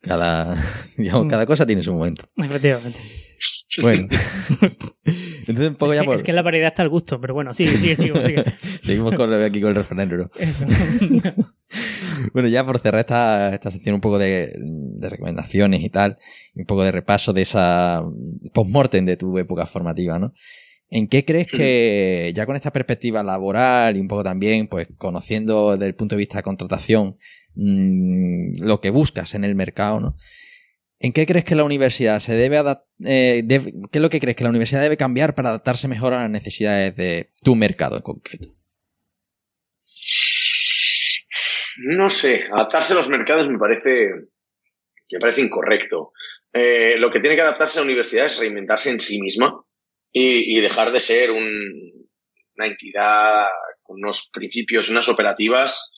Cada, 0.00 0.56
digamos, 0.96 1.28
cada 1.28 1.44
cosa 1.44 1.66
tiene 1.66 1.82
su 1.82 1.92
momento. 1.92 2.24
Efectivamente. 2.36 3.25
Bueno. 3.82 4.08
Entonces, 5.04 5.68
un 5.68 5.74
poco 5.76 5.92
es, 5.92 5.98
ya 5.98 6.02
que, 6.02 6.06
por... 6.06 6.16
es 6.16 6.22
que 6.22 6.32
la 6.32 6.42
variedad 6.42 6.68
está 6.68 6.82
al 6.82 6.88
gusto, 6.88 7.20
pero 7.20 7.34
bueno, 7.34 7.54
sigue, 7.54 7.72
sigue, 7.72 7.96
sigue. 7.96 8.26
sigue. 8.26 8.44
Seguimos 8.82 9.14
con, 9.14 9.32
aquí 9.34 9.60
con 9.60 9.70
el 9.70 9.76
referéndum. 9.76 10.28
bueno, 12.32 12.48
ya 12.48 12.64
por 12.64 12.78
cerrar 12.80 13.00
esta, 13.00 13.54
esta 13.54 13.70
sección 13.70 13.96
un 13.96 14.00
poco 14.00 14.18
de, 14.18 14.54
de, 14.58 15.08
recomendaciones 15.08 15.82
y 15.82 15.90
tal, 15.90 16.16
y 16.54 16.60
un 16.60 16.66
poco 16.66 16.84
de 16.84 16.92
repaso 16.92 17.32
de 17.32 17.42
esa 17.42 18.02
post-mortem 18.54 19.04
de 19.04 19.16
tu 19.16 19.38
época 19.38 19.66
formativa, 19.66 20.18
¿no? 20.18 20.32
¿En 20.88 21.08
qué 21.08 21.24
crees 21.24 21.48
que, 21.48 22.32
ya 22.34 22.46
con 22.46 22.54
esta 22.54 22.72
perspectiva 22.72 23.22
laboral 23.22 23.96
y 23.96 24.00
un 24.00 24.08
poco 24.08 24.22
también, 24.22 24.68
pues 24.68 24.86
conociendo 24.98 25.72
desde 25.72 25.86
el 25.86 25.94
punto 25.96 26.14
de 26.14 26.20
vista 26.20 26.38
de 26.38 26.44
contratación, 26.44 27.16
mmm, 27.54 28.62
lo 28.62 28.80
que 28.80 28.90
buscas 28.90 29.34
en 29.34 29.44
el 29.44 29.56
mercado, 29.56 30.00
¿no? 30.00 30.16
¿En 30.98 31.12
qué 31.12 31.26
crees 31.26 31.44
que 31.44 31.54
la 31.54 31.64
universidad 31.64 32.20
se 32.20 32.34
debe 32.34 32.56
adaptar? 32.56 32.86
Eh, 33.04 33.44
¿Qué 33.46 33.98
es 33.98 34.00
lo 34.00 34.08
que 34.08 34.20
crees 34.20 34.36
que 34.36 34.44
la 34.44 34.50
universidad 34.50 34.80
debe 34.80 34.96
cambiar 34.96 35.34
para 35.34 35.50
adaptarse 35.50 35.88
mejor 35.88 36.14
a 36.14 36.22
las 36.22 36.30
necesidades 36.30 36.96
de 36.96 37.32
tu 37.42 37.54
mercado 37.54 37.96
en 37.96 38.02
concreto? 38.02 38.48
No 41.78 42.10
sé, 42.10 42.44
adaptarse 42.50 42.94
a 42.94 42.96
los 42.96 43.10
mercados 43.10 43.48
me 43.50 43.58
parece, 43.58 44.08
me 45.12 45.20
parece 45.20 45.42
incorrecto. 45.42 46.12
eh, 46.54 46.96
lo 46.96 47.10
que 47.10 47.20
tiene 47.20 47.36
que 47.36 47.42
adaptarse 47.42 47.78
a 47.78 47.82
la 47.82 47.86
universidad 47.86 48.26
es 48.26 48.38
reinventarse 48.38 48.88
en 48.88 49.00
sí 49.00 49.20
misma 49.20 49.62
y, 50.10 50.58
dejar 50.62 50.92
de 50.92 51.00
ser 51.00 51.30
una 51.30 52.66
entidad 52.66 53.48
con 53.82 53.98
unos 54.02 54.30
principios, 54.32 54.88
unas 54.88 55.10
operativas, 55.10 55.90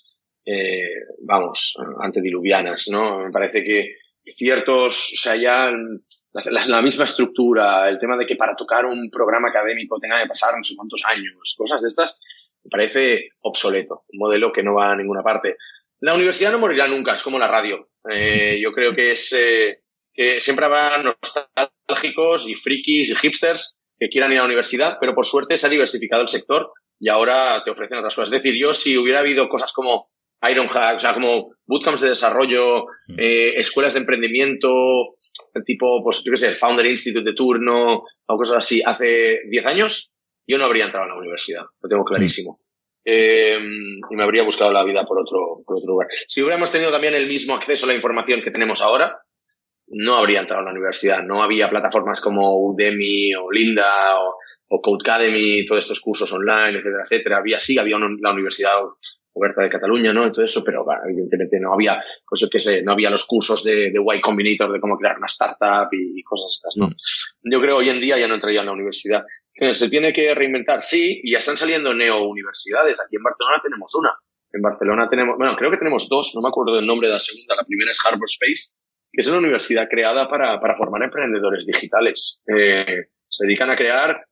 eh, 0.45 0.91
vamos, 1.23 1.77
antediluvianas, 2.01 2.89
¿no? 2.91 3.21
Me 3.21 3.31
parece 3.31 3.63
que 3.63 3.95
ciertos, 4.37 5.13
o 5.15 5.17
sea, 5.17 5.37
ya 5.37 5.71
la, 6.33 6.83
misma 6.83 7.05
estructura, 7.05 7.89
el 7.89 7.99
tema 7.99 8.17
de 8.17 8.27
que 8.27 8.37
para 8.37 8.55
tocar 8.55 8.87
un 8.87 9.11
programa 9.11 9.49
académico 9.49 9.99
tenga 9.99 10.21
que 10.21 10.29
pasar 10.29 10.55
no 10.57 10.63
sé 10.63 10.77
cuántos 10.77 11.05
años, 11.05 11.55
cosas 11.57 11.81
de 11.81 11.89
estas, 11.89 12.19
me 12.65 12.71
parece 12.71 13.31
obsoleto, 13.41 14.05
un 14.09 14.19
modelo 14.19 14.53
que 14.53 14.63
no 14.63 14.75
va 14.75 14.93
a 14.93 14.97
ninguna 14.97 15.23
parte. 15.23 15.57
La 16.01 16.15
universidad 16.15 16.53
no 16.53 16.59
morirá 16.59 16.87
nunca, 16.87 17.15
es 17.15 17.23
como 17.23 17.39
la 17.39 17.49
radio. 17.49 17.89
Eh, 18.11 18.59
yo 18.63 18.73
creo 18.73 18.95
que 18.95 19.13
es 19.13 19.33
eh, 19.33 19.81
que 20.13 20.41
siempre 20.41 20.67
habrá 20.67 21.03
nostálgicos 21.03 22.49
y 22.49 22.55
frikis 22.55 23.11
y 23.11 23.17
hipsters 23.17 23.77
que 23.99 24.09
quieran 24.09 24.33
ir 24.33 24.39
a 24.39 24.43
la 24.43 24.47
universidad, 24.47 24.99
pero 25.01 25.15
por 25.15 25.27
suerte 25.27 25.57
se 25.57 25.67
ha 25.67 25.71
diversificado 25.71 26.23
el 26.23 26.29
sector 26.29 26.73
y 27.01 27.09
ahora 27.09 27.63
te 27.65 27.71
ofrecen 27.71 27.99
otras 27.99 28.15
cosas. 28.15 28.33
Es 28.33 28.43
decir, 28.43 28.55
yo 28.61 28.73
si 28.75 28.97
hubiera 28.97 29.21
habido 29.21 29.49
cosas 29.49 29.73
como 29.73 30.11
Ironhack, 30.43 30.97
o 30.97 30.99
sea, 30.99 31.15
como 31.15 31.55
bootcamps 31.67 32.01
de 32.01 32.11
desarrollo, 32.11 32.87
mm. 33.09 33.19
eh, 33.19 33.55
escuelas 33.57 33.95
de 33.95 34.01
emprendimiento, 34.01 34.69
tipo, 35.65 36.03
pues 36.03 36.23
yo 36.25 36.33
qué 36.33 36.37
sé, 36.37 36.49
el 36.49 36.57
Founder 36.57 36.87
Institute 36.87 37.29
de 37.29 37.35
turno 37.35 38.03
o 38.27 38.37
cosas 38.37 38.59
así, 38.59 38.83
hace 38.85 39.41
10 39.51 39.67
años, 39.67 40.13
yo 40.47 40.59
no 40.59 40.65
habría 40.65 40.87
entrado 40.87 41.07
a 41.07 41.09
la 41.09 41.19
universidad, 41.19 41.65
lo 41.81 41.89
tengo 41.89 42.05
clarísimo. 42.05 42.59
Eh, 43.05 43.59
y 43.59 44.17
me 44.17 44.23
habría 44.23 44.45
buscado 44.45 44.71
la 44.73 44.85
vida 44.85 45.05
por 45.07 45.19
otro, 45.21 45.63
por 45.65 45.79
otro 45.79 45.93
lugar. 45.93 46.09
Si 46.27 46.43
hubiéramos 46.43 46.71
tenido 46.71 46.91
también 46.91 47.15
el 47.15 47.27
mismo 47.27 47.55
acceso 47.55 47.87
a 47.87 47.89
la 47.89 47.95
información 47.95 48.43
que 48.43 48.51
tenemos 48.51 48.83
ahora, 48.83 49.19
no 49.91 50.17
habría 50.17 50.41
entrado 50.41 50.63
a 50.63 50.65
la 50.67 50.73
universidad. 50.73 51.23
No 51.23 51.43
había 51.43 51.71
plataformas 51.71 52.21
como 52.21 52.59
Udemy 52.59 53.35
o 53.35 53.51
Linda 53.51 54.19
o, 54.19 54.35
o 54.69 54.81
Codecademy, 54.83 55.65
todos 55.65 55.85
estos 55.85 56.01
cursos 56.01 56.31
online, 56.33 56.79
etcétera, 56.79 57.03
etcétera. 57.03 57.39
Había, 57.39 57.59
sí, 57.59 57.79
había 57.79 57.97
la 57.99 58.33
Universidad 58.33 58.77
De 59.39 59.71
Cataluña, 59.71 60.13
¿no? 60.13 60.27
Y 60.27 60.33
todo 60.33 60.45
eso, 60.45 60.63
pero 60.65 60.85
evidentemente 61.05 61.59
no 61.61 61.73
había, 61.73 62.03
pues 62.29 62.49
que 62.51 62.59
sé, 62.59 62.83
no 62.83 62.93
había 62.93 63.11
los 63.11 63.25
cursos 63.25 63.65
de, 63.65 63.91
de 63.91 64.01
Y 64.17 64.21
Combinator 64.21 64.73
de 64.73 64.81
cómo 64.81 64.97
crear 64.97 65.17
una 65.17 65.27
startup 65.27 65.89
y, 65.93 66.23
cosas 66.23 66.53
estas, 66.53 66.77
¿no? 66.77 66.89
Mm. 66.89 67.53
Yo 67.53 67.61
creo 67.61 67.77
hoy 67.79 67.91
en 67.91 68.01
día 68.01 68.19
ya 68.19 68.27
no 68.27 68.35
entraría 68.35 68.61
en 68.61 68.67
la 68.67 68.73
universidad. 68.73 69.25
Se 69.73 69.89
tiene 69.89 70.13
que 70.13 70.35
reinventar, 70.35 70.83
sí, 70.83 71.21
y 71.23 71.33
ya 71.33 71.39
están 71.39 71.57
saliendo 71.57 71.93
neo-universidades. 71.93 73.01
Aquí 73.01 73.17
en 73.17 73.23
Barcelona 73.23 73.61
tenemos 73.63 73.93
una. 73.95 74.15
En 74.53 74.63
Barcelona 74.63 75.09
tenemos, 75.11 75.37
bueno, 75.37 75.57
creo 75.57 75.71
que 75.71 75.79
tenemos 75.79 76.09
dos, 76.09 76.33
no 76.35 76.41
me 76.41 76.49
acuerdo 76.49 76.77
del 76.77 76.87
nombre 76.87 77.09
de 77.09 77.15
la 77.15 77.21
segunda. 77.21 77.57
La 77.57 77.65
primera 77.65 77.91
es 77.91 77.99
Harbor 78.05 78.29
Space, 78.29 78.75
que 79.13 79.21
es 79.21 79.29
una 79.29 79.39
universidad 79.39 79.89
creada 79.89 80.29
para, 80.29 80.61
para 80.61 80.75
formar 80.77 81.03
emprendedores 81.03 81.67
digitales. 81.67 82.41
Eh, 82.47 83.09
se 83.29 83.47
dedican 83.47 83.71
a 83.71 83.77
crear 83.77 84.25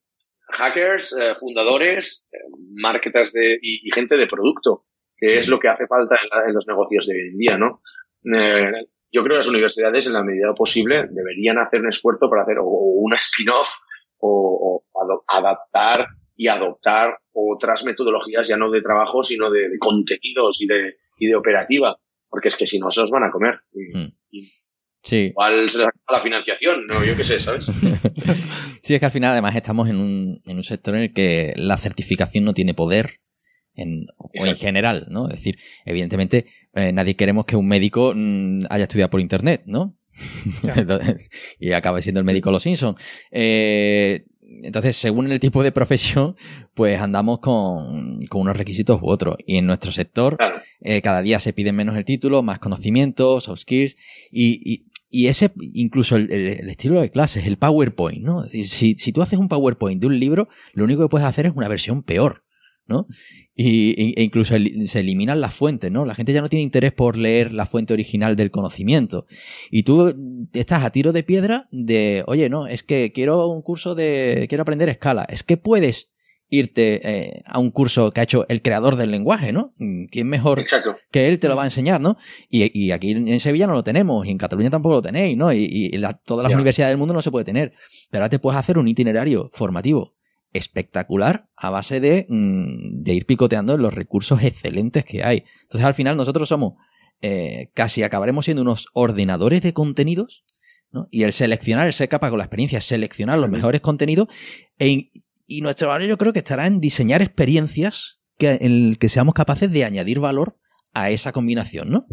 hackers, 0.48 1.12
eh, 1.12 1.34
fundadores, 1.34 2.26
eh, 2.32 2.38
marketers 2.74 3.32
de, 3.32 3.58
y, 3.60 3.90
gente 3.92 4.16
de 4.16 4.26
producto, 4.26 4.85
que 5.16 5.38
es 5.38 5.48
lo 5.48 5.58
que 5.58 5.68
hace 5.68 5.86
falta 5.86 6.16
en, 6.46 6.54
los 6.54 6.66
negocios 6.66 7.06
de 7.06 7.14
hoy 7.14 7.28
en 7.28 7.38
día, 7.38 7.58
¿no? 7.58 7.80
Eh, 8.24 8.88
yo 9.12 9.22
creo 9.22 9.34
que 9.34 9.38
las 9.38 9.48
universidades, 9.48 10.06
en 10.06 10.12
la 10.12 10.22
medida 10.22 10.52
posible, 10.54 11.06
deberían 11.10 11.58
hacer 11.58 11.80
un 11.80 11.88
esfuerzo 11.88 12.28
para 12.28 12.42
hacer 12.42 12.58
o, 12.58 12.66
una 12.66 13.16
spin-off 13.16 13.68
o, 14.18 14.84
adaptar 15.28 16.06
y 16.34 16.48
adoptar 16.48 17.18
otras 17.32 17.84
metodologías 17.84 18.48
ya 18.48 18.56
no 18.56 18.70
de 18.70 18.82
trabajo, 18.82 19.22
sino 19.22 19.50
de, 19.50 19.78
contenidos 19.78 20.60
y 20.60 20.66
de, 20.66 20.96
y 21.18 21.28
de 21.28 21.34
operativa, 21.34 21.96
porque 22.28 22.48
es 22.48 22.56
que 22.56 22.66
si 22.66 22.78
no 22.78 22.90
se 22.90 23.00
los 23.00 23.10
van 23.10 23.24
a 23.24 23.30
comer. 23.30 23.60
Y, 23.72 23.96
hmm. 23.96 24.12
Sí. 25.02 25.26
Igual 25.26 25.70
se 25.70 25.78
la 25.78 26.20
financiación, 26.20 26.84
no, 26.88 27.04
yo 27.04 27.16
qué 27.16 27.22
sé, 27.22 27.38
¿sabes? 27.38 27.66
sí, 28.82 28.94
es 28.94 28.98
que 28.98 29.06
al 29.06 29.12
final 29.12 29.30
además 29.30 29.54
estamos 29.54 29.88
en 29.88 29.98
un, 29.98 30.42
en 30.44 30.56
un 30.56 30.64
sector 30.64 30.96
en 30.96 31.02
el 31.02 31.14
que 31.14 31.52
la 31.56 31.76
certificación 31.76 32.44
no 32.44 32.54
tiene 32.54 32.74
poder 32.74 33.20
en, 33.76 34.06
o 34.16 34.46
en 34.46 34.56
general, 34.56 35.06
¿no? 35.10 35.28
Es 35.28 35.36
decir, 35.36 35.58
evidentemente 35.84 36.46
eh, 36.74 36.92
nadie 36.92 37.14
queremos 37.14 37.44
que 37.46 37.56
un 37.56 37.68
médico 37.68 38.12
mm, 38.14 38.64
haya 38.70 38.84
estudiado 38.84 39.10
por 39.10 39.20
internet, 39.20 39.62
¿no? 39.66 39.96
y 41.60 41.72
acabe 41.72 42.02
siendo 42.02 42.20
el 42.20 42.26
médico 42.26 42.50
Los 42.50 42.62
Simpsons. 42.62 42.98
Eh, 43.30 44.24
entonces, 44.62 44.96
según 44.96 45.30
el 45.30 45.40
tipo 45.40 45.62
de 45.62 45.72
profesión, 45.72 46.36
pues 46.74 47.00
andamos 47.00 47.40
con, 47.40 48.20
unos 48.30 48.56
requisitos 48.56 49.00
u 49.02 49.08
otros. 49.08 49.36
Y 49.44 49.56
en 49.56 49.66
nuestro 49.66 49.92
sector, 49.92 50.38
eh, 50.80 51.02
cada 51.02 51.20
día 51.20 51.40
se 51.40 51.52
piden 51.52 51.74
menos 51.74 51.96
el 51.96 52.04
título, 52.04 52.42
más 52.42 52.58
conocimientos, 52.58 53.44
soft 53.44 53.60
skills, 53.60 53.96
y, 54.30 54.84
y 55.10 55.28
ese, 55.28 55.50
incluso 55.60 56.16
el, 56.16 56.30
estilo 56.30 57.00
de 57.00 57.10
clases, 57.10 57.46
el 57.46 57.56
PowerPoint, 57.56 58.22
¿no? 58.22 58.44
Es 58.44 58.52
decir, 58.52 58.68
si, 58.68 58.94
si, 58.94 59.12
tú 59.12 59.22
haces 59.22 59.38
un 59.38 59.48
PowerPoint 59.48 60.00
de 60.00 60.06
un 60.06 60.18
libro, 60.18 60.48
lo 60.74 60.84
único 60.84 61.02
que 61.02 61.08
puedes 61.08 61.26
hacer 61.26 61.46
es 61.46 61.52
una 61.54 61.68
versión 61.68 62.02
peor, 62.02 62.44
¿no? 62.86 63.06
Y, 63.54 64.12
e 64.18 64.22
incluso 64.22 64.54
se 64.86 65.00
eliminan 65.00 65.40
las 65.40 65.54
fuentes, 65.54 65.90
¿no? 65.90 66.04
La 66.04 66.14
gente 66.14 66.32
ya 66.32 66.40
no 66.40 66.48
tiene 66.48 66.62
interés 66.62 66.92
por 66.92 67.16
leer 67.16 67.52
la 67.52 67.66
fuente 67.66 67.94
original 67.94 68.36
del 68.36 68.50
conocimiento. 68.50 69.26
Y 69.70 69.82
tú 69.82 70.48
estás 70.52 70.84
a 70.84 70.90
tiro 70.90 71.12
de 71.12 71.22
piedra 71.22 71.68
de, 71.70 72.22
oye, 72.26 72.48
no, 72.48 72.66
es 72.66 72.82
que 72.82 73.12
quiero 73.12 73.48
un 73.48 73.62
curso 73.62 73.94
de, 73.94 74.46
quiero 74.48 74.62
aprender 74.62 74.88
escala. 74.88 75.26
Es 75.28 75.42
que 75.42 75.56
puedes 75.56 76.10
irte 76.48 77.00
eh, 77.02 77.42
a 77.44 77.58
un 77.58 77.70
curso 77.70 78.12
que 78.12 78.20
ha 78.20 78.22
hecho 78.22 78.46
el 78.48 78.62
creador 78.62 78.96
del 78.96 79.10
lenguaje, 79.10 79.52
¿no? 79.52 79.74
¿Quién 80.10 80.28
mejor 80.28 80.64
que 81.10 81.28
él 81.28 81.40
te 81.40 81.48
lo 81.48 81.56
va 81.56 81.62
a 81.62 81.66
enseñar, 81.66 82.00
¿no? 82.00 82.16
Y, 82.48 82.90
aquí 82.92 83.10
en 83.10 83.40
Sevilla 83.40 83.66
no 83.66 83.72
lo 83.72 83.82
tenemos, 83.82 84.26
y 84.26 84.30
en 84.30 84.38
Cataluña 84.38 84.70
tampoco 84.70 84.96
lo 84.96 85.02
tenéis, 85.02 85.36
¿no? 85.36 85.52
Y, 85.52 85.90
todas 86.24 86.44
las 86.44 86.54
universidades 86.54 86.92
del 86.92 86.98
mundo 86.98 87.14
no 87.14 87.22
se 87.22 87.30
puede 87.30 87.44
tener. 87.44 87.72
Pero 88.10 88.22
ahora 88.22 88.30
te 88.30 88.38
puedes 88.38 88.58
hacer 88.58 88.78
un 88.78 88.86
itinerario 88.86 89.50
formativo 89.52 90.12
espectacular 90.52 91.48
a 91.56 91.70
base 91.70 92.00
de, 92.00 92.26
mm, 92.28 93.02
de 93.02 93.14
ir 93.14 93.26
picoteando 93.26 93.74
en 93.74 93.82
los 93.82 93.94
recursos 93.94 94.42
excelentes 94.42 95.04
que 95.04 95.24
hay. 95.24 95.44
Entonces 95.62 95.86
al 95.86 95.94
final 95.94 96.16
nosotros 96.16 96.48
somos 96.48 96.74
eh, 97.22 97.70
casi 97.72 98.02
acabaremos 98.02 98.44
siendo 98.44 98.62
unos 98.62 98.88
ordenadores 98.92 99.62
de 99.62 99.72
contenidos 99.72 100.44
¿no? 100.92 101.08
y 101.10 101.22
el 101.22 101.32
seleccionar, 101.32 101.86
el 101.86 101.94
ser 101.94 102.10
capaz 102.10 102.28
con 102.28 102.38
la 102.38 102.44
experiencia, 102.44 102.80
seleccionar 102.80 103.38
los 103.38 103.48
mejores 103.48 103.80
contenidos 103.80 104.28
e, 104.78 105.10
y 105.46 105.60
nuestro 105.62 105.88
valor 105.88 106.08
yo 106.08 106.18
creo 106.18 106.34
que 106.34 106.40
estará 106.40 106.66
en 106.66 106.78
diseñar 106.78 107.22
experiencias 107.22 108.20
que, 108.36 108.58
en 108.60 108.96
que 108.96 109.08
seamos 109.08 109.34
capaces 109.34 109.70
de 109.70 109.84
añadir 109.84 110.20
valor 110.20 110.56
a 110.92 111.10
esa 111.10 111.32
combinación, 111.32 111.90
¿no? 111.90 112.06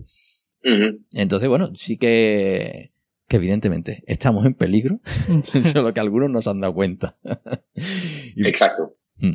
Entonces, 1.13 1.49
bueno, 1.49 1.71
sí 1.75 1.97
que, 1.97 2.93
que 3.27 3.37
evidentemente 3.37 4.03
estamos 4.07 4.45
en 4.45 4.53
peligro, 4.53 4.99
solo 5.71 5.93
que 5.93 5.99
algunos 5.99 6.29
nos 6.29 6.47
han 6.47 6.59
dado 6.59 6.73
cuenta. 6.73 7.17
Exacto. 8.35 8.95
Mm. 9.17 9.33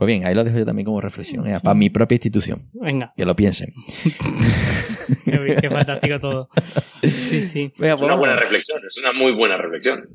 Pues 0.00 0.06
bien, 0.06 0.24
ahí 0.24 0.34
lo 0.34 0.44
dejo 0.44 0.56
yo 0.56 0.64
también 0.64 0.86
como 0.86 1.00
reflexión, 1.02 1.46
¿eh? 1.46 1.58
para 1.62 1.74
mi 1.74 1.90
propia 1.90 2.14
institución. 2.14 2.70
Venga. 2.72 3.12
Que 3.14 3.26
lo 3.26 3.36
piensen. 3.36 3.68
qué, 5.26 5.68
fantástico 5.70 6.18
todo. 6.20 6.48
Sí, 7.02 7.44
sí. 7.44 7.72
es 7.78 8.00
una 8.00 8.14
buena 8.14 8.34
reflexión, 8.34 8.80
es 8.86 8.96
una 8.96 9.12
muy 9.12 9.32
buena 9.32 9.58
reflexión. 9.58 10.08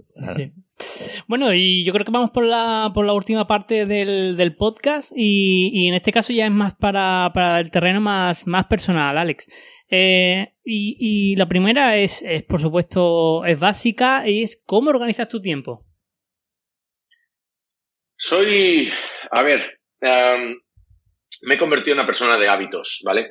Bueno, 1.28 1.54
y 1.54 1.84
yo 1.84 1.94
creo 1.94 2.06
que 2.06 2.12
vamos 2.12 2.32
por 2.32 2.46
la, 2.46 2.92
por 2.94 3.06
la 3.06 3.14
última 3.14 3.48
parte 3.48 3.86
del, 3.86 4.56
podcast 4.58 5.12
y, 5.16 5.88
en 5.88 5.96
este 5.96 6.12
caso 6.12 6.34
ya 6.34 6.46
es 6.46 6.52
más 6.52 6.76
para, 6.76 7.32
el 7.60 7.72
terreno 7.72 8.02
más, 8.02 8.46
más 8.48 8.66
personal, 8.66 9.18
Alex. 9.18 9.48
Eh, 9.90 10.54
y, 10.64 10.98
y, 11.00 11.36
la 11.36 11.48
primera 11.48 11.98
es, 11.98 12.22
es, 12.22 12.44
por 12.44 12.60
supuesto, 12.60 13.46
es 13.46 13.60
básica 13.60 14.28
y 14.28 14.44
es 14.44 14.62
cómo 14.66 14.90
organizas 14.90 15.30
tu 15.30 15.42
tiempo. 15.42 15.86
Soy, 18.18 18.92
a 19.32 19.44
ver, 19.44 19.80
em, 20.02 20.56
me 21.44 21.56
he 21.56 21.58
convertido 21.58 21.94
en 21.94 22.00
una 22.00 22.06
persona 22.06 22.38
de 22.38 22.48
hábitos, 22.48 23.02
¿vale? 23.06 23.30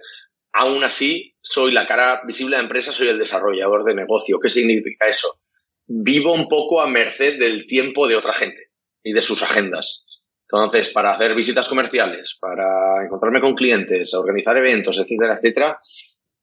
Aún 0.52 0.84
así, 0.84 1.36
soy 1.40 1.72
la 1.72 1.86
cara 1.86 2.22
visible 2.26 2.56
de 2.56 2.62
la 2.62 2.64
empresa, 2.64 2.92
soy 2.92 3.08
el 3.08 3.18
desarrollador 3.18 3.84
de 3.84 3.94
negocio. 3.94 4.38
¿Qué 4.40 4.48
significa 4.48 5.06
eso? 5.06 5.40
Vivo 5.86 6.32
un 6.32 6.48
poco 6.48 6.80
a 6.80 6.86
merced 6.86 7.38
del 7.38 7.66
tiempo 7.66 8.08
de 8.08 8.16
otra 8.16 8.32
gente 8.32 8.70
y 9.02 9.12
de 9.12 9.22
sus 9.22 9.42
agendas. 9.42 10.04
Entonces, 10.48 10.90
para 10.90 11.12
hacer 11.12 11.34
visitas 11.34 11.68
comerciales, 11.68 12.38
para 12.40 13.04
encontrarme 13.04 13.40
con 13.40 13.54
clientes, 13.54 14.14
organizar 14.14 14.56
eventos, 14.56 14.98
etcétera, 14.98 15.34
etcétera, 15.34 15.78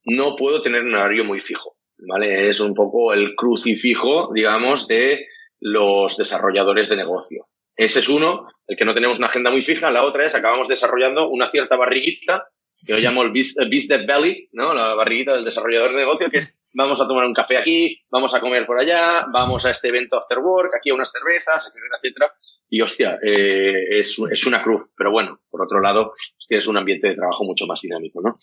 no 0.06 0.36
puedo 0.36 0.62
tener 0.62 0.84
un 0.84 0.96
horario 0.96 1.24
muy 1.24 1.40
fijo, 1.40 1.78
¿vale? 1.98 2.50
Es 2.50 2.60
un 2.60 2.74
poco 2.74 3.14
el 3.14 3.36
crucifijo, 3.36 4.32
digamos, 4.34 4.88
de 4.88 5.28
los 5.60 6.18
desarrolladores 6.18 6.90
de 6.90 6.98
negocio. 6.98 7.48
Ese 7.76 8.00
es 8.00 8.10
uno, 8.10 8.48
el 8.68 8.76
que 8.76 8.86
no 8.86 8.94
tenemos 8.94 9.20
una 9.20 9.28
agenda 9.28 9.52
muy 9.52 9.62
fija. 9.62 9.92
La 9.92 10.04
otra 10.04 10.26
es, 10.26 10.36
acabamos 10.36 10.68
desarrollando 10.68 11.30
una 11.30 11.50
cierta 11.50 11.78
barriguita, 11.78 12.44
que 12.86 12.94
yo 12.94 13.00
llamo 13.00 13.22
el 13.22 13.30
business 13.32 14.06
belly, 14.06 14.50
¿no? 14.52 14.74
La 14.74 14.96
barriguita 14.96 15.34
del 15.34 15.46
desarrollador 15.46 15.92
de 15.92 15.98
negocio, 15.98 16.30
que 16.30 16.40
es 16.40 16.56
vamos 16.73 17.02
a 17.02 17.07
tomar 17.07 17.26
un 17.26 17.34
café 17.34 17.57
aquí, 17.57 18.02
vamos 18.10 18.34
a 18.34 18.39
comer 18.39 18.65
por 18.65 18.80
allá, 18.80 19.26
vamos 19.31 19.65
a 19.65 19.72
este 19.72 19.89
evento 19.89 20.18
after 20.18 20.39
work, 20.39 20.76
aquí 20.76 20.89
a 20.89 20.93
unas 20.93 21.11
cervezas, 21.11 21.68
etcétera, 21.68 21.98
etcétera. 22.02 22.34
Y 22.69 22.81
hostia, 22.81 23.19
eh, 23.22 23.99
es, 23.99 24.18
es, 24.31 24.45
una 24.45 24.61
cruz. 24.61 24.89
Pero 24.95 25.11
bueno, 25.11 25.41
por 25.49 25.61
otro 25.61 25.81
lado, 25.81 26.14
hostia, 26.38 26.57
es 26.57 26.68
un 26.68 26.77
ambiente 26.77 27.10
de 27.10 27.15
trabajo 27.15 27.43
mucho 27.43 27.65
más 27.65 27.81
dinámico, 27.81 28.22
¿no? 28.22 28.38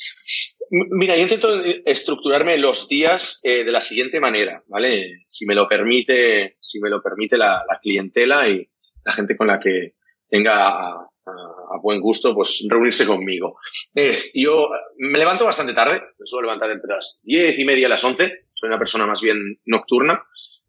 Mira, 0.71 1.17
yo 1.17 1.23
intento 1.23 1.63
estructurarme 1.63 2.59
los 2.59 2.89
días 2.89 3.41
eh, 3.43 3.65
de 3.65 3.73
la 3.73 3.81
siguiente 3.81 4.21
manera, 4.21 4.63
¿vale? 4.67 5.25
Si 5.27 5.47
me 5.47 5.55
lo 5.55 5.67
permite, 5.67 6.57
si 6.61 6.81
me 6.81 6.91
lo 6.91 7.03
permite 7.03 7.39
la, 7.39 7.65
la 7.69 7.79
clientela 7.81 8.49
y 8.49 8.69
la 9.05 9.13
gente 9.13 9.37
con 9.37 9.47
la 9.47 9.59
que 9.59 9.95
tenga 10.29 11.09
a, 11.29 11.79
buen 11.83 12.01
gusto, 12.01 12.35
pues 12.35 12.67
reunirse 12.69 13.07
conmigo. 13.07 13.59
Es, 13.95 14.33
yo 14.35 14.69
me 14.99 15.19
levanto 15.19 15.45
bastante 15.45 15.75
tarde, 15.75 16.03
me 16.19 16.27
suelo 16.27 16.47
levantar 16.47 16.71
entre 16.71 16.95
las 16.95 17.21
diez 17.23 17.59
y 17.59 17.65
media 17.65 17.87
y 17.87 17.91
las 17.91 18.03
once, 18.03 18.47
soy 18.55 18.69
una 18.69 18.79
persona 18.79 19.07
más 19.07 19.21
bien 19.21 19.61
nocturna, 19.67 20.25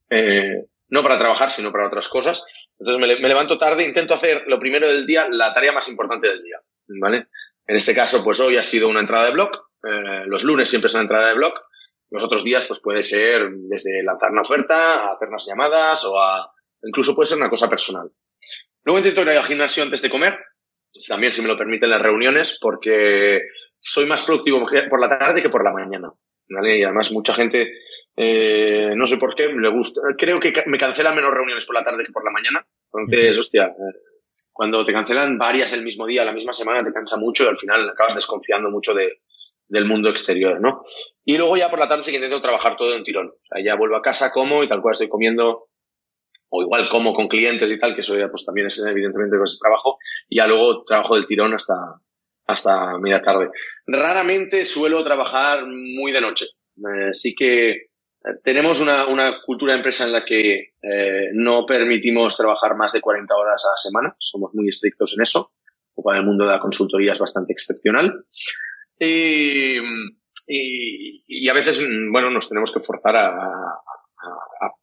eh, 0.10 0.66
no 0.90 1.02
para 1.02 1.18
trabajar, 1.18 1.50
sino 1.50 1.72
para 1.72 1.88
otras 1.88 2.08
cosas. 2.10 2.44
Entonces 2.78 3.20
me, 3.22 3.28
levanto 3.28 3.58
tarde, 3.58 3.86
intento 3.86 4.14
hacer 4.14 4.44
lo 4.48 4.60
primero 4.60 4.90
del 4.90 5.06
día, 5.06 5.28
la 5.32 5.54
tarea 5.54 5.72
más 5.72 5.88
importante 5.88 6.28
del 6.28 6.42
día, 6.44 6.58
¿vale? 7.02 7.28
En 7.66 7.76
este 7.76 7.94
caso, 7.94 8.24
pues 8.24 8.40
hoy 8.40 8.58
ha 8.58 8.64
sido 8.64 8.88
una 8.88 9.02
entrada 9.02 9.26
de 9.26 9.32
blog, 9.32 9.52
eh, 9.84 10.24
los 10.26 10.44
lunes 10.44 10.70
siempre 10.70 10.88
es 10.88 10.94
una 10.94 11.04
entrada 11.04 11.30
de 11.30 11.36
blog, 11.36 11.54
los 12.12 12.24
otros 12.24 12.44
días, 12.44 12.66
pues 12.66 12.80
puede 12.80 13.04
ser 13.04 13.50
desde 13.52 14.04
lanzar 14.04 14.32
una 14.32 14.42
oferta, 14.42 15.04
a 15.04 15.14
hacer 15.14 15.28
unas 15.30 15.46
llamadas 15.46 16.04
o 16.06 16.20
a, 16.20 16.52
incluso 16.84 17.16
puede 17.16 17.28
ser 17.28 17.38
una 17.38 17.50
cosa 17.50 17.70
personal. 17.70 18.12
Luego 18.84 19.00
intento 19.00 19.22
ir 19.22 19.30
al 19.30 19.44
gimnasio 19.44 19.84
antes 19.84 20.02
de 20.02 20.10
comer, 20.10 20.38
también 21.08 21.32
si 21.32 21.42
me 21.42 21.48
lo 21.48 21.58
permiten 21.58 21.90
las 21.90 22.02
reuniones, 22.02 22.58
porque 22.60 23.42
soy 23.80 24.06
más 24.06 24.24
productivo 24.24 24.66
por 24.90 25.00
la 25.00 25.20
tarde 25.20 25.42
que 25.42 25.50
por 25.50 25.64
la 25.64 25.72
mañana. 25.72 26.12
¿vale? 26.50 26.80
Y 26.80 26.84
además 26.84 27.12
mucha 27.12 27.34
gente, 27.34 27.72
eh, 28.16 28.92
no 28.96 29.06
sé 29.06 29.18
por 29.18 29.36
qué, 29.36 29.48
le 29.48 29.70
gusta, 29.70 30.02
creo 30.18 30.40
que 30.40 30.52
me 30.66 30.78
cancelan 30.78 31.16
menos 31.16 31.32
reuniones 31.32 31.66
por 31.66 31.76
la 31.76 31.84
tarde 31.84 32.04
que 32.04 32.12
por 32.12 32.24
la 32.24 32.32
mañana. 32.32 32.66
Entonces, 32.92 33.38
hostia, 33.38 33.66
eh, 33.66 34.00
cuando 34.52 34.84
te 34.86 34.94
cancelan 34.94 35.38
varias 35.38 35.72
el 35.74 35.84
mismo 35.84 36.06
día, 36.06 36.26
la 36.26 36.34
misma 36.34 36.54
semana, 36.54 36.84
te 36.84 36.92
cansa 36.92 37.18
mucho 37.18 37.46
y 37.46 37.48
al 37.48 37.58
final 37.58 37.90
acabas 37.90 38.16
desconfiando 38.16 38.70
mucho 38.70 38.94
de, 38.94 39.22
del 39.68 39.86
mundo 39.86 40.10
exterior, 40.10 40.60
¿no? 40.60 40.84
Y 41.24 41.38
luego 41.38 41.56
ya 41.56 41.70
por 41.70 41.80
la 41.80 41.88
tarde 41.88 42.04
sí 42.04 42.12
que 42.12 42.18
intento 42.18 42.42
trabajar 42.42 42.76
todo 42.76 42.96
en 42.96 43.04
tirón. 43.04 43.28
O 43.28 43.46
sea, 43.48 43.64
ya 43.64 43.76
vuelvo 43.76 43.96
a 43.96 44.02
casa, 44.02 44.32
como 44.32 44.64
y 44.64 44.68
tal 44.68 44.82
cual 44.82 44.94
estoy 44.94 45.08
comiendo 45.08 45.69
o 46.50 46.62
igual 46.64 46.90
como 46.90 47.14
con 47.14 47.28
clientes 47.28 47.72
y 47.72 47.78
tal, 47.78 47.94
que 47.94 48.02
eso 48.02 48.18
ya 48.18 48.30
pues 48.30 48.46
también 48.46 48.68
es 48.68 48.80
evidentemente 48.86 49.38
pues 49.38 49.60
trabajo, 49.60 49.98
y 50.28 50.38
ya 50.38 50.48
luego 50.48 50.84
trabajo 50.84 51.16
del 51.16 51.26
tirón 51.26 51.54
hasta, 51.54 51.76
hasta 52.48 52.98
media 52.98 53.22
tarde. 53.22 53.50
Raramente 53.86 54.66
suelo 54.66 55.04
trabajar 55.04 55.66
muy 55.66 56.12
de 56.12 56.22
noche. 56.22 56.46
Eh, 56.78 57.14
sí 57.14 57.36
que 57.36 57.70
eh, 57.70 57.88
tenemos 58.44 58.80
una, 58.80 59.08
una, 59.08 59.42
cultura 59.46 59.74
de 59.74 59.78
empresa 59.78 60.06
en 60.06 60.14
la 60.14 60.26
que 60.26 60.74
eh, 60.82 61.30
no 61.34 61.66
permitimos 61.66 62.36
trabajar 62.36 62.76
más 62.76 62.92
de 62.94 63.02
40 63.02 63.36
horas 63.36 63.64
a 63.66 63.72
la 63.72 63.78
semana. 63.78 64.16
Somos 64.20 64.56
muy 64.56 64.68
estrictos 64.68 65.14
en 65.16 65.22
eso. 65.22 65.52
O 65.94 66.04
para 66.04 66.20
el 66.20 66.26
mundo 66.26 66.46
de 66.46 66.54
la 66.54 66.60
consultoría 66.60 67.14
es 67.14 67.20
bastante 67.20 67.54
excepcional. 67.54 68.26
Y, 68.98 69.78
y, 70.48 71.22
y 71.28 71.50
a 71.50 71.54
veces, 71.54 71.80
bueno, 72.12 72.30
nos 72.32 72.50
tenemos 72.50 72.72
que 72.72 72.80
forzar 72.80 73.16
a, 73.16 73.28
a, 73.28 74.66
a 74.66 74.74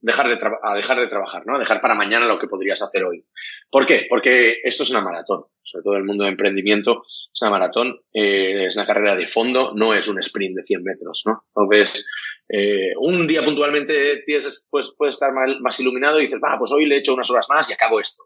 dejar 0.00 0.28
de 0.28 0.38
a 0.62 0.74
dejar 0.74 0.98
de 0.98 1.06
trabajar, 1.06 1.46
¿no? 1.46 1.58
Dejar 1.58 1.80
para 1.80 1.94
mañana 1.94 2.26
lo 2.26 2.38
que 2.38 2.46
podrías 2.46 2.82
hacer 2.82 3.04
hoy. 3.04 3.24
¿Por 3.70 3.86
qué? 3.86 4.06
Porque 4.08 4.58
esto 4.62 4.82
es 4.82 4.90
una 4.90 5.02
maratón. 5.02 5.44
Sobre 5.62 5.84
todo 5.84 5.96
el 5.96 6.04
mundo 6.04 6.24
de 6.24 6.30
emprendimiento 6.30 7.02
es 7.32 7.42
una 7.42 7.50
maratón, 7.50 8.00
eh, 8.12 8.66
es 8.66 8.76
una 8.76 8.86
carrera 8.86 9.14
de 9.14 9.26
fondo, 9.26 9.72
no 9.74 9.94
es 9.94 10.08
un 10.08 10.18
sprint 10.18 10.56
de 10.56 10.64
100 10.64 10.82
metros, 10.82 11.22
¿no? 11.26 11.44
Entonces, 11.54 12.04
eh, 12.48 12.92
un 12.98 13.26
día 13.28 13.44
puntualmente 13.44 14.22
tienes, 14.24 14.66
pues, 14.68 14.92
puedes 14.96 15.14
estar 15.14 15.30
más 15.32 15.78
iluminado 15.78 16.18
y 16.18 16.22
dices, 16.22 16.40
va, 16.42 16.58
pues 16.58 16.72
hoy 16.72 16.86
le 16.86 16.96
echo 16.96 17.14
unas 17.14 17.30
horas 17.30 17.46
más 17.48 17.70
y 17.70 17.72
acabo 17.72 18.00
esto. 18.00 18.24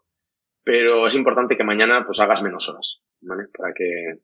Pero 0.63 1.07
es 1.07 1.13
importante 1.13 1.55
que 1.55 1.63
mañana 1.63 2.03
pues 2.03 2.19
hagas 2.19 2.41
menos 2.41 2.67
horas, 2.67 3.03
¿vale? 3.21 3.43
Para 3.55 3.71
que, 3.75 4.21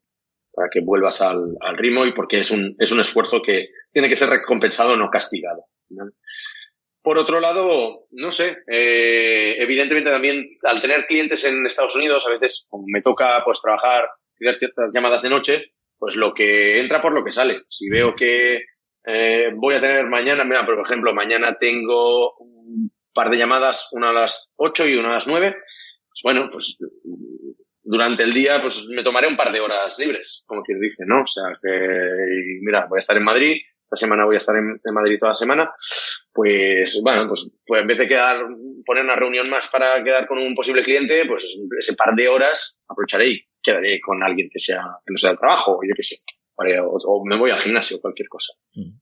para 0.51 0.69
que 0.69 0.79
vuelvas 0.81 1.21
al, 1.21 1.55
ritmo 1.77 2.05
y 2.07 2.13
porque 2.13 2.39
es 2.39 2.49
un, 2.49 2.75
es 2.79 2.91
un 2.91 2.99
esfuerzo 2.99 3.43
que 3.43 3.69
tiene 3.91 4.09
que 4.09 4.15
ser 4.15 4.29
recompensado, 4.29 4.95
no 4.95 5.11
castigado. 5.11 5.65
Por 7.01 7.17
otro 7.17 7.39
lado, 7.39 8.05
no 8.11 8.31
sé, 8.31 8.57
eh, 8.71 9.55
evidentemente 9.57 10.11
también 10.11 10.45
al 10.63 10.81
tener 10.81 11.05
clientes 11.07 11.43
en 11.45 11.65
Estados 11.65 11.95
Unidos, 11.95 12.25
a 12.27 12.29
veces 12.29 12.67
como 12.69 12.85
me 12.87 13.01
toca 13.01 13.41
pues 13.43 13.59
trabajar, 13.61 14.07
ciertas 14.33 14.91
llamadas 14.93 15.21
de 15.23 15.29
noche, 15.29 15.71
pues 15.97 16.15
lo 16.15 16.33
que 16.33 16.79
entra 16.79 17.01
por 17.01 17.13
lo 17.13 17.23
que 17.23 17.31
sale. 17.31 17.61
Si 17.69 17.89
veo 17.89 18.15
que 18.15 18.65
eh, 19.05 19.49
voy 19.55 19.75
a 19.75 19.81
tener 19.81 20.05
mañana, 20.07 20.43
mira, 20.43 20.65
por 20.65 20.79
ejemplo, 20.79 21.13
mañana 21.13 21.57
tengo 21.59 22.35
un 22.37 22.91
par 23.13 23.31
de 23.31 23.37
llamadas, 23.37 23.89
una 23.93 24.09
a 24.09 24.13
las 24.13 24.51
8 24.57 24.87
y 24.87 24.95
una 24.95 25.09
a 25.09 25.13
las 25.13 25.27
9, 25.27 25.51
pues 25.53 26.21
bueno, 26.23 26.49
pues 26.51 26.77
durante 27.83 28.23
el 28.23 28.33
día 28.33 28.61
pues 28.61 28.85
me 28.87 29.03
tomaré 29.03 29.27
un 29.27 29.35
par 29.35 29.51
de 29.51 29.59
horas 29.59 29.97
libres, 29.97 30.43
como 30.45 30.61
quien 30.61 30.79
dice, 30.79 31.03
¿no? 31.05 31.23
O 31.23 31.27
sea, 31.27 31.43
que 31.61 31.69
mira, 32.61 32.85
voy 32.87 32.97
a 32.97 32.99
estar 32.99 33.17
en 33.17 33.23
Madrid, 33.23 33.55
esta 33.91 34.05
semana 34.05 34.25
voy 34.25 34.35
a 34.35 34.37
estar 34.37 34.55
en, 34.55 34.79
Madrid 34.93 35.17
toda 35.19 35.31
la 35.31 35.35
semana, 35.35 35.71
pues 36.31 37.01
bueno, 37.03 37.27
pues, 37.27 37.49
pues 37.65 37.81
en 37.81 37.87
vez 37.87 37.97
de 37.97 38.07
quedar, 38.07 38.45
poner 38.85 39.03
una 39.03 39.17
reunión 39.17 39.49
más 39.49 39.67
para 39.67 40.01
quedar 40.01 40.27
con 40.27 40.37
un 40.37 40.55
posible 40.55 40.81
cliente, 40.81 41.25
pues 41.27 41.57
ese 41.77 41.95
par 41.95 42.15
de 42.15 42.29
horas 42.29 42.79
aprovecharé 42.87 43.31
y 43.31 43.45
quedaré 43.61 43.99
con 43.99 44.23
alguien 44.23 44.49
que 44.49 44.59
sea, 44.59 44.81
que 45.05 45.11
no 45.11 45.17
sea 45.17 45.31
de 45.31 45.37
trabajo, 45.37 45.73
o 45.73 45.79
yo 45.85 45.93
qué 45.93 46.03
sé, 46.03 46.17
o, 46.55 47.23
me 47.25 47.37
voy 47.37 47.51
al 47.51 47.59
gimnasio, 47.59 47.99
cualquier 47.99 48.29
cosa. 48.29 48.53
Mm. 48.75 48.97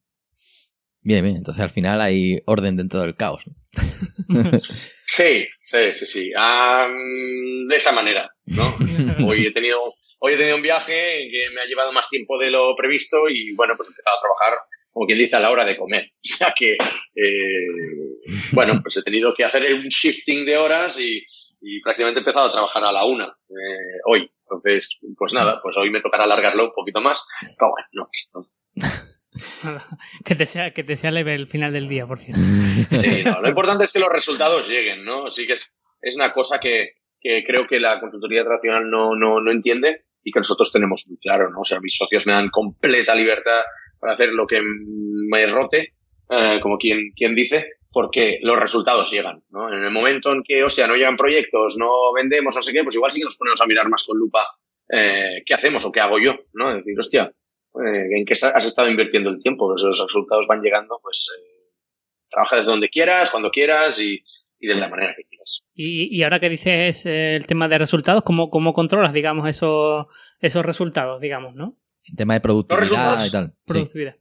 Bien, 1.01 1.23
bien, 1.23 1.37
entonces 1.37 1.63
al 1.63 1.69
final 1.69 2.01
hay 2.01 2.41
orden 2.45 2.75
dentro 2.75 2.99
del 3.01 3.15
caos. 3.15 3.45
sí, 5.05 5.47
sí, 5.59 5.93
sí, 5.93 6.05
sí. 6.05 6.29
de 6.29 7.75
esa 7.75 7.91
manera, 7.91 8.29
¿no? 8.45 8.75
Hoy 9.27 9.45
he 9.45 9.51
tenido, 9.51 9.93
hoy 10.17 10.33
he 10.33 10.37
tenido 10.37 10.55
un 10.55 10.63
viaje 10.63 11.29
que 11.31 11.53
me 11.53 11.61
ha 11.61 11.65
llevado 11.65 11.91
más 11.91 12.09
tiempo 12.09 12.39
de 12.39 12.49
lo 12.49 12.75
previsto 12.75 13.29
y 13.29 13.53
bueno, 13.55 13.75
pues 13.77 13.87
he 13.87 13.91
empezado 13.91 14.17
a 14.17 14.19
trabajar 14.19 14.59
como 14.99 15.07
quien 15.07 15.19
dice, 15.19 15.37
a 15.37 15.39
la 15.39 15.49
hora 15.49 15.63
de 15.63 15.77
comer. 15.77 16.11
O 16.21 16.37
sea 16.37 16.53
que, 16.53 16.73
eh, 16.73 17.67
bueno, 18.51 18.81
pues 18.83 18.97
he 18.97 19.01
tenido 19.01 19.33
que 19.33 19.45
hacer 19.45 19.73
un 19.73 19.87
shifting 19.87 20.45
de 20.45 20.57
horas 20.57 20.99
y, 20.99 21.25
prácticamente 21.81 22.19
he 22.19 22.23
empezado 22.23 22.49
a 22.49 22.51
trabajar 22.51 22.83
a 22.83 22.91
la 22.91 23.05
una 23.05 23.25
eh, 23.25 23.99
hoy. 24.05 24.29
Entonces, 24.41 24.99
pues 25.17 25.33
nada, 25.33 25.61
pues 25.63 25.77
hoy 25.77 25.89
me 25.89 26.01
tocará 26.01 26.25
alargarlo 26.25 26.65
un 26.65 26.73
poquito 26.73 26.99
más. 26.99 27.23
Pero 27.39 27.71
bueno, 27.71 27.87
no, 27.93 28.09
no. 28.33 29.81
que 30.25 30.35
te 30.35 30.45
sea 30.45 30.73
que 30.73 30.83
te 30.83 30.97
sea 30.97 31.11
leve 31.11 31.33
el 31.33 31.47
final 31.47 31.71
del 31.71 31.87
día, 31.87 32.05
por 32.05 32.19
cierto. 32.19 32.41
Sí, 32.99 33.23
no, 33.23 33.39
lo 33.41 33.47
importante 33.47 33.85
es 33.85 33.93
que 33.93 33.99
los 33.99 34.11
resultados 34.11 34.67
lleguen, 34.67 35.05
¿no? 35.05 35.27
Así 35.27 35.47
que 35.47 35.53
es, 35.53 35.73
es 36.01 36.15
una 36.17 36.33
cosa 36.33 36.59
que, 36.59 36.95
que 37.21 37.45
creo 37.47 37.67
que 37.67 37.79
la 37.79 38.01
consultoría 38.01 38.43
tradicional 38.43 38.89
no, 38.89 39.15
no, 39.15 39.39
no 39.39 39.51
entiende 39.51 40.07
y 40.25 40.31
que 40.33 40.41
nosotros 40.41 40.73
tenemos 40.73 41.05
muy 41.07 41.17
claro, 41.19 41.49
¿no? 41.51 41.61
O 41.61 41.63
sea, 41.63 41.79
mis 41.79 41.95
socios 41.95 42.25
me 42.25 42.33
dan 42.33 42.49
completa 42.49 43.15
libertad 43.15 43.61
para 43.99 44.13
hacer 44.13 44.29
lo 44.29 44.47
que 44.47 44.61
me 44.61 45.47
rote, 45.47 45.93
eh, 46.29 46.59
como 46.61 46.77
quien, 46.77 47.11
quien 47.15 47.35
dice, 47.35 47.65
porque 47.91 48.39
los 48.41 48.57
resultados 48.57 49.11
llegan, 49.11 49.43
¿no? 49.49 49.73
En 49.73 49.83
el 49.83 49.91
momento 49.91 50.31
en 50.31 50.43
que, 50.43 50.63
hostia, 50.63 50.87
no 50.87 50.95
llegan 50.95 51.17
proyectos, 51.17 51.75
no 51.77 52.13
vendemos, 52.15 52.55
no 52.55 52.61
sé 52.61 52.71
qué, 52.71 52.83
pues 52.83 52.95
igual 52.95 53.11
sí 53.11 53.19
que 53.19 53.25
nos 53.25 53.37
ponemos 53.37 53.61
a 53.61 53.65
mirar 53.65 53.89
más 53.89 54.03
con 54.03 54.17
lupa 54.17 54.45
eh, 54.91 55.41
qué 55.45 55.53
hacemos 55.53 55.83
o 55.85 55.91
qué 55.91 55.99
hago 55.99 56.19
yo, 56.19 56.35
¿no? 56.53 56.73
decir, 56.73 56.97
hostia, 56.97 57.31
eh, 57.75 58.07
¿en 58.11 58.25
qué 58.25 58.33
has 58.33 58.65
estado 58.65 58.89
invirtiendo 58.89 59.29
el 59.29 59.39
tiempo? 59.39 59.67
Pues 59.67 59.83
los 59.83 59.99
resultados 59.99 60.45
van 60.47 60.61
llegando, 60.61 60.99
pues 61.01 61.27
eh, 61.35 61.71
trabaja 62.29 62.57
desde 62.57 62.71
donde 62.71 62.89
quieras, 62.89 63.31
cuando 63.31 63.49
quieras 63.49 63.99
y, 63.99 64.23
y 64.59 64.67
de 64.67 64.75
la 64.75 64.87
manera 64.87 65.15
que 65.17 65.23
quieras. 65.23 65.65
Y, 65.73 66.15
y 66.15 66.23
ahora 66.23 66.39
que 66.39 66.49
dices 66.49 67.05
el 67.07 67.47
tema 67.47 67.67
de 67.67 67.79
resultados, 67.79 68.21
¿cómo, 68.23 68.51
cómo 68.51 68.73
controlas, 68.73 69.13
digamos, 69.13 69.47
esos, 69.49 70.05
esos 70.39 70.63
resultados, 70.63 71.21
digamos, 71.21 71.55
no? 71.55 71.78
En 72.07 72.15
tema 72.15 72.33
de 72.35 72.41
productividad 72.41 73.25
y 73.25 73.31
tal. 73.31 73.53
Productividad. 73.65 74.15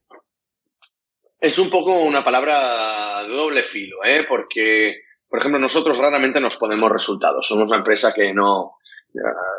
Es 1.41 1.59
un 1.59 1.71
poco 1.71 2.01
una 2.01 2.25
palabra 2.25 3.23
de 3.23 3.29
doble 3.29 3.63
filo, 3.63 3.99
¿eh? 4.05 4.25
Porque, 4.29 5.03
por 5.29 5.39
ejemplo, 5.39 5.61
nosotros 5.61 5.97
raramente 5.99 6.41
nos 6.41 6.57
ponemos 6.57 6.91
resultados. 6.91 7.47
Somos 7.47 7.69
una 7.69 7.79
empresa 7.79 8.13
que 8.13 8.35
no, 8.35 8.73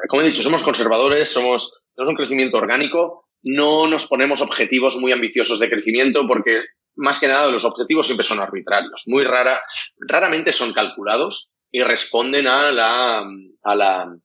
como 0.07 0.21
he 0.21 0.25
dicho, 0.25 0.43
somos 0.43 0.63
conservadores, 0.63 1.29
somos, 1.29 1.71
tenemos 1.95 2.09
un 2.09 2.17
crecimiento 2.17 2.57
orgánico, 2.57 3.27
no 3.43 3.87
nos 3.87 4.05
ponemos 4.07 4.41
objetivos 4.41 4.97
muy 4.97 5.13
ambiciosos 5.13 5.59
de 5.59 5.69
crecimiento 5.69 6.27
porque, 6.27 6.63
más 6.95 7.19
que 7.19 7.29
nada, 7.29 7.49
los 7.49 7.63
objetivos 7.63 8.05
siempre 8.05 8.25
son 8.25 8.39
arbitrarios. 8.39 9.03
Muy 9.07 9.23
rara, 9.23 9.61
raramente 9.97 10.51
son 10.51 10.73
calculados 10.73 11.51
y 11.71 11.81
responden 11.81 12.47
a 12.47 12.71
la, 12.71 13.19
a 13.63 13.75
la, 13.75 14.15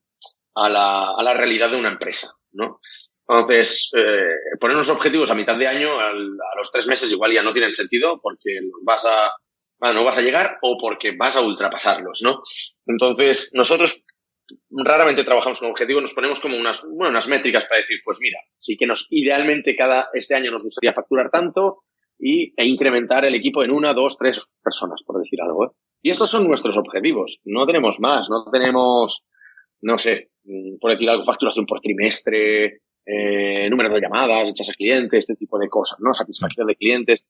a 0.57 0.69
la, 0.69 1.11
a 1.11 1.23
la 1.23 1.35
realidad 1.35 1.71
de 1.71 1.77
una 1.77 1.91
empresa, 1.91 2.33
¿no? 2.53 2.81
Entonces, 3.27 3.91
eh, 3.97 4.57
poner 4.61 4.77
unos 4.77 4.91
objetivos 4.91 5.31
a 5.31 5.35
mitad 5.35 5.57
de 5.57 5.67
año, 5.67 5.99
a 5.99 6.13
los 6.13 6.71
tres 6.71 6.87
meses 6.87 7.11
igual 7.11 7.33
ya 7.33 7.43
no 7.43 7.53
tienen 7.53 7.75
sentido 7.75 8.21
porque 8.21 8.59
los 8.61 8.85
vas 8.85 9.07
a, 9.07 9.93
no 9.93 10.05
vas 10.05 10.19
a 10.19 10.23
llegar 10.23 10.59
o 10.63 10.77
porque 10.79 11.17
vas 11.17 11.37
a 11.37 11.41
ultrapasarlos, 11.41 12.21
¿no? 12.23 12.43
Entonces, 12.87 13.51
nosotros 13.55 14.05
raramente 14.71 15.25
trabajamos 15.25 15.59
con 15.59 15.71
objetivos, 15.71 16.03
nos 16.03 16.13
ponemos 16.13 16.39
como 16.41 16.59
unas, 16.59 16.83
bueno, 16.83 17.11
unas 17.11 17.29
métricas 17.29 17.65
para 17.65 17.81
decir, 17.81 17.99
pues 18.05 18.19
mira, 18.21 18.39
sí 18.59 18.77
que 18.77 18.87
nos, 18.87 19.07
idealmente 19.11 19.75
cada, 19.75 20.11
este 20.13 20.35
año 20.35 20.51
nos 20.51 20.63
gustaría 20.63 20.93
facturar 20.93 21.31
tanto, 21.31 21.85
y, 22.19 22.55
e 22.57 22.67
incrementar 22.67 23.25
el 23.25 23.35
equipo 23.35 23.63
en 23.63 23.71
una, 23.71 23.93
dos, 23.93 24.17
tres 24.17 24.47
personas, 24.63 25.03
por 25.05 25.21
decir 25.21 25.41
algo. 25.43 25.67
¿eh? 25.67 25.69
Y 26.03 26.11
estos 26.11 26.31
son 26.31 26.47
nuestros 26.47 26.77
objetivos. 26.77 27.41
No 27.45 27.67
tenemos 27.67 28.01
más, 28.01 28.29
no 28.31 28.51
tenemos, 28.51 29.25
no 29.83 29.99
sé, 29.99 30.31
mm, 30.45 30.79
por 30.81 30.93
decir 30.93 31.09
algo, 31.11 31.25
facturación 31.25 31.67
por 31.67 31.81
trimestre, 31.81 32.81
eh, 33.07 33.69
número 33.71 33.93
de 33.95 34.01
llamadas 34.01 34.49
hechas 34.49 34.71
a 34.71 34.75
clientes, 34.75 35.21
este 35.21 35.37
tipo 35.37 35.59
de 35.59 35.69
cosas, 35.69 35.99
¿no? 36.01 36.15
Satisfacción 36.15 36.67
de 36.67 36.77
clientes. 36.77 37.27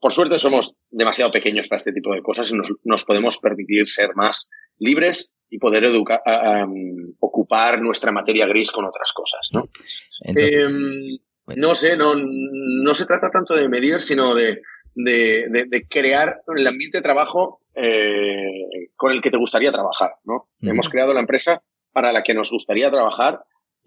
Por 0.00 0.12
suerte 0.12 0.38
somos 0.38 0.76
demasiado 0.90 1.30
pequeños 1.30 1.66
para 1.68 1.78
este 1.78 1.92
tipo 1.92 2.14
de 2.14 2.22
cosas 2.22 2.50
y 2.50 2.54
nos, 2.54 2.68
nos 2.84 3.04
podemos 3.04 3.38
permitir 3.38 3.88
ser 3.88 4.10
más 4.14 4.48
libres 4.78 5.32
y 5.50 5.58
poder 5.58 5.84
educar, 5.84 6.20
ocupar 7.20 7.80
nuestra 7.80 8.12
materia 8.12 8.46
gris 8.46 8.70
con 8.70 8.84
otras 8.84 9.12
cosas, 9.12 9.48
¿no? 9.52 9.68
Em, 10.22 11.18
no 11.56 11.74
sé, 11.74 11.96
no, 11.96 12.14
no 12.14 12.94
se 12.94 13.06
trata 13.06 13.30
tanto 13.30 13.54
de 13.54 13.68
medir, 13.68 14.00
sino 14.00 14.34
de, 14.34 14.60
de, 14.94 15.46
de, 15.68 15.86
crear 15.88 16.42
el 16.54 16.66
ambiente 16.66 16.98
de 16.98 17.02
trabajo 17.02 17.60
eh, 17.74 18.90
con 18.96 19.12
el 19.12 19.22
que 19.22 19.30
te 19.30 19.38
gustaría 19.38 19.72
trabajar, 19.72 20.12
¿no? 20.24 20.48
Hemos 20.60 20.88
creado 20.88 21.14
la 21.14 21.20
empresa 21.20 21.62
para 21.92 22.12
la 22.12 22.22
que 22.22 22.34
nos 22.34 22.50
gustaría 22.50 22.90
trabajar 22.90 23.40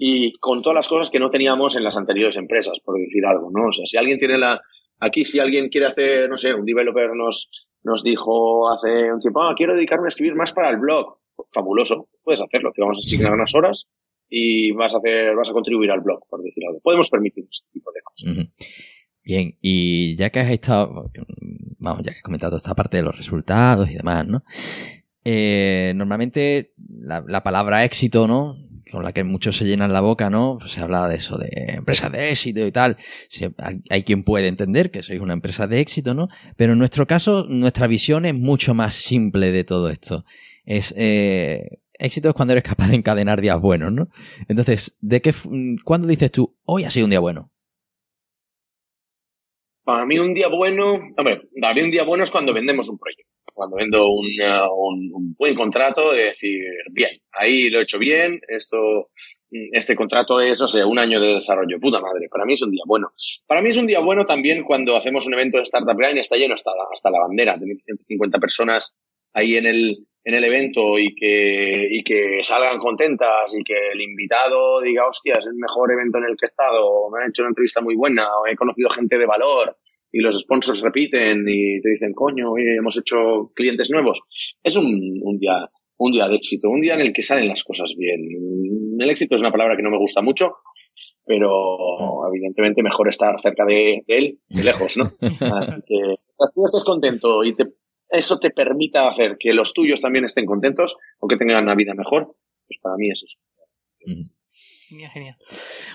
y 0.03 0.33
con 0.39 0.63
todas 0.63 0.77
las 0.77 0.87
cosas 0.87 1.11
que 1.11 1.19
no 1.19 1.29
teníamos 1.29 1.75
en 1.75 1.83
las 1.83 1.95
anteriores 1.95 2.35
empresas, 2.35 2.79
por 2.83 2.97
decir 2.97 3.23
algo, 3.23 3.51
¿no? 3.53 3.67
O 3.67 3.71
sea, 3.71 3.85
si 3.85 3.97
alguien 3.97 4.17
tiene 4.17 4.35
la, 4.35 4.59
aquí 4.99 5.23
si 5.23 5.39
alguien 5.39 5.69
quiere 5.69 5.85
hacer, 5.85 6.27
no 6.27 6.37
sé, 6.37 6.55
un 6.55 6.65
developer 6.65 7.11
nos, 7.13 7.51
nos 7.83 8.01
dijo 8.01 8.67
hace 8.71 9.13
un 9.13 9.19
tiempo, 9.19 9.43
ah, 9.43 9.53
quiero 9.55 9.75
dedicarme 9.75 10.07
a 10.07 10.07
escribir 10.07 10.33
más 10.33 10.53
para 10.53 10.71
el 10.71 10.77
blog. 10.77 11.19
Fabuloso, 11.53 12.09
puedes 12.23 12.41
hacerlo, 12.41 12.71
te 12.73 12.81
vamos 12.81 12.97
a 12.97 13.05
asignar 13.05 13.31
unas 13.31 13.53
horas 13.53 13.89
y 14.27 14.71
vas 14.71 14.95
a 14.95 14.97
hacer, 14.97 15.35
vas 15.35 15.51
a 15.51 15.53
contribuir 15.53 15.91
al 15.91 16.01
blog, 16.01 16.27
por 16.27 16.41
decir 16.41 16.63
algo. 16.67 16.79
Podemos 16.81 17.07
permitirnos 17.07 17.57
este 17.57 17.71
tipo 17.71 17.91
de 17.91 18.01
cosas. 18.01 18.47
Bien, 19.23 19.55
y 19.61 20.15
ya 20.15 20.31
que 20.31 20.39
has 20.39 20.49
estado, 20.49 21.11
vamos, 21.77 22.03
ya 22.03 22.11
que 22.11 22.17
has 22.17 22.23
comentado 22.23 22.57
esta 22.57 22.73
parte 22.73 22.97
de 22.97 23.03
los 23.03 23.15
resultados 23.15 23.87
y 23.91 23.97
demás, 23.97 24.25
¿no? 24.25 24.43
Eh, 25.23 25.93
normalmente 25.95 26.73
la, 26.89 27.43
palabra 27.43 27.85
éxito, 27.85 28.27
¿no? 28.27 28.57
Con 28.89 29.03
la 29.03 29.13
que 29.13 29.23
muchos 29.23 29.57
se 29.57 29.65
llenan 29.65 29.93
la 29.93 30.01
boca, 30.01 30.29
¿no? 30.29 30.57
Pues 30.59 30.71
se 30.71 30.81
habla 30.81 31.07
de 31.07 31.15
eso, 31.15 31.37
de 31.37 31.49
empresas 31.75 32.11
de 32.11 32.29
éxito 32.31 32.65
y 32.65 32.71
tal. 32.71 32.97
hay 33.89 34.03
quien 34.03 34.23
puede 34.23 34.47
entender 34.47 34.91
que 34.91 35.03
sois 35.03 35.19
una 35.19 35.33
empresa 35.33 35.67
de 35.67 35.79
éxito, 35.79 36.13
¿no? 36.13 36.27
Pero 36.55 36.73
en 36.73 36.79
nuestro 36.79 37.05
caso, 37.07 37.45
nuestra 37.47 37.87
visión 37.87 38.25
es 38.25 38.33
mucho 38.33 38.73
más 38.73 38.95
simple 38.95 39.51
de 39.51 39.63
todo 39.63 39.89
esto. 39.89 40.25
Es, 40.65 40.93
eh, 40.97 41.79
éxito 41.93 42.29
es 42.29 42.35
cuando 42.35 42.53
eres 42.53 42.63
capaz 42.63 42.89
de 42.89 42.95
encadenar 42.95 43.41
días 43.41 43.59
buenos, 43.59 43.91
¿no? 43.91 44.07
Entonces, 44.47 44.97
¿de 45.01 45.21
qué, 45.21 45.33
¿cuándo 45.83 46.07
dices 46.07 46.31
tú, 46.31 46.57
hoy 46.65 46.83
ha 46.83 46.89
sido 46.89 47.05
un 47.05 47.11
día 47.11 47.19
bueno? 47.19 47.51
Para 49.83 50.05
mí 50.05 50.19
un 50.19 50.33
día 50.33 50.47
bueno, 50.47 50.93
hombre, 51.17 51.41
para 51.59 51.73
mí 51.73 51.81
un 51.81 51.91
día 51.91 52.03
bueno 52.03 52.23
es 52.23 52.31
cuando 52.31 52.53
vendemos 52.53 52.87
un 52.87 52.97
proyecto 52.97 53.30
cuando 53.61 53.77
vendo 53.77 54.07
un, 54.09 55.35
buen 55.38 55.53
contrato, 55.53 56.13
de 56.13 56.25
decir, 56.25 56.63
bien, 56.91 57.11
ahí 57.31 57.69
lo 57.69 57.79
he 57.79 57.83
hecho 57.83 57.99
bien, 57.99 58.41
esto, 58.47 59.11
este 59.51 59.95
contrato 59.95 60.41
es, 60.41 60.59
no 60.59 60.67
sé, 60.67 60.83
un 60.83 60.97
año 60.97 61.19
de 61.19 61.35
desarrollo. 61.35 61.79
Puta 61.79 61.99
madre, 61.99 62.27
para 62.27 62.43
mí 62.43 62.53
es 62.53 62.61
un 62.63 62.71
día 62.71 62.81
bueno. 62.88 63.11
Para 63.45 63.61
mí 63.61 63.69
es 63.69 63.77
un 63.77 63.85
día 63.85 63.99
bueno 63.99 64.25
también 64.25 64.63
cuando 64.63 64.95
hacemos 64.95 65.27
un 65.27 65.35
evento 65.35 65.57
de 65.57 65.63
Startup 65.63 65.95
Grind, 65.95 66.17
está 66.17 66.38
lleno 66.38 66.55
hasta, 66.55 66.71
hasta 66.91 67.11
la 67.11 67.19
bandera, 67.19 67.53
tenéis 67.53 67.83
150 67.83 68.39
personas 68.39 68.97
ahí 69.33 69.55
en 69.55 69.67
el, 69.67 70.07
en 70.23 70.33
el 70.33 70.43
evento 70.43 70.97
y 70.97 71.13
que, 71.13 71.88
y 71.91 72.03
que 72.03 72.41
salgan 72.41 72.79
contentas 72.79 73.53
y 73.55 73.63
que 73.63 73.77
el 73.93 74.01
invitado 74.01 74.81
diga, 74.81 75.07
hostia, 75.07 75.35
es 75.38 75.45
el 75.45 75.53
mejor 75.53 75.91
evento 75.91 76.17
en 76.17 76.23
el 76.23 76.35
que 76.35 76.45
he 76.45 76.49
estado, 76.49 77.11
me 77.11 77.21
han 77.21 77.29
hecho 77.29 77.43
una 77.43 77.49
entrevista 77.49 77.79
muy 77.79 77.95
buena, 77.95 78.27
o 78.39 78.47
he 78.47 78.55
conocido 78.55 78.89
gente 78.89 79.19
de 79.19 79.27
valor, 79.27 79.77
y 80.11 80.19
los 80.19 80.39
sponsors 80.39 80.81
repiten 80.81 81.45
y 81.47 81.81
te 81.81 81.89
dicen, 81.89 82.13
coño, 82.13 82.57
hemos 82.57 82.97
hecho 82.97 83.51
clientes 83.55 83.89
nuevos. 83.89 84.21
Es 84.61 84.75
un, 84.75 85.19
un, 85.23 85.38
día, 85.39 85.69
un 85.97 86.11
día 86.11 86.27
de 86.27 86.35
éxito, 86.35 86.69
un 86.69 86.81
día 86.81 86.95
en 86.95 87.01
el 87.01 87.13
que 87.13 87.21
salen 87.21 87.47
las 87.47 87.63
cosas 87.63 87.93
bien. 87.97 88.19
El 88.99 89.09
éxito 89.09 89.35
es 89.35 89.41
una 89.41 89.51
palabra 89.51 89.75
que 89.75 89.83
no 89.83 89.89
me 89.89 89.97
gusta 89.97 90.21
mucho, 90.21 90.55
pero 91.25 92.27
evidentemente 92.27 92.83
mejor 92.83 93.09
estar 93.09 93.39
cerca 93.39 93.65
de, 93.65 94.03
él 94.07 94.39
que 94.49 94.63
lejos, 94.63 94.97
¿no? 94.97 95.11
Así 95.57 95.71
que 95.88 96.15
tú 96.53 96.65
estés 96.65 96.83
contento 96.83 97.43
y 97.43 97.55
te, 97.55 97.65
eso 98.09 98.39
te 98.39 98.49
permita 98.49 99.09
hacer 99.09 99.38
que 99.39 99.53
los 99.53 99.73
tuyos 99.73 100.01
también 100.01 100.25
estén 100.25 100.45
contentos 100.45 100.97
o 101.19 101.27
que 101.27 101.38
tengan 101.38 101.63
una 101.63 101.75
vida 101.75 101.93
mejor, 101.93 102.35
pues 102.67 102.79
para 102.81 102.95
mí 102.97 103.09
es 103.09 103.23
eso. 103.23 103.38
Genial, 104.91 105.11
genial. 105.11 105.38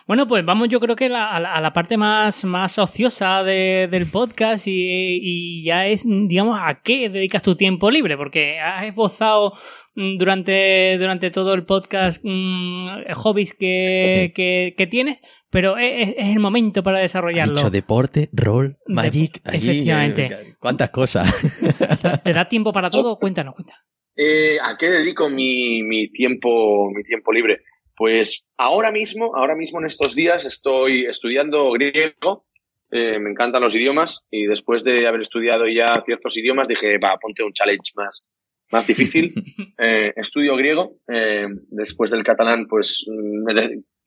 Bueno, 0.06 0.26
pues 0.26 0.42
vamos 0.42 0.70
yo 0.70 0.80
creo 0.80 0.96
que 0.96 1.04
a, 1.14 1.38
la, 1.38 1.72
parte 1.74 1.98
más, 1.98 2.44
más 2.46 2.78
ociosa 2.78 3.42
del 3.42 4.06
podcast 4.06 4.64
y, 4.66 5.62
ya 5.62 5.86
es, 5.86 6.04
digamos, 6.06 6.58
a 6.58 6.80
qué 6.80 7.10
dedicas 7.10 7.42
tu 7.42 7.56
tiempo 7.56 7.90
libre, 7.90 8.16
porque 8.16 8.58
has 8.58 8.84
esbozado 8.84 9.52
mm, 9.96 10.16
durante, 10.16 10.96
durante 10.98 11.30
todo 11.30 11.52
el 11.52 11.66
podcast 11.66 12.22
mmm, 12.24 13.02
hobbies 13.12 13.52
que, 13.52 14.32
que, 14.34 14.86
tienes, 14.86 15.20
pero 15.50 15.76
es, 15.76 16.14
el 16.16 16.38
momento 16.38 16.82
para 16.82 17.00
desarrollarlo. 17.00 17.56
Dicho 17.56 17.68
deporte, 17.68 18.30
rol, 18.32 18.78
magic, 18.86 19.42
efectivamente. 19.44 20.24
Eh, 20.24 20.54
¿Cuántas 20.58 20.88
cosas? 20.88 21.30
¿Te 22.24 22.32
da 22.32 22.48
tiempo 22.48 22.72
para 22.72 22.88
todo? 22.88 23.18
Cuéntanos, 23.18 23.54
cuéntanos. 23.56 23.84
Eh, 24.16 24.56
¿A 24.64 24.78
qué 24.78 24.88
dedico 24.88 25.28
mi, 25.28 25.82
mi, 25.82 26.10
tiempo, 26.10 26.90
mi 26.90 27.02
tiempo 27.02 27.30
libre? 27.30 27.60
Pues 27.96 28.44
ahora 28.58 28.92
mismo, 28.92 29.34
ahora 29.34 29.56
mismo 29.56 29.80
en 29.80 29.86
estos 29.86 30.14
días 30.14 30.44
estoy 30.44 31.06
estudiando 31.06 31.70
griego, 31.72 32.44
eh, 32.90 33.18
me 33.18 33.30
encantan 33.30 33.62
los 33.62 33.74
idiomas 33.74 34.22
y 34.30 34.46
después 34.46 34.84
de 34.84 35.08
haber 35.08 35.22
estudiado 35.22 35.66
ya 35.66 36.02
ciertos 36.04 36.36
idiomas 36.36 36.68
dije, 36.68 36.98
va, 36.98 37.16
ponte 37.16 37.42
un 37.42 37.54
challenge 37.54 37.92
más, 37.96 38.28
más 38.70 38.86
difícil. 38.86 39.32
Eh, 39.78 40.14
estudio 40.16 40.56
griego, 40.56 41.00
eh, 41.06 41.48
después 41.68 42.10
del 42.10 42.24
catalán 42.24 42.66
pues 42.66 43.04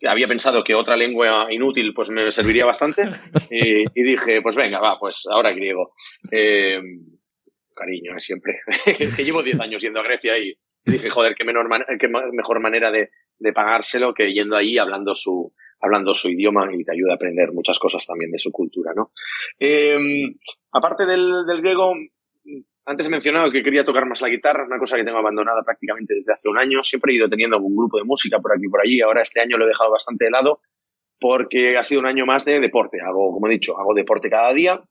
había 0.08 0.28
pensado 0.28 0.64
que 0.64 0.74
otra 0.74 0.98
lengua 0.98 1.46
inútil 1.52 1.94
pues 1.94 2.10
me 2.10 2.32
serviría 2.32 2.66
bastante 2.66 3.08
y, 3.52 3.84
y 3.84 4.04
dije, 4.04 4.42
pues 4.42 4.56
venga, 4.56 4.80
va, 4.80 4.98
pues 4.98 5.28
ahora 5.30 5.52
griego. 5.52 5.94
cariño, 7.76 8.18
siempre. 8.18 8.62
es 8.88 9.16
que 9.16 9.24
llevo 9.24 9.44
10 9.44 9.60
años 9.60 9.80
yendo 9.80 10.00
a 10.00 10.04
Grecia 10.04 10.40
y 10.40 10.56
dije, 10.84 11.12
joder, 11.12 11.36
qué, 11.36 11.44
menor 11.44 11.68
qué 12.00 12.08
mejor 12.08 12.60
manera 12.60 12.92
de, 12.92 13.12
de 13.40 13.54
pagárselo 13.54 14.14
que 14.14 14.32
yendo 14.32 14.56
ahí 14.56 14.78
hablando 14.78 15.16
su, 15.16 15.54
hablando 15.80 16.14
su 16.14 16.30
idioma 16.30 16.68
y 16.74 16.84
te 16.84 16.92
ayuda 16.92 17.14
a 17.14 17.16
aprender 17.16 17.52
muchas 17.54 17.80
cosas 17.80 18.06
también 18.06 18.32
de 18.32 18.40
su 18.40 18.52
cultura, 18.52 18.92
¿no? 18.96 19.12
Em, 19.58 20.36
aparte 20.72 21.06
del, 21.06 21.46
del 21.48 21.62
griego, 21.62 21.94
antes 22.86 23.06
he 23.06 23.10
mencionado 23.10 23.52
que 23.52 23.64
quería 23.64 23.86
tocar 23.86 24.08
más 24.08 24.22
la 24.22 24.30
guitarra, 24.30 24.66
una 24.66 24.80
cosa 24.80 24.98
que 24.98 25.04
tengo 25.04 25.20
abandonada 25.20 25.62
prácticamente 25.64 26.16
desde 26.16 26.34
hace 26.34 26.50
un 26.50 26.58
año. 26.58 26.84
Siempre 26.84 27.14
he 27.14 27.18
ido 27.18 27.30
teniendo 27.30 27.60
un 27.60 27.76
grupo 27.76 27.98
de 27.98 28.04
música 28.04 28.40
por 28.40 28.52
aquí 28.52 28.66
y 28.66 28.70
por 28.70 28.82
allí. 28.82 29.02
Ahora 29.02 29.22
este 29.22 29.40
año 29.42 29.58
lo 29.58 29.66
he 29.66 29.68
dejado 29.68 29.92
bastante 29.92 30.26
de 30.26 30.32
lado 30.32 30.62
porque 31.20 31.78
ha 31.78 31.84
sido 31.84 32.02
un 32.02 32.08
año 32.08 32.26
más 32.26 32.46
de 32.46 32.60
deporte. 32.60 32.98
Hago, 33.00 33.32
como 33.32 33.48
he 33.48 33.52
dicho, 33.52 33.78
hago 33.78 33.94
deporte 33.94 34.30
cada 34.30 34.52
día. 34.54 34.82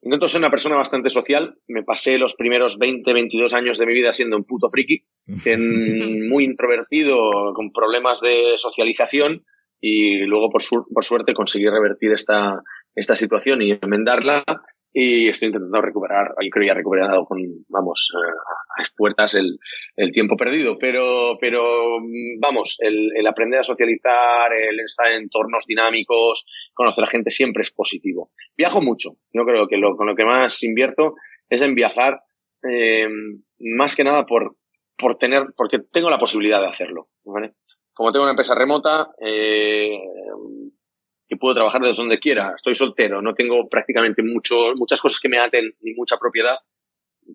Intento 0.00 0.26
ser 0.26 0.40
una 0.40 0.50
persona 0.50 0.76
bastante 0.76 1.10
social. 1.10 1.56
Me 1.68 1.84
pasé 1.84 2.18
los 2.18 2.34
primeros 2.34 2.78
20, 2.78 3.12
22 3.12 3.54
años 3.54 3.78
de 3.78 3.86
mi 3.86 3.92
vida 3.92 4.12
siendo 4.12 4.36
un 4.36 4.42
puto 4.44 4.68
friki, 4.68 5.04
muy 6.28 6.44
introvertido, 6.44 7.52
con 7.54 7.72
problemas 7.72 8.20
de 8.20 8.54
socialización 8.56 9.44
y 9.80 10.18
luego 10.26 10.50
por, 10.50 10.62
por 10.92 11.04
suerte 11.04 11.34
conseguí 11.34 11.68
revertir 11.68 12.12
esta, 12.12 12.62
esta 12.94 13.16
situación 13.16 13.62
y 13.62 13.72
enmendarla 13.72 14.44
y 14.94 15.28
estoy 15.28 15.48
intentando 15.48 15.80
recuperar, 15.80 16.34
yo 16.42 16.50
creo 16.50 16.62
que 16.62 16.66
ya 16.66 16.74
recuperado 16.74 17.24
con, 17.24 17.40
vamos, 17.68 18.10
a, 18.14 18.84
puertas 18.94 19.34
el, 19.34 19.58
el, 19.96 20.12
tiempo 20.12 20.36
perdido, 20.36 20.76
pero, 20.78 21.38
pero 21.40 21.98
vamos, 22.38 22.76
el, 22.78 23.10
el, 23.16 23.26
aprender 23.26 23.60
a 23.60 23.64
socializar, 23.64 24.52
el 24.52 24.80
estar 24.80 25.10
en 25.10 25.22
entornos 25.22 25.64
dinámicos, 25.66 26.44
conocer 26.74 27.04
a 27.04 27.10
gente 27.10 27.30
siempre 27.30 27.62
es 27.62 27.70
positivo. 27.70 28.32
Viajo 28.54 28.82
mucho, 28.82 29.12
yo 29.32 29.44
creo 29.44 29.66
que 29.66 29.78
lo, 29.78 29.96
con 29.96 30.06
lo 30.06 30.14
que 30.14 30.26
más 30.26 30.62
invierto 30.62 31.14
es 31.48 31.62
en 31.62 31.74
viajar, 31.74 32.20
eh, 32.70 33.08
más 33.58 33.96
que 33.96 34.04
nada 34.04 34.26
por, 34.26 34.56
por 34.96 35.16
tener, 35.16 35.46
porque 35.56 35.78
tengo 35.78 36.10
la 36.10 36.18
posibilidad 36.18 36.60
de 36.60 36.68
hacerlo. 36.68 37.08
Como 37.94 38.12
tengo 38.12 38.24
una 38.24 38.32
empresa 38.32 38.54
remota, 38.54 39.10
eh, 39.20 39.98
que 41.32 41.38
puedo 41.38 41.54
trabajar 41.54 41.80
desde 41.80 41.96
donde 41.96 42.18
quiera. 42.18 42.52
Estoy 42.54 42.74
soltero, 42.74 43.22
no 43.22 43.32
tengo 43.34 43.66
prácticamente 43.68 44.22
mucho, 44.22 44.74
muchas 44.76 45.00
cosas 45.00 45.18
que 45.18 45.30
me 45.30 45.38
aten 45.38 45.72
ni 45.80 45.94
mucha 45.94 46.18
propiedad, 46.18 46.56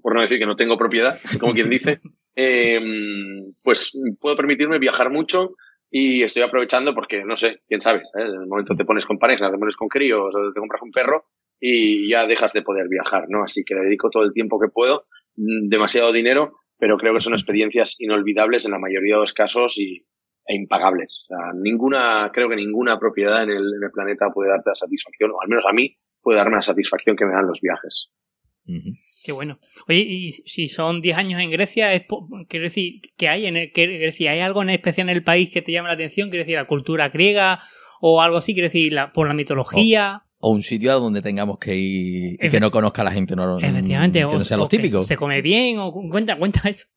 por 0.04 0.14
no 0.14 0.22
decir 0.22 0.38
que 0.38 0.46
no 0.46 0.56
tengo 0.56 0.78
propiedad, 0.78 1.18
como 1.40 1.54
quien 1.54 1.70
dice, 1.70 2.00
eh, 2.36 2.80
pues 3.64 3.98
puedo 4.20 4.36
permitirme 4.36 4.78
viajar 4.78 5.10
mucho 5.10 5.56
y 5.90 6.22
estoy 6.22 6.44
aprovechando 6.44 6.94
porque, 6.94 7.22
no 7.26 7.36
sé, 7.36 7.62
quién 7.68 7.82
sabe, 7.82 8.04
en 8.14 8.42
el 8.42 8.48
momento 8.48 8.76
te 8.76 8.86
pones 8.86 9.06
con 9.06 9.18
pareja, 9.18 9.50
te 9.50 9.58
pones 9.58 9.76
con 9.76 9.88
críos 9.88 10.34
o 10.36 10.54
te 10.54 10.60
compras 10.60 10.84
un 10.84 10.92
perro 10.92 11.26
y 11.60 12.08
ya 12.08 12.28
dejas 12.28 12.54
de 12.54 12.62
poder 12.62 12.88
viajar, 12.90 13.26
¿no? 13.30 13.44
Así 13.44 13.64
que 13.66 13.74
le 13.74 13.82
dedico 13.82 14.12
todo 14.12 14.24
el 14.24 14.34
tiempo 14.34 14.60
que 14.60 14.70
puedo, 14.72 15.06
mm, 15.38 15.70
demasiado 15.70 16.12
dinero, 16.12 16.60
pero 16.78 16.98
creo 16.98 17.14
que 17.14 17.22
son 17.22 17.34
experiencias 17.34 17.96
inolvidables 18.00 18.66
en 18.66 18.72
la 18.72 18.80
mayoría 18.80 19.16
de 19.16 19.22
los 19.22 19.34
casos 19.34 19.78
y, 19.78 20.06
e 20.46 20.56
impagables. 20.56 21.26
O 21.26 21.36
sea, 21.36 21.54
ninguna, 21.54 22.32
creo 22.34 22.50
que 22.50 22.56
ninguna 22.56 23.00
propiedad 23.00 23.44
en 23.44 23.50
el, 23.50 23.58
en 23.58 23.84
el 23.84 23.92
planeta 23.92 24.30
puede 24.34 24.50
darte 24.50 24.70
la 24.70 24.76
satisfacción, 24.76 25.32
o 25.32 25.42
al 25.42 25.50
menos 25.50 25.66
a 25.68 25.74
mí, 25.74 25.98
puede 26.22 26.38
darme 26.38 26.56
la 26.56 26.62
satisfacción 26.62 27.16
que 27.16 27.26
me 27.26 27.34
dan 27.34 27.48
los 27.48 27.62
viajes. 27.62 28.12
Qué 29.24 29.32
bueno. 29.32 29.60
Oye, 29.88 30.00
y 30.00 30.32
si 30.34 30.68
son 30.68 31.02
10 31.02 31.18
años 31.18 31.42
en 31.42 31.52
Grecia, 31.52 31.94
es 31.94 32.04
quiero 32.48 32.66
decir, 32.66 33.02
¿qué 33.18 33.30
hay 33.30 33.46
en 33.46 33.58
el, 33.58 33.72
¿hay 33.76 34.40
algo 34.40 34.62
en 34.62 34.70
especial 34.70 35.10
en 35.10 35.16
el 35.16 35.24
país 35.24 35.50
que 35.52 35.62
te 35.62 35.72
llama 35.72 35.90
la 35.90 35.96
atención? 35.96 36.30
Quiero 36.30 36.44
decir, 36.44 36.58
la 36.58 36.68
cultura 36.68 37.10
griega 37.10 37.60
o 38.02 38.22
algo 38.22 38.38
así, 38.38 38.54
quiero 38.54 38.68
decir, 38.68 38.94
la, 38.94 39.12
por 39.12 39.28
la 39.28 39.34
mitología. 39.34 40.24
O, 40.40 40.52
un 40.52 40.62
sitio 40.62 40.92
a 40.92 40.96
donde 40.96 41.22
tengamos 41.22 41.58
que 41.58 41.76
ir 41.76 42.38
y 42.40 42.50
que 42.50 42.60
no 42.60 42.70
conozca 42.72 43.04
la 43.04 43.12
gente. 43.12 43.36
No, 43.36 43.60
Efectivamente, 43.60 44.20
que 44.20 44.26
no 44.26 44.40
sean 44.40 44.60
los 44.60 44.70
típicos. 44.70 45.08
Se 45.08 45.18
come 45.18 45.42
bien 45.42 45.80
o 45.80 45.92
cuenta, 45.92 46.38
cuenta 46.38 46.70
eso. 46.70 46.88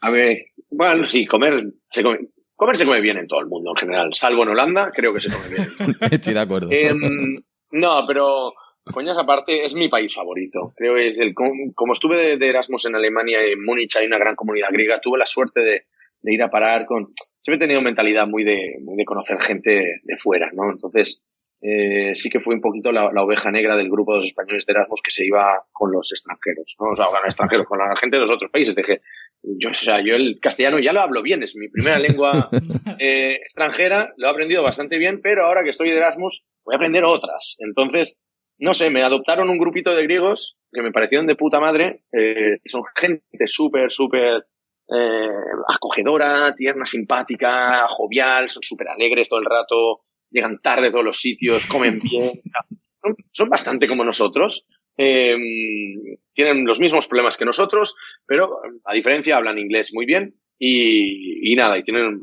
A 0.00 0.10
ver, 0.10 0.46
bueno, 0.70 1.06
sí, 1.06 1.26
comer 1.26 1.64
se 1.88 2.02
come, 2.02 2.18
comer 2.54 2.76
se 2.76 2.84
come 2.84 3.00
bien 3.00 3.16
en 3.16 3.26
todo 3.26 3.40
el 3.40 3.46
mundo 3.46 3.70
en 3.70 3.76
general, 3.76 4.10
salvo 4.12 4.42
en 4.42 4.50
Holanda, 4.50 4.92
creo 4.94 5.14
que 5.14 5.20
se 5.20 5.30
come 5.30 5.48
bien. 5.48 5.96
Estoy 6.10 6.34
de 6.34 6.40
acuerdo. 6.40 6.68
Em, 6.70 7.42
no, 7.72 8.04
pero 8.06 8.52
Coñas 8.92 9.18
aparte, 9.18 9.64
es 9.64 9.74
mi 9.74 9.88
país 9.88 10.14
favorito. 10.14 10.72
Creo 10.76 10.94
que 10.94 11.08
es 11.08 11.18
el, 11.18 11.34
como 11.34 11.92
estuve 11.92 12.36
de, 12.36 12.48
Erasmus 12.48 12.86
en 12.86 12.94
Alemania 12.94 13.46
y 13.46 13.52
en 13.52 13.64
Múnich 13.64 13.96
hay 13.96 14.06
una 14.06 14.18
gran 14.18 14.36
comunidad 14.36 14.68
griega, 14.70 15.00
tuve 15.00 15.18
la 15.18 15.26
suerte 15.26 15.60
de, 15.60 15.86
ir 16.32 16.42
a 16.42 16.50
parar 16.50 16.86
con... 16.86 17.12
Siempre 17.40 17.56
he 17.56 17.68
tenido 17.68 17.82
mentalidad 17.82 18.28
muy 18.28 18.44
de, 18.44 18.76
muy 18.82 18.96
de 18.96 19.04
conocer 19.04 19.40
gente 19.40 20.00
de, 20.02 20.16
fuera, 20.16 20.50
¿no? 20.52 20.70
Entonces, 20.70 21.24
eh, 21.68 22.14
sí 22.14 22.30
que 22.30 22.38
fue 22.38 22.54
un 22.54 22.60
poquito 22.60 22.92
la, 22.92 23.06
oveja 23.06 23.50
negra 23.50 23.76
del 23.76 23.90
grupo 23.90 24.12
de 24.12 24.18
los 24.18 24.26
españoles 24.26 24.64
de 24.66 24.72
Erasmus 24.72 25.02
que 25.02 25.10
se 25.10 25.26
iba 25.26 25.64
con 25.72 25.90
los 25.90 26.12
extranjeros, 26.12 26.76
¿no? 26.78 26.90
O 26.90 26.96
sea, 26.96 27.06
con 27.06 27.16
los 27.16 27.24
extranjeros, 27.24 27.66
con 27.66 27.78
la 27.78 27.96
gente 27.96 28.18
de 28.18 28.20
los 28.20 28.30
otros 28.30 28.52
países. 28.52 28.72
Dije, 28.72 29.00
yo, 29.42 29.70
o 29.70 29.74
sea, 29.74 30.00
yo 30.00 30.14
el 30.14 30.38
castellano 30.40 30.78
ya 30.78 30.92
lo 30.92 31.00
hablo 31.00 31.22
bien, 31.22 31.42
es 31.42 31.56
mi 31.56 31.68
primera 31.68 31.98
lengua 31.98 32.48
eh, 33.00 33.32
extranjera, 33.42 34.14
lo 34.16 34.28
he 34.28 34.30
aprendido 34.30 34.62
bastante 34.62 34.96
bien, 34.96 35.20
pero 35.20 35.46
ahora 35.46 35.64
que 35.64 35.70
estoy 35.70 35.90
de 35.90 35.96
Erasmus 35.96 36.44
voy 36.64 36.74
a 36.74 36.76
aprender 36.76 37.02
otras. 37.02 37.56
Entonces, 37.58 38.16
no 38.58 38.72
sé, 38.72 38.88
me 38.90 39.02
adoptaron 39.02 39.50
un 39.50 39.58
grupito 39.58 39.90
de 39.90 40.04
griegos 40.04 40.56
que 40.72 40.82
me 40.82 40.92
parecieron 40.92 41.26
de 41.26 41.34
puta 41.34 41.58
madre. 41.58 42.04
Eh, 42.12 42.58
son 42.64 42.82
gente 42.94 43.46
súper, 43.46 43.90
súper 43.90 44.46
eh, 44.88 45.30
acogedora, 45.68 46.54
tierna, 46.54 46.84
simpática, 46.86 47.88
jovial, 47.88 48.48
son 48.48 48.62
súper 48.62 48.88
alegres 48.88 49.28
todo 49.28 49.40
el 49.40 49.46
rato, 49.46 50.05
llegan 50.36 50.60
tarde 50.60 50.88
a 50.88 50.90
todos 50.90 51.04
los 51.04 51.18
sitios, 51.18 51.66
comen 51.66 51.98
bien. 52.02 52.30
son, 53.32 53.48
bastante 53.48 53.88
como 53.88 54.04
nosotros. 54.04 54.66
Eh, 54.98 55.36
tienen 56.32 56.64
los 56.64 56.80
mismos 56.80 57.06
problemas 57.06 57.36
que 57.36 57.44
nosotros, 57.44 57.94
pero 58.26 58.60
a 58.84 58.94
diferencia 58.94 59.36
hablan 59.36 59.58
inglés 59.58 59.90
muy 59.92 60.06
bien 60.06 60.34
y, 60.58 61.52
y 61.52 61.54
nada, 61.54 61.76
y 61.78 61.82
tienen, 61.82 62.20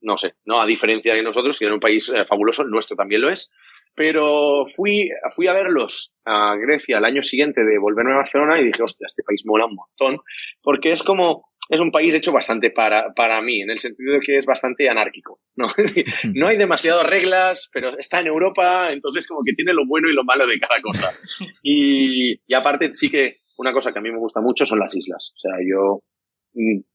no 0.00 0.18
sé, 0.18 0.34
no 0.44 0.60
a 0.60 0.66
diferencia 0.66 1.14
de 1.14 1.22
nosotros, 1.22 1.58
tienen 1.58 1.74
un 1.74 1.80
país 1.80 2.08
eh, 2.08 2.24
fabuloso, 2.24 2.62
el 2.62 2.70
nuestro 2.70 2.96
también 2.96 3.22
lo 3.22 3.30
es, 3.30 3.52
pero 3.94 4.64
fui, 4.66 5.10
fui 5.34 5.46
a 5.46 5.52
verlos 5.52 6.14
a 6.24 6.56
Grecia 6.56 6.98
el 6.98 7.04
año 7.04 7.22
siguiente 7.22 7.62
de 7.62 7.78
volverme 7.78 8.12
a 8.12 8.18
Barcelona 8.18 8.60
y 8.60 8.64
dije, 8.64 8.82
hostia, 8.82 9.06
este 9.06 9.22
país 9.22 9.42
mola 9.44 9.66
un 9.66 9.76
montón, 9.76 10.24
porque 10.62 10.92
es 10.92 11.02
como, 11.02 11.51
es 11.68 11.80
un 11.80 11.90
país 11.90 12.14
hecho 12.14 12.32
bastante 12.32 12.70
para, 12.70 13.12
para 13.14 13.40
mí, 13.40 13.60
en 13.62 13.70
el 13.70 13.78
sentido 13.78 14.14
de 14.14 14.20
que 14.20 14.36
es 14.36 14.46
bastante 14.46 14.88
anárquico. 14.88 15.40
¿no? 15.56 15.68
no 16.34 16.48
hay 16.48 16.56
demasiadas 16.56 17.08
reglas, 17.08 17.70
pero 17.72 17.98
está 17.98 18.20
en 18.20 18.26
Europa, 18.26 18.92
entonces 18.92 19.26
como 19.26 19.42
que 19.44 19.54
tiene 19.54 19.72
lo 19.72 19.86
bueno 19.86 20.08
y 20.08 20.14
lo 20.14 20.24
malo 20.24 20.46
de 20.46 20.58
cada 20.58 20.80
cosa. 20.80 21.10
Y, 21.62 22.40
y 22.46 22.54
aparte 22.54 22.92
sí 22.92 23.08
que 23.08 23.36
una 23.58 23.72
cosa 23.72 23.92
que 23.92 23.98
a 23.98 24.02
mí 24.02 24.10
me 24.10 24.18
gusta 24.18 24.40
mucho 24.40 24.66
son 24.66 24.78
las 24.80 24.94
islas. 24.96 25.32
O 25.36 25.38
sea, 25.38 25.52
yo 25.64 26.00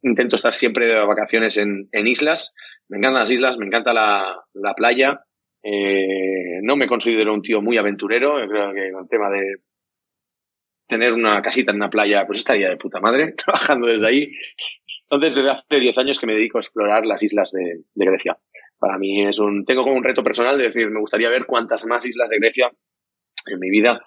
intento 0.03 0.35
estar 0.35 0.53
siempre 0.53 0.88
de 0.88 0.95
vacaciones 0.95 1.57
en, 1.57 1.88
en 1.91 2.07
islas. 2.07 2.53
Me 2.89 2.98
encantan 2.98 3.22
las 3.22 3.31
islas, 3.31 3.57
me 3.57 3.65
encanta 3.65 3.94
la, 3.94 4.44
la 4.53 4.73
playa 4.73 5.22
eh, 5.69 6.60
no 6.61 6.77
me 6.77 6.88
considero 6.88 7.34
un 7.34 7.41
tío 7.41 7.61
muy 7.61 7.77
aventurero. 7.77 8.35
Creo 8.48 8.73
que 8.73 8.91
con 8.91 9.03
el 9.03 9.10
tema 9.10 9.30
de 9.30 9.57
tener 10.88 11.14
una 11.14 11.42
casita 11.42 11.72
en 11.72 11.78
una 11.78 11.90
playa, 11.90 12.26
pues 12.26 12.40
estaría 12.40 12.70
de 12.70 12.78
puta 12.78 13.00
madre, 13.00 13.34
trabajando 13.38 13.88
desde 13.88 14.08
ahí. 14.08 14.32
Entonces, 15.10 15.36
desde 15.36 15.52
hace 15.52 15.80
10 15.80 15.98
años 15.98 16.20
que 16.20 16.28
me 16.28 16.34
dedico 16.34 16.58
a 16.58 16.62
explorar 16.62 17.06
las 17.06 17.24
islas 17.24 17.52
de, 17.52 17.84
Grecia. 17.96 18.38
Para 18.80 18.98
mí 18.98 19.26
es 19.26 19.40
un, 19.40 19.66
tengo 19.66 19.84
como 19.84 19.96
un 19.96 20.04
reto 20.04 20.24
personal 20.24 20.58
de 20.58 20.66
decir, 20.66 20.90
me 20.90 21.00
gustaría 21.00 21.30
ver 21.30 21.46
cuántas 21.46 21.86
más 21.86 22.06
islas 22.06 22.30
de 22.30 22.38
Grecia 22.38 22.72
en 23.48 23.60
mi 23.60 23.70
vida, 23.70 24.04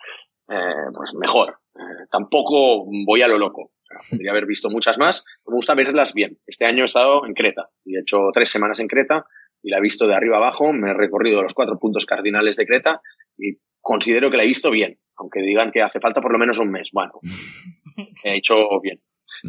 eh, 0.48 0.90
pues 0.94 1.14
mejor. 1.14 1.58
Eh, 1.74 2.06
tampoco 2.10 2.84
voy 3.06 3.22
a 3.22 3.28
lo 3.28 3.38
loco. 3.38 3.72
podría 4.10 4.30
haber 4.30 4.46
visto 4.46 4.70
muchas 4.70 4.98
más. 4.98 5.24
Me 5.46 5.54
gusta 5.54 5.74
verlas 5.74 6.14
bien. 6.14 6.38
Este 6.46 6.66
año 6.66 6.84
he 6.84 6.86
estado 6.86 7.26
en 7.26 7.34
Creta 7.34 7.68
y 7.84 7.96
he 7.96 8.00
hecho 8.00 8.18
tres 8.32 8.50
semanas 8.50 8.78
en 8.78 8.86
Creta 8.86 9.24
y 9.62 9.70
la 9.70 9.78
he 9.78 9.82
visto 9.82 10.06
de 10.06 10.14
arriba 10.14 10.36
abajo, 10.36 10.72
me 10.72 10.90
he 10.90 10.94
recorrido 10.94 11.42
los 11.42 11.54
cuatro 11.54 11.78
puntos 11.78 12.06
cardinales 12.06 12.56
de 12.56 12.66
Creta 12.66 13.00
y 13.36 13.58
considero 13.80 14.30
que 14.30 14.36
la 14.36 14.44
he 14.44 14.48
visto 14.48 14.70
bien, 14.70 14.98
aunque 15.16 15.40
digan 15.40 15.70
que 15.72 15.82
hace 15.82 16.00
falta 16.00 16.20
por 16.20 16.32
lo 16.32 16.38
menos 16.38 16.58
un 16.58 16.70
mes. 16.70 16.90
Bueno, 16.92 17.12
he 18.24 18.36
hecho 18.36 18.56
bien. 18.82 19.00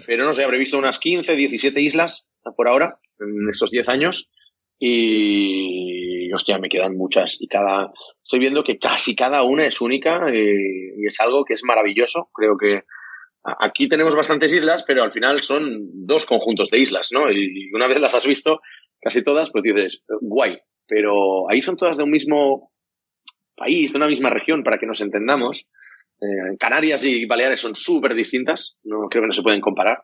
Pero 0.06 0.26
no 0.26 0.34
sé, 0.34 0.44
habré 0.44 0.58
visto 0.58 0.78
unas 0.78 1.00
15, 1.00 1.36
17 1.36 1.82
islas 1.82 2.26
por 2.56 2.68
ahora, 2.68 3.00
en 3.20 3.50
estos 3.50 3.72
10 3.72 3.90
años, 3.90 4.30
y 4.80 6.32
hostia, 6.34 6.58
me 6.58 6.70
quedan 6.70 6.96
muchas. 6.96 7.38
Y 7.40 7.48
cada, 7.48 7.92
estoy 8.24 8.40
viendo 8.40 8.64
que 8.64 8.80
casi 8.80 9.16
cada 9.16 9.44
una 9.44 9.68
es 9.68 9.80
única 9.80 10.28
eh, 10.30 10.94
y 10.98 11.06
es 11.06 11.20
algo 11.20 11.44
que 11.46 11.54
es 11.54 11.64
maravilloso. 11.64 12.30
Creo 12.34 12.58
que 12.58 12.84
aquí 13.44 13.88
tenemos 13.88 14.16
bastantes 14.16 14.54
islas, 14.54 14.84
pero 14.86 15.04
al 15.04 15.12
final 15.12 15.42
son 15.44 16.06
dos 16.06 16.26
conjuntos 16.26 16.70
de 16.70 16.80
islas, 16.80 17.10
¿no? 17.12 17.32
Y 17.32 17.70
una 17.74 17.88
vez 17.88 18.00
las 18.00 18.16
has 18.16 18.26
visto, 18.26 18.62
casi 19.00 19.24
todas, 19.24 19.52
pues 19.52 19.64
dices, 19.64 20.04
guay, 20.22 20.58
pero 20.88 21.50
ahí 21.50 21.62
son 21.62 21.78
todas 21.78 21.98
de 21.98 22.04
un 22.04 22.12
mismo 22.12 22.71
país, 23.62 23.92
de 23.92 23.98
una 23.98 24.08
misma 24.08 24.30
región, 24.30 24.64
para 24.64 24.78
que 24.78 24.88
nos 24.88 25.02
entendamos. 25.02 25.70
Eh, 26.20 26.58
Canarias 26.60 27.04
y 27.04 27.26
Baleares 27.26 27.60
son 27.60 27.76
súper 27.76 28.16
distintas, 28.16 28.78
no 28.84 29.08
creo 29.10 29.24
que 29.24 29.28
no 29.28 29.34
se 29.34 29.44
pueden 29.44 29.62
comparar. 29.62 30.04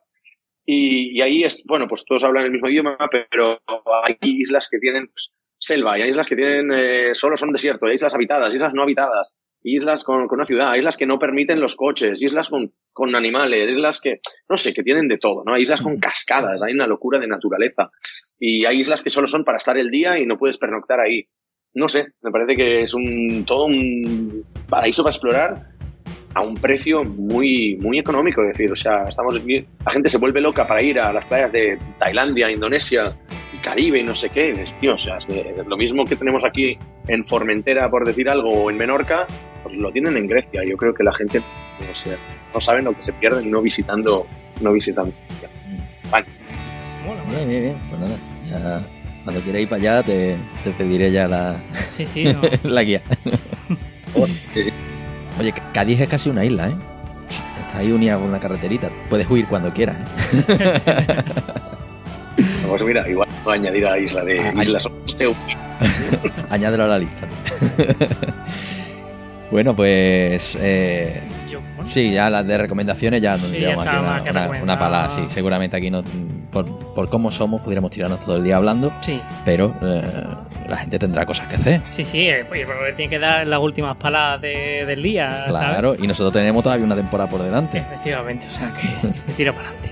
Y, 0.66 1.22
ahí, 1.22 1.44
es, 1.44 1.64
bueno, 1.66 1.88
pues 1.88 2.04
todos 2.06 2.26
hablan 2.26 2.44
el 2.44 2.52
mismo 2.52 2.68
idioma, 2.68 2.98
pero 3.10 3.60
hay 4.04 4.18
islas 4.22 4.68
que 4.70 4.80
tienen 4.80 5.08
pues, 5.08 5.32
selva, 5.58 5.94
hay 5.94 6.10
islas 6.10 6.28
que 6.28 6.36
tienen, 6.36 6.72
eh, 6.74 7.14
solo 7.14 7.38
son 7.38 7.54
desierto, 7.54 7.86
hay 7.86 7.96
islas 7.96 8.14
habitadas, 8.14 8.54
islas 8.54 8.74
no 8.74 8.84
habitadas, 8.84 9.34
islas 9.64 10.04
con, 10.04 10.28
con, 10.28 10.40
una 10.40 10.46
ciudad, 10.46 10.76
islas 10.76 10.98
que 10.98 11.06
no 11.06 11.20
permiten 11.20 11.62
los 11.62 11.78
coches, 11.78 12.22
islas 12.22 12.50
con, 12.50 12.74
con, 12.92 13.16
animales, 13.16 13.70
islas 13.70 14.02
que, 14.02 14.20
no 14.50 14.58
sé, 14.58 14.74
que 14.74 14.84
tienen 14.84 15.08
de 15.08 15.18
todo, 15.18 15.44
¿no? 15.46 15.54
Hay 15.54 15.64
islas 15.64 15.82
con 15.82 15.98
cascadas, 16.00 16.62
hay 16.62 16.74
una 16.74 16.88
locura 16.88 17.18
de 17.18 17.28
naturaleza. 17.28 17.90
Y 18.38 18.66
hay 18.66 18.82
islas 18.82 19.02
que 19.02 19.10
solo 19.10 19.28
son 19.28 19.44
para 19.44 19.58
estar 19.58 19.78
el 19.78 19.90
día 19.90 20.20
y 20.20 20.26
no 20.26 20.38
puedes 20.38 20.58
pernoctar 20.58 21.00
ahí. 21.00 21.28
No 21.78 21.88
sé, 21.88 22.08
me 22.24 22.32
parece 22.32 22.56
que 22.56 22.82
es 22.82 22.94
un 22.96 23.44
todo 23.46 23.66
un 23.66 24.44
paraíso 24.68 25.04
para 25.04 25.16
explorar 25.16 25.68
a 26.34 26.42
un 26.42 26.56
precio 26.56 27.04
muy 27.04 27.76
muy 27.76 28.00
económico, 28.00 28.42
es 28.42 28.58
decir, 28.58 28.72
o 28.72 28.76
sea, 28.76 29.04
estamos 29.04 29.40
la 29.86 29.92
gente 29.92 30.10
se 30.10 30.18
vuelve 30.18 30.42
loca 30.42 30.68
para 30.68 30.82
ir 30.82 31.00
a 31.00 31.14
las 31.14 31.26
playas 31.26 31.52
de 31.52 31.78
Tailandia, 32.00 32.50
Indonesia 32.50 33.16
y 33.54 33.60
Caribe 33.60 34.00
y 34.00 34.04
no 34.04 34.16
sé 34.16 34.32
qué, 34.32 34.54
es, 34.54 34.74
tío, 34.80 34.96
o 34.96 34.98
sea, 34.98 35.18
es 35.18 35.68
lo 35.68 35.78
mismo 35.78 36.04
que 36.06 36.16
tenemos 36.16 36.44
aquí 36.46 36.76
en 37.08 37.24
Formentera 37.24 37.92
por 37.92 38.08
decir 38.08 38.28
algo 38.28 38.50
o 38.50 38.72
en 38.72 38.78
Menorca, 38.78 39.28
pues 39.62 39.78
lo 39.78 39.92
tienen 39.92 40.18
en 40.18 40.26
Grecia. 40.26 40.64
Yo 40.68 40.78
creo 40.78 40.96
que 40.96 41.04
la 41.04 41.14
gente 41.14 41.44
no, 41.88 41.94
sé, 41.94 42.18
no 42.56 42.60
saben 42.60 42.86
lo 42.86 42.96
que 42.96 43.04
se 43.04 43.14
pierden 43.14 43.52
no 43.52 43.62
visitando 43.62 44.26
no 44.62 44.74
visitando. 44.74 45.14
Vale. 46.10 46.26
Bien, 47.30 47.48
bien, 47.48 47.62
bien. 47.62 47.78
Pues 47.88 48.02
nada, 48.02 48.18
ya 48.46 48.97
cuando 49.28 49.42
quieras 49.42 49.62
ir 49.64 49.68
para 49.68 49.82
allá 49.82 50.04
te, 50.04 50.38
te 50.64 50.72
pediré 50.72 51.12
ya 51.12 51.28
la, 51.28 51.58
sí, 51.90 52.06
sí, 52.06 52.34
la 52.64 52.82
guía. 52.82 53.02
Oye, 55.38 55.54
Cádiz 55.74 56.00
es 56.00 56.08
casi 56.08 56.30
una 56.30 56.46
isla, 56.46 56.70
¿eh? 56.70 56.76
Está 57.60 57.80
ahí 57.80 57.92
unida 57.92 58.16
con 58.16 58.24
una 58.24 58.40
carreterita. 58.40 58.90
Puedes 59.10 59.30
huir 59.30 59.46
cuando 59.48 59.74
quieras, 59.74 59.98
¿eh? 59.98 60.64
Pues 62.70 62.82
mira, 62.84 63.06
igual 63.10 63.28
a 63.46 63.52
añadir 63.52 63.86
a 63.86 63.92
la 63.92 64.00
isla 64.00 64.24
de 64.24 64.40
ah, 64.40 64.54
Islas 64.64 64.88
Añádelo 66.50 66.86
a 66.86 66.88
la 66.88 67.00
lista. 67.00 67.28
bueno, 69.52 69.76
pues 69.76 70.58
eh, 70.62 71.22
Sí, 71.88 72.12
ya 72.12 72.30
las 72.30 72.46
de 72.46 72.58
recomendaciones 72.58 73.22
ya 73.22 73.38
nos 73.38 73.52
llevamos 73.52 73.88
aquí 73.88 73.98
una, 74.30 74.50
una, 74.62 74.80
palada, 74.80 75.10
sí. 75.10 75.22
Seguramente 75.28 75.78
aquí 75.78 75.90
no, 75.90 76.04
por, 76.52 76.66
por, 76.94 77.10
cómo 77.10 77.32
somos 77.32 77.62
pudiéramos 77.62 77.92
tirarnos 77.92 78.20
todo 78.20 78.38
el 78.38 78.44
día 78.44 78.58
hablando, 78.58 78.92
sí. 79.02 79.20
pero 79.46 79.74
eh, 79.82 80.04
la 80.70 80.78
gente 80.78 81.00
tendrá 81.00 81.26
cosas 81.26 81.48
que 81.48 81.56
hacer. 81.56 81.82
Sí, 81.88 82.06
sí, 82.06 82.28
eh, 82.28 82.46
pues, 82.48 82.68
tiene 82.96 83.10
que 83.10 83.20
dar 83.20 83.48
las 83.48 83.60
últimas 83.60 83.96
paladas 83.98 84.42
del 84.42 85.02
día. 85.02 85.46
Claro, 85.48 85.96
y 85.98 86.08
nosotros 86.08 86.34
tenemos 86.34 86.64
todavía 86.64 86.86
una 86.86 86.96
temporada 86.96 87.30
por 87.30 87.42
delante. 87.42 87.80
Efectivamente, 87.80 88.46
o 88.48 88.58
sea 88.58 88.74
que 88.74 89.08
me 89.08 89.34
tiro 89.34 89.54
para 89.54 89.70
adelante. 89.70 89.90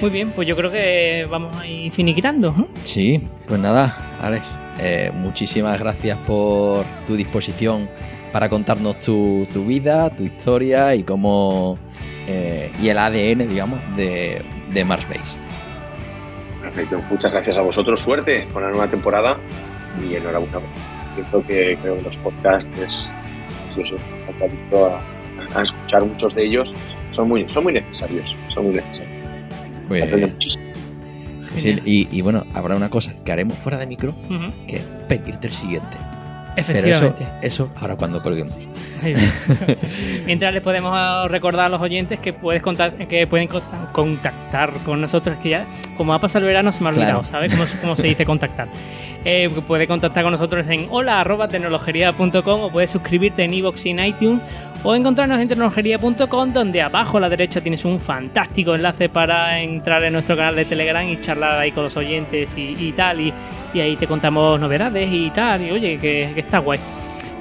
Muy 0.00 0.10
bien, 0.10 0.32
pues 0.32 0.48
yo 0.48 0.56
creo 0.56 0.70
que 0.70 1.26
vamos 1.30 1.56
a 1.56 1.66
ir 1.66 1.92
finiquitando. 1.92 2.52
Sí, 2.82 3.28
pues 3.46 3.60
nada, 3.60 4.18
Alex, 4.20 4.44
eh, 4.80 5.12
muchísimas 5.14 5.78
gracias 5.78 6.18
por 6.26 6.84
tu 7.06 7.14
disposición 7.14 7.88
para 8.32 8.48
contarnos 8.48 8.98
tu, 8.98 9.46
tu 9.52 9.64
vida, 9.64 10.10
tu 10.10 10.24
historia 10.24 10.94
y 10.94 11.02
cómo 11.02 11.78
eh, 12.26 12.70
y 12.80 12.88
el 12.88 12.98
ADN, 12.98 13.48
digamos, 13.48 13.80
de, 13.96 14.42
de 14.72 14.84
Mars 14.84 15.06
Base. 15.08 15.40
Perfecto, 16.60 17.00
muchas 17.10 17.30
gracias 17.30 17.58
a 17.58 17.62
vosotros, 17.62 18.00
suerte 18.00 18.48
con 18.52 18.62
la 18.62 18.70
nueva 18.70 18.88
temporada 18.88 19.38
y 20.00 20.14
enhorabuena. 20.14 20.60
Creo 21.30 21.46
que, 21.46 21.78
creo 21.82 21.98
que 21.98 22.02
los 22.02 22.16
podcasts 22.18 22.78
es, 22.78 23.10
yo 23.76 23.84
soy 23.84 23.98
adicto 24.40 24.86
a, 24.86 25.02
a 25.54 25.62
escuchar 25.62 26.04
muchos 26.04 26.34
de 26.34 26.46
ellos. 26.46 26.72
Son 27.14 27.28
muy, 27.28 27.46
son 27.50 27.64
muy 27.64 27.74
necesarios, 27.74 28.34
son 28.48 28.66
muy 28.66 28.74
necesarios. 28.76 29.12
Pues, 29.88 30.20
muchísimo. 30.20 30.64
sí, 31.58 31.78
y, 31.84 32.08
y 32.10 32.22
bueno, 32.22 32.46
habrá 32.54 32.76
una 32.76 32.88
cosa 32.88 33.12
que 33.22 33.30
haremos 33.30 33.58
fuera 33.58 33.76
de 33.76 33.86
micro, 33.86 34.14
que 34.66 34.76
es 34.76 34.82
pedirte 35.08 35.48
el 35.48 35.52
siguiente. 35.52 35.98
Pero 36.54 36.68
eso, 36.68 36.72
Efectivamente. 37.06 37.26
eso 37.46 37.72
ahora 37.80 37.96
cuando 37.96 38.22
colguemos. 38.22 38.56
Mientras 40.26 40.52
les 40.52 40.62
podemos 40.62 41.30
recordar 41.30 41.66
a 41.66 41.68
los 41.68 41.80
oyentes 41.80 42.18
que 42.20 42.32
puedes 42.32 42.62
contar, 42.62 42.92
que 43.08 43.26
pueden 43.26 43.48
conta- 43.48 43.88
contactar 43.92 44.70
con 44.84 45.00
nosotros, 45.00 45.36
que 45.42 45.50
ya, 45.50 45.66
como 45.96 46.14
ha 46.14 46.18
pasado 46.18 46.40
el 46.44 46.46
verano, 46.46 46.72
se 46.72 46.80
me 46.82 46.88
ha 46.88 46.92
olvidado, 46.92 47.20
Claro. 47.20 47.28
¿sabes? 47.28 47.52
¿Cómo, 47.52 47.64
cómo 47.80 47.96
se 47.96 48.06
dice 48.08 48.24
contactar? 48.24 48.68
Eh, 49.24 49.50
puede 49.66 49.86
contactar 49.86 50.24
con 50.24 50.32
nosotros 50.32 50.66
en 50.68 50.88
hola 50.90 51.20
arroba 51.20 51.46
tecnologería.com 51.48 52.60
o 52.62 52.70
puedes 52.70 52.90
suscribirte 52.90 53.44
en 53.44 53.54
iVoox 53.54 53.86
y 53.86 53.90
en 53.90 54.00
iTunes 54.04 54.40
o 54.84 54.94
encontrarnos 54.94 55.40
en 55.40 55.48
tecnologería.com 55.48 56.52
donde 56.52 56.82
abajo 56.82 57.18
a 57.18 57.20
la 57.20 57.28
derecha 57.28 57.60
tienes 57.60 57.84
un 57.84 58.00
fantástico 58.00 58.74
enlace 58.74 59.08
para 59.08 59.60
entrar 59.60 60.02
en 60.04 60.12
nuestro 60.14 60.36
canal 60.36 60.56
de 60.56 60.64
Telegram 60.64 61.06
y 61.08 61.20
charlar 61.20 61.58
ahí 61.58 61.72
con 61.72 61.84
los 61.84 61.96
oyentes 61.96 62.56
y, 62.56 62.76
y 62.78 62.92
tal 62.92 63.20
y, 63.20 63.32
y 63.74 63.80
ahí 63.80 63.96
te 63.96 64.06
contamos 64.06 64.58
novedades 64.58 65.08
y 65.12 65.30
tal 65.30 65.62
y 65.62 65.70
oye 65.70 65.98
que, 65.98 66.30
que 66.34 66.40
está 66.40 66.58
guay 66.58 66.80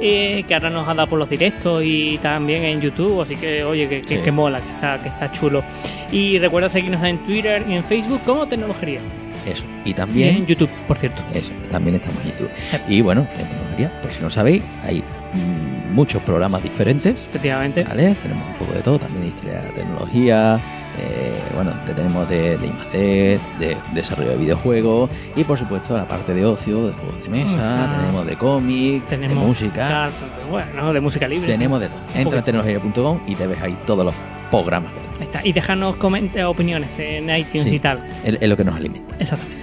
eh, 0.03 0.43
que 0.47 0.53
ahora 0.55 0.69
nos 0.71 0.87
ha 0.87 0.93
dado 0.95 1.07
por 1.09 1.19
los 1.19 1.29
directos 1.29 1.83
y 1.85 2.17
también 2.23 2.63
en 2.63 2.81
YouTube, 2.81 3.21
así 3.21 3.35
que 3.35 3.63
oye, 3.63 3.87
que, 3.87 4.01
que- 4.01 4.17
Sí. 4.17 4.23
que 4.23 4.31
mola, 4.31 4.59
que 4.59 4.69
está, 4.71 4.97
que 4.99 5.09
está 5.09 5.31
chulo. 5.31 5.63
Y 6.11 6.39
recuerda 6.39 6.69
seguirnos 6.69 7.03
en 7.03 7.19
Twitter 7.19 7.63
y 7.69 7.73
en 7.75 7.83
Facebook 7.83 8.19
como 8.25 8.47
Tecnología. 8.47 8.99
Eso. 9.45 9.63
Y 9.85 9.89
Y 9.89 9.91
en 9.91 9.95
también, 9.95 10.45
YouTube, 10.47 10.71
por 10.87 10.97
cierto. 10.97 11.21
eso, 11.35 11.51
también 11.69 11.97
estamos 11.97 12.17
en 12.23 12.31
YouTube. 12.31 12.49
Y 12.89 13.01
bueno, 13.01 13.27
en 13.37 13.47
tecnología, 13.47 13.91
por 14.01 14.11
si 14.11 14.21
no 14.23 14.31
sabéis, 14.31 14.63
hay 14.83 15.03
mm, 15.33 15.70
muchos 15.91 16.21
programas 16.23 16.63
diferentes. 16.63 17.25
Efectivamente. 17.25 17.83
¿Vale? 17.83 18.15
Tenemos 18.21 18.47
un 18.47 18.53
poco 18.55 18.73
de 18.73 18.81
todo, 18.81 18.99
también 18.99 19.21
de 19.21 19.27
historia 19.27 19.59
de 19.61 19.67
la 19.69 19.73
tecnología, 19.75 20.59
eh, 20.99 21.33
bueno, 21.55 21.71
te- 21.85 21.93
tenemos 21.93 22.27
de, 22.29 22.57
de 22.57 22.67
I+D, 22.67 23.39
de 23.59 23.77
desarrollo 23.93 24.31
de 24.31 24.37
videojuegos 24.37 25.09
y 25.35 25.43
por 25.45 25.57
supuesto 25.57 25.95
la 25.95 26.07
parte 26.07 26.33
de 26.33 26.45
ocio, 26.45 26.87
de 26.87 26.93
juegos 26.93 27.23
de 27.23 27.29
mesa, 27.29 27.95
tenemos 27.97 28.25
de 28.25 28.35
cómic, 28.37 29.03
de 29.03 29.17
Tenemos 29.17 29.45
música, 29.47 30.09
bueno, 30.49 30.91
de 30.93 30.99
música 31.01 31.27
libre. 31.27 31.47
tenemos 31.51 31.79
de 31.79 31.87
todo. 31.87 31.99
Entra 32.07 32.19
en 32.19 32.25
poquito. 32.25 32.43
tecnología.com 32.43 33.19
y 33.27 33.35
te 33.35 33.47
ves 33.47 33.61
ahí 33.61 33.77
todos 33.85 34.03
los 34.05 34.13
programas 34.49 34.91
que 34.91 34.99
tenemos. 34.99 35.21
Está. 35.21 35.41
Y 35.47 35.53
dejarnos 35.53 35.95
coment- 35.97 36.35
eh, 36.35 36.43
opiniones 36.43 36.97
en 36.99 37.29
iTunes 37.29 37.63
Sí. 37.63 37.75
y 37.75 37.79
tal. 37.79 37.99
Es, 38.23 38.41
lo 38.49 38.57
que 38.57 38.63
nos 38.65 38.75
alimenta. 38.75 39.15
Exactamente. 39.19 39.61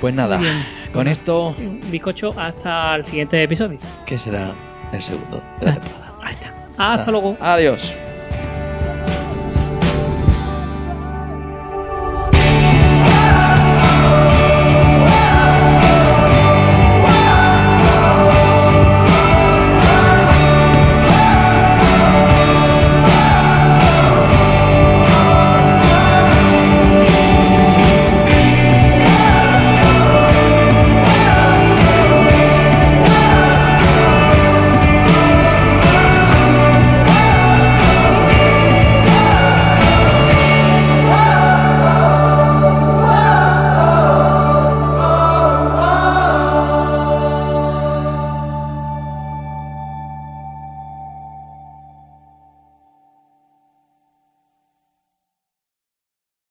Pues 0.00 0.14
nada, 0.14 0.36
bien. 0.38 0.64
con 0.92 1.08
esto, 1.08 1.54
Bizcocho, 1.90 2.34
hasta 2.38 2.94
el 2.96 3.04
siguiente 3.04 3.42
episodio. 3.42 3.78
que 4.06 4.16
será 4.18 4.52
el 4.92 5.02
segundo 5.02 5.42
de 5.60 5.66
la 5.66 5.72
Ah. 5.72 5.74
temporada. 5.74 6.12
Ahí 6.22 6.32
está. 6.34 6.48
Hasta 6.76 7.08
Ah, 7.08 7.10
luego. 7.10 7.36
Adiós. 7.40 7.94